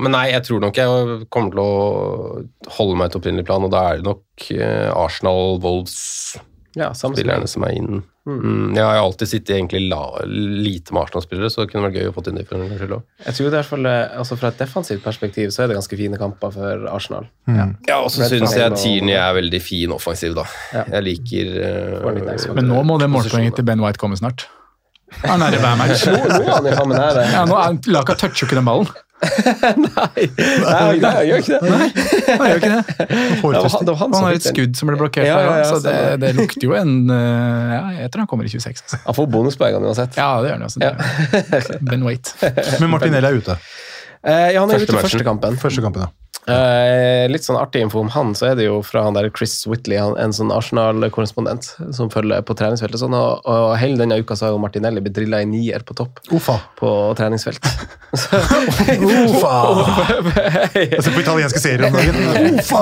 Men 0.04 0.14
nei, 0.14 0.26
jeg 0.34 0.44
tror 0.46 0.62
nok 0.62 0.78
jeg 0.78 1.22
kommer 1.34 1.54
til 1.54 1.62
å 1.64 2.74
holde 2.78 2.98
meg 3.00 3.14
til 3.14 3.22
opprinnelig 3.22 3.48
plan, 3.48 3.66
og 3.66 3.74
da 3.74 3.86
er 3.90 4.02
det 4.02 4.06
nok 4.10 4.50
eh, 4.54 4.90
Arsenal, 4.92 5.58
Wolves 5.64 6.38
ja, 6.78 6.92
samme 6.98 7.18
spillerne 7.18 7.50
som 7.50 7.66
er 7.68 7.76
inn. 7.78 8.02
Mm, 8.28 8.76
jeg 8.76 8.84
har 8.84 8.98
jo 8.98 9.06
alltid 9.06 9.30
sittet 9.32 9.54
egentlig 9.56 9.86
la, 9.88 10.02
lite 10.28 10.94
med 10.94 11.06
Arsenal-spillere, 11.06 11.50
så 11.52 11.64
det 11.64 11.72
kunne 11.72 11.88
vært 11.88 12.00
gøy 12.02 12.10
å 12.10 12.16
få 12.16 12.26
inn 12.28 12.40
de 12.40 12.44
for 12.48 12.58
en 12.58 12.66
gangs 12.66 12.82
skyld 12.82 12.98
òg. 12.98 13.06
Jeg 13.24 13.38
tror 13.38 13.48
i 13.48 13.54
hvert 13.56 13.70
fall, 13.70 13.88
eh, 13.88 14.18
altså 14.20 14.38
Fra 14.42 14.52
et 14.52 14.60
defensivt 14.62 15.04
perspektiv 15.06 15.54
så 15.56 15.64
er 15.64 15.72
det 15.72 15.80
ganske 15.80 16.00
fine 16.02 16.20
kamper 16.22 16.54
for 16.58 16.86
Arsenal. 16.92 17.30
Ja, 17.48 17.70
og 18.02 18.12
så 18.14 18.28
syns 18.30 18.56
jeg 18.58 18.78
Tierney 18.78 19.18
er 19.18 19.34
veldig 19.40 19.64
fin 19.64 19.96
offensiv, 19.96 20.36
da. 20.38 20.46
Ja. 20.76 20.86
Jeg 20.98 21.08
liker 21.08 21.54
ekstra. 22.36 22.58
Men 22.60 22.72
nå 22.72 22.84
må 22.88 23.00
det 23.02 23.10
målpoenget 23.12 23.60
til 23.60 23.68
Ben 23.68 23.84
White 23.84 24.02
komme 24.02 24.20
snart. 24.20 24.50
Han 25.24 25.42
er 25.42 25.56
i 25.56 25.60
hver 25.62 25.78
match. 25.80 26.04
Nå, 26.12 26.20
nå 26.20 26.42
er 26.44 26.52
han 26.52 26.68
jo 26.68 26.74
faen 26.76 26.90
meg 26.92 27.00
nære. 27.00 27.28
Ja, 27.32 27.44
nå 27.48 27.58
er 27.62 27.78
Laka 27.96 28.18
Nei, 29.88 30.26
nei, 30.38 31.00
nei, 31.02 31.12
jeg 31.26 31.28
gjør 31.28 31.40
ikke 31.42 31.58
det. 31.58 31.70
Nei, 31.72 31.88
Han 32.38 32.44
gjør 32.52 32.60
ikke 32.60 32.70
det. 32.70 32.82
Det 32.98 33.42
var, 33.42 33.70
han- 33.74 33.86
det 33.88 33.94
var 33.94 33.98
han 34.02 34.14
Han 34.14 34.26
har 34.28 34.36
et 34.38 34.46
skudd 34.46 34.78
som 34.78 34.92
ble 34.92 34.98
blokkert 35.00 35.26
Ja, 35.26 35.38
ja, 35.42 35.56
ja, 35.58 35.66
så 35.72 35.80
det, 35.82 35.96
det 36.22 36.30
lukter 36.38 36.68
jo 36.68 36.76
en 36.78 36.94
eh, 37.10 37.72
Ja, 37.74 37.82
jeg 38.04 38.12
tror 38.14 38.24
han 38.26 38.30
kommer 38.30 38.46
i 38.46 38.52
26. 38.54 38.84
Altså. 38.86 39.00
Han 39.08 39.18
får 39.18 39.30
bonuspoengene 39.34 39.90
uansett. 39.90 40.20
Ja, 40.22 40.30
det 40.44 40.52
gjør 40.52 40.60
han 40.60 40.68
også. 40.70 40.80
Ja. 40.86 40.94
Ben 41.90 42.06
Wait. 42.06 42.34
Men 42.82 42.94
Martinelli 42.94 43.32
er 43.32 43.42
ute. 43.42 43.58
Eh, 44.28 44.54
ja, 44.54 44.62
han 44.62 44.70
er 44.70 44.78
Første 44.78 44.92
ute 44.94 45.00
i 45.02 45.06
første 45.08 45.26
kampen. 45.32 45.58
Første 45.62 45.82
kampen, 45.86 46.06
ja. 46.06 46.14
Eh, 46.48 47.26
litt 47.28 47.44
sånn 47.44 47.58
artig 47.60 47.82
info 47.84 48.00
om 48.00 48.10
han, 48.14 48.30
så 48.38 48.46
er 48.52 48.54
det 48.56 48.70
jo 48.70 48.78
fra 48.86 49.02
han 49.04 49.18
der 49.18 49.28
Chris 49.36 49.60
Whitley, 49.68 49.98
han, 50.00 50.14
en 50.22 50.32
sånn 50.36 50.54
Arsenal-korrespondent 50.56 51.74
som 51.96 52.12
følger 52.14 52.46
på 52.48 52.56
treningsfeltet. 52.56 53.02
Sånn, 53.02 53.16
og, 53.18 53.44
og 53.44 53.74
hele 53.82 54.00
denne 54.00 54.20
uka 54.22 54.38
så 54.38 54.48
har 54.48 54.56
jo 54.56 54.62
Martinelli 54.64 55.04
blitt 55.04 55.18
drilla 55.18 55.42
i 55.44 55.50
nier 55.50 55.84
på 55.88 55.98
topp 55.98 56.22
Ufa. 56.32 56.56
på 56.80 56.92
treningsfelt. 57.20 57.68
Så. 58.18 58.40
Jeg 60.78 61.02
ser 61.04 61.12
på 61.12 61.22
italienske 61.22 61.60
serier 61.60 61.90
om 61.90 61.98
dagen. 61.98 62.56
Uffa. 62.56 62.80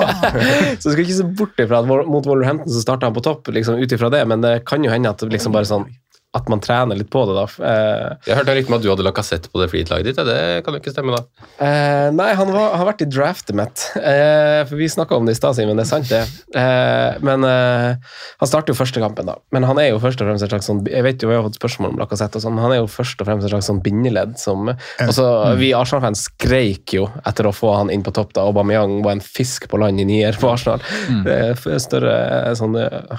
så 0.78 0.86
du 0.86 0.92
skal 0.92 1.02
ikke 1.02 1.16
se 1.18 1.26
bort 1.40 1.58
ifra 1.60 1.82
at 1.82 1.88
mot 1.90 2.28
Wolverhampton 2.28 2.70
så 2.70 2.84
starta 2.84 3.10
han 3.10 3.16
på 3.16 3.24
topp, 3.26 3.50
liksom 3.50 3.82
ut 3.82 3.92
ifra 3.92 4.10
det, 4.14 4.22
men 4.30 4.44
det 4.44 4.60
kan 4.68 4.84
jo 4.86 4.92
hende 4.92 5.10
at 5.10 5.26
liksom 5.26 5.54
bare 5.56 5.66
sånn 5.68 5.88
at 6.36 6.48
man 6.52 6.60
trener 6.62 6.98
litt 7.00 7.08
på 7.12 7.22
det, 7.28 7.34
da. 7.38 7.44
Eh, 7.70 8.16
Jeg 8.28 8.36
hørte 8.38 8.54
rykte 8.58 8.72
om 8.72 8.76
at 8.78 8.84
du 8.84 8.90
hadde 8.92 9.04
Lacassette 9.06 9.48
på 9.52 9.60
det 9.62 9.70
flitlaget 9.72 10.10
ditt. 10.10 10.18
ja, 10.20 10.24
Det 10.28 10.64
kan 10.66 10.76
jo 10.76 10.80
ikke 10.82 10.92
stemme, 10.92 11.16
da. 11.16 11.46
Eh, 11.64 12.10
nei, 12.12 12.28
han 12.36 12.50
var, 12.52 12.74
har 12.76 12.88
vært 12.90 13.02
i 13.06 13.08
draftet 13.10 13.56
mitt. 13.56 13.86
Eh, 13.96 14.60
for 14.68 14.76
vi 14.76 14.88
snakka 14.92 15.16
om 15.16 15.26
det 15.28 15.36
i 15.36 15.40
stad, 15.40 15.56
Simen. 15.56 15.76
Det 15.80 15.86
er 15.86 15.90
sant, 15.90 16.10
det. 16.12 16.22
Eh, 16.56 17.16
men 17.24 17.44
eh, 17.48 17.96
han 18.42 18.50
starter 18.50 18.74
jo 18.74 18.78
første 18.78 19.00
kampen, 19.02 19.26
da. 19.30 19.38
Men 19.56 19.64
han 19.68 19.80
er 19.82 19.90
jo 19.94 20.00
først 20.02 20.20
og 20.20 20.28
fremst 20.28 20.44
et 20.46 20.52
slags 20.52 20.68
sånn 20.68 20.82
Jeg 20.90 21.02
vet 21.06 21.22
jo, 21.24 21.30
vi 21.32 21.36
har 21.38 21.44
fått 21.46 21.56
spørsmål 21.58 21.94
om 21.94 22.00
lakassett 22.04 22.36
og 22.36 22.44
sånn, 22.44 22.54
men 22.58 22.64
han 22.66 22.74
er 22.76 22.80
jo 22.82 22.90
først 22.92 23.20
og 23.24 23.28
fremst 23.30 23.46
et 23.48 23.54
slags 23.54 23.70
sånn 23.70 23.80
bindeledd 23.84 24.36
som 24.40 24.68
også, 24.70 25.26
vi 25.60 25.72
Arsenal-fans 25.76 26.26
skreik 26.28 26.92
jo 26.96 27.06
etter 27.26 27.48
å 27.48 27.54
få 27.56 27.72
han 27.78 27.90
inn 27.94 28.04
på 28.06 28.12
topp, 28.16 28.34
da. 28.36 28.44
Aubameyang 28.48 28.98
var 29.06 29.16
en 29.16 29.24
fisk 29.24 29.68
på 29.72 29.80
land 29.80 30.00
i 30.02 30.06
nier 30.08 30.36
på 30.40 30.50
Arsenal. 30.52 30.82
Det 31.24 31.34
er 31.48 31.54
f- 31.56 31.68
større 31.82 32.12
eh, 32.50 32.52
sånn 32.58 32.76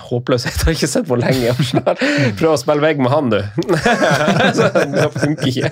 håpløshet 0.07 0.53
jeg 0.57 0.63
har 0.63 0.71
jeg 0.73 0.77
ikke 0.81 0.89
sett 0.91 1.07
på 1.09 1.17
lenge 1.19 1.43
i 1.45 1.49
Arsenal. 1.51 1.99
Prøv 2.39 2.53
å 2.53 2.59
spille 2.59 2.83
vegg 2.83 2.99
med 3.07 3.13
han, 3.13 3.29
du. 3.31 3.39
Så 4.57 4.67
det 4.75 5.07
funker 5.15 5.49
ikke. 5.49 5.71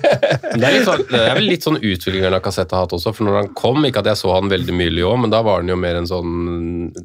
Det 0.56 0.64
er, 0.64 0.74
litt 0.74 0.86
sånn, 0.88 1.04
det 1.10 1.20
er 1.20 1.36
vel 1.38 1.48
litt 1.50 1.66
sånn 1.66 1.78
utvikling 1.78 2.26
Lacassette 2.32 2.76
har 2.76 2.86
hatt 2.86 2.94
også, 2.96 3.12
for 3.16 3.28
når 3.28 3.38
han 3.40 3.50
kom, 3.58 3.84
ikke 3.86 4.02
at 4.02 4.10
jeg 4.10 4.20
så 4.20 4.32
han 4.34 4.50
veldig 4.52 4.76
mye 4.76 4.90
i 4.90 4.94
Lyon, 4.96 5.22
men 5.24 5.32
da 5.32 5.42
var 5.46 5.62
han 5.62 5.70
jo 5.70 5.78
mer 5.80 6.00
en 6.00 6.08
sånn 6.08 6.32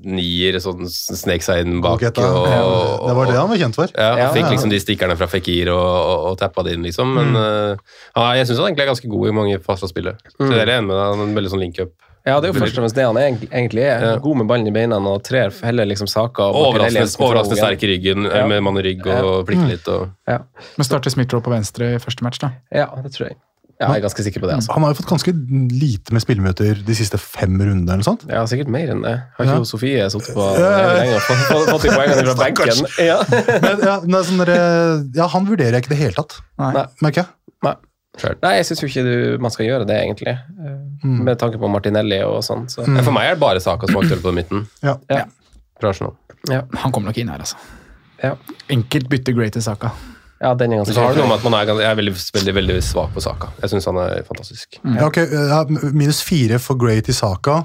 nier, 0.07 0.59
sånn 0.63 0.87
snek 0.89 1.45
seg 1.45 1.65
inn 1.65 1.81
bak. 1.83 2.01
Getta. 2.03 2.25
Og, 2.25 2.47
og, 2.47 3.07
det 3.09 3.17
var 3.19 3.31
det 3.31 3.39
han 3.39 3.51
var 3.51 3.61
kjent 3.63 3.79
for. 3.79 3.95
Ja, 3.95 4.13
han 4.23 4.35
fikk 4.37 4.49
liksom 4.55 4.73
de 4.73 4.81
stikkerne 4.81 5.17
fra 5.19 5.29
Fikir 5.31 5.73
og, 5.75 5.81
og, 5.81 6.29
og 6.31 6.39
tappa 6.41 6.65
det 6.67 6.77
inn, 6.77 6.87
liksom. 6.87 7.11
Men 7.17 7.35
mm. 7.35 7.81
uh, 8.17 8.31
jeg 8.37 8.47
syns 8.47 8.61
han 8.61 8.71
egentlig 8.71 8.87
er 8.87 8.93
ganske 8.93 9.11
god 9.11 9.27
i 9.27 9.35
mange 9.41 9.59
faser 9.65 9.87
av 9.87 9.93
spillet. 9.93 10.31
Så 10.37 10.49
det 10.51 10.63
er 10.63 10.77
enig 10.77 10.89
med 10.89 10.97
deg, 10.97 11.05
han 11.09 11.21
er 11.21 11.29
en 11.29 11.37
veldig 11.41 11.53
sånn 11.53 11.65
link-up. 11.65 11.93
Ja, 12.25 12.39
det 12.39 12.49
er 12.49 12.53
jo 12.53 12.59
først 12.61 12.77
og 12.77 12.83
fremst 12.83 12.95
det 12.95 13.05
han 13.05 13.15
egentlig- 13.17 13.49
egentlig 13.51 13.81
er. 13.81 13.99
Ja. 14.05 14.17
God 14.21 14.37
med 14.37 14.47
ballen 14.47 14.67
i 14.67 14.71
beina 14.71 14.97
og 15.01 15.23
trer 15.23 15.51
heller 15.63 15.85
liksom 15.85 16.07
saker. 16.07 16.53
Overraskende, 16.53 17.17
overraskende 17.17 17.57
sterk 17.57 17.83
i 17.83 17.87
ryggen, 17.95 18.25
eh, 18.29 18.37
Ja. 18.37 18.47
med 18.47 18.61
mann 18.63 18.77
i 18.77 18.81
rygg 18.83 19.05
og 19.07 19.47
plikke 19.47 19.67
litt. 19.67 19.87
Og, 19.87 20.09
Ja. 20.27 20.39
Men 20.77 20.85
starter 20.85 21.09
Smith-Roe 21.09 21.41
på 21.41 21.49
venstre 21.51 21.95
i 21.95 21.97
første 21.97 22.21
match, 22.21 22.37
da. 22.39 22.51
ja, 22.71 22.85
det 23.01 23.11
tror 23.13 23.27
jeg. 23.29 23.37
Ja, 23.81 23.87
jeg 23.95 24.03
er 24.03 24.07
ganske 24.07 24.21
sikker 24.21 24.39
på 24.41 24.45
det. 24.47 24.53
altså. 24.61 24.73
Han 24.73 24.83
har 24.83 24.93
jo 24.93 25.01
fått 25.01 25.09
ganske 25.09 25.33
lite 25.73 26.13
med 26.13 26.21
spilleminutter 26.21 26.85
de 26.85 26.93
siste 26.93 27.17
fem 27.17 27.57
rundene. 27.57 27.89
eller 27.91 28.03
sånt. 28.03 28.29
Ja, 28.29 28.43
sikkert 28.45 28.67
mer 28.67 28.87
enn 28.93 29.01
det. 29.01 29.23
Har 29.39 29.45
ikke 29.45 29.57
Ja. 29.57 29.63
Sofie 29.63 30.05
sittet 30.05 30.35
på 30.35 30.59
Ja, 30.59 31.01
ja, 31.01 31.03
ja. 31.13 31.17
fått, 31.17 31.81
de 31.81 31.89
poengene 31.89 32.25
fra 32.27 32.35
benken? 32.45 32.85
Ja. 32.99 33.23
Men, 33.59 33.79
ja, 33.81 33.95
er 34.19 34.23
sånn 34.23 34.45
der, 34.45 35.09
ja, 35.15 35.25
han 35.27 35.47
vurderer 35.47 35.71
jeg 35.73 35.81
ikke 35.81 35.93
i 35.93 35.95
det 35.95 35.97
hele 35.97 36.13
tatt, 36.13 36.41
merker 37.01 37.25
jeg. 37.25 37.25
Nei. 38.19 38.31
Nei, 38.43 38.49
jeg 38.59 38.65
syns 38.67 38.81
jo 38.83 38.87
ikke 38.89 39.03
du, 39.07 39.13
man 39.41 39.53
skal 39.53 39.65
gjøre 39.69 39.85
det, 39.87 39.95
egentlig. 40.03 40.33
Mm. 41.03 41.21
Med 41.29 41.37
tanke 41.39 41.59
på 41.61 41.69
Martinelli 41.71 42.17
og 42.27 42.41
sånn. 42.43 42.65
Så. 42.71 42.83
Mm. 42.83 42.99
For 43.05 43.15
meg 43.15 43.29
er 43.29 43.37
det 43.37 43.43
bare 43.43 43.61
Saka 43.63 43.87
som 43.87 44.01
er 44.01 44.07
aktuell 44.07 44.23
på 44.25 44.33
midten. 44.35 44.65
Ja. 44.83 44.97
Ja. 45.09 45.23
Fra 45.79 45.93
Arsenal. 45.93 46.17
Ja. 46.51 46.63
Han 46.83 46.91
kommer 46.91 47.11
nok 47.13 47.21
inn 47.21 47.31
her, 47.31 47.39
altså. 47.45 47.55
Ja. 48.21 48.35
Enkelt 48.73 49.07
bytte 49.09 49.33
Great 49.37 49.55
til 49.55 49.63
Saka. 49.65 49.93
ja, 50.41 50.51
den 50.57 50.73
er 50.73 50.81
ganske 50.81 50.93
Så 50.93 51.01
har 51.05 51.15
du 51.15 51.21
noe 51.21 51.29
med 51.31 51.39
at 51.39 51.45
man 51.47 51.55
er, 51.61 51.71
jeg 51.71 51.87
er 51.91 51.95
veldig, 52.01 52.13
veldig, 52.35 52.53
veldig 52.59 52.77
svak 52.83 53.15
på 53.15 53.23
Saka. 53.23 53.49
Jeg 53.63 53.71
syns 53.75 53.87
han 53.89 54.01
er 54.03 54.23
fantastisk. 54.27 54.77
Ja, 54.83 55.07
ok, 55.07 55.21
Minus 55.93 56.19
fire 56.25 56.59
for 56.59 56.75
Great 56.81 57.07
til 57.07 57.15
Saka. 57.17 57.61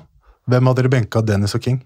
Hvem 0.46 0.70
hadde 0.70 0.84
dere 0.84 0.92
benka 0.94 1.20
Dennis 1.26 1.56
og 1.58 1.64
King? 1.66 1.82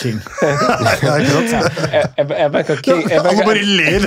King. 0.00 0.18
ja, 0.42 1.14
ikke 1.16 1.30
sant? 1.50 1.78
Jeg, 1.92 2.04
jeg, 2.18 2.50
King 2.82 3.10
jeg 3.10 3.20
Alle 3.20 3.44
bare 3.46 3.62
ler! 3.62 4.00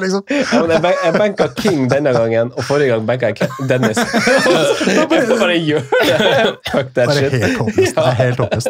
liksom. 0.00 0.22
jeg, 0.70 0.80
ben- 0.82 1.02
benka 1.18 1.46
King 1.56 1.90
denne 1.92 2.12
gangen, 2.16 2.52
og 2.56 2.64
forrige 2.64 2.88
gang 2.88 3.06
benka 3.08 3.26
jeg 3.26 3.36
Dennis. 3.68 4.00
Jeg 4.96 5.08
bare 5.10 5.58
gjør 5.58 5.80
det! 5.80 6.56
Fuck 6.72 6.94
that 6.94 7.08
det 7.08 7.16
shit. 7.18 7.32
helt 8.22 8.38
håpløst. 8.38 8.68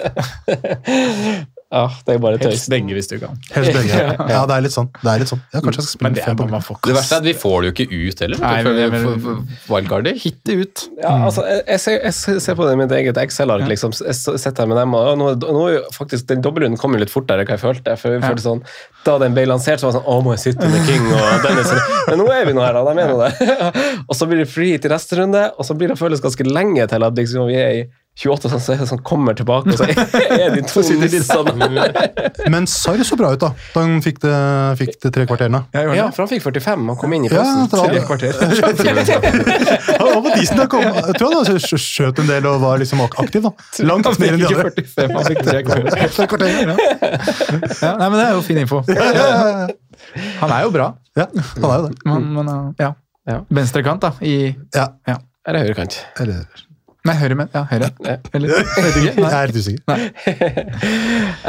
Håpløst. 1.71 2.01
Ah, 2.01 2.03
det 2.07 2.15
er 2.15 2.19
bare 2.19 2.39
tøys. 2.39 2.51
Helst 2.51 2.71
begge, 2.73 2.95
hvis 2.97 3.07
du 3.07 3.19
kan. 3.23 3.37
Helst 3.55 3.73
begge. 3.77 3.99
Ja, 4.31 4.41
det 4.47 4.55
er 4.57 4.63
litt 4.65 4.75
sånn. 4.75 4.89
Det 4.99 5.11
er 5.13 5.21
litt 5.23 5.31
sånn. 5.31 5.41
Ja, 5.55 5.61
kanskje 5.63 5.83
jeg 5.85 5.87
skal 5.87 6.03
Men 6.03 6.15
spille 6.17 6.19
det 6.19 6.25
fem 6.27 6.65
på 6.67 6.77
Det 6.89 6.95
verste 6.97 7.15
er 7.15 7.21
at 7.23 7.27
vi 7.29 7.35
får 7.39 7.57
det 7.63 7.69
jo 7.69 7.75
ikke 7.77 7.99
ut 8.11 8.23
heller. 8.25 8.41
Nei, 8.43 8.63
men- 8.65 8.91
men- 8.91 9.05
for- 9.67 9.79
hit 9.79 10.03
det 10.03 10.15
Hitte 10.21 10.57
ut. 10.61 10.83
Ja, 10.99 11.13
altså, 11.29 11.45
jeg, 11.47 11.63
jeg, 11.69 11.81
ser, 11.81 12.01
jeg 12.03 12.41
ser 12.43 12.55
på 12.59 12.67
det 12.67 12.73
i 12.75 12.81
mitt 12.81 12.91
eget 12.99 13.21
Excel-ark. 13.23 13.69
Liksom. 13.71 13.95
Jeg 14.03 14.15
sitter 14.19 14.65
her 14.65 14.67
med 14.73 14.81
dem, 14.81 14.95
og 14.99 15.19
nå, 15.21 15.29
nå 15.39 15.63
er 15.69 15.75
jo 15.77 15.85
faktisk 15.95 16.27
Den 16.27 16.43
dobbeltrunden 16.43 16.79
kom 16.81 16.93
jo 16.97 16.99
litt 17.05 17.13
fortere 17.15 17.45
enn 17.45 17.47
hva 17.47 17.55
jeg 17.55 17.63
følte. 17.63 17.97
For 18.01 18.17
jeg 18.19 18.25
følte 18.27 18.47
sånn, 18.49 18.65
Da 19.07 19.19
den 19.23 19.33
ble 19.39 19.47
lansert, 19.47 19.79
så 19.81 19.89
var 19.89 19.95
det 19.95 20.01
sånn 20.01 20.11
Å, 20.11 20.19
må 20.27 20.35
jeg 20.35 20.43
sitte 20.49 20.69
med 20.69 20.87
King 20.91 21.07
og 21.15 21.47
Dennis? 21.47 21.71
Men 22.11 22.19
nå 22.19 22.27
er 22.35 22.45
vi 22.51 22.53
nå 22.59 22.67
her, 22.67 22.75
da. 22.75 22.83
De 22.91 23.07
er 23.07 23.15
nå 23.15 23.19
det. 23.23 23.71
og 24.11 24.15
så 24.19 24.27
blir 24.27 24.43
det 24.43 24.51
free 24.51 24.77
til 24.83 24.91
neste 24.91 25.23
runde, 25.23 25.47
og 25.57 25.65
så 25.71 25.79
blir 25.79 25.95
det 25.95 26.01
føles 26.03 26.21
ganske 26.25 26.51
lenge 26.51 26.91
til 26.91 27.07
at 27.07 27.15
liksom, 27.15 27.47
vi 27.47 27.61
er 27.63 27.71
i 27.79 27.83
28, 28.21 28.51
sånn, 28.53 28.61
så 28.61 28.73
er 28.75 28.81
det 28.83 28.87
sånn 28.91 29.01
kommer 29.07 29.33
tilbake, 29.39 29.71
og 29.71 29.79
så 29.79 29.87
er 29.87 30.51
de 30.57 30.61
to 30.69 30.83
nissene 31.01 31.85
Men 32.53 32.67
Sarr 32.69 33.01
så 33.07 33.17
bra 33.17 33.31
ut, 33.33 33.41
da. 33.41 33.53
Da 33.73 33.81
han 33.87 34.03
fikk 34.05 34.19
det, 34.25 34.33
fikk 34.81 34.97
det 35.05 35.13
tre 35.15 35.25
kvarterene. 35.31 35.63
Ja, 35.73 36.09
for 36.13 36.27
han 36.27 36.31
fikk 36.33 36.43
45. 36.45 36.89
Han 36.91 36.99
kom 37.01 37.15
inn 37.17 37.25
i 37.25 37.31
Ja, 37.31 37.45
pausen. 37.71 37.71
det 37.71 38.03
Tre 38.03 38.03
kvarter. 38.05 38.33
Han 40.01 40.23
var 40.25 40.37
decent. 40.37 40.69
kom. 40.73 40.83
Jeg 40.85 41.17
tror 41.21 41.35
han 41.39 41.61
skjø- 41.65 41.81
skjøt 41.81 42.21
en 42.23 42.29
del 42.31 42.47
og 42.51 42.61
var 42.63 42.79
liksom 42.83 43.01
aktiv. 43.07 43.43
da. 43.47 43.53
Langt 43.89 44.07
mer 44.21 44.35
enn 44.35 44.41
de 44.43 44.49
andre. 44.51 44.71
45, 44.75 45.15
han 45.17 45.25
fikk 45.31 45.43
tre 45.49 45.63
kvarter. 45.67 46.27
Kvarter, 46.31 46.49
ja. 46.51 46.77
Ja, 47.81 47.93
nei, 47.97 48.09
men 48.09 48.17
det 48.19 48.25
er 48.27 48.33
jo 48.37 48.43
fin 48.47 48.61
info. 48.63 48.83
Ja, 48.91 49.07
ja, 49.17 49.27
ja. 49.39 49.69
Han 50.41 50.51
er 50.57 50.65
jo 50.67 50.71
bra, 50.75 50.87
ja, 51.19 51.27
han 51.37 51.65
er 51.71 51.77
jo 51.77 51.89
det. 51.89 51.95
men, 52.09 52.29
men 52.37 52.47
ja. 52.81 52.91
Ja. 53.29 53.41
Venstrekant, 53.53 54.01
da. 54.03 54.13
I 54.25 54.55
Ja. 54.75 54.89
Eller 55.47 55.65
høyrekant. 55.65 55.97
Eller 56.21 56.45
Nei, 57.09 57.15
høyre, 57.17 57.37
men 57.39 57.49
ja, 57.55 57.63
høyre. 57.71 57.89
Eller 58.37 58.51
jeg 58.53 58.85
vet 58.85 58.99
ikke. 59.01 59.15
Jeg 59.17 59.37
er 59.39 59.53
litt 59.53 59.63
usikker. 59.63 60.05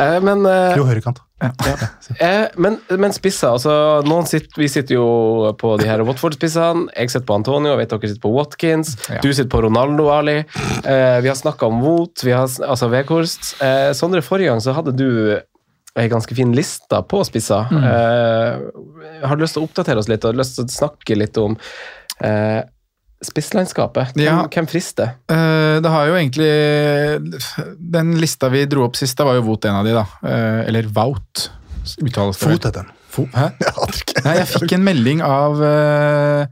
Eh, 0.02 0.18
men 0.24 0.46
eh, 0.48 0.78
Jo, 0.80 0.86
høyrekant. 0.88 1.20
Eh, 1.42 2.46
men, 2.62 2.78
men 3.02 3.14
spisser, 3.16 3.50
altså 3.50 3.74
noen 4.06 4.28
sitter, 4.30 4.62
Vi 4.62 4.70
sitter 4.72 4.96
jo 4.96 5.52
på 5.60 5.74
de 5.82 5.88
her 5.90 6.04
Watford-spissene. 6.08 6.88
Jeg 6.96 7.12
sitter 7.12 7.28
på 7.28 7.38
Antonio, 7.40 7.74
jeg 7.74 7.82
vet 7.82 7.94
dere 7.94 8.12
sitter 8.12 8.24
på 8.24 8.34
Watkins. 8.36 8.94
Ja. 9.10 9.20
Du 9.24 9.30
sitter 9.32 9.50
på 9.52 9.64
Ronaldo, 9.66 10.08
Ali. 10.14 10.38
Eh, 10.40 11.18
vi 11.26 11.32
har 11.32 11.38
snakka 11.38 11.68
om 11.68 11.82
Wout, 11.84 12.24
vi 12.24 12.36
har, 12.36 12.48
altså 12.48 12.92
Weghorst. 12.94 13.56
Eh, 13.64 13.92
Sondre, 13.98 14.24
forrige 14.26 14.54
gang 14.54 14.64
så 14.64 14.76
hadde 14.78 14.96
du 14.96 15.08
ei 16.00 16.08
ganske 16.12 16.36
fin 16.38 16.54
liste 16.56 17.02
på 17.12 17.20
spisser. 17.28 17.68
Mm. 17.68 19.26
Har 19.28 19.36
du 19.36 19.44
lyst 19.44 19.58
til 19.58 19.66
å 19.66 19.68
oppdatere 19.68 20.00
oss 20.00 20.08
litt 20.08 20.24
og 20.24 20.38
lyst 20.40 20.56
til 20.56 20.70
å 20.70 20.72
snakke 20.72 21.18
litt 21.20 21.40
om 21.42 21.58
eh, 22.24 22.62
spisslandskapet? 23.22 24.14
Hvem, 24.16 24.26
Ja. 24.26 24.48
hvem 24.50 24.68
frister? 24.68 25.16
Eh, 25.30 25.80
det 25.82 25.90
har 25.94 26.08
jo 26.08 26.16
egentlig 26.18 26.52
Den 27.78 28.16
lista 28.20 28.50
vi 28.50 28.66
dro 28.66 28.84
opp 28.88 28.96
sist, 28.98 29.18
da 29.18 29.26
var 29.28 29.36
jo 29.38 29.42
Vot 29.46 29.66
en 29.66 29.76
av 29.76 29.86
de, 29.86 29.94
da. 29.94 30.06
Eh, 30.24 30.68
eller 30.68 30.84
Vaut. 30.90 31.50
Uttales 32.02 32.38
det. 32.38 32.46
Fot 32.48 32.64
heter 32.66 32.72
den. 32.84 32.90
Fo 33.12 33.26
Hæ? 33.34 33.50
Jeg 33.60 33.74
aner 33.76 34.00
ikke. 34.06 34.24
Nei, 34.26 34.36
jeg 34.40 34.48
fikk 34.48 34.74
en 34.78 34.84
melding 34.86 35.22
av 35.26 35.62
eh, 35.68 36.46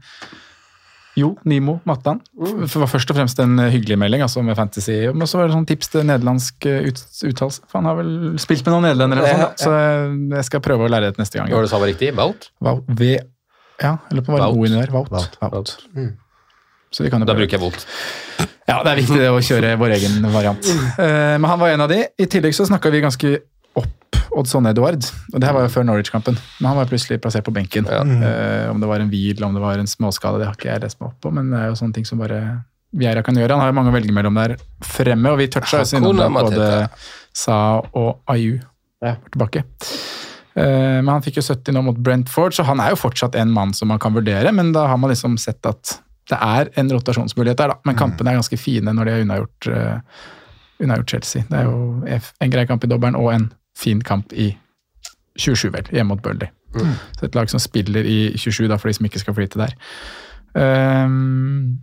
Jo, 1.16 1.32
Nimo 1.44 1.80
Mattan. 1.88 2.20
Mm. 2.38 2.60
Det 2.66 2.76
var 2.82 2.86
først 2.90 3.10
og 3.12 3.16
fremst 3.18 3.40
en 3.42 3.58
hyggelig 3.72 3.96
melding 3.98 4.22
altså 4.24 4.42
med 4.46 4.56
fantasy. 4.56 4.94
Men 5.12 5.26
så 5.28 5.38
var 5.40 5.48
det 5.48 5.56
sånn 5.56 5.66
tips 5.68 5.90
til 5.92 6.04
nederlandsk 6.06 6.66
ut, 6.70 7.00
uttalelse. 7.30 7.64
For 7.68 7.80
han 7.80 7.88
har 7.90 7.98
vel 7.98 8.12
spilt 8.40 8.62
med 8.66 8.72
noen 8.76 8.86
nederlendere, 8.88 9.24
eller 9.26 9.42
ja. 9.42 9.50
så 9.58 9.72
jeg- 9.74 10.30
jeg 10.38 10.44
skal 10.48 10.60
prøve 10.64 10.86
å 10.86 10.92
lære 10.92 11.10
det 11.10 11.18
neste 11.18 11.40
gang. 11.40 11.48
Hva 11.50 11.58
var 11.58 11.66
det 11.66 11.70
du 11.70 11.74
sa 11.74 11.82
var 11.82 11.90
riktig? 11.92 12.14
Wout? 12.16 12.50
Ja, 13.80 13.96
eller 14.10 14.22
på 14.22 14.32
hva 14.32 14.38
det 14.44 14.50
var 14.54 14.66
inni 14.66 14.80
der. 14.80 14.92
Vaut. 14.92 15.76
Så 16.90 17.04
vi 17.04 17.10
kan 17.12 17.22
jo 17.22 17.26
Da 17.28 17.34
bruker 17.38 17.56
jeg 17.58 17.62
volt. 17.62 17.84
Ja, 18.68 18.80
det 18.86 18.90
er 18.92 18.98
viktig 19.00 19.18
det 19.18 19.28
å 19.30 19.38
kjøre 19.42 19.76
vår 19.78 19.92
egen 19.96 20.20
variant. 20.30 20.66
Eh, 20.98 21.36
men 21.38 21.46
han 21.50 21.58
var 21.60 21.72
en 21.74 21.84
av 21.86 21.88
de. 21.90 22.00
I 22.18 22.26
tillegg 22.30 22.54
så 22.54 22.66
snakka 22.68 22.90
vi 22.94 23.00
ganske 23.02 23.30
opp 23.78 24.18
Oddson 24.38 24.66
Edward. 24.70 25.06
Og 25.32 25.38
det 25.40 25.46
her 25.48 25.54
var 25.56 25.64
jo 25.66 25.72
før 25.74 25.86
Norwich-kampen. 25.88 26.36
Men 26.60 26.68
han 26.70 26.78
var 26.78 26.90
plutselig 26.90 27.20
plassert 27.22 27.46
på 27.46 27.54
benken. 27.54 27.86
Eh, 27.90 28.66
om 28.70 28.78
det 28.82 28.90
var 28.90 29.02
en 29.02 29.10
hvil, 29.10 29.42
om 29.46 29.54
det 29.54 29.62
var 29.62 29.78
en 29.82 29.90
småskade, 29.90 30.38
det 30.42 30.46
har 30.50 30.58
ikke 30.58 30.70
jeg 30.70 30.82
lest 30.84 31.00
meg 31.00 31.10
opp 31.12 31.18
på. 31.22 31.32
Men 31.34 31.50
det 31.50 31.62
er 31.62 31.70
jo 31.72 31.78
sånne 31.82 31.94
ting 31.98 32.06
som 32.06 32.22
bare 32.22 32.40
Vieira 32.90 33.22
kan 33.22 33.36
gjøre. 33.38 33.54
Han 33.54 33.62
har 33.62 33.70
jo 33.70 33.76
mange 33.78 33.92
å 33.92 33.94
velge 33.94 34.14
mellom 34.14 34.34
der 34.38 34.56
fremme, 34.82 35.30
og 35.30 35.38
vi 35.38 35.46
toucha 35.50 35.82
oss 35.84 35.92
innom 35.94 36.18
det, 36.18 36.26
både 36.34 36.88
Sa 37.38 37.58
og 37.94 38.22
Ayu 38.34 38.58
Ja. 39.02 39.14
tilbake. 39.30 39.62
Eh, 40.58 40.98
men 41.00 41.08
han 41.08 41.22
fikk 41.22 41.38
jo 41.38 41.44
70 41.46 41.72
nå 41.76 41.82
mot 41.86 41.96
Brentford, 41.96 42.52
så 42.56 42.64
han 42.66 42.80
er 42.82 42.90
jo 42.94 42.98
fortsatt 42.98 43.38
en 43.38 43.50
mann 43.54 43.72
som 43.72 43.88
man 43.88 43.98
kan 44.02 44.12
vurdere. 44.14 44.50
Men 44.52 44.72
da 44.74 44.86
har 44.90 44.98
man 44.98 45.10
liksom 45.14 45.38
sett 45.38 45.64
at 45.70 46.00
det 46.30 46.38
er 46.40 46.70
en 46.80 46.92
rotasjonsmulighet 46.94 47.58
der, 47.58 47.74
da. 47.74 47.78
Men 47.88 47.98
kampene 47.98 48.32
er 48.32 48.40
ganske 48.40 48.58
fine 48.60 48.94
når 48.94 49.08
de 49.08 49.14
har 49.14 49.24
unnagjort, 49.26 49.70
uh, 49.70 50.22
unnagjort 50.82 51.16
Chelsea. 51.16 51.44
Det 51.50 51.58
er 51.58 51.68
jo 51.68 52.22
en 52.40 52.54
grei 52.54 52.66
kamp 52.70 52.86
i 52.86 52.90
dobbelen 52.90 53.18
og 53.18 53.32
en 53.34 53.50
fin 53.78 54.02
kamp 54.04 54.32
i 54.32 54.52
27, 55.40 55.70
vel, 55.74 55.92
hjemme 55.94 56.14
mot 56.14 56.22
Burnley. 56.22 56.50
Så 57.18 57.26
et 57.26 57.34
lag 57.34 57.50
som 57.50 57.62
spiller 57.62 58.06
i 58.06 58.18
27, 58.38 58.68
da, 58.70 58.78
for 58.78 58.90
de 58.90 58.96
som 58.98 59.06
ikke 59.08 59.22
skal 59.22 59.36
flyte 59.36 59.60
der. 59.60 59.74
Um, 60.54 61.80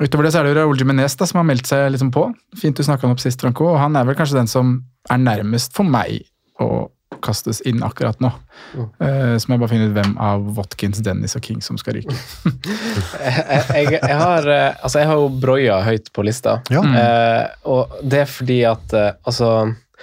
utover 0.00 0.26
det 0.26 0.34
så 0.34 0.40
er 0.40 0.48
det 0.48 0.54
jo 0.54 0.60
Raúl 0.60 0.80
Jiménez 0.80 1.16
da, 1.18 1.28
som 1.28 1.40
har 1.40 1.48
meldt 1.48 1.70
seg 1.70 1.86
liksom 1.94 2.10
på. 2.14 2.26
Fint 2.58 2.78
du 2.78 2.86
snakka 2.86 3.06
han 3.06 3.14
opp 3.14 3.22
sist, 3.22 3.42
Franco. 3.42 3.68
Og 3.72 3.80
han 3.82 3.96
er 3.98 4.06
vel 4.08 4.18
kanskje 4.18 4.40
den 4.40 4.50
som 4.50 4.76
er 5.10 5.20
nærmest 5.22 5.74
for 5.76 5.86
meg 5.86 6.24
å 6.62 6.86
kastes 7.24 7.60
inn 7.68 7.82
akkurat 7.84 8.20
nå. 8.22 8.30
Eh, 8.76 9.34
så 9.40 9.48
må 9.48 9.56
jeg 9.56 9.62
bare 9.62 9.72
finne 9.72 9.88
ut 9.88 9.94
hvem 9.96 10.16
av 10.22 10.44
Watkins, 10.58 11.00
Dennis 11.04 11.36
og 11.38 11.44
King 11.46 11.62
som 11.64 11.78
skal 11.80 11.98
ryke. 11.98 12.16
jeg, 13.26 13.46
jeg, 13.48 13.94
jeg, 13.96 14.18
har, 14.20 14.48
eh, 14.50 14.68
altså 14.84 15.02
jeg 15.02 15.10
har 15.10 15.22
jo 15.22 15.30
Broya 15.44 15.80
høyt 15.86 16.10
på 16.14 16.26
lista. 16.26 16.58
Ja. 16.72 16.82
uh, 16.84 17.70
og 17.70 17.96
det 18.02 18.24
er 18.24 18.30
fordi 18.30 18.60
at 18.68 18.94
uh, 18.96 19.14
altså 19.24 19.50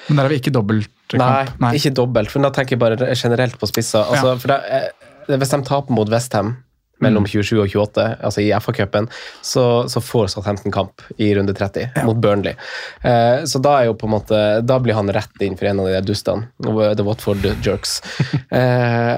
Men 0.07 0.17
der 0.17 0.25
har 0.25 0.31
vi 0.33 0.41
ikke 0.41 0.53
dobbeltkamp. 0.55 1.55
Nei, 1.61 1.75
ikke 1.77 1.93
dobbelt, 1.97 2.31
for 2.33 2.43
da 2.43 2.51
tenker 2.55 2.77
jeg 2.77 2.81
bare 2.81 3.13
generelt 3.13 3.57
på 3.61 3.69
spisser. 3.69 4.01
Altså, 4.01 4.35
for 4.41 4.53
da, 4.53 4.59
eh, 4.65 5.37
hvis 5.37 5.53
de 5.53 5.61
taper 5.67 5.95
mot 5.95 6.09
Westham 6.11 6.55
mellom 7.01 7.25
27 7.27 7.59
og 7.59 7.67
28, 7.69 8.07
altså 8.21 8.43
i 8.43 8.49
FA-cupen, 8.61 9.09
så, 9.45 9.65
så 9.91 10.03
får 10.03 10.31
Southampton 10.33 10.73
kamp 10.73 11.03
i 11.17 11.31
runde 11.37 11.55
30 11.57 12.03
mot 12.07 12.19
Burnley. 12.21 12.55
Eh, 13.01 13.43
så 13.49 13.61
da 13.63 13.77
er 13.79 13.89
jo 13.89 13.97
på 13.97 14.07
en 14.07 14.15
måte 14.15 14.39
Da 14.65 14.77
blir 14.81 14.97
han 14.97 15.09
rett 15.13 15.43
inn 15.43 15.57
for 15.59 15.69
en 15.69 15.81
av 15.83 15.89
de 15.89 16.03
dustene. 16.05 16.49
The 16.61 17.05
Watford 17.05 17.45
jerks. 17.65 17.99
eh, 18.59 19.17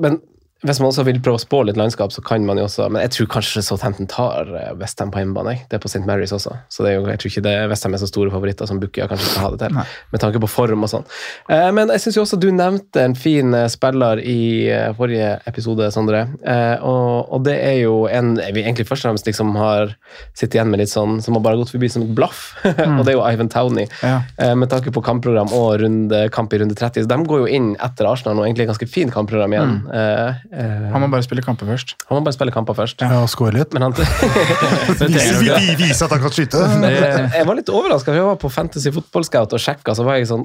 men 0.00 0.20
hvis 0.62 0.78
man 0.78 0.92
også 0.92 1.02
vil 1.08 1.18
prøve 1.22 1.40
å 1.40 1.42
spå 1.42 1.62
litt 1.66 1.78
landskap, 1.78 2.12
så 2.14 2.22
kan 2.22 2.44
man 2.46 2.58
jo 2.60 2.68
også 2.68 2.86
Men 2.92 3.02
jeg 3.02 3.12
tror 3.16 3.28
kanskje 3.34 3.64
Southampton 3.66 4.08
tar 4.10 4.50
eh, 4.54 4.70
Westham 4.78 5.10
på 5.10 5.18
hjemmebane. 5.18 5.56
Det 5.70 5.78
er 5.78 5.82
på 5.82 5.90
St. 5.90 6.04
Mary's 6.06 6.34
også. 6.34 6.54
Så 6.70 6.86
det 6.86 6.94
jo, 6.94 7.02
jeg 7.10 7.18
tror 7.18 7.32
ikke 7.32 7.44
det 7.46 7.54
Westham 7.72 7.96
er 7.96 8.02
så 8.02 8.08
store 8.10 8.30
favoritter 8.30 8.68
som 8.70 8.78
Bookia 8.82 9.08
kanskje 9.10 9.30
skal 9.32 9.46
ha 9.46 9.50
det 9.54 9.60
til. 9.64 9.80
Med 10.14 10.22
tanke 10.22 10.42
på 10.42 10.50
form 10.50 10.86
og 10.86 10.92
sånn. 10.92 11.06
Eh, 11.50 11.68
men 11.74 11.90
jeg 11.94 12.04
syns 12.04 12.18
jo 12.18 12.24
også 12.26 12.38
du 12.42 12.48
nevnte 12.54 13.02
en 13.02 13.16
fin 13.18 13.54
eh, 13.58 13.66
spiller 13.72 14.22
i 14.22 14.42
forrige 14.98 15.32
episode, 15.50 15.88
Sondre. 15.94 16.22
Og, 16.86 17.32
og 17.34 17.42
det 17.46 17.56
er 17.58 17.76
jo 17.82 18.06
en 18.10 18.34
vi 18.38 18.62
egentlig 18.62 18.86
først 18.88 19.04
og 19.04 19.10
fremst 19.10 19.28
liksom 19.28 19.54
har 19.58 19.94
sittet 20.30 20.56
igjen 20.58 20.70
med 20.70 20.82
litt 20.82 20.92
sånn 20.92 21.18
som 21.24 21.36
har 21.36 21.44
bare 21.44 21.58
gått 21.60 21.72
forbi 21.74 21.90
som 21.90 22.04
et 22.06 22.14
blaff. 22.16 22.52
og 22.98 23.02
det 23.02 23.14
er 23.14 23.18
jo 23.18 23.24
Ivan 23.26 23.50
Towney. 23.52 23.88
Ja. 24.04 24.20
Med 24.58 24.70
tanke 24.72 24.92
på 24.94 25.02
kampprogram 25.04 25.50
og 25.56 25.80
runde, 25.82 26.24
kamp 26.34 26.54
i 26.54 26.62
runde 26.62 26.76
30. 26.78 27.04
Så 27.04 27.10
de 27.10 27.18
går 27.28 27.44
jo 27.44 27.50
inn 27.58 27.72
etter 27.82 28.08
Arsenal 28.08 28.40
og 28.40 28.46
egentlig 28.46 28.68
ganske 28.70 28.88
fint 28.90 29.14
kampprogram 29.14 29.56
igjen. 29.56 29.76
Eh, 29.92 30.42
Han 30.52 31.00
må 31.00 31.08
bare 31.12 31.24
spille 31.24 31.40
kamper 31.44 31.64
først. 31.70 31.94
han 32.08 32.18
må 32.18 32.24
bare 32.26 32.36
spille 32.36 32.52
kamper 32.52 32.76
først. 32.76 33.00
Ja, 33.00 33.22
Skåre 33.30 33.54
litt. 33.56 33.72
Men 33.72 33.86
han, 33.86 33.94
Vise, 35.00 35.38
vise 35.80 36.04
at 36.04 36.12
han 36.12 36.20
kan 36.20 36.34
skyte. 36.34 36.60
jeg 37.38 37.46
var 37.48 37.56
litt 37.56 37.72
overraska. 37.72 38.12
Jeg 38.16 38.26
var 38.26 38.36
på 38.42 38.50
Fantasy 38.52 38.92
Football 38.92 39.24
Scout 39.28 39.56
og 39.56 39.62
sjekka, 39.64 39.94
så 39.96 40.04
var 40.04 40.20
jeg 40.20 40.28
sånn 40.32 40.44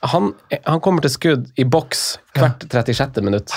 han, 0.00 0.30
han 0.64 0.78
kommer 0.80 1.04
til 1.04 1.12
skudd 1.12 1.48
i 1.60 1.64
boks 1.68 2.04
hvert 2.38 2.62
36. 2.72 3.18
minutt. 3.26 3.52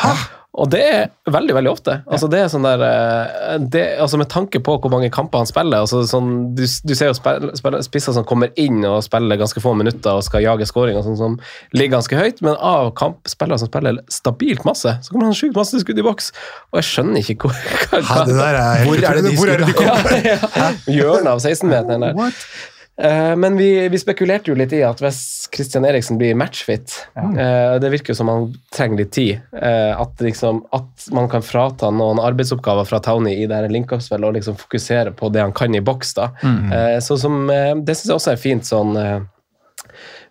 Og 0.53 0.69
det 0.69 0.81
er 0.85 1.33
veldig 1.33 1.55
veldig 1.57 1.69
ofte. 1.71 1.95
Altså 2.05 2.27
det 2.29 2.43
er 2.43 2.49
sånn 2.51 2.65
der, 2.65 2.81
eh, 2.85 3.55
det, 3.73 3.81
altså 4.03 4.19
Med 4.21 4.29
tanke 4.29 4.59
på 4.61 4.75
hvor 4.77 4.91
mange 4.93 5.09
kamper 5.13 5.41
han 5.41 5.49
spiller 5.49 5.81
altså 5.81 6.03
sånn, 6.05 6.53
du, 6.53 6.61
du 6.61 6.93
ser 6.93 7.09
jo 7.09 7.15
spisser 7.17 8.13
som 8.13 8.27
kommer 8.29 8.51
inn 8.59 8.83
og 8.85 8.99
spiller 9.05 9.39
ganske 9.41 9.63
få 9.63 9.73
minutter 9.79 10.19
og 10.19 10.25
skal 10.25 10.43
jage 10.45 10.67
skåring, 10.69 10.99
og 10.99 11.07
sånn 11.07 11.17
som 11.17 11.37
ligger 11.73 11.95
ganske 11.95 12.19
høyt, 12.19 12.43
men 12.45 12.57
av 12.59 12.91
kampspillere 12.99 13.63
som 13.63 13.71
spiller 13.71 13.97
stabilt 14.13 14.65
masse, 14.67 14.93
så 15.01 15.13
kommer 15.13 15.31
han 15.31 15.37
sjukt 15.37 15.57
masse 15.57 15.81
skudd 15.81 16.01
i 16.01 16.05
boks. 16.05 16.29
Og 16.71 16.81
jeg 16.81 16.89
skjønner 16.91 17.23
ikke 17.23 17.49
hvor 17.49 17.57
hva, 17.57 18.03
Hæ, 18.03 18.19
er 18.27 18.85
Hvor 18.85 19.01
er 19.01 19.17
det 19.17 19.25
de. 19.25 19.33
Hvor 19.39 19.49
er 19.49 19.63
det 19.63 19.71
de 19.71 19.77
kommer? 19.79 20.13
ja, 20.29 20.37
ja. 20.37 20.69
Hjørnet 20.99 21.33
av 21.33 21.41
16-meteren 21.41 22.07
der. 22.07 22.15
What? 22.19 22.45
Eh, 23.01 23.35
men 23.35 23.57
vi, 23.57 23.87
vi 23.89 23.99
spekulerte 23.99 24.51
jo 24.51 24.57
litt 24.57 24.73
i 24.77 24.83
at 24.85 25.01
hvis 25.01 25.49
Christian 25.53 25.85
Eriksen 25.89 26.19
blir 26.21 26.35
matchfit 26.37 26.93
ja. 27.17 27.77
Det 27.81 27.89
virker 27.89 28.13
jo 28.13 28.17
som 28.19 28.29
han 28.29 28.45
trenger 28.73 29.01
litt 29.01 29.11
tid. 29.15 29.41
eh, 29.57 29.93
at, 29.97 30.21
liksom, 30.21 30.61
at 30.77 31.07
man 31.15 31.29
kan 31.31 31.45
frata 31.45 31.89
noen 31.89 32.21
arbeidsoppgaver 32.21 32.85
fra 32.85 33.01
Townie 33.03 33.41
i 33.41 33.49
det 33.49 33.63
link-up-spillet 33.73 34.29
og 34.29 34.37
liksom 34.37 34.59
fokusere 34.61 35.15
på 35.17 35.31
det 35.33 35.41
han 35.41 35.55
kan 35.57 35.73
i 35.75 35.81
boks. 35.81 36.13
da. 36.13 36.29
Mm. 36.43 37.01
så 37.01 37.17
som, 37.17 37.49
eh, 37.49 37.73
det 37.75 37.97
syns 37.97 38.11
jeg 38.11 38.19
også 38.19 38.33
er 38.33 38.41
fint 38.41 38.67
sånn 38.67 38.97
eh, 38.99 39.19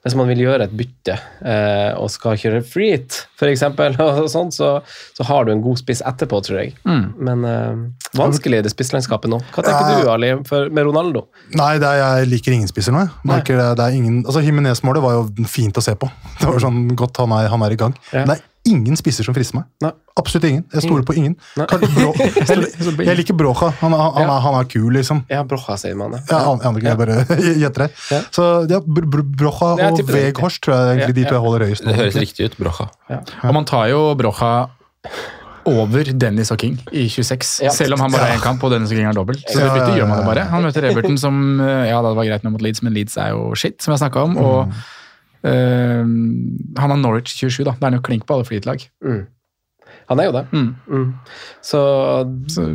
hvis 0.03 0.17
man 0.19 0.27
vil 0.27 0.41
gjøre 0.43 0.65
et 0.67 0.73
bytte 0.75 1.15
eh, 1.47 1.93
og 1.95 2.09
skal 2.11 2.35
kjøre 2.41 2.63
freet, 2.67 3.21
f.eks., 3.39 3.63
og 4.03 4.25
sånt, 4.33 4.57
så, 4.57 4.71
så 5.15 5.27
har 5.29 5.47
du 5.47 5.53
en 5.55 5.63
god 5.63 5.79
spiss 5.79 6.03
etterpå, 6.09 6.41
tror 6.43 6.59
jeg. 6.59 6.73
Men 6.83 7.45
eh, 7.47 7.85
vanskelig 8.19 8.65
det 8.67 8.73
spisslandskapet 8.75 9.31
nå. 9.31 9.39
Hva 9.55 9.63
tenker 9.67 9.93
Ja. 9.93 10.01
du, 10.03 10.11
Ali, 10.11 10.33
for, 10.49 10.67
med 10.75 10.89
Ronaldo? 10.91 11.27
Nei, 11.55 11.77
det 11.83 11.87
er, 11.87 12.03
jeg 12.19 12.33
liker 12.33 12.57
ingen 12.59 12.71
spisser 12.71 12.95
nå. 12.97 13.05
jeg. 13.07 13.15
Merker 13.31 13.61
det, 13.63 13.69
det 13.79 13.87
er 13.87 13.99
ingen, 14.01 14.23
altså 14.27 14.43
Jimenez-målet 14.43 15.07
var 15.07 15.21
jo 15.21 15.47
fint 15.51 15.79
å 15.79 15.85
se 15.87 15.95
på. 15.99 16.11
Det 16.43 16.51
var 16.51 16.59
sånn 16.67 16.83
godt 16.99 17.23
han 17.23 17.37
er, 17.39 17.47
han 17.55 17.63
er 17.69 17.77
i 17.77 17.79
gang. 17.79 17.95
Ja. 18.11 18.25
Men 18.25 18.35
det 18.35 18.41
er 18.41 18.49
ingen 18.69 18.95
spisser 18.97 19.27
som 19.27 19.35
frister 19.35 19.57
meg. 19.59 19.65
Nei. 19.83 19.91
Absolutt 20.21 20.45
ingen. 20.47 20.65
Jeg 20.73 20.85
stoler 20.85 21.03
på 21.09 21.15
ingen. 21.19 21.35
Bro, 21.57 22.13
jeg 23.09 23.17
liker 23.19 23.35
Brocha. 23.35 23.73
Han, 23.81 23.93
han, 23.97 24.13
han, 24.15 24.23
Ja. 24.29 24.37
han 24.45 24.55
er 24.61 24.69
kul, 24.71 24.91
liksom. 24.95 25.25
Ja, 25.33 25.43
Brocha, 25.49 25.75
sier 25.81 25.97
man 25.99 26.13
det. 26.15 26.21
Ja, 26.31 26.39
han, 26.47 26.61
han, 26.63 26.79
jeg 26.85 26.99
bare 27.01 27.17
gjetter 27.63 27.87
det. 27.87 27.91
Ja. 28.13 28.21
Så 28.31 28.47
ja, 28.71 28.79
Br 28.85 29.09
Br 29.11 29.23
Brocha 29.43 29.73
og. 29.75 30.03
Veghorst 30.13 30.63
tror 30.63 30.77
jeg 30.79 30.99
egentlig 31.01 31.17
de 31.23 31.29
to 31.29 31.35
jeg 31.39 31.45
holder 31.47 31.67
høyest. 31.69 31.87
Det 31.89 31.97
høres 31.99 32.19
riktig 32.23 32.51
ut. 32.51 32.59
Brocha. 32.61 32.91
Og 33.43 33.55
man 33.57 33.67
tar 33.69 33.89
jo 33.91 34.05
Brocha 34.21 34.53
over 35.69 36.09
Dennis 36.19 36.51
og 36.51 36.59
King 36.59 36.79
i 36.91 37.05
26, 37.07 37.61
Ja. 37.63 37.71
selv 37.71 37.95
om 37.95 38.01
han 38.03 38.11
bare 38.11 38.25
har 38.33 38.37
én 38.37 38.43
kamp 38.43 38.63
og 38.67 38.73
Dennis 38.75 38.91
og 38.91 38.97
King 38.99 39.07
er 39.07 39.15
dobbelt. 39.15 39.45
Så 39.47 39.59
det 39.61 39.63
Ja, 39.63 39.69
ja, 39.69 39.75
byttet 39.79 39.99
gjør 40.01 40.09
man 40.11 40.19
det 40.19 40.27
bare. 40.27 40.47
Han 40.51 40.65
møter 40.67 40.87
Everton 40.91 41.19
som 41.23 41.61
eh, 41.63 41.85
Ja, 41.91 42.01
det 42.03 42.17
var 42.19 42.27
greit 42.27 42.43
nå 42.43 42.51
mot 42.51 42.63
Leeds, 42.63 42.83
men 42.83 42.95
Leeds 42.97 43.15
er 43.17 43.31
jo 43.31 43.53
shit, 43.55 43.79
som 43.83 43.93
jeg 43.95 44.01
snakka 44.03 44.25
om. 44.27 44.35
Og 44.43 44.73
eh, 45.45 46.03
han 46.81 46.91
har 46.91 46.97
Norwich 47.01 47.35
27, 47.39 47.65
da. 47.65 47.73
Da 47.79 47.87
er 47.87 47.91
han 47.91 47.99
jo 48.01 48.07
klink 48.09 48.27
på 48.27 48.35
alle 48.37 48.45
flytlag. 48.49 48.89
Han 50.09 50.21
er 50.21 50.27
jo 50.27 50.33
det. 50.35 50.43
Mm. 50.53 50.71
Mm. 50.91 51.11
Så, 51.65 51.81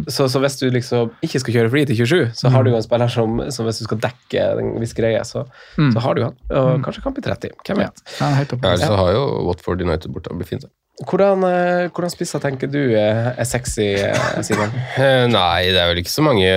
så, 0.09 0.27
så 0.31 0.39
hvis 0.41 0.55
du 0.61 0.67
liksom 0.71 1.11
ikke 1.25 1.41
skal 1.43 1.53
kjøre 1.57 1.71
fly 1.73 1.81
til 1.89 1.97
27, 1.99 2.31
så 2.39 2.49
har 2.53 2.63
du 2.63 2.69
jo 2.71 2.77
en 2.79 2.85
spiller 2.85 3.11
som, 3.11 3.41
som 3.53 3.67
hvis 3.67 3.81
du 3.81 3.85
skal 3.87 3.99
dekke 4.05 4.45
en 4.61 4.71
viss 4.81 4.93
greie, 4.97 5.21
så, 5.27 5.43
Mm. 5.77 5.91
så 5.93 6.01
har 6.01 6.15
du 6.17 6.23
han. 6.23 6.37
Og 6.49 6.81
kanskje 6.85 7.03
kamp 7.03 7.17
i 7.19 7.21
30. 7.25 7.51
Hvem 7.67 7.81
Ja, 7.83 7.89
vet. 7.89 8.03
høyt 8.39 8.53
oppe. 8.55 8.63
Ja, 8.65 8.73
ellers 8.73 8.87
så 8.87 8.95
har 8.97 9.11
jo 9.13 9.23
Watford 9.49 9.81
United 9.81 10.13
borte. 10.13 10.31
og 10.31 10.39
befinner 10.39 10.65
fint. 10.67 10.71
Hvordan, 11.05 11.43
eh, 11.45 11.87
hvordan 11.93 12.09
spisser 12.09 12.41
tenker 12.41 12.69
du 12.73 12.79
er, 12.97 13.35
sexy, 13.45 13.91
eh, 14.01 14.39
Simen? 14.41 14.71
Eh, 14.97 15.27
Nei, 15.29 15.69
det 15.69 15.77
er 15.77 15.91
vel 15.91 16.01
ikke 16.01 16.09
så 16.09 16.23
mange 16.25 16.47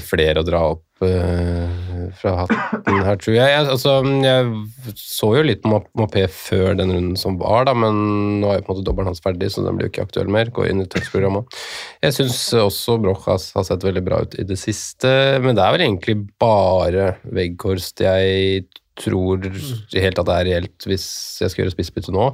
flere 0.00 0.40
å 0.40 0.46
dra 0.46 0.62
opp 0.70 1.02
uh, 1.04 2.06
fra 2.16 2.32
hatten 2.38 3.02
her, 3.04 3.18
tror 3.20 3.36
jeg. 3.36 3.50
Jeg, 3.52 3.66
altså, 3.74 3.98
jeg 4.24 4.94
så 4.96 5.28
jo 5.36 5.42
litt 5.44 5.66
Mopé 5.68 6.24
før 6.32 6.78
den 6.78 6.94
runden 6.94 7.18
som 7.20 7.36
var, 7.40 7.66
da, 7.68 7.74
men 7.76 7.98
nå 8.40 8.48
er 8.48 8.62
jo 8.62 8.64
på 8.64 8.72
en 8.72 8.78
måte 8.78 8.86
dobbelen 8.86 9.10
hans 9.10 9.20
ferdig, 9.24 9.50
så 9.52 9.66
den 9.66 9.76
blir 9.76 9.90
jo 9.90 9.92
ikke 9.92 10.06
aktuell 10.06 10.32
mer. 10.32 10.48
Går 10.56 10.70
inn 10.70 10.80
i 10.86 10.88
tekstprogrammet. 10.88 11.60
Jeg 12.06 12.16
syns 12.16 12.38
også 12.62 12.96
Broch 13.02 13.28
har, 13.28 13.44
har 13.58 13.68
sett 13.68 13.84
veldig 13.84 14.04
bra 14.08 14.22
ut 14.24 14.38
i 14.40 14.46
det 14.48 14.56
siste, 14.62 15.12
men 15.44 15.58
det 15.58 15.66
er 15.66 15.76
vel 15.76 15.84
egentlig 15.90 16.16
bare 16.40 17.12
Veghorst 17.28 18.00
jeg 18.06 18.64
tror 19.02 19.44
helt 19.44 20.18
at 20.20 20.26
det 20.28 20.34
er 20.40 20.48
reelt 20.48 20.88
hvis 20.88 21.06
jeg 21.44 21.52
skal 21.52 21.66
gjøre 21.66 21.76
spissbytte 21.76 22.16
nå. 22.16 22.32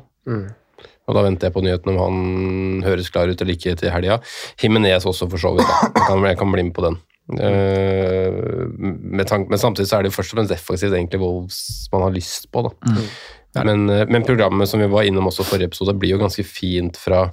Og 1.09 1.17
da 1.17 1.25
venter 1.25 1.49
jeg 1.49 1.57
på 1.57 1.65
nyheten 1.65 1.95
om 1.95 2.01
han 2.03 2.87
høres 2.87 3.09
klar 3.13 3.31
ut 3.31 3.41
eller 3.41 3.57
ikke 3.57 3.77
til 3.81 3.93
helga. 3.93 4.21
Himinez 4.61 5.09
også, 5.09 5.29
for 5.33 5.41
så 5.41 5.55
vidt. 5.57 5.71
Jeg 5.89 6.05
kan, 6.05 6.27
jeg 6.29 6.41
kan 6.41 6.53
bli 6.53 6.67
med 6.69 6.77
på 6.77 6.85
den. 6.85 6.99
Uh, 7.29 8.69
med 8.79 9.29
tank, 9.29 9.51
men 9.53 9.61
samtidig 9.61 9.91
så 9.91 9.99
er 9.99 10.05
det 10.05 10.13
jo 10.13 10.17
først 10.17 10.33
og 10.33 10.39
fremst 10.39 10.53
defensivt 10.55 10.95
egentlig 10.97 11.21
Wolves 11.21 11.59
man 11.93 12.07
har 12.07 12.15
lyst 12.15 12.49
på. 12.53 12.65
da. 12.69 12.95
Men, 13.65 13.89
eh, 13.91 14.07
men 14.09 14.25
programmet 14.25 14.69
som 14.69 14.81
vi 14.81 14.87
var 14.87 15.07
innom 15.09 15.27
også 15.31 15.47
forrige 15.47 15.73
episode, 15.73 15.97
blir 15.99 16.15
jo 16.15 16.21
ganske 16.21 16.45
fint 16.47 16.99
fra 17.01 17.31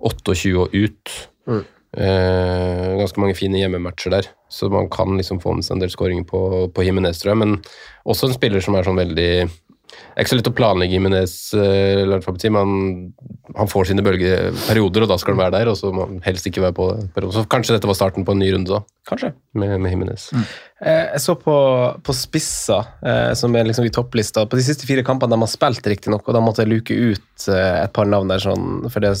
28 0.00 0.54
og 0.58 0.74
ut. 0.74 1.12
Eh, 1.96 2.96
ganske 2.98 3.20
mange 3.20 3.36
fine 3.36 3.60
hjemmematcher 3.60 4.12
der, 4.12 4.28
så 4.52 4.68
man 4.72 4.90
kan 4.92 5.16
liksom 5.16 5.40
få 5.40 5.54
med 5.56 5.64
seg 5.64 5.76
en 5.76 5.84
del 5.84 5.92
skåringer 5.92 6.26
på, 6.28 6.42
på 6.74 6.84
Jimenez, 6.84 7.22
tror 7.22 7.32
jeg. 7.32 7.40
Men 7.44 7.56
også 8.08 8.28
en 8.28 8.36
spiller 8.36 8.64
som 8.64 8.76
er 8.76 8.88
sånn 8.88 9.00
veldig 9.00 9.30
det 9.88 10.20
er 10.20 10.26
ikke 10.26 10.32
så 10.34 10.38
lett 10.38 10.50
å 10.50 10.56
planlegge 10.58 10.96
Jimenez, 10.96 11.34
uh, 11.56 12.50
men 12.52 12.72
han 13.56 13.70
får 13.70 13.88
sine 13.90 14.04
bølgeperioder, 14.04 15.04
og 15.04 15.10
da 15.10 15.16
skal 15.20 15.34
han 15.34 15.40
være 15.40 15.54
der, 15.56 15.70
og 15.72 15.78
så 15.80 15.90
må 15.94 16.06
han 16.06 16.18
helst 16.26 16.48
ikke 16.50 16.64
være 16.66 16.76
på 16.76 16.88
det. 16.98 17.24
Så 17.34 17.44
kanskje 17.50 17.76
dette 17.76 17.88
var 17.88 17.96
starten 17.98 18.26
på 18.28 18.34
en 18.34 18.42
ny 18.42 18.50
runde, 18.54 18.78
da, 18.78 18.82
Kanskje. 19.08 19.32
med, 19.56 19.76
med 19.80 19.94
Jimenez. 19.94 20.28
Eh, 20.34 21.06
Jeg 21.14 21.22
så 21.24 21.36
på, 21.40 21.56
på 22.04 22.16
spissa, 22.16 22.82
eh, 23.02 23.32
som 23.38 23.56
er 23.56 23.68
liksom 23.70 23.88
i 23.88 23.94
topplista. 23.94 24.44
På 24.46 24.58
de 24.58 24.66
siste 24.66 24.86
fire 24.88 25.04
kampene 25.06 25.34
de 25.34 25.40
har 25.46 25.52
spilt, 25.52 25.86
riktignok, 25.88 26.26
og 26.28 26.36
da 26.36 26.44
måtte 26.44 26.64
jeg 26.66 26.72
luke 26.74 26.94
ut 26.94 27.48
eh, 27.48 27.74
et 27.84 27.94
par 27.96 28.10
navn 28.10 28.30
der, 28.30 28.42
sånn, 28.44 28.88
for 28.92 29.04
det 29.04 29.16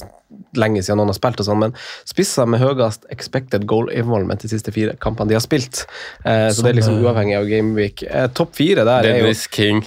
lenge 0.60 0.82
siden 0.84 1.00
noen 1.00 1.12
har 1.12 1.18
spilt, 1.18 1.40
og 1.42 1.48
sånn, 1.48 1.62
men 1.62 1.74
spisser 2.08 2.48
med 2.50 2.62
høyest 2.62 3.06
expected 3.14 3.66
goal 3.70 3.90
involvement 3.94 4.42
de 4.42 4.50
siste 4.50 4.74
fire 4.74 4.96
kampene 5.02 5.32
de 5.32 5.38
har 5.38 5.44
spilt. 5.44 5.84
Eh, 6.24 6.48
så 6.52 6.64
det 6.64 6.72
er 6.72 6.78
liksom 6.80 6.98
Sånn, 6.98 7.04
uavhengig 7.04 7.36
av 7.36 7.48
Gameweek. 7.50 8.04
Eh, 8.08 8.28
Topp 8.36 8.54
fire 8.56 8.86
der 8.88 9.08
er 9.08 9.18
jo 9.20 9.26
Dennis 9.28 9.46
King. 9.52 9.82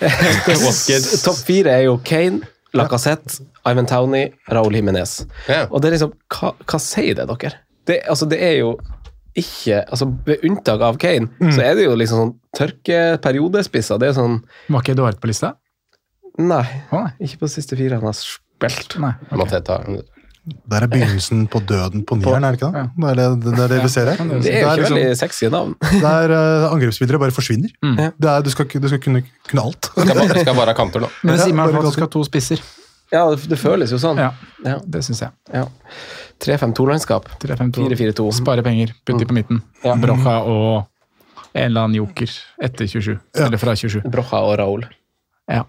Topp 1.26 1.40
fire 1.46 1.74
er 1.74 1.86
jo 1.88 1.96
Kane, 2.06 2.46
Lacassette, 2.76 3.40
Ivan 3.66 3.88
Towney, 3.88 4.30
Raúl 4.52 4.76
Jimenez. 4.78 5.22
Ja. 5.50 5.64
Og 5.70 5.82
det 5.82 5.90
er 5.90 5.96
liksom, 5.98 6.12
hva, 6.36 6.52
hva 6.66 6.82
sier 6.82 7.16
det 7.18 7.26
dere? 7.30 7.56
Det, 7.86 8.00
altså, 8.10 8.28
det 8.30 8.42
er 8.42 8.60
jo 8.60 8.76
ikke 9.36 9.82
altså 9.84 10.06
Ved 10.24 10.44
unntak 10.48 10.80
av 10.80 10.96
Kane, 10.96 11.28
så 11.52 11.60
er 11.60 11.74
det 11.76 11.84
jo 11.84 11.96
liksom 11.98 12.22
sånn 12.22 12.34
tørkeperiodespisser. 12.56 14.00
Det 14.00 14.08
er 14.08 14.16
sånn 14.16 14.38
Var 14.72 14.80
ikke 14.80 14.94
Eduard 14.96 15.20
på 15.20 15.28
lista? 15.28 15.52
Nei, 16.40 16.64
nei. 16.92 17.06
ikke 17.24 17.42
på 17.44 17.50
siste 17.52 17.76
fire 17.78 17.98
han 18.00 18.08
har 18.08 18.16
spilt. 18.56 18.98
nei. 19.02 19.12
okay. 19.30 19.38
Mateta. 19.40 19.80
Der 20.70 20.84
er 20.84 20.86
begynnelsen 20.86 21.48
på 21.50 21.58
døden 21.66 22.04
på 22.06 22.14
nieren, 22.20 22.44
er 22.46 22.54
det 22.54 22.60
ikke 22.60 22.68
det? 22.70 22.82
Det 23.02 23.08
er 23.10 23.16
det, 23.18 23.24
det, 23.42 23.54
er 23.64 23.72
det 23.72 23.78
vi 23.82 23.88
ser 23.90 24.06
her. 24.12 24.20
det 24.20 24.36
Det 24.44 24.52
er 24.52 24.60
jo 24.60 24.66
ikke 24.68 24.76
liksom- 24.82 24.98
veldig 25.00 25.16
sexy 25.18 25.44
navn. 25.50 25.72
Der 26.04 26.30
uh, 26.30 26.66
angrepsspillere 26.72 27.18
bare 27.18 27.34
forsvinner. 27.34 27.72
Mm. 27.82 27.96
Det 28.14 28.30
er, 28.30 28.42
du, 28.46 28.50
skal, 28.54 28.68
du 28.70 28.86
skal 28.88 29.00
kunne, 29.02 29.24
kunne 29.50 29.64
alt. 29.66 29.88
Skal 29.90 30.14
bare, 30.14 30.44
skal 30.44 30.54
bare 30.54 30.70
ha 30.70 30.76
kanter 30.78 31.02
nå. 31.02 31.08
Men 31.24 31.34
Ja, 31.34 31.44
Simen 31.48 31.58
har 31.58 31.72
bare 31.72 31.82
faktisk 31.82 31.98
godt. 31.98 32.06
hatt 32.06 32.12
to 32.14 32.22
spisser. 32.28 32.62
Ja, 33.10 33.24
det, 33.34 33.48
det 33.50 33.58
føles 33.58 33.90
jo 33.90 33.98
sånn. 33.98 34.18
Ja, 34.22 34.30
Ja, 34.64 34.76
det 34.86 35.02
syns 35.06 35.24
jeg. 35.26 35.34
ja. 35.52 35.64
3-5-2-landskap. 36.46 37.26
4-4-2. 37.42 38.28
Spare 38.38 38.62
penger, 38.62 38.92
putte 39.06 39.24
de 39.24 39.26
på 39.26 39.34
midten. 39.34 39.62
Ja. 39.82 39.96
Brocha 39.98 40.36
og 40.46 40.86
en 41.56 41.64
eller 41.70 41.86
annen 41.88 41.96
joker 41.98 42.30
etter 42.62 42.86
27. 42.86 43.16
Ja. 43.34 43.46
Eller 43.48 43.58
fra 43.58 43.74
27. 43.74 44.02
Brocha 44.12 44.42
og 44.46 44.58
Raúl. 44.60 44.86
Ja. 45.50 45.64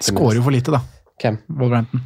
Skårer 0.00 0.38
jo 0.40 0.44
for 0.46 0.54
lite, 0.54 0.72
da. 0.72 0.80
Hvem? 1.20 1.38
Wolverhampton. 1.48 2.00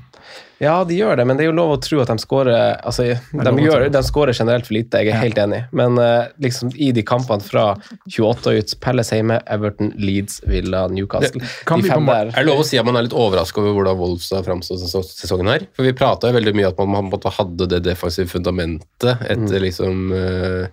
Ja, 0.59 0.85
de 0.89 0.97
gjør 0.97 1.19
det, 1.21 1.25
men 1.29 1.37
det 1.37 1.45
er 1.45 1.51
jo 1.51 1.57
lov 1.59 1.75
å 1.75 1.81
tro 1.85 1.99
at 2.01 2.09
de 2.09 2.17
skårer 2.23 2.79
altså, 2.81 3.05
de, 3.13 3.53
gjør, 3.61 3.83
de 3.93 4.01
skårer 4.07 4.37
generelt 4.37 4.65
for 4.65 4.77
lite, 4.77 5.03
jeg 5.03 5.11
er 5.11 5.17
Ja. 5.19 5.21
helt 5.21 5.41
enig. 5.43 5.59
Men 5.77 5.99
uh, 6.01 6.31
liksom 6.41 6.71
i 6.81 6.89
de 6.97 7.03
kampene 7.05 7.45
fra 7.45 7.67
28 8.09 8.49
og 8.55 8.61
ut, 8.63 8.73
Pelles 8.81 9.13
hjemme, 9.13 9.37
Everton, 9.53 9.91
Leeds, 10.01 10.39
Villa, 10.49 10.87
Newcastle 10.89 11.45
kan 11.69 11.83
De 11.85 11.91
fem 11.91 12.09
der 12.09 12.31
Er 12.33 12.39
det 12.41 12.47
lov 12.49 12.63
å 12.63 12.67
si 12.67 12.79
at 12.81 12.89
man 12.89 12.97
er 12.97 13.05
litt 13.05 13.17
overraska 13.17 13.61
over 13.61 13.77
hvordan 13.77 13.99
Wolves 14.01 14.31
har 14.33 14.47
framstått 14.47 14.87
sesongen 15.11 15.51
her? 15.53 15.67
For 15.77 15.85
vi 15.85 15.93
prata 15.97 16.31
jo 16.31 16.39
veldig 16.39 16.55
mye 16.57 16.71
at 16.71 16.81
man, 16.81 16.95
man 16.95 17.11
måtte 17.13 17.33
hadde 17.37 17.69
det 17.75 17.83
defensive 17.85 18.31
fundamentet 18.33 19.27
etter 19.29 19.61
liksom 19.61 20.09
uh, 20.17 20.65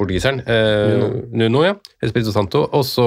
portugiseren. 0.00 0.40
Uh, 0.48 1.20
Nuno, 1.36 1.66
ja. 1.66 1.76
Espirito 2.00 2.32
Santo. 2.32 2.64
Og 2.72 2.86
så 2.88 3.04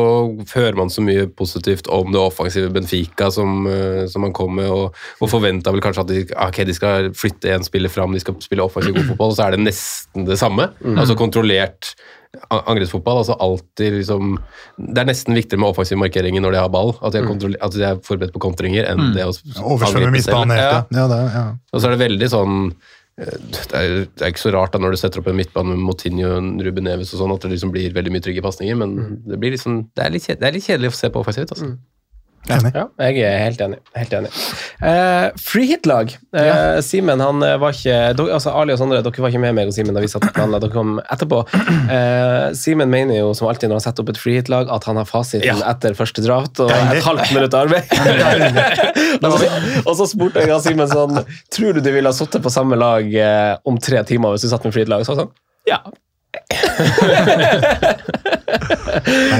hører 0.54 0.78
man 0.78 0.94
så 0.94 1.02
mye 1.02 1.26
positivt 1.34 1.90
om 1.90 2.14
det 2.14 2.22
offensive 2.22 2.70
Benfica 2.74 3.32
som, 3.34 3.66
som 4.10 4.22
man 4.28 4.34
kom 4.36 4.54
med, 4.60 4.70
og, 4.70 4.94
og 5.24 5.30
forventa 5.32 5.72
vel 5.72 5.82
kanskje 5.84 6.04
at 6.04 6.12
de, 6.12 6.22
okay, 6.48 6.66
de 6.68 6.74
skal 6.76 7.10
flytte 7.16 7.52
én 7.56 7.64
spiller 7.66 7.90
fram, 7.94 8.12
de 8.16 8.20
skal 8.24 8.36
spille 8.44 8.64
offensiv 8.66 8.94
god 8.98 9.08
fotball, 9.14 9.32
og 9.32 9.38
så 9.40 9.48
er 9.48 9.56
det 9.58 9.64
nesten 9.66 10.28
det 10.28 10.38
samme. 10.42 10.70
Altså 10.98 11.16
kontrollert 11.20 11.94
angrepsfotball. 12.50 13.18
altså 13.22 13.36
alltid 13.40 13.94
liksom 14.00 14.40
Det 14.78 14.98
er 15.04 15.06
nesten 15.06 15.36
viktigere 15.38 15.62
med 15.62 15.70
offensiv 15.70 16.00
markering 16.02 16.40
når 16.42 16.56
de 16.56 16.62
har 16.64 16.72
ball, 16.74 16.96
at 17.02 17.14
de 17.14 17.20
er, 17.22 17.28
kontrolle- 17.30 17.60
at 17.62 17.76
de 17.76 17.84
er 17.86 18.00
forberedt 18.02 18.34
på 18.34 18.42
kontringer, 18.42 18.88
enn 18.90 19.14
det 19.14 19.26
å 19.28 19.30
s- 19.36 19.44
Oversvømme 19.62 20.12
midtbanen 20.18 20.58
Ja. 20.58 20.72
ja. 20.72 20.84
ja, 20.98 21.08
det, 21.08 21.22
ja. 21.36 21.46
Og 21.74 21.82
så 21.82 21.88
er 21.92 21.96
det 21.98 22.02
veldig 22.10 22.30
sånn 22.34 22.58
eh, 23.22 23.38
det 23.54 23.78
er, 23.78 23.94
det 24.18 24.26
er 24.26 24.34
ikke 24.34 24.42
så 24.48 24.54
rart 24.58 24.74
da 24.74 24.80
når 24.82 24.96
du 24.98 24.98
setter 25.04 25.22
opp 25.22 25.28
en 25.30 25.38
midtbane 25.38 25.70
med 25.76 25.78
Motinho 25.86 26.34
og 26.40 26.62
Ruben 26.66 26.84
Neves 26.90 27.14
og 27.14 27.22
sånn, 27.22 27.36
at 27.38 27.46
det 27.46 27.54
liksom 27.54 27.72
blir 27.72 27.94
veldig 27.94 28.12
mye 28.16 28.26
trygge 28.26 28.42
pasninger, 28.42 28.76
men 28.82 29.22
det, 29.30 29.38
blir 29.40 29.54
liksom, 29.54 29.84
det, 29.94 30.04
er 30.08 30.10
litt 30.18 30.26
det 30.28 30.42
er 30.50 30.58
litt 30.58 30.66
kjedelig 30.66 30.90
å 30.90 30.98
se 30.98 31.10
på 31.14 31.22
offensivt. 31.22 31.54
Altså. 31.54 31.70
Enig. 31.70 31.80
Ja, 32.50 32.58
jeg 33.00 33.22
er 33.24 33.38
helt 33.46 33.62
enig. 33.64 33.78
Helt 33.96 34.12
enig. 34.18 34.30
Eh, 34.84 35.30
Freehit-lag. 35.40 36.10
Eh, 36.36 36.80
Simen, 36.84 37.22
han 37.24 37.40
eh, 37.46 37.54
var 37.62 37.72
ikke 37.72 37.96
dere- 38.20 38.34
altså 38.36 38.52
Ali 38.60 38.74
og 38.76 38.82
Sondre, 38.82 39.00
dere 39.06 39.24
var 39.24 39.32
ikke 39.32 39.40
med 39.46 39.56
meg 39.56 39.70
og 39.72 39.76
Simen 39.78 39.96
da 39.96 40.04
vi 40.04 40.10
satt 40.12 40.26
og 40.28 40.34
planla. 40.36 40.60
Dere 40.60 40.74
kom 40.76 40.98
etterpå. 41.06 41.40
Eh, 41.88 42.50
Simen 42.60 42.92
mener 42.92 43.22
jo 43.22 43.30
som 43.38 43.48
alltid 43.48 43.72
når 43.72 43.80
han 43.80 43.86
setter 43.88 44.04
opp 44.04 44.12
et 44.12 44.20
freehit-lag, 44.20 44.68
at 44.76 44.90
han 44.90 45.00
har 45.00 45.08
fasiten 45.08 45.64
etter 45.72 45.96
første 45.96 46.26
draft 46.26 46.60
og 46.66 46.74
et 46.76 47.00
halvt 47.08 47.32
minutt 47.38 47.56
arbeid. 47.62 47.88
og, 49.24 49.40
så, 49.40 49.52
og 49.86 49.94
så 50.02 50.10
spurte 50.12 50.44
jeg 50.44 50.60
Simen 50.66 50.90
sånn 50.92 51.22
Tror 51.54 51.78
du 51.78 51.82
du 51.84 51.92
ville 51.96 52.10
ha 52.12 52.16
sittet 52.16 52.44
på 52.44 52.52
samme 52.54 52.76
lag 52.80 53.08
eh, 53.08 53.54
om 53.70 53.80
tre 53.80 54.04
timer 54.08 54.36
hvis 54.36 54.46
du 54.48 54.52
satt 54.52 54.68
med 54.68 54.76
freehit-lag? 54.76 55.06
Så 55.08 55.16
sånn 55.20 55.32
Ja. 55.70 55.80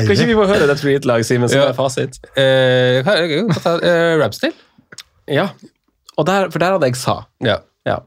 Kan 0.04 0.12
ikke 0.14 0.28
vi 0.30 0.36
få 0.38 0.46
høre 0.50 0.68
det 0.70 0.78
freehit-lag, 0.82 1.24
Simen, 1.26 1.50
som 1.50 1.60
Ja. 1.60 1.68
er 1.70 1.78
fasit? 1.78 2.20
Eh, 2.38 3.00
eh, 3.02 4.16
Ramsdale? 4.22 4.54
Ja, 5.28 5.48
og 6.18 6.26
der, 6.28 6.50
for 6.52 6.60
der 6.60 6.72
hadde 6.76 6.86
jeg 6.90 6.96
sa. 7.00 7.24
Ja. 7.44 7.58
Ja. 7.88 8.00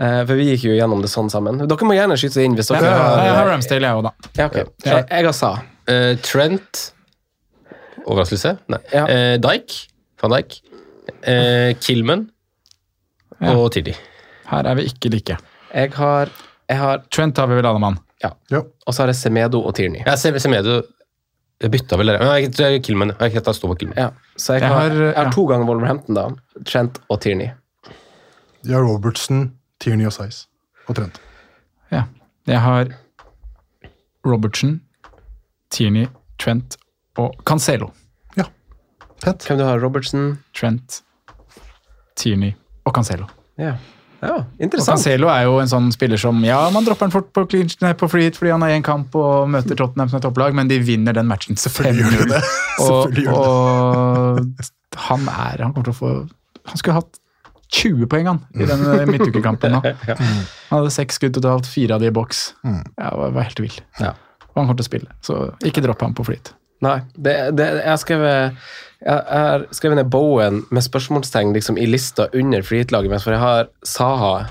Eh, 0.00 0.24
for 0.26 0.34
vi 0.38 0.44
gikk 0.52 0.64
jo 0.68 0.74
gjennom 0.76 1.00
det 1.02 1.10
sånn 1.10 1.30
sammen. 1.30 1.58
Dere 1.58 1.86
må 1.88 1.94
gjerne 1.96 2.16
skyte 2.18 2.42
inn 2.44 2.54
hvis 2.58 2.68
dere 2.68 2.82
Ja, 2.84 2.90
har 2.98 3.24
jeg 3.24 3.34
har 3.38 3.46
Ramsdale, 3.52 3.88
jeg 3.88 3.94
òg, 3.98 4.02
da. 4.02 4.12
Ja, 4.38 4.46
okay. 4.50 4.64
Jeg, 4.84 5.06
jeg 5.10 5.24
har 5.24 5.32
sa. 5.32 5.52
Eh, 5.88 6.14
Trent 6.24 6.90
Overraskelse? 8.04 8.58
Nei. 8.68 8.78
Ja. 8.92 9.06
Eh, 9.08 9.36
Dijk. 9.40 9.72
Van 10.20 10.30
Dijk. 10.34 10.58
Eh, 11.24 11.74
Kilman. 11.80 12.26
Ja. 13.40 13.54
Og 13.56 13.70
Tiddy. 13.72 13.94
Her 14.50 14.66
er 14.68 14.74
vi 14.78 14.82
ikke 14.90 15.10
like. 15.12 15.36
Jeg 15.74 15.92
har, 15.96 16.28
jeg 16.68 16.78
har 16.78 17.02
Trent 17.10 17.36
har 17.36 17.46
vi 17.50 17.54
vel 17.58 17.66
alle 17.66 17.80
mann. 17.82 17.98
Ja. 18.22 18.30
Jo. 18.50 18.62
Og 18.86 18.94
så 18.94 19.02
har 19.04 19.08
jeg 19.12 19.16
Semedo 19.20 19.60
og 19.66 19.74
Tierney. 19.76 20.02
Ja, 20.06 20.14
Se- 20.16 20.32
Semedo 20.40 20.82
Jeg 21.62 21.70
bytta 21.70 21.96
vel 21.96 22.06
det. 22.10 22.20
Nei, 22.20 22.40
jeg 22.42 22.52
tror 22.56 22.70
jeg- 22.72 22.82
Kilman. 22.84 23.12
Jeg 23.20 23.32
jeg 23.34 23.44
tar 23.44 23.52
stå 23.54 23.68
på 23.70 23.76
Kilman. 23.78 23.96
Ja. 23.98 24.10
Så 24.36 24.54
jeg 24.54 24.62
Jeg 24.62 24.70
har, 24.70 24.80
har, 24.90 24.96
jeg 24.96 25.14
har 25.16 25.24
ja. 25.24 25.30
to 25.30 25.44
ganger 25.46 25.66
Wolverhampton, 25.66 26.14
da. 26.14 26.28
Trent 26.64 26.98
og 27.08 27.20
Tierney. 27.20 27.50
Ja, 28.64 28.78
Robertson, 28.78 29.52
Tierney 29.80 30.06
og 30.06 30.12
Size. 30.12 30.46
Og 30.88 30.96
Trent. 30.96 31.20
Ja. 31.92 32.04
Jeg 32.46 32.60
har 32.60 32.88
Robertson, 34.26 34.80
Tierney, 35.70 36.06
Trent 36.38 36.76
og 37.16 37.34
Cancelo. 37.46 37.90
Pent. 39.24 39.44
Hvem 39.46 39.56
du 39.58 39.64
har? 39.64 39.78
Robertson? 39.80 40.38
Trent, 40.52 41.02
Tierney 42.16 42.52
og 42.84 42.92
Cancelo. 42.92 43.24
Ja. 43.56 43.76
Ja 44.24 44.34
Og. 44.40 44.84
Cancelo 44.84 45.28
er 45.32 45.44
jo 45.46 45.58
en 45.62 45.70
sånn 45.70 45.90
spiller 45.94 46.20
som 46.20 46.38
Ja, 46.46 46.62
man 46.74 46.86
dropper 46.86 47.08
han 47.08 47.14
fort 47.14 47.30
på, 47.36 47.44
på 47.46 48.08
free 48.10 48.28
hit 48.28 48.38
fordi 48.40 48.54
han 48.54 48.64
har 48.64 48.74
en 48.74 48.86
kamp 48.86 49.14
og 49.18 49.50
møter 49.52 49.76
Tottenham 49.78 50.10
som 50.10 50.20
et 50.20 50.24
topplag, 50.26 50.56
men 50.56 50.70
de 50.70 50.78
vinner 50.82 51.16
den 51.16 51.28
matchen. 51.30 51.58
Selvfølgelig 51.60 52.16
gjør 52.16 52.24
de 52.24 52.32
det. 52.34 52.42
Og, 52.84 53.14
det. 53.14 53.28
og 53.30 54.98
han 55.06 55.28
er 55.30 55.62
Han 55.62 55.72
kommer 55.74 55.86
til 55.86 55.94
å 55.94 55.98
få 55.98 56.08
Han 56.70 56.80
skulle 56.80 56.96
hatt 56.98 57.20
20 57.74 58.06
poeng 58.10 58.28
han, 58.28 58.40
i 58.54 58.66
den 58.68 58.82
eh, 58.86 59.04
midtukekampen. 59.08 59.72
nå. 59.74 59.80
Han 60.68 60.76
hadde 60.76 60.92
seks 60.94 61.16
skudd 61.18 61.34
totalt, 61.34 61.66
fire 61.66 61.96
av 61.96 62.04
de 62.04 62.10
i 62.10 62.14
boks. 62.14 62.42
Mm. 62.62 62.82
Ja, 63.00 63.08
var, 63.18 63.32
var 63.34 63.48
helt 63.48 63.62
vill. 63.62 63.78
Ja. 63.98 64.12
Og 64.52 64.60
han 64.60 64.68
kommer 64.68 64.78
til 64.78 64.84
å 64.84 64.90
spille, 64.90 65.16
så 65.26 65.38
ikke 65.66 65.82
dropp 65.82 66.04
ham 66.04 66.14
på 66.14 66.26
flyt. 66.28 66.52
Nei, 66.84 67.00
det, 67.16 67.34
det, 67.58 67.66
jeg 67.80 68.02
skrev 68.04 68.22
jeg 69.04 69.24
har 69.28 69.66
skrevet 69.76 69.98
ned 70.00 70.10
Bowen 70.12 70.62
med 70.72 70.82
spørsmålstegn 70.86 71.52
liksom, 71.56 71.76
i 71.78 71.86
lista 71.86 72.28
under 72.32 72.62
freehit-laget 72.64 73.12
mitt, 73.12 73.22
for 73.24 73.34
jeg 73.36 73.42
har 73.42 73.68
Saha. 73.84 74.46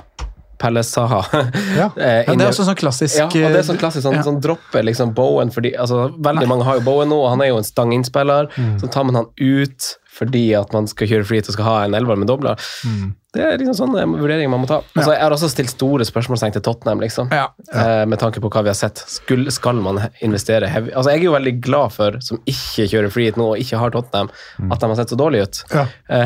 Pelle 0.61 0.83
Saha. 0.85 1.23
Ja. 1.79 1.89
eh, 1.97 2.21
Ja, 2.27 2.35
det 2.37 2.45
er 2.45 2.51
også 2.51 2.63
sånn 2.67 2.77
klassisk 2.79 3.17
Ja, 3.17 3.25
og 3.25 3.33
det 3.33 3.63
er 3.63 3.65
sånn 3.67 3.79
klassisk 3.81 4.05
sånn, 4.05 4.19
ja. 4.19 4.23
sånn 4.23 4.37
dropper 4.43 4.85
liksom 4.85 5.11
Bowen 5.17 5.49
fordi 5.51 5.73
altså, 5.75 6.05
Veldig 6.23 6.47
mange 6.47 6.63
har 6.69 6.77
jo 6.79 6.85
Bowen 6.85 7.09
nå, 7.11 7.17
og 7.25 7.33
han 7.33 7.41
er 7.43 7.49
jo 7.51 7.57
en 7.59 7.67
stang-inn-spiller. 7.67 8.47
Mm. 8.55 8.77
Så 8.79 8.87
tar 8.93 9.03
man 9.09 9.17
han 9.19 9.27
ut 9.41 9.89
fordi 10.13 10.45
at 10.57 10.73
man 10.75 10.87
skal 10.89 11.09
kjøre 11.09 11.27
freehit 11.27 11.49
og 11.49 11.57
skal 11.57 11.67
ha 11.67 11.75
en 11.83 11.97
elver 11.97 12.19
med 12.19 12.29
dobler. 12.29 12.59
Mm. 12.85 13.13
Det 13.33 13.41
er 13.41 13.55
liksom 13.57 13.73
sånne 13.73 14.03
vurderinger 14.11 14.51
man 14.51 14.61
må 14.61 14.67
ta. 14.69 14.77
Altså, 14.93 15.15
jeg 15.15 15.23
har 15.23 15.33
også 15.33 15.49
stilt 15.49 15.71
store 15.71 16.05
spørsmålstegn 16.05 16.53
til 16.53 16.61
Tottenham, 16.67 17.01
liksom. 17.01 17.31
Ja. 17.33 17.47
Eh, 17.73 18.03
med 18.05 18.21
tanke 18.21 18.43
på 18.43 18.51
hva 18.53 18.61
vi 18.61 18.69
har 18.69 18.77
sett. 18.77 19.01
Skal, 19.09 19.47
skal 19.53 19.81
man 19.81 20.03
investere 20.25 20.69
heavy 20.69 20.93
Altså, 20.93 21.15
jeg 21.15 21.23
er 21.23 21.25
jo 21.25 21.33
veldig 21.33 21.55
glad 21.65 21.95
for, 21.95 22.19
som 22.21 22.41
ikke 22.45 22.85
kjører 22.91 23.13
freehit 23.15 23.39
nå 23.41 23.47
og 23.55 23.63
ikke 23.63 23.81
har 23.81 23.95
Tottenham, 23.95 24.29
at 24.69 24.83
de 24.83 24.91
har 24.91 24.99
sett 25.01 25.15
så 25.15 25.19
dårlige 25.19 25.49
ut. 25.49 25.63
Ja. 25.73 25.87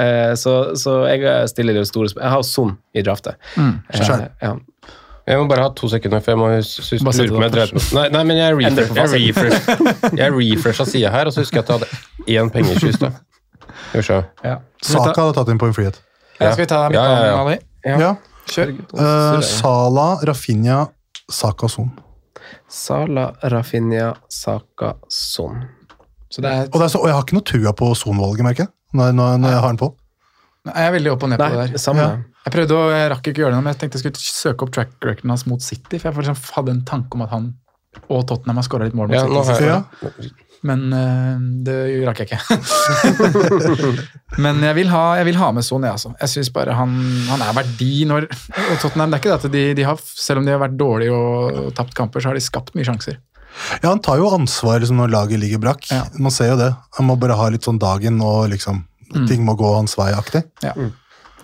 Eh, 0.00 0.32
så, 0.38 0.52
så 0.78 0.92
jeg 1.10 1.48
stiller 1.50 1.76
jo 1.76 1.82
store 1.88 2.10
spørsmål. 2.10 2.24
Jeg 2.24 2.32
har 2.32 2.44
Son 2.46 2.70
i 2.94 3.02
draftet. 3.04 3.50
Mm. 3.58 4.60
Jeg 5.30 5.38
må 5.38 5.46
bare 5.50 5.62
ha 5.62 5.70
to 5.78 5.88
sekunder, 5.92 6.22
for 6.24 6.32
jeg 6.32 6.38
må 6.40 6.46
lure 6.50 7.26
på 7.30 7.36
om 7.38 7.44
jeg 7.44 7.52
det 7.54 7.64
drev 7.70 7.82
Nei, 7.94 8.06
nei, 8.16 8.22
men 8.26 8.38
jeg 8.40 8.56
refresh- 8.58 8.96
jeg 8.98 9.10
refresh- 9.30 10.16
jeg 10.20 10.32
refresha 10.34 10.86
sida 10.88 11.12
her, 11.14 11.30
og 11.30 11.36
så 11.36 11.44
husker 11.44 11.60
jeg 11.60 11.68
at 11.68 11.70
jeg 11.70 11.78
hadde 11.78 12.46
én 12.48 12.50
pengeskyss. 12.54 12.98
da. 12.98 13.12
Skal 13.90 14.00
vi 14.00 14.06
se. 14.08 14.18
Ja. 14.44 14.56
Saka 14.82 15.14
hadde 15.22 15.36
tatt 15.38 15.52
inn 15.54 15.60
på 15.62 15.68
en 15.70 15.76
frihet. 15.76 16.00
ja, 16.40 16.50
skal 16.52 16.64
vi 16.64 16.68
ta 16.72 16.80
Ja, 16.94 17.04
ja, 17.30 17.98
ja. 18.00 18.10
Kjør. 18.50 18.72
Uh, 18.98 19.38
Sala, 19.46 20.08
Rafinha, 20.26 20.80
Saka, 21.30 21.68
Son. 21.70 21.92
Sala, 22.68 23.28
Rafinha, 23.42 24.14
Saka, 24.28 24.94
Son. 25.08 25.62
Så 26.30 26.42
det 26.42 26.50
er, 26.50 26.66
Og, 26.72 26.80
det 26.80 26.86
er 26.88 26.92
så, 26.96 26.98
og 27.02 27.06
jeg 27.10 27.14
har 27.14 27.22
ikke 27.26 27.36
noe 27.38 27.46
trua 27.46 27.72
på 27.78 27.92
Son-valget, 27.98 28.42
merker 28.46 28.64
jeg. 28.66 28.72
Når, 28.98 29.12
når, 29.14 29.36
når 29.44 29.54
jeg 29.54 29.60
har 29.62 29.68
den 29.74 29.78
på. 29.78 29.88
jeg 30.66 30.86
er 30.88 30.92
veldig 30.96 31.12
opp 31.12 31.22
og 31.22 31.30
ned 31.30 31.38
på 31.38 31.46
Nei, 31.46 31.56
det 31.66 31.72
der. 31.76 31.78
samme. 31.82 32.06
Ja. 32.50 32.52
Jeg 32.52 32.56
prøvde 32.58 32.76
å, 32.76 32.90
jeg 32.90 33.10
rakk 33.14 33.30
ikke 33.30 33.38
å 33.40 33.44
gjøre 33.46 33.54
det, 33.56 33.62
men 33.62 33.72
jeg 33.72 33.80
tenkte 33.84 34.00
jeg 34.00 34.04
skulle 34.04 34.34
søke 34.34 34.66
opp 34.66 34.74
track 34.74 34.90
recorden 35.06 35.30
hans 35.30 35.46
mot 35.46 35.62
City. 35.62 35.98
For 36.02 36.10
jeg 36.10 36.16
for 36.18 36.26
eksempel 36.26 36.56
hadde 36.58 36.74
en 36.74 36.84
tanke 36.84 37.14
om 37.14 37.22
at 37.22 37.30
han 37.30 37.50
og 38.10 38.26
Tottenham 38.26 38.58
har 38.60 38.66
skåra 38.66 38.86
litt 38.86 38.94
mål 38.98 39.08
mot 39.10 39.16
Ja, 39.16 39.22
City. 39.24 39.34
nå 39.34 39.42
har 39.46 39.60
jeg- 39.60 39.70
året. 39.78 40.46
Men 40.62 40.92
eh, 40.92 41.38
det 41.64 41.76
rakk 42.04 42.18
jeg 42.20 42.28
ikke. 42.28 42.40
men 44.44 44.60
jeg 44.60 44.76
vil 44.76 44.90
ha, 44.92 45.02
jeg 45.16 45.26
vil 45.30 45.38
ha 45.40 45.48
med 45.56 45.64
Son, 45.64 45.82
jeg, 45.86 45.94
altså. 45.96 46.12
Jeg 46.20 46.32
syns 46.34 46.50
bare 46.52 46.74
han, 46.76 46.92
han 47.30 47.40
er 47.46 47.54
verdi 47.56 48.04
når 48.08 48.26
og 48.28 48.74
Tottenham, 48.82 49.10
det 49.10 49.16
er 49.18 49.22
ikke 49.22 49.32
det 49.32 49.38
at 49.38 49.54
de, 49.54 49.64
de 49.78 49.86
har, 49.88 50.02
Selv 50.04 50.42
om 50.42 50.46
de 50.48 50.52
har 50.54 50.60
vært 50.60 50.76
dårlige 50.80 51.16
og 51.16 51.72
tapt 51.78 51.96
kamper, 51.96 52.20
så 52.20 52.28
har 52.32 52.36
de 52.38 52.44
skapt 52.44 52.74
mye 52.76 52.84
sjanser. 52.84 53.16
Ja, 53.80 53.88
Han 53.90 54.02
tar 54.04 54.20
jo 54.20 54.28
ansvar 54.36 54.78
liksom, 54.84 55.00
når 55.00 55.10
laget 55.16 55.40
ligger 55.42 55.62
brakk. 55.64 55.88
Ja. 55.90 56.04
Man 56.20 56.30
ser 56.34 56.52
jo 56.52 56.60
det. 56.60 56.70
Han 56.98 57.08
må 57.08 57.16
bare 57.20 57.38
ha 57.40 57.48
litt 57.52 57.64
sånn 57.66 57.80
dagen 57.80 58.20
og 58.22 58.50
liksom 58.52 58.84
ting 59.26 59.42
må 59.42 59.56
gå 59.58 59.66
hans 59.74 59.96
vei 59.98 60.12
aktig. 60.14 60.44
Ja. 60.62 60.70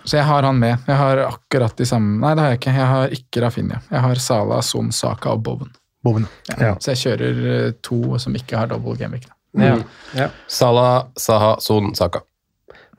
Så 0.07 0.15
jeg 0.17 0.23
har 0.23 0.45
han 0.47 0.55
med. 0.59 0.77
Jeg 0.87 0.95
har 0.95 1.19
akkurat 1.25 1.73
de 1.77 1.85
samme 1.85 2.21
Nei, 2.21 2.31
det 2.37 2.43
har 2.43 2.53
jeg 2.53 2.59
ikke. 2.61 2.73
Jeg 2.77 2.87
har 2.91 3.15
ikke 3.17 3.41
Rafinha. 3.43 3.79
Jeg 3.91 4.03
har 4.05 4.21
Sala, 4.23 4.61
Son, 4.63 4.91
Saka 4.95 5.33
og 5.35 5.41
Bowen. 5.43 5.73
Bowen. 6.03 6.27
Ja. 6.55 6.75
Så 6.79 6.93
jeg 6.93 7.01
kjører 7.01 7.41
eh, 7.53 7.71
to 7.83 7.99
som 8.23 8.35
ikke 8.39 8.55
har 8.61 8.69
double 8.71 8.95
gameweek. 8.95 9.27
Mm. 9.57 9.65
Ja. 9.65 9.73
ja. 10.15 10.27
Salah, 10.47 11.07
Saha, 11.19 11.57
Son, 11.59 11.91
Saka. 11.97 12.21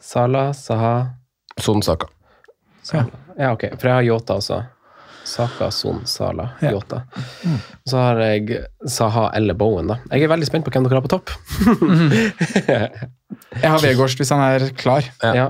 Sala, 0.00 0.50
Saha 0.54 0.96
Son, 1.60 1.80
Saka. 1.82 2.10
Sala. 2.82 3.22
Ja, 3.38 3.52
ok. 3.54 3.64
For 3.78 3.88
jeg 3.88 3.94
har 4.00 4.06
Yota 4.10 4.36
også. 4.42 4.58
Saka, 5.28 5.70
Son, 5.70 6.02
Sala, 6.08 6.50
Ja. 6.60 6.72
Yota. 6.74 7.02
Så 7.88 7.96
har 8.00 8.20
jeg 8.20 8.66
Saha 8.88 9.30
eller 9.36 9.56
Bowen, 9.56 9.88
da. 9.94 9.96
Jeg 10.12 10.26
er 10.26 10.32
veldig 10.34 10.48
spent 10.48 10.68
på 10.68 10.72
hvem 10.74 10.84
dere 10.88 11.00
har 11.00 11.08
på 11.08 11.14
topp. 11.16 11.32
Jeg 13.58 13.70
har 13.72 13.80
Vegårst 13.82 14.20
hvis 14.20 14.30
han 14.32 14.40
er 14.44 14.68
klar. 14.76 15.06
Ja. 15.24 15.48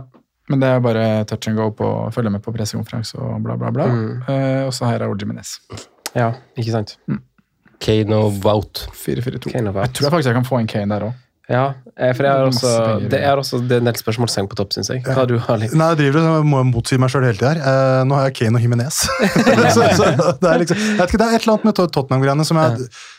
Men 0.48 0.62
det 0.62 0.68
er 0.72 0.82
bare 0.84 1.06
touch 1.28 1.50
and 1.50 1.60
go 1.60 1.68
på 1.76 1.86
å 1.86 2.10
følge 2.14 2.32
med 2.32 2.42
på 2.44 2.52
pressekonferanse 2.54 3.18
og 3.20 3.38
bla, 3.44 3.56
bla, 3.60 3.72
bla. 3.74 3.88
Mm. 3.92 4.10
Eh, 4.32 4.62
og 4.66 4.74
så 4.76 4.88
her 4.88 4.96
jeg 4.96 5.04
Raúl 5.04 5.20
Jimenez. 5.20 5.58
ja, 6.14 6.32
ikke 6.56 6.74
sant? 6.74 6.96
Kane 7.84 8.16
og 8.16 8.40
Wout. 8.44 8.86
4-4-2. 8.96 9.52
Kane 9.52 9.70
og 9.70 9.78
Wout. 9.78 9.86
Jeg 9.86 9.98
tror 9.98 10.08
jeg 10.08 10.14
faktisk 10.16 10.32
jeg 10.32 10.38
kan 10.40 10.48
få 10.48 10.60
en 10.62 10.70
Kane 10.70 10.94
der 10.94 11.10
òg. 11.10 11.24
Ja, 11.48 11.62
eh, 11.96 12.10
for 12.12 12.26
jeg 12.26 12.32
har 12.32 12.44
også, 12.44 12.70
det 13.08 13.18
er 13.24 13.40
også 13.40 13.62
det 13.64 13.78
er 13.78 13.80
en 13.80 13.88
del 13.88 13.96
spørsmålstegn 13.96 14.50
på 14.50 14.56
topp, 14.58 14.74
syns 14.76 14.90
jeg. 14.92 15.00
Hva 15.06 15.24
du 15.24 15.38
har 15.40 15.56
litt 15.56 15.72
Nei, 15.72 15.86
jeg 15.94 16.00
driver 16.02 16.26
og 16.34 16.48
må 16.48 16.60
motsi 16.68 16.98
meg 17.00 17.08
sjøl 17.12 17.24
hele 17.24 17.40
tida 17.40 17.54
her. 17.54 17.62
Eh, 17.70 18.00
nå 18.04 18.18
har 18.18 18.26
jeg 18.28 18.36
Kane 18.42 18.60
og 18.60 18.66
Jimenez. 18.66 18.98
så, 19.76 19.86
så 19.96 20.10
det, 20.12 20.50
er 20.50 20.60
liksom, 20.64 20.82
jeg 20.82 20.98
vet 20.98 21.14
ikke, 21.14 21.22
det 21.22 21.28
er 21.28 21.38
et 21.38 21.46
eller 21.46 21.54
annet 21.54 21.70
med 21.70 21.78
Tottenham-greiene 21.80 22.48
som 22.48 22.60
er 22.60 22.76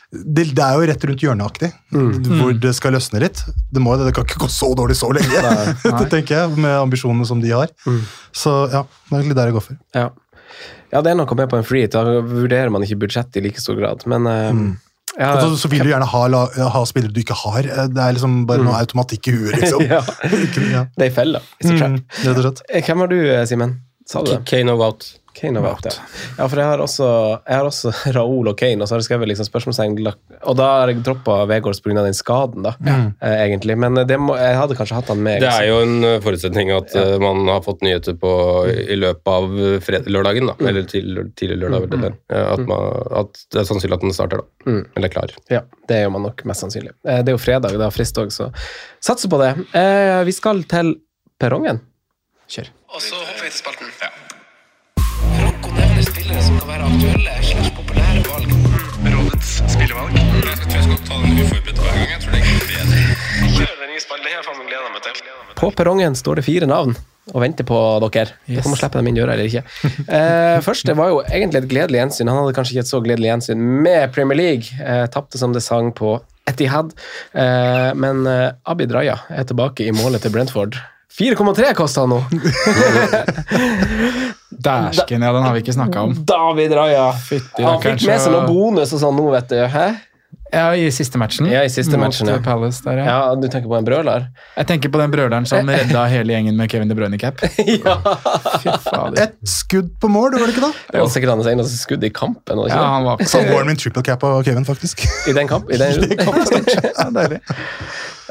det, 0.10 0.48
det 0.58 0.64
er 0.66 0.74
jo 0.74 0.86
rett 0.90 1.04
rundt 1.06 1.22
hjørneaktig, 1.22 1.68
hvor 1.94 2.56
det 2.58 2.72
skal 2.74 2.96
løsne 2.98 3.22
litt. 3.22 3.44
Det, 3.70 3.82
må, 3.84 3.94
det 4.00 4.10
kan 4.18 4.26
ikke 4.26 4.42
gå 4.42 4.50
så 4.50 4.72
dårlig 4.78 4.98
så 4.98 5.12
lenge, 5.14 5.42
det 6.00 6.08
tenker 6.10 6.34
jeg, 6.34 6.58
med 6.58 6.74
ambisjonene 6.80 7.28
som 7.30 7.44
de 7.44 7.52
har. 7.54 7.70
Så 8.34 8.56
ja, 8.74 8.82
det 8.88 9.14
er 9.14 9.20
egentlig 9.20 9.38
der 9.38 9.52
jeg 9.52 9.58
går 9.60 9.66
for. 9.68 9.80
Ja. 9.94 10.08
ja, 10.96 11.04
det 11.06 11.12
er 11.14 11.20
noe 11.20 11.38
med 11.38 11.52
på 11.52 11.60
en 11.60 11.68
free. 11.68 11.90
Da 11.94 12.02
vurderer 12.26 12.74
man 12.74 12.86
ikke 12.88 13.04
budsjettet 13.06 13.38
i 13.38 13.46
like 13.46 13.62
stor 13.62 13.78
grad. 13.78 14.02
Men 14.10 14.26
mm. 14.26 14.66
ja, 15.20 15.36
så, 15.44 15.52
så 15.62 15.70
vil 15.70 15.86
du 15.86 15.92
gjerne 15.94 16.10
ha, 16.10 16.24
la, 16.34 16.42
ha 16.74 16.84
spillere 16.90 17.14
du 17.14 17.22
ikke 17.22 17.38
har. 17.44 17.70
Eh, 17.70 17.86
Det 17.94 18.02
er 18.08 18.18
liksom 18.18 18.42
bare 18.50 18.66
noe 18.66 18.82
automatikk 18.82 19.30
i 19.30 19.36
huet, 19.38 19.58
liksom. 19.62 19.86
ja, 19.86 20.02
ja. 20.74 20.88
det 20.96 21.06
er 21.06 21.12
ei 21.12 21.14
felle. 21.22 21.44
Mm, 21.62 22.02
rett 22.24 22.34
og 22.34 22.44
slett. 22.48 22.66
Eh, 22.74 22.82
Hvem 22.90 23.06
har 23.06 23.14
du, 23.14 23.20
eh, 23.30 23.46
Simen? 23.50 23.78
Sa 24.10 24.26
du 24.26 24.34
det? 24.34 24.42
Kane 24.50 24.74
og 24.74 24.82
Wout. 24.82 25.12
Kane 25.38 25.62
har 25.62 25.66
vært 25.76 25.88
ja. 25.90 25.94
ja, 26.38 26.48
for 26.48 26.60
jeg 26.60 26.68
har 26.68 26.82
også, 26.84 27.08
jeg 27.46 27.56
har 27.60 27.68
også 27.70 27.92
Raoul 28.18 28.50
og 28.52 28.58
Kane, 28.60 28.82
og 28.82 28.90
så 28.90 28.96
har 28.96 29.04
jeg 29.04 29.10
skrevet 29.10 29.30
liksom 29.32 29.48
spørsmålstegn 29.48 29.98
Og 30.10 30.58
da 30.60 30.68
har 30.82 30.92
jeg 30.92 31.04
droppa 31.06 31.42
Vegårds 31.50 31.82
pga. 31.86 32.04
den 32.04 32.18
skaden, 32.18 32.66
da, 32.66 32.74
eh, 32.86 33.36
egentlig. 33.46 33.78
Men 33.80 34.02
det 34.10 34.18
må, 34.22 34.36
jeg 34.40 34.58
hadde 34.58 34.78
kanskje 34.80 34.98
hatt 35.00 35.12
han 35.14 35.24
med. 35.26 35.42
Det 35.44 35.52
er 35.52 35.68
jo 35.70 35.82
en 35.86 36.08
eh, 36.08 36.20
forutsetning 36.24 36.74
at 36.76 36.96
ja. 36.96 37.06
man 37.22 37.48
har 37.50 37.64
fått 37.66 37.84
nyheter 37.86 38.18
på 38.20 38.32
i 38.70 38.98
løpet 39.00 39.34
av 39.34 39.58
fred 39.86 40.10
lørdagen, 40.12 40.52
da. 40.52 40.58
Eller 40.70 40.88
til, 40.90 41.22
tidlig 41.40 41.60
lørdag. 41.64 41.90
Mm. 41.90 41.98
eller, 42.00 42.18
eh, 42.34 42.48
At, 42.54 42.66
man, 42.70 43.04
at 43.24 43.44
det 43.54 43.64
er 43.64 43.70
sannsynlig 43.70 44.00
at 44.00 44.08
den 44.08 44.16
starter, 44.16 44.44
da. 44.44 44.80
Eller 44.96 45.10
er 45.10 45.14
klar. 45.14 45.36
Ja, 45.52 45.64
det 45.90 46.04
gjør 46.04 46.16
man 46.18 46.28
nok 46.30 46.46
mest 46.50 46.66
sannsynlig. 46.66 46.96
Eh, 47.08 47.22
Det 47.24 47.34
er 47.34 47.38
jo 47.38 47.44
fredag, 47.44 47.78
det 47.78 47.86
er 47.86 47.96
frist 47.96 48.18
òg, 48.22 48.34
så 48.34 48.50
satser 49.04 49.32
på 49.32 49.42
det. 49.42 49.54
Eh, 49.78 50.24
Vi 50.30 50.36
skal 50.36 50.64
til 50.70 50.96
perrongen. 51.40 51.84
Kjør. 52.50 52.74
Og 52.90 53.02
så 53.06 53.16
hopper 53.16 53.46
vi 53.46 53.54
til 53.54 53.62
spalten. 53.62 53.94
Franco 54.00 54.19
aktuelle 57.00 57.32
slags 57.48 57.70
populære 57.78 58.22
valg. 58.28 58.50
Rådets 59.14 59.52
spillevalg. 59.72 60.12
Jeg 60.20 60.58
tror 60.60 60.74
jeg 60.76 60.84
skal 60.84 60.98
ta 61.08 61.16
den 61.24 61.32
uforberedt 61.44 61.80
hver 61.80 61.94
gang. 61.96 62.10
Jeg 62.12 62.20
tror 62.24 62.32
det 62.34 62.40
er 62.42 62.46
bedre. 62.74 63.00
Faen 64.10 64.60
meg 64.66 64.72
til. 65.06 65.16
På 65.60 65.68
perrongen 65.76 66.16
står 66.20 66.36
det 66.40 66.46
fire 66.48 66.68
navn 66.68 66.94
og 67.30 67.40
venter 67.44 67.64
på 67.68 67.78
dere. 68.04 68.30
Dere 68.50 68.68
må 68.68 68.76
slippe 68.80 68.98
dem 69.00 69.08
inn 69.12 69.18
døra 69.20 69.34
eller 69.38 69.48
ikke. 69.48 69.64
Eh, 70.20 70.58
første 70.66 70.92
var 70.98 71.08
jo 71.14 71.18
egentlig 71.24 71.60
et 71.62 71.70
gledelig 71.72 72.00
gjensyn. 72.02 72.30
Han 72.32 72.40
hadde 72.42 72.56
kanskje 72.58 72.74
ikke 72.76 72.84
et 72.88 72.92
så 72.92 73.00
gledelig 73.06 73.30
gjensyn 73.30 73.60
med 73.86 74.02
Premier 74.16 74.38
League. 74.40 74.66
Eh, 74.84 75.06
Tapte 75.14 75.38
som 75.40 75.52
det 75.56 75.64
sang 75.64 75.88
på 75.96 76.10
Etihad. 76.50 76.88
Eh, 77.32 77.90
men 77.96 78.16
eh, 78.28 78.52
Abid 78.68 78.92
Raja 78.96 79.18
er 79.30 79.44
tilbake 79.48 79.82
i 79.88 79.92
målet 79.96 80.22
til 80.26 80.32
Brentford. 80.36 80.74
4,3 81.20 81.74
koster 81.80 82.02
han 82.08 82.12
nå! 82.18 82.22
Dæsken, 84.50 85.22
ja, 85.22 85.32
den 85.34 85.44
har 85.46 85.54
vi 85.54 85.62
ikke 85.64 85.74
snakka 85.78 86.02
om. 86.08 86.14
David 86.26 86.74
Raja. 86.74 87.12
Fytti 87.14 87.64
Han 87.64 87.82
fikk 87.82 88.02
med 88.02 88.20
seg 88.20 88.28
så- 88.28 88.32
noe 88.34 88.48
bonus 88.48 88.94
og 88.94 89.00
sånn 89.04 89.16
nå, 89.20 89.32
vet 89.32 89.48
du. 89.52 89.60
Hæ? 89.68 89.88
Ja, 90.52 90.72
i 90.74 90.88
siste 90.90 91.20
matchen. 91.22 91.46
Ja, 91.46 91.62
i 91.62 91.70
siste 91.70 91.94
mot 91.94 92.08
matchen, 92.08 92.28
ja. 92.28 92.36
eh, 92.40 92.42
Palace 92.42 92.82
der, 92.82 92.98
ja. 92.98 93.06
Ja, 93.06 93.36
du 93.38 93.46
tenker 93.48 93.70
på 93.70 93.78
en 93.78 93.86
brøler? 93.86 94.24
Jeg 94.58 94.66
tenker 94.72 94.90
på 94.90 94.98
den 94.98 95.12
brøleren 95.14 95.46
som 95.46 95.68
redda 95.70 96.08
hele 96.10 96.34
gjengen 96.34 96.56
med 96.58 96.72
Kevin 96.72 96.90
De 96.90 96.96
Bruyne-cap. 96.98 97.44
ja. 97.86 97.98
Et 99.22 99.36
skudd 99.46 99.92
på 100.02 100.10
mål, 100.10 100.32
det 100.34 100.40
var 100.42 100.50
det 100.50 100.56
ikke 100.56 100.64
da? 100.66 100.72
Det 100.90 101.04
var 101.04 101.12
sikkert 101.14 101.34
hans 101.36 101.50
eneste 101.52 101.78
skudd 101.78 102.04
i 102.04 102.10
kampen. 102.10 102.58
var 102.64 102.72
Ja, 102.74 102.82
han 102.96 103.06
var 103.06 103.22
Samboeren 103.30 103.70
min 103.70 103.78
triple 103.78 104.02
cap 104.08 104.24
av 104.26 104.42
Kevin, 104.48 104.66
faktisk. 104.66 105.06
I 105.30 105.36
den 105.38 105.48
kamp? 105.48 105.70
I 105.70 105.78
den... 105.84 106.02
ja, 106.18 107.06
deilig. 107.14 107.40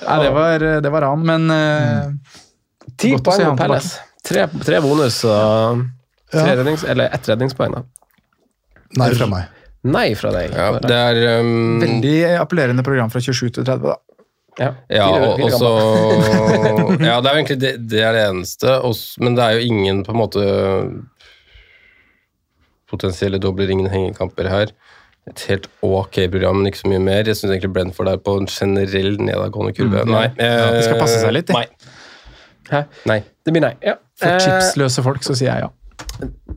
Nei, 0.08 0.18
det 0.24 0.32
var, 0.34 0.66
det 0.82 0.92
var 0.94 1.06
han, 1.12 1.22
men 1.26 1.46
uh, 1.54 2.34
Ti 2.98 3.14
poeng 3.22 3.52
på 3.52 3.56
Palace. 3.62 3.94
Tre, 4.26 4.48
tre 4.66 4.82
bonus 4.82 5.20
og 5.24 5.86
tre 6.32 6.56
rednings, 6.58 6.84
eller 6.84 7.14
ett 7.14 7.28
redningspoeng. 7.28 7.72
da. 7.78 7.84
Nei 8.98 9.08
fra 9.14 9.28
meg. 9.30 9.54
Nei 9.88 10.08
fra 10.18 10.32
deg. 10.34 10.52
Ja, 10.56 10.68
det 10.82 10.96
er 10.96 11.40
um, 11.40 11.78
veldig 11.82 12.16
appellerende 12.40 12.84
program 12.86 13.12
fra 13.12 13.22
27 13.22 13.50
til 13.58 13.64
30, 13.64 13.88
da. 13.88 13.96
Ja, 14.58 15.06
og 15.06 15.44
så. 15.54 15.68
Ja, 17.08 17.20
det 17.22 17.30
er 17.30 17.36
jo 17.36 17.38
egentlig 17.38 17.58
det, 17.62 17.72
det 17.92 18.00
er 18.02 18.16
det 18.16 18.24
eneste, 18.26 18.72
også, 18.82 19.22
men 19.22 19.36
det 19.38 19.44
er 19.44 19.58
jo 19.58 19.68
ingen 19.70 20.02
på 20.06 20.10
en 20.16 20.18
måte 20.18 20.46
potensielle 22.90 23.38
dobler, 23.38 23.70
ingen 23.70 23.90
hengekamper 23.92 24.48
her. 24.50 24.72
Et 25.28 25.44
helt 25.50 25.68
ok 25.84 26.22
program, 26.32 26.56
men 26.58 26.70
ikke 26.70 26.80
så 26.80 26.90
mye 26.90 27.02
mer. 27.04 27.26
Jeg 27.28 27.36
syns 27.36 27.52
egentlig 27.52 27.72
Brenford 27.76 28.08
er 28.08 28.20
på 28.24 28.38
en 28.40 28.48
generell 28.48 29.18
nedadgående 29.20 29.74
kurve. 29.76 30.04
Mm, 30.08 30.14
nei. 30.14 30.26
ja. 30.40 30.70
det 30.72 30.84
skal 30.86 31.02
passe 31.02 31.20
seg 31.20 31.34
litt, 31.36 31.50
de. 31.50 31.58
Nei. 31.58 31.66
Hæ? 32.68 32.82
nei. 33.08 33.18
Det 33.44 33.54
blir 33.54 33.64
nei. 33.64 33.74
Ja. 33.84 33.98
For 34.18 34.34
Eh, 34.34 34.40
chipsløse 34.42 35.04
folk 35.04 35.22
så 35.22 35.36
sier 35.38 35.52
jeg 35.52 35.62
ja. 35.62 35.68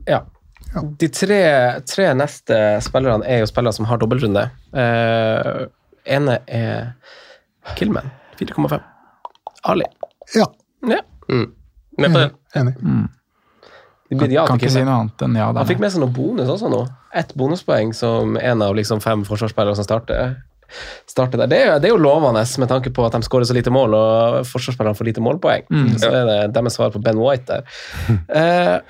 Ja. 0.06 0.22
De 0.98 1.08
tre, 1.12 1.40
tre 1.84 2.08
neste 2.16 2.58
spillerne 2.84 3.26
er 3.28 3.42
jo 3.42 3.48
spillere 3.50 3.76
som 3.76 3.88
har 3.90 4.00
dobbeltrunde. 4.00 4.46
Uh, 4.72 5.66
ene 6.08 6.38
er 6.48 6.94
Killman, 7.76 8.08
4,5. 8.40 8.78
Ali. 9.68 9.84
Ja, 10.34 10.48
Ja. 10.88 11.02
Mm. 11.28 11.52
Med 11.98 12.12
på 12.12 12.18
den. 12.18 12.30
enig. 12.54 12.74
Mm. 12.82 13.08
blir 14.08 14.30
ja 14.32 14.46
Kan 14.46 14.58
ikke 14.58 14.72
si 14.72 14.82
noe 14.84 14.96
annet 15.04 15.22
enn 15.24 15.36
ja. 15.36 15.50
Han 15.52 15.68
fikk 15.68 15.80
med 15.80 15.92
seg 15.92 16.02
noe 16.02 16.12
bonus 16.12 16.48
også 16.50 16.70
nå. 16.72 16.80
Ett 17.14 17.34
bonuspoeng 17.38 17.92
som 17.96 18.36
en 18.40 18.64
av 18.64 18.74
liksom 18.76 19.00
fem 19.04 19.24
forsvarsspillere 19.28 19.76
som 19.76 19.86
starter. 19.86 20.34
Starter 21.10 21.38
der. 21.42 21.46
Det 21.52 21.58
er, 21.58 21.66
jo- 21.72 21.78
det 21.82 21.88
er 21.90 21.94
jo 21.94 22.00
lovende 22.02 22.44
med 22.58 22.68
tanke 22.70 22.90
på 22.94 23.04
at 23.06 23.12
de 23.16 23.22
skårer 23.26 23.44
så 23.48 23.54
lite 23.56 23.70
mål, 23.74 23.94
og 23.94 24.46
forsvarsspillerne 24.46 24.96
får 24.98 25.10
lite 25.10 25.20
målpoeng. 25.24 25.66
Så 26.00 26.10
er 26.12 26.24
det 26.30 26.38
deres 26.54 26.74
svar 26.78 26.90
på 26.94 27.02
Ben 27.02 27.18
White 27.20 27.46
der. 27.46 27.62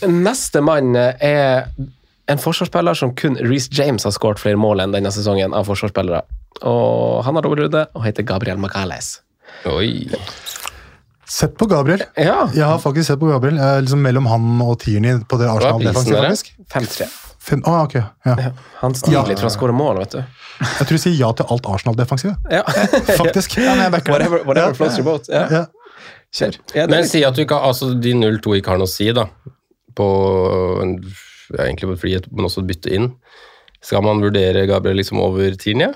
Eh, 0.00 0.08
neste 0.08 0.60
mann 0.64 0.94
er 0.96 1.66
en 2.30 2.38
forsvarsspiller 2.40 2.94
som 2.96 3.10
kun 3.18 3.34
Reece 3.42 3.68
James 3.74 4.04
har 4.06 4.12
skåret 4.14 4.38
flere 4.40 4.56
mål 4.60 4.80
enn 4.84 4.92
denne 4.94 5.10
sesongen 5.12 5.52
av 5.56 5.66
forsvarsspillere. 5.68 6.22
Og 6.62 7.24
han 7.26 7.36
har 7.36 7.42
dobbeltrunde 7.44 7.86
og 7.94 8.04
heter 8.06 8.22
Gabriel 8.28 8.58
Magales. 8.62 9.18
Oi. 9.68 10.06
Sett 11.30 11.56
på 11.58 11.66
Gabriel. 11.70 12.02
Ja, 12.18 12.48
Jeg 12.54 12.64
har 12.66 12.78
faktisk 12.82 13.06
sett 13.12 13.20
på 13.20 13.28
Gabriel. 13.30 13.58
Jeg 13.60 13.76
er 13.78 13.84
liksom 13.84 14.00
mellom 14.02 14.26
han 14.26 14.46
og 14.64 14.78
Tierney 14.82 15.20
på 15.30 15.38
det 15.38 15.46
Arsenal 15.50 15.84
prisen 15.84 16.16
faktisk. 16.16 16.52
5-3. 16.72 17.08
Fem, 17.40 17.62
ah, 17.64 17.84
ok, 17.86 17.94
ja. 17.96 18.34
Han 18.82 18.94
stiger 18.94 19.16
Ja. 19.18 19.22
litt 19.30 19.40
for 19.40 19.48
å 19.48 19.52
skåre 19.54 19.72
mål, 19.72 19.98
vet 20.02 20.10
du. 20.18 20.18
Jeg 20.60 20.86
tror 20.86 20.96
du 20.98 21.00
sier 21.00 21.14
ja 21.16 21.30
til 21.32 21.46
alt 21.48 21.64
Arsenal-defensivet. 21.72 22.36
Ja. 22.52 22.62
Faktisk. 23.22 23.56
whatever 23.56 24.42
whatever 24.44 24.74
floats 24.76 24.98
your 25.00 25.06
boat. 25.08 25.28
Ja. 25.32 25.46
Ja. 25.50 25.62
Kjør. 26.36 26.58
Ja, 26.76 26.84
Men 26.86 27.08
si 27.08 27.24
at 27.24 27.34
du 27.34 27.42
ikke, 27.42 27.56
altså 27.58 27.94
de 27.98 28.12
0-2 28.14 28.58
ikke 28.60 28.74
har 28.74 28.78
noe 28.78 28.86
å 28.86 28.92
si, 28.92 29.08
da. 29.16 29.24
På 29.96 30.06
en, 30.84 30.92
ja, 31.56 31.64
egentlig 31.64 31.88
på 31.94 31.98
frihet, 32.04 32.28
men 32.30 32.44
også 32.46 32.62
bytte 32.68 32.92
inn. 32.94 33.08
Skal 33.82 34.04
man 34.04 34.20
vurdere 34.20 34.66
Gabriel 34.68 35.00
liksom 35.00 35.18
over 35.24 35.56
Tierney? 35.58 35.94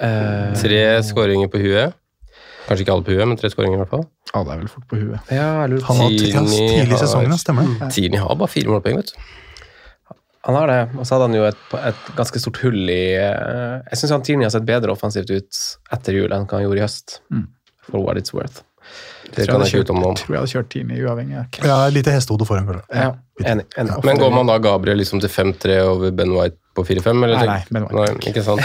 Eh, 0.00 0.54
Tre 0.62 0.80
skåringer 1.06 1.50
på 1.50 1.58
huet. 1.62 1.94
Kanskje 2.64 2.84
ikke 2.86 2.94
alle 2.96 3.04
på 3.06 3.14
huet, 3.14 3.28
men 3.28 3.38
tre 3.40 3.50
skåringer 3.52 3.76
i 3.76 3.80
hvert 3.82 3.92
fall. 3.92 4.04
Alle 4.34 4.54
er 4.54 4.60
vel 4.62 4.70
fort 4.72 4.86
på 4.90 4.98
huet. 5.00 5.32
ja, 5.32 5.48
jeg 5.62 5.72
lurer 5.74 5.88
Han 5.90 6.02
har 6.02 6.12
tidlig 6.14 6.84
i 6.84 7.00
sesongen, 7.00 7.38
stemmer 7.40 7.72
det. 7.80 7.88
Tierney 7.94 8.22
har 8.22 8.38
bare 8.40 8.52
fire 8.52 8.72
målpoeng, 8.72 9.00
vet 9.02 9.12
du. 9.12 9.16
Han 10.44 10.58
har 10.58 10.68
det, 10.68 10.80
og 10.98 11.06
så 11.08 11.16
hadde 11.16 11.26
han 11.30 11.36
jo 11.38 11.44
et, 11.48 11.60
et 11.88 12.08
ganske 12.18 12.40
stort 12.42 12.58
hull 12.60 12.90
i 12.92 13.02
eh, 13.16 13.78
Jeg 13.88 14.00
syns 14.02 14.26
Tierney 14.26 14.44
har 14.44 14.52
sett 14.52 14.66
bedre 14.68 14.92
offensivt 14.92 15.30
ut 15.32 15.60
etter 15.96 16.18
jul 16.18 16.34
enn 16.36 16.44
hva 16.44 16.58
han 16.58 16.66
gjorde 16.66 16.82
i 16.82 16.84
høst. 16.84 17.18
For 17.88 18.00
what 18.00 18.20
it's 18.20 18.32
worth. 18.36 18.62
Det 19.36 19.46
kan 19.48 19.62
jeg 19.64 19.72
ikke 19.72 19.84
utenom 19.88 20.04
om. 20.10 20.16
tror 20.18 20.34
jeg 20.36 20.42
hadde 20.42 20.52
kjørt 20.54 20.68
Tini 20.72 20.98
uavhengig. 21.04 21.38
Okay. 21.46 21.68
Ja, 21.68 21.78
lite 21.92 22.12
hestehode 22.14 22.46
foran, 22.48 22.66
kanskje. 22.68 22.84
Ja, 22.94 23.14
enig. 23.50 23.64
enig. 23.76 23.96
Men 24.06 24.20
går 24.20 24.30
man 24.34 24.50
da 24.50 24.58
Gabriel 24.62 25.00
liksom 25.02 25.22
til 25.22 25.32
5-3 25.32 25.78
over 25.88 26.14
Ben 26.14 26.32
White 26.34 26.56
på 26.74 26.82
4-5? 26.86 27.24
eller? 27.24 27.38
Nei, 27.38 27.46
nei, 27.46 27.62
Ben 27.70 27.86
White. 27.86 28.14
Nei, 28.18 28.30
ikke 28.30 28.42
sant? 28.42 28.62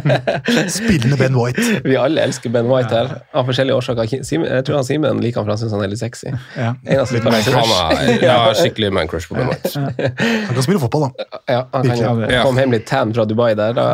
Spillende 0.78 1.18
Ben 1.20 1.36
White. 1.38 1.66
Vi 1.88 1.96
alle 2.00 2.24
elsker 2.26 2.50
Ben 2.54 2.66
White 2.70 2.94
her, 2.94 3.14
av 3.32 3.46
forskjellige 3.50 3.78
årsaker. 3.78 4.10
Jeg 4.10 4.66
tror 4.66 4.80
han 4.80 4.86
Simen 4.88 5.22
liker 5.22 5.42
han 5.42 5.48
for 5.48 5.54
han 5.54 5.62
syns 5.62 5.74
han 5.76 5.84
er 5.86 5.92
litt 5.92 6.02
sexy. 6.02 6.32
Ja. 6.56 6.74
Eneste 6.86 7.22
Han 7.22 7.74
er 7.78 8.22
ja, 8.24 8.38
skikkelig 8.58 8.92
mancrush 8.98 9.30
på 9.30 9.38
Ben 9.38 9.50
White. 9.52 9.74
Han 9.78 10.54
kan 10.54 10.62
spille 10.66 10.82
fotball, 10.82 11.08
da. 11.10 11.42
Ja, 11.46 11.64
han 11.74 11.90
kan 11.90 11.98
jo 12.02 12.14
Virkelig. 12.22 12.44
komme 12.46 12.64
hjem 12.64 12.78
litt 12.78 12.86
tan 12.90 13.14
fra 13.14 13.26
Dubai 13.30 13.52
der. 13.58 13.74
Da. 13.78 13.88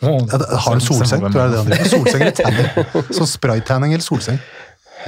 Ja, 0.00 0.12
har 0.62 0.74
du 0.78 0.84
solseng? 0.84 1.24
Tror 1.32 1.40
jeg 1.42 1.50
det 1.50 1.56
det 1.56 1.58
han 1.58 1.66
driver 1.66 1.82
med. 1.82 1.88
Solseng 1.90 2.22
eller 2.22 2.36
tanning? 2.38 2.66
Så 3.18 3.26
spraytanning 3.26 3.94
eller 3.96 4.04
solseng? 4.04 4.38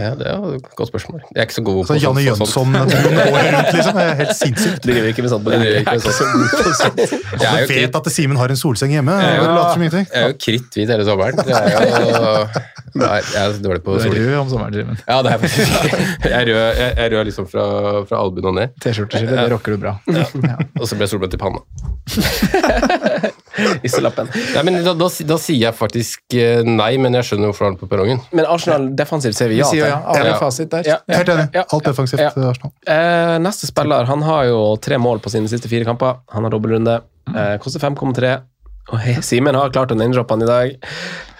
Ja, 0.01 0.11
det 0.17 0.27
er 0.31 0.45
et 0.57 0.69
godt 0.79 0.89
spørsmål. 0.91 1.21
Jeg 1.35 1.41
er 1.43 1.47
ikke 1.49 1.57
så 1.59 1.65
god 1.67 1.81
på 1.91 1.97
Janne 2.01 2.23
sånt- 2.25 2.49
sånt. 2.49 2.75
Jønsson 2.75 3.01
året 3.21 3.51
rundt, 3.55 3.73
liksom. 3.77 3.95
Det 4.01 4.05
er 4.07 4.15
helt 4.21 4.37
sinnssykt. 4.39 4.81
Driver 4.87 5.09
ikke 5.13 5.23
med 5.27 5.31
sånt 5.35 5.45
på 5.45 5.51
Jeg 5.53 5.61
er 5.61 5.65
ikke 5.81 6.01
så- 6.01 6.11
Jeg 6.11 7.49
er 7.51 7.61
jo 7.61 7.67
Jeg 7.67 7.69
vet 7.91 7.95
at 8.01 8.07
Simen 8.15 8.37
har 8.41 8.49
en 8.49 8.57
solseng 8.57 8.91
hjemme. 8.97 9.13
Ja. 9.21 9.41
og 9.41 9.47
later 9.55 9.73
som 9.75 9.83
ingenting. 9.83 10.07
jeg 10.13 10.23
er 10.23 10.29
jo 10.33 10.37
kritthvit 10.47 10.89
hele 10.95 11.05
sommeren. 11.05 11.35
Jeg 11.47 11.57
er, 11.61 11.65
jo, 12.01 12.47
Nei, 13.01 13.21
jeg 13.35 13.41
er 13.45 13.53
dårlig 13.63 13.83
på 13.87 13.95
Du 14.01 14.09
er 14.09 14.15
rød 14.17 14.39
om 14.41 14.49
sommeren, 14.51 14.75
Simen. 14.75 14.97
Ja, 15.07 15.21
det 15.23 15.27
er 15.27 15.37
jeg 15.37 15.41
faktisk. 15.41 16.25
Jeg 16.25 16.33
er 16.41 16.45
rød, 16.51 16.61
jeg 16.81 16.91
er 16.97 17.11
rød 17.17 17.25
liksom 17.31 17.47
fra, 17.53 17.65
fra 18.09 18.17
albuen 18.25 18.47
og 18.51 18.55
ned, 18.59 18.69
T-skjorteskille, 18.83 19.37
det 19.37 19.53
rocker 19.53 19.77
du 19.77 19.79
bra. 19.85 19.95
Ja. 20.11 20.25
og 20.81 20.89
så 20.89 20.97
ble 20.99 21.07
jeg 21.07 21.13
solbrent 21.15 21.35
i 21.35 21.41
panna. 21.45 21.61
Isselappen. 23.87 24.29
Nei, 24.55 24.63
men 24.67 24.79
da, 24.85 24.95
da, 24.95 25.09
da 25.31 25.37
sier 25.41 25.59
jeg 25.67 25.75
faktisk 25.79 26.37
eh, 26.39 26.63
nei, 26.67 26.91
men 27.03 27.15
jeg 27.19 27.29
skjønner 27.31 27.51
hvorfor 27.51 27.69
han 27.69 27.77
er 27.79 27.83
på 27.83 27.89
perrongen. 27.91 28.21
Men 28.33 28.47
Arsenal 28.51 28.89
defensivt 28.99 29.37
sier 29.39 29.49
vi 29.53 29.59
Vi 29.59 29.63
ja 29.63 29.71
til. 29.71 29.85
ja. 29.85 30.01
Alle 30.15 30.33
Ja. 30.35 30.39
fasit 30.41 30.71
der. 30.71 30.87
Ja. 30.87 30.99
Helt 31.09 31.29
enig. 31.35 31.49
Ja. 31.55 31.65
Alt 31.73 31.85
defensivt 31.91 32.21
Ja. 32.25 32.31
til 32.35 32.49
Arsenal. 32.51 32.73
Eh, 32.87 33.37
neste 33.45 33.67
spiller 33.71 34.05
han 34.11 34.23
har 34.23 34.45
jo 34.51 34.61
tre 34.77 34.99
mål 34.99 35.21
på 35.21 35.31
sine 35.33 35.49
siste 35.49 35.69
fire 35.69 35.85
kamper. 35.89 36.21
Han 36.33 36.45
har 36.45 36.51
dobbeltrunde. 36.55 37.01
Eh, 37.31 37.57
koster 37.63 37.79
5,3. 37.81 38.41
Og 38.91 39.25
Simen 39.25 39.55
har 39.55 39.71
klart 39.75 39.93
å 39.95 39.97
name-droppe 39.99 40.35
han 40.35 40.43
i 40.45 40.49
dag. 40.49 40.73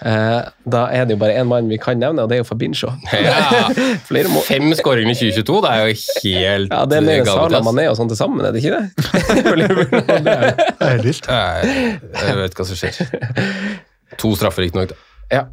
Eh, 0.07 0.37
da 0.73 0.81
er 0.95 1.05
det 1.05 1.15
jo 1.17 1.19
bare 1.21 1.35
én 1.37 1.49
mann 1.49 1.67
vi 1.69 1.77
kan 1.81 1.99
nevne, 2.01 2.23
og 2.23 2.31
det 2.31 2.37
er 2.37 2.41
jo 2.41 2.47
Fabinho. 2.47 2.93
Ja. 3.11 3.67
Fem 4.47 4.71
skåringer 4.79 5.13
i 5.13 5.17
2022, 5.19 5.59
det 5.65 5.71
er 5.71 5.83
jo 5.83 5.95
helt 6.23 6.73
Ja, 6.73 6.81
det 6.89 6.97
er 7.01 7.05
mer 7.05 7.23
Salah. 7.27 7.63
Mané 7.65 7.85
og 7.91 7.97
sånn 7.99 8.09
til 8.11 8.17
sammen, 8.19 8.45
er 8.47 8.55
det 8.55 8.63
ikke 8.63 8.79
det? 8.79 8.85
Det 10.81 10.87
er 10.87 10.95
helt 10.95 11.05
vilt. 11.05 11.27
Jeg 11.31 12.37
vet 12.39 12.53
ikke 12.55 12.63
hva 12.63 12.69
som 12.71 12.79
skjer. 12.79 12.93
To 14.21 14.35
straffer, 14.39 14.65
riktignok. 14.67 14.95
ja. 15.31 15.45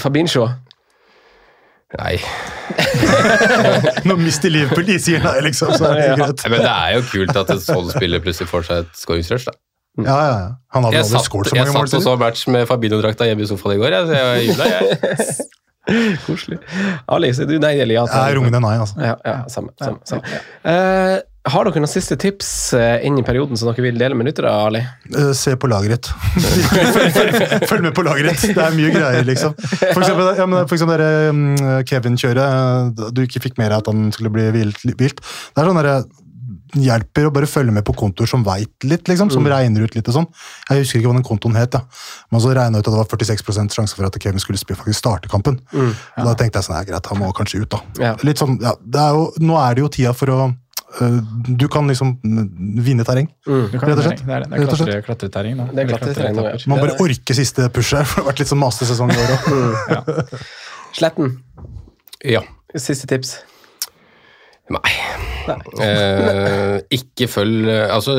Fabincho. 0.00 0.48
Nei. 1.94 2.16
Nå 4.08 4.16
mister 4.18 4.50
Liverpool 4.50 4.84
de 4.88 4.96
sier 5.00 5.22
nei, 5.22 5.36
liksom, 5.46 5.70
så 5.78 5.92
er 5.92 6.00
det 6.00 6.08
greit. 6.18 6.42
Men 6.50 6.64
det 6.64 6.72
er 6.72 6.96
jo 6.96 7.04
kult 7.12 7.38
at 7.38 7.52
en 7.54 7.62
sånn 7.62 7.90
spiller 7.92 8.22
plutselig 8.24 8.50
får 8.50 8.66
seg 8.68 8.82
et 8.82 8.98
skåringsrush, 8.98 9.46
da. 9.46 9.54
Ja, 10.02 10.14
ja, 10.18 10.30
ja. 10.34 10.46
Han 10.74 10.86
hadde 10.88 10.96
Jeg 10.96 11.06
aldri 11.06 11.20
skåret 11.22 11.52
så 11.52 11.58
mange 11.58 11.74
mål 11.74 11.84
Jeg 11.84 11.90
satt 11.92 12.00
og 12.00 12.06
så 12.06 12.14
match 12.18 12.46
med 12.50 12.64
Fabinho-drakta 12.66 13.28
hjemme 13.28 13.44
i 13.44 13.50
sofaen 13.50 13.76
i 13.76 13.82
går, 13.82 13.94
jeg, 13.94 14.08
så 14.08 14.16
jeg 14.18 14.48
jula, 14.48 14.70
jeg. 14.72 15.50
Koselig. 16.24 16.58
Ali, 17.12 17.30
sier 17.36 17.46
du 17.46 17.58
nei 17.60 17.76
Elias. 17.84 18.10
Jeg 18.10 18.32
er 18.32 18.38
rungende 18.40 18.60
nei, 18.64 18.74
altså. 18.80 18.98
Ja, 19.04 19.14
ja, 19.20 19.36
samme. 19.52 19.74
samme, 19.78 20.00
samme. 20.08 20.40
Uh, 20.64 21.20
har 21.44 21.68
dere 21.68 21.82
noen 21.82 21.90
siste 21.92 22.16
tips 22.16 22.48
eh, 22.72 23.02
inn 23.04 23.18
i 23.20 23.24
perioden 23.24 23.58
som 23.60 23.68
dere 23.68 23.82
vil 23.84 23.98
dele 24.00 24.16
med 24.16 24.30
lyttere, 24.30 24.48
Ali? 24.48 24.80
Eh, 25.12 25.32
Se 25.36 25.52
på 25.60 25.68
lageret. 25.68 26.08
følg, 26.40 27.36
følg 27.70 27.84
med 27.84 27.92
på 27.96 28.04
lageret! 28.06 28.46
Det 28.48 28.56
er 28.64 28.72
mye 28.72 28.92
greier, 28.94 29.26
liksom. 29.28 29.52
For 29.82 30.00
eksempel, 30.00 30.30
ja, 30.40 30.46
men 30.48 30.64
for 30.64 30.78
eksempel 30.78 31.02
der, 31.02 31.28
um, 31.36 31.82
Kevin 31.84 32.16
kjører, 32.16 32.88
Du 33.12 33.20
ikke 33.26 33.44
fikk 33.44 33.60
mer 33.60 33.76
av 33.76 33.84
at 33.84 33.92
han 33.92 34.08
skulle 34.16 34.32
bli 34.32 34.48
vilt. 34.56 34.80
vilt. 34.96 35.20
Det 35.20 35.60
er 35.60 35.68
sånn 35.68 35.82
dere 35.82 35.98
hjelper 36.74 37.28
å 37.28 37.32
bare 37.34 37.46
følge 37.46 37.72
med 37.74 37.84
på 37.86 37.94
kontoer 37.96 38.26
som 38.30 38.42
veit 38.46 38.86
litt, 38.88 39.06
liksom, 39.10 39.30
som 39.30 39.46
regner 39.46 39.84
ut 39.86 39.94
litt 39.94 40.08
og 40.10 40.16
sånn. 40.18 40.26
Jeg 40.70 40.82
husker 40.82 40.98
ikke 41.00 41.10
hva 41.12 41.16
den 41.18 41.26
kontoen 41.26 41.54
het, 41.58 41.74
ja. 41.78 41.82
men 42.32 42.40
så 42.42 42.50
regna 42.56 42.78
ut 42.80 42.86
at 42.88 42.92
det 42.94 43.00
var 43.00 43.08
46% 43.12 43.76
sjanse 43.78 43.94
for 43.98 44.08
at 44.08 44.18
Kevin 44.22 44.42
skulle 44.42 44.58
faktisk 44.58 44.98
starte 44.98 45.30
kampen. 45.32 45.60
Og 45.74 45.94
Da 46.24 46.34
tenkte 46.34 46.58
jeg 46.60 46.68
sånn, 46.68 46.76
ja, 46.80 46.84
greit, 46.88 47.06
han 47.12 47.18
må 47.22 47.30
kanskje 47.36 47.62
ut, 47.62 47.70
da. 47.76 47.80
Ja. 48.02 48.12
Litt 48.26 48.42
sånn, 48.42 48.58
ja, 48.62 48.74
det 48.80 49.00
er 49.00 49.16
jo, 49.18 49.30
Nå 49.44 49.56
er 49.62 49.74
det 49.78 49.84
jo 49.84 49.88
tida 49.94 50.12
for 50.16 50.32
å 50.34 50.38
øh, 50.48 51.16
Du 51.58 51.66
kan 51.68 51.86
liksom 51.90 52.16
mm, 52.22 52.50
vinne 52.86 53.04
terreng. 53.06 53.28
mm. 53.46 53.64
Rett 53.72 53.88
og 53.88 53.96
det 53.96 54.04
slett. 54.08 54.22
er 54.26 54.44
det. 54.44 54.50
Det 54.50 54.58
er 54.58 54.66
og 54.66 54.74
klatre, 54.74 54.98
klatreterreng 55.06 55.56
nå. 55.58 55.68
Det 55.72 55.84
er 55.84 55.88
klatreterreng 55.92 56.42
ja. 56.42 56.52
Man 56.70 56.82
bare 56.82 56.98
orker 57.02 57.34
siste 57.38 57.68
push 57.74 57.94
her, 57.96 58.04
for 58.08 58.20
det 58.20 58.24
har 58.24 58.30
vært 58.32 58.44
litt 58.44 58.52
sånn 58.52 58.62
mastesesong 58.62 59.14
i 59.14 59.18
år 59.22 59.34
òg. 59.34 60.36
Sletten, 60.94 61.34
Ja. 62.24 62.42
siste 62.76 63.06
tips. 63.10 63.36
Nei. 64.72 64.92
Eh, 65.84 66.78
ikke 66.96 67.26
følg 67.28 67.66
Altså, 67.68 68.14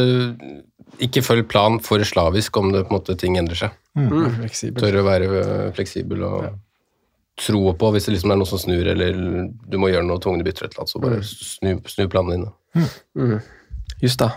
ikke 1.02 1.24
følg 1.26 1.48
plan 1.50 1.80
for 1.84 2.04
slavisk 2.06 2.58
om 2.62 2.70
det 2.74 2.84
på 2.86 2.94
en 2.94 3.00
måte 3.00 3.16
ting 3.20 3.40
endrer 3.40 3.58
seg. 3.66 3.74
Mm. 3.98 4.46
Tør 4.78 5.00
å 5.02 5.06
være 5.08 5.30
øh, 5.32 5.74
fleksibel 5.76 6.22
og 6.28 6.52
tro 7.42 7.64
på 7.76 7.90
hvis 7.92 8.06
det 8.08 8.14
liksom 8.16 8.32
er 8.32 8.40
noe 8.40 8.48
som 8.48 8.62
snur, 8.62 8.86
eller 8.94 9.18
du 9.68 9.80
må 9.82 9.90
gjøre 9.92 10.06
noe 10.08 10.22
tvungne 10.24 10.46
bytter, 10.46 10.70
eller 10.70 10.72
et 10.72 10.78
eller 10.78 10.86
annet, 10.86 10.94
så 10.94 11.02
bare 11.04 11.24
snu, 11.28 11.72
snu 11.92 12.06
planene 12.12 12.38
dine. 12.38 12.54
da 14.22 14.30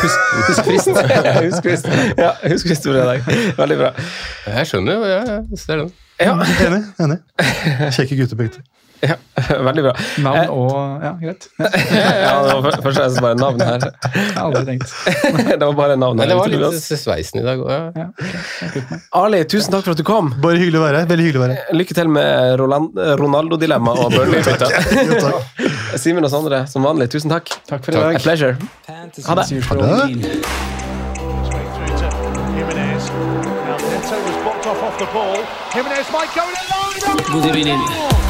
Husk, 0.00 0.18
husk 0.48 0.64
frist. 0.64 0.88
husk 0.90 1.62
frist. 1.66 1.88
Ja, 2.18 2.30
husk 2.50 2.66
frist 2.66 2.86
for 2.86 2.96
i 2.96 3.02
dag. 3.06 3.26
Veldig 3.58 3.76
bra. 3.78 3.90
Jeg 4.46 4.70
skjønner 4.70 4.96
jo, 4.96 5.08
jeg, 5.10 5.40
jeg 5.50 5.60
ser 5.60 5.82
den. 5.82 5.90
Ja, 6.20 6.34
Enig. 6.66 6.80
enig. 7.00 7.18
Kjekke 7.96 8.18
to. 8.30 8.62
Ja, 9.00 9.16
veldig 9.68 9.82
bra. 9.86 9.92
Navn 10.24 10.50
og 10.52 11.02
Ja, 11.04 11.12
greit. 11.20 11.46
Ja, 11.60 12.34
det 12.44 12.52
var 12.54 12.62
først 12.66 12.78
og 12.80 12.84
fremst 12.86 13.20
bare 13.24 13.36
navn 13.40 13.60
her. 13.64 13.84
Jeg 14.14 14.34
har 14.36 14.44
aldri 14.44 14.64
tenkt. 14.68 14.92
Det 15.50 15.60
var 15.64 15.74
bare 15.78 15.96
navn 16.00 16.16
Men 16.20 16.24
her. 16.26 16.34
det 16.34 16.38
var 16.40 16.52
litt 16.72 16.88
sveisen 17.00 17.40
i 17.40 17.44
dag 17.46 17.62
òg, 17.64 17.70
ja. 17.70 18.04
Ja. 18.04 19.00
Ali, 19.22 19.42
tusen 19.50 19.72
takk 19.74 19.84
for 19.88 19.94
at 19.96 20.00
du 20.00 20.06
kom. 20.06 20.32
Bare 20.44 20.60
hyggelig 20.60 20.80
å 20.80 20.84
være 20.84 21.02
her. 21.02 21.10
Veldig 21.10 21.26
hyggelig 21.28 21.40
å 21.40 21.44
være 21.46 21.58
her. 21.60 21.74
Lykke 21.80 21.96
til 22.00 22.12
med 22.12 22.60
Ronaldo-dilemma 23.20 23.96
og 24.04 24.12
Burnley-bytta. 24.14 24.68
Simen 26.00 26.24
og 26.26 26.32
Sondre, 26.32 26.64
som 26.70 26.84
vanlig, 26.86 27.08
tusen 27.12 27.32
takk. 27.32 27.50
Takk 27.70 27.84
for 27.86 27.96
i 27.96 28.00
A 28.00 28.08
dag. 28.10 28.20
pleasure. 28.22 28.54
Ha 28.86 29.38
det. 29.40 29.46
Usual. 29.56 29.78
det. 29.80 30.44
Straight 31.50 31.70
through 38.16 38.29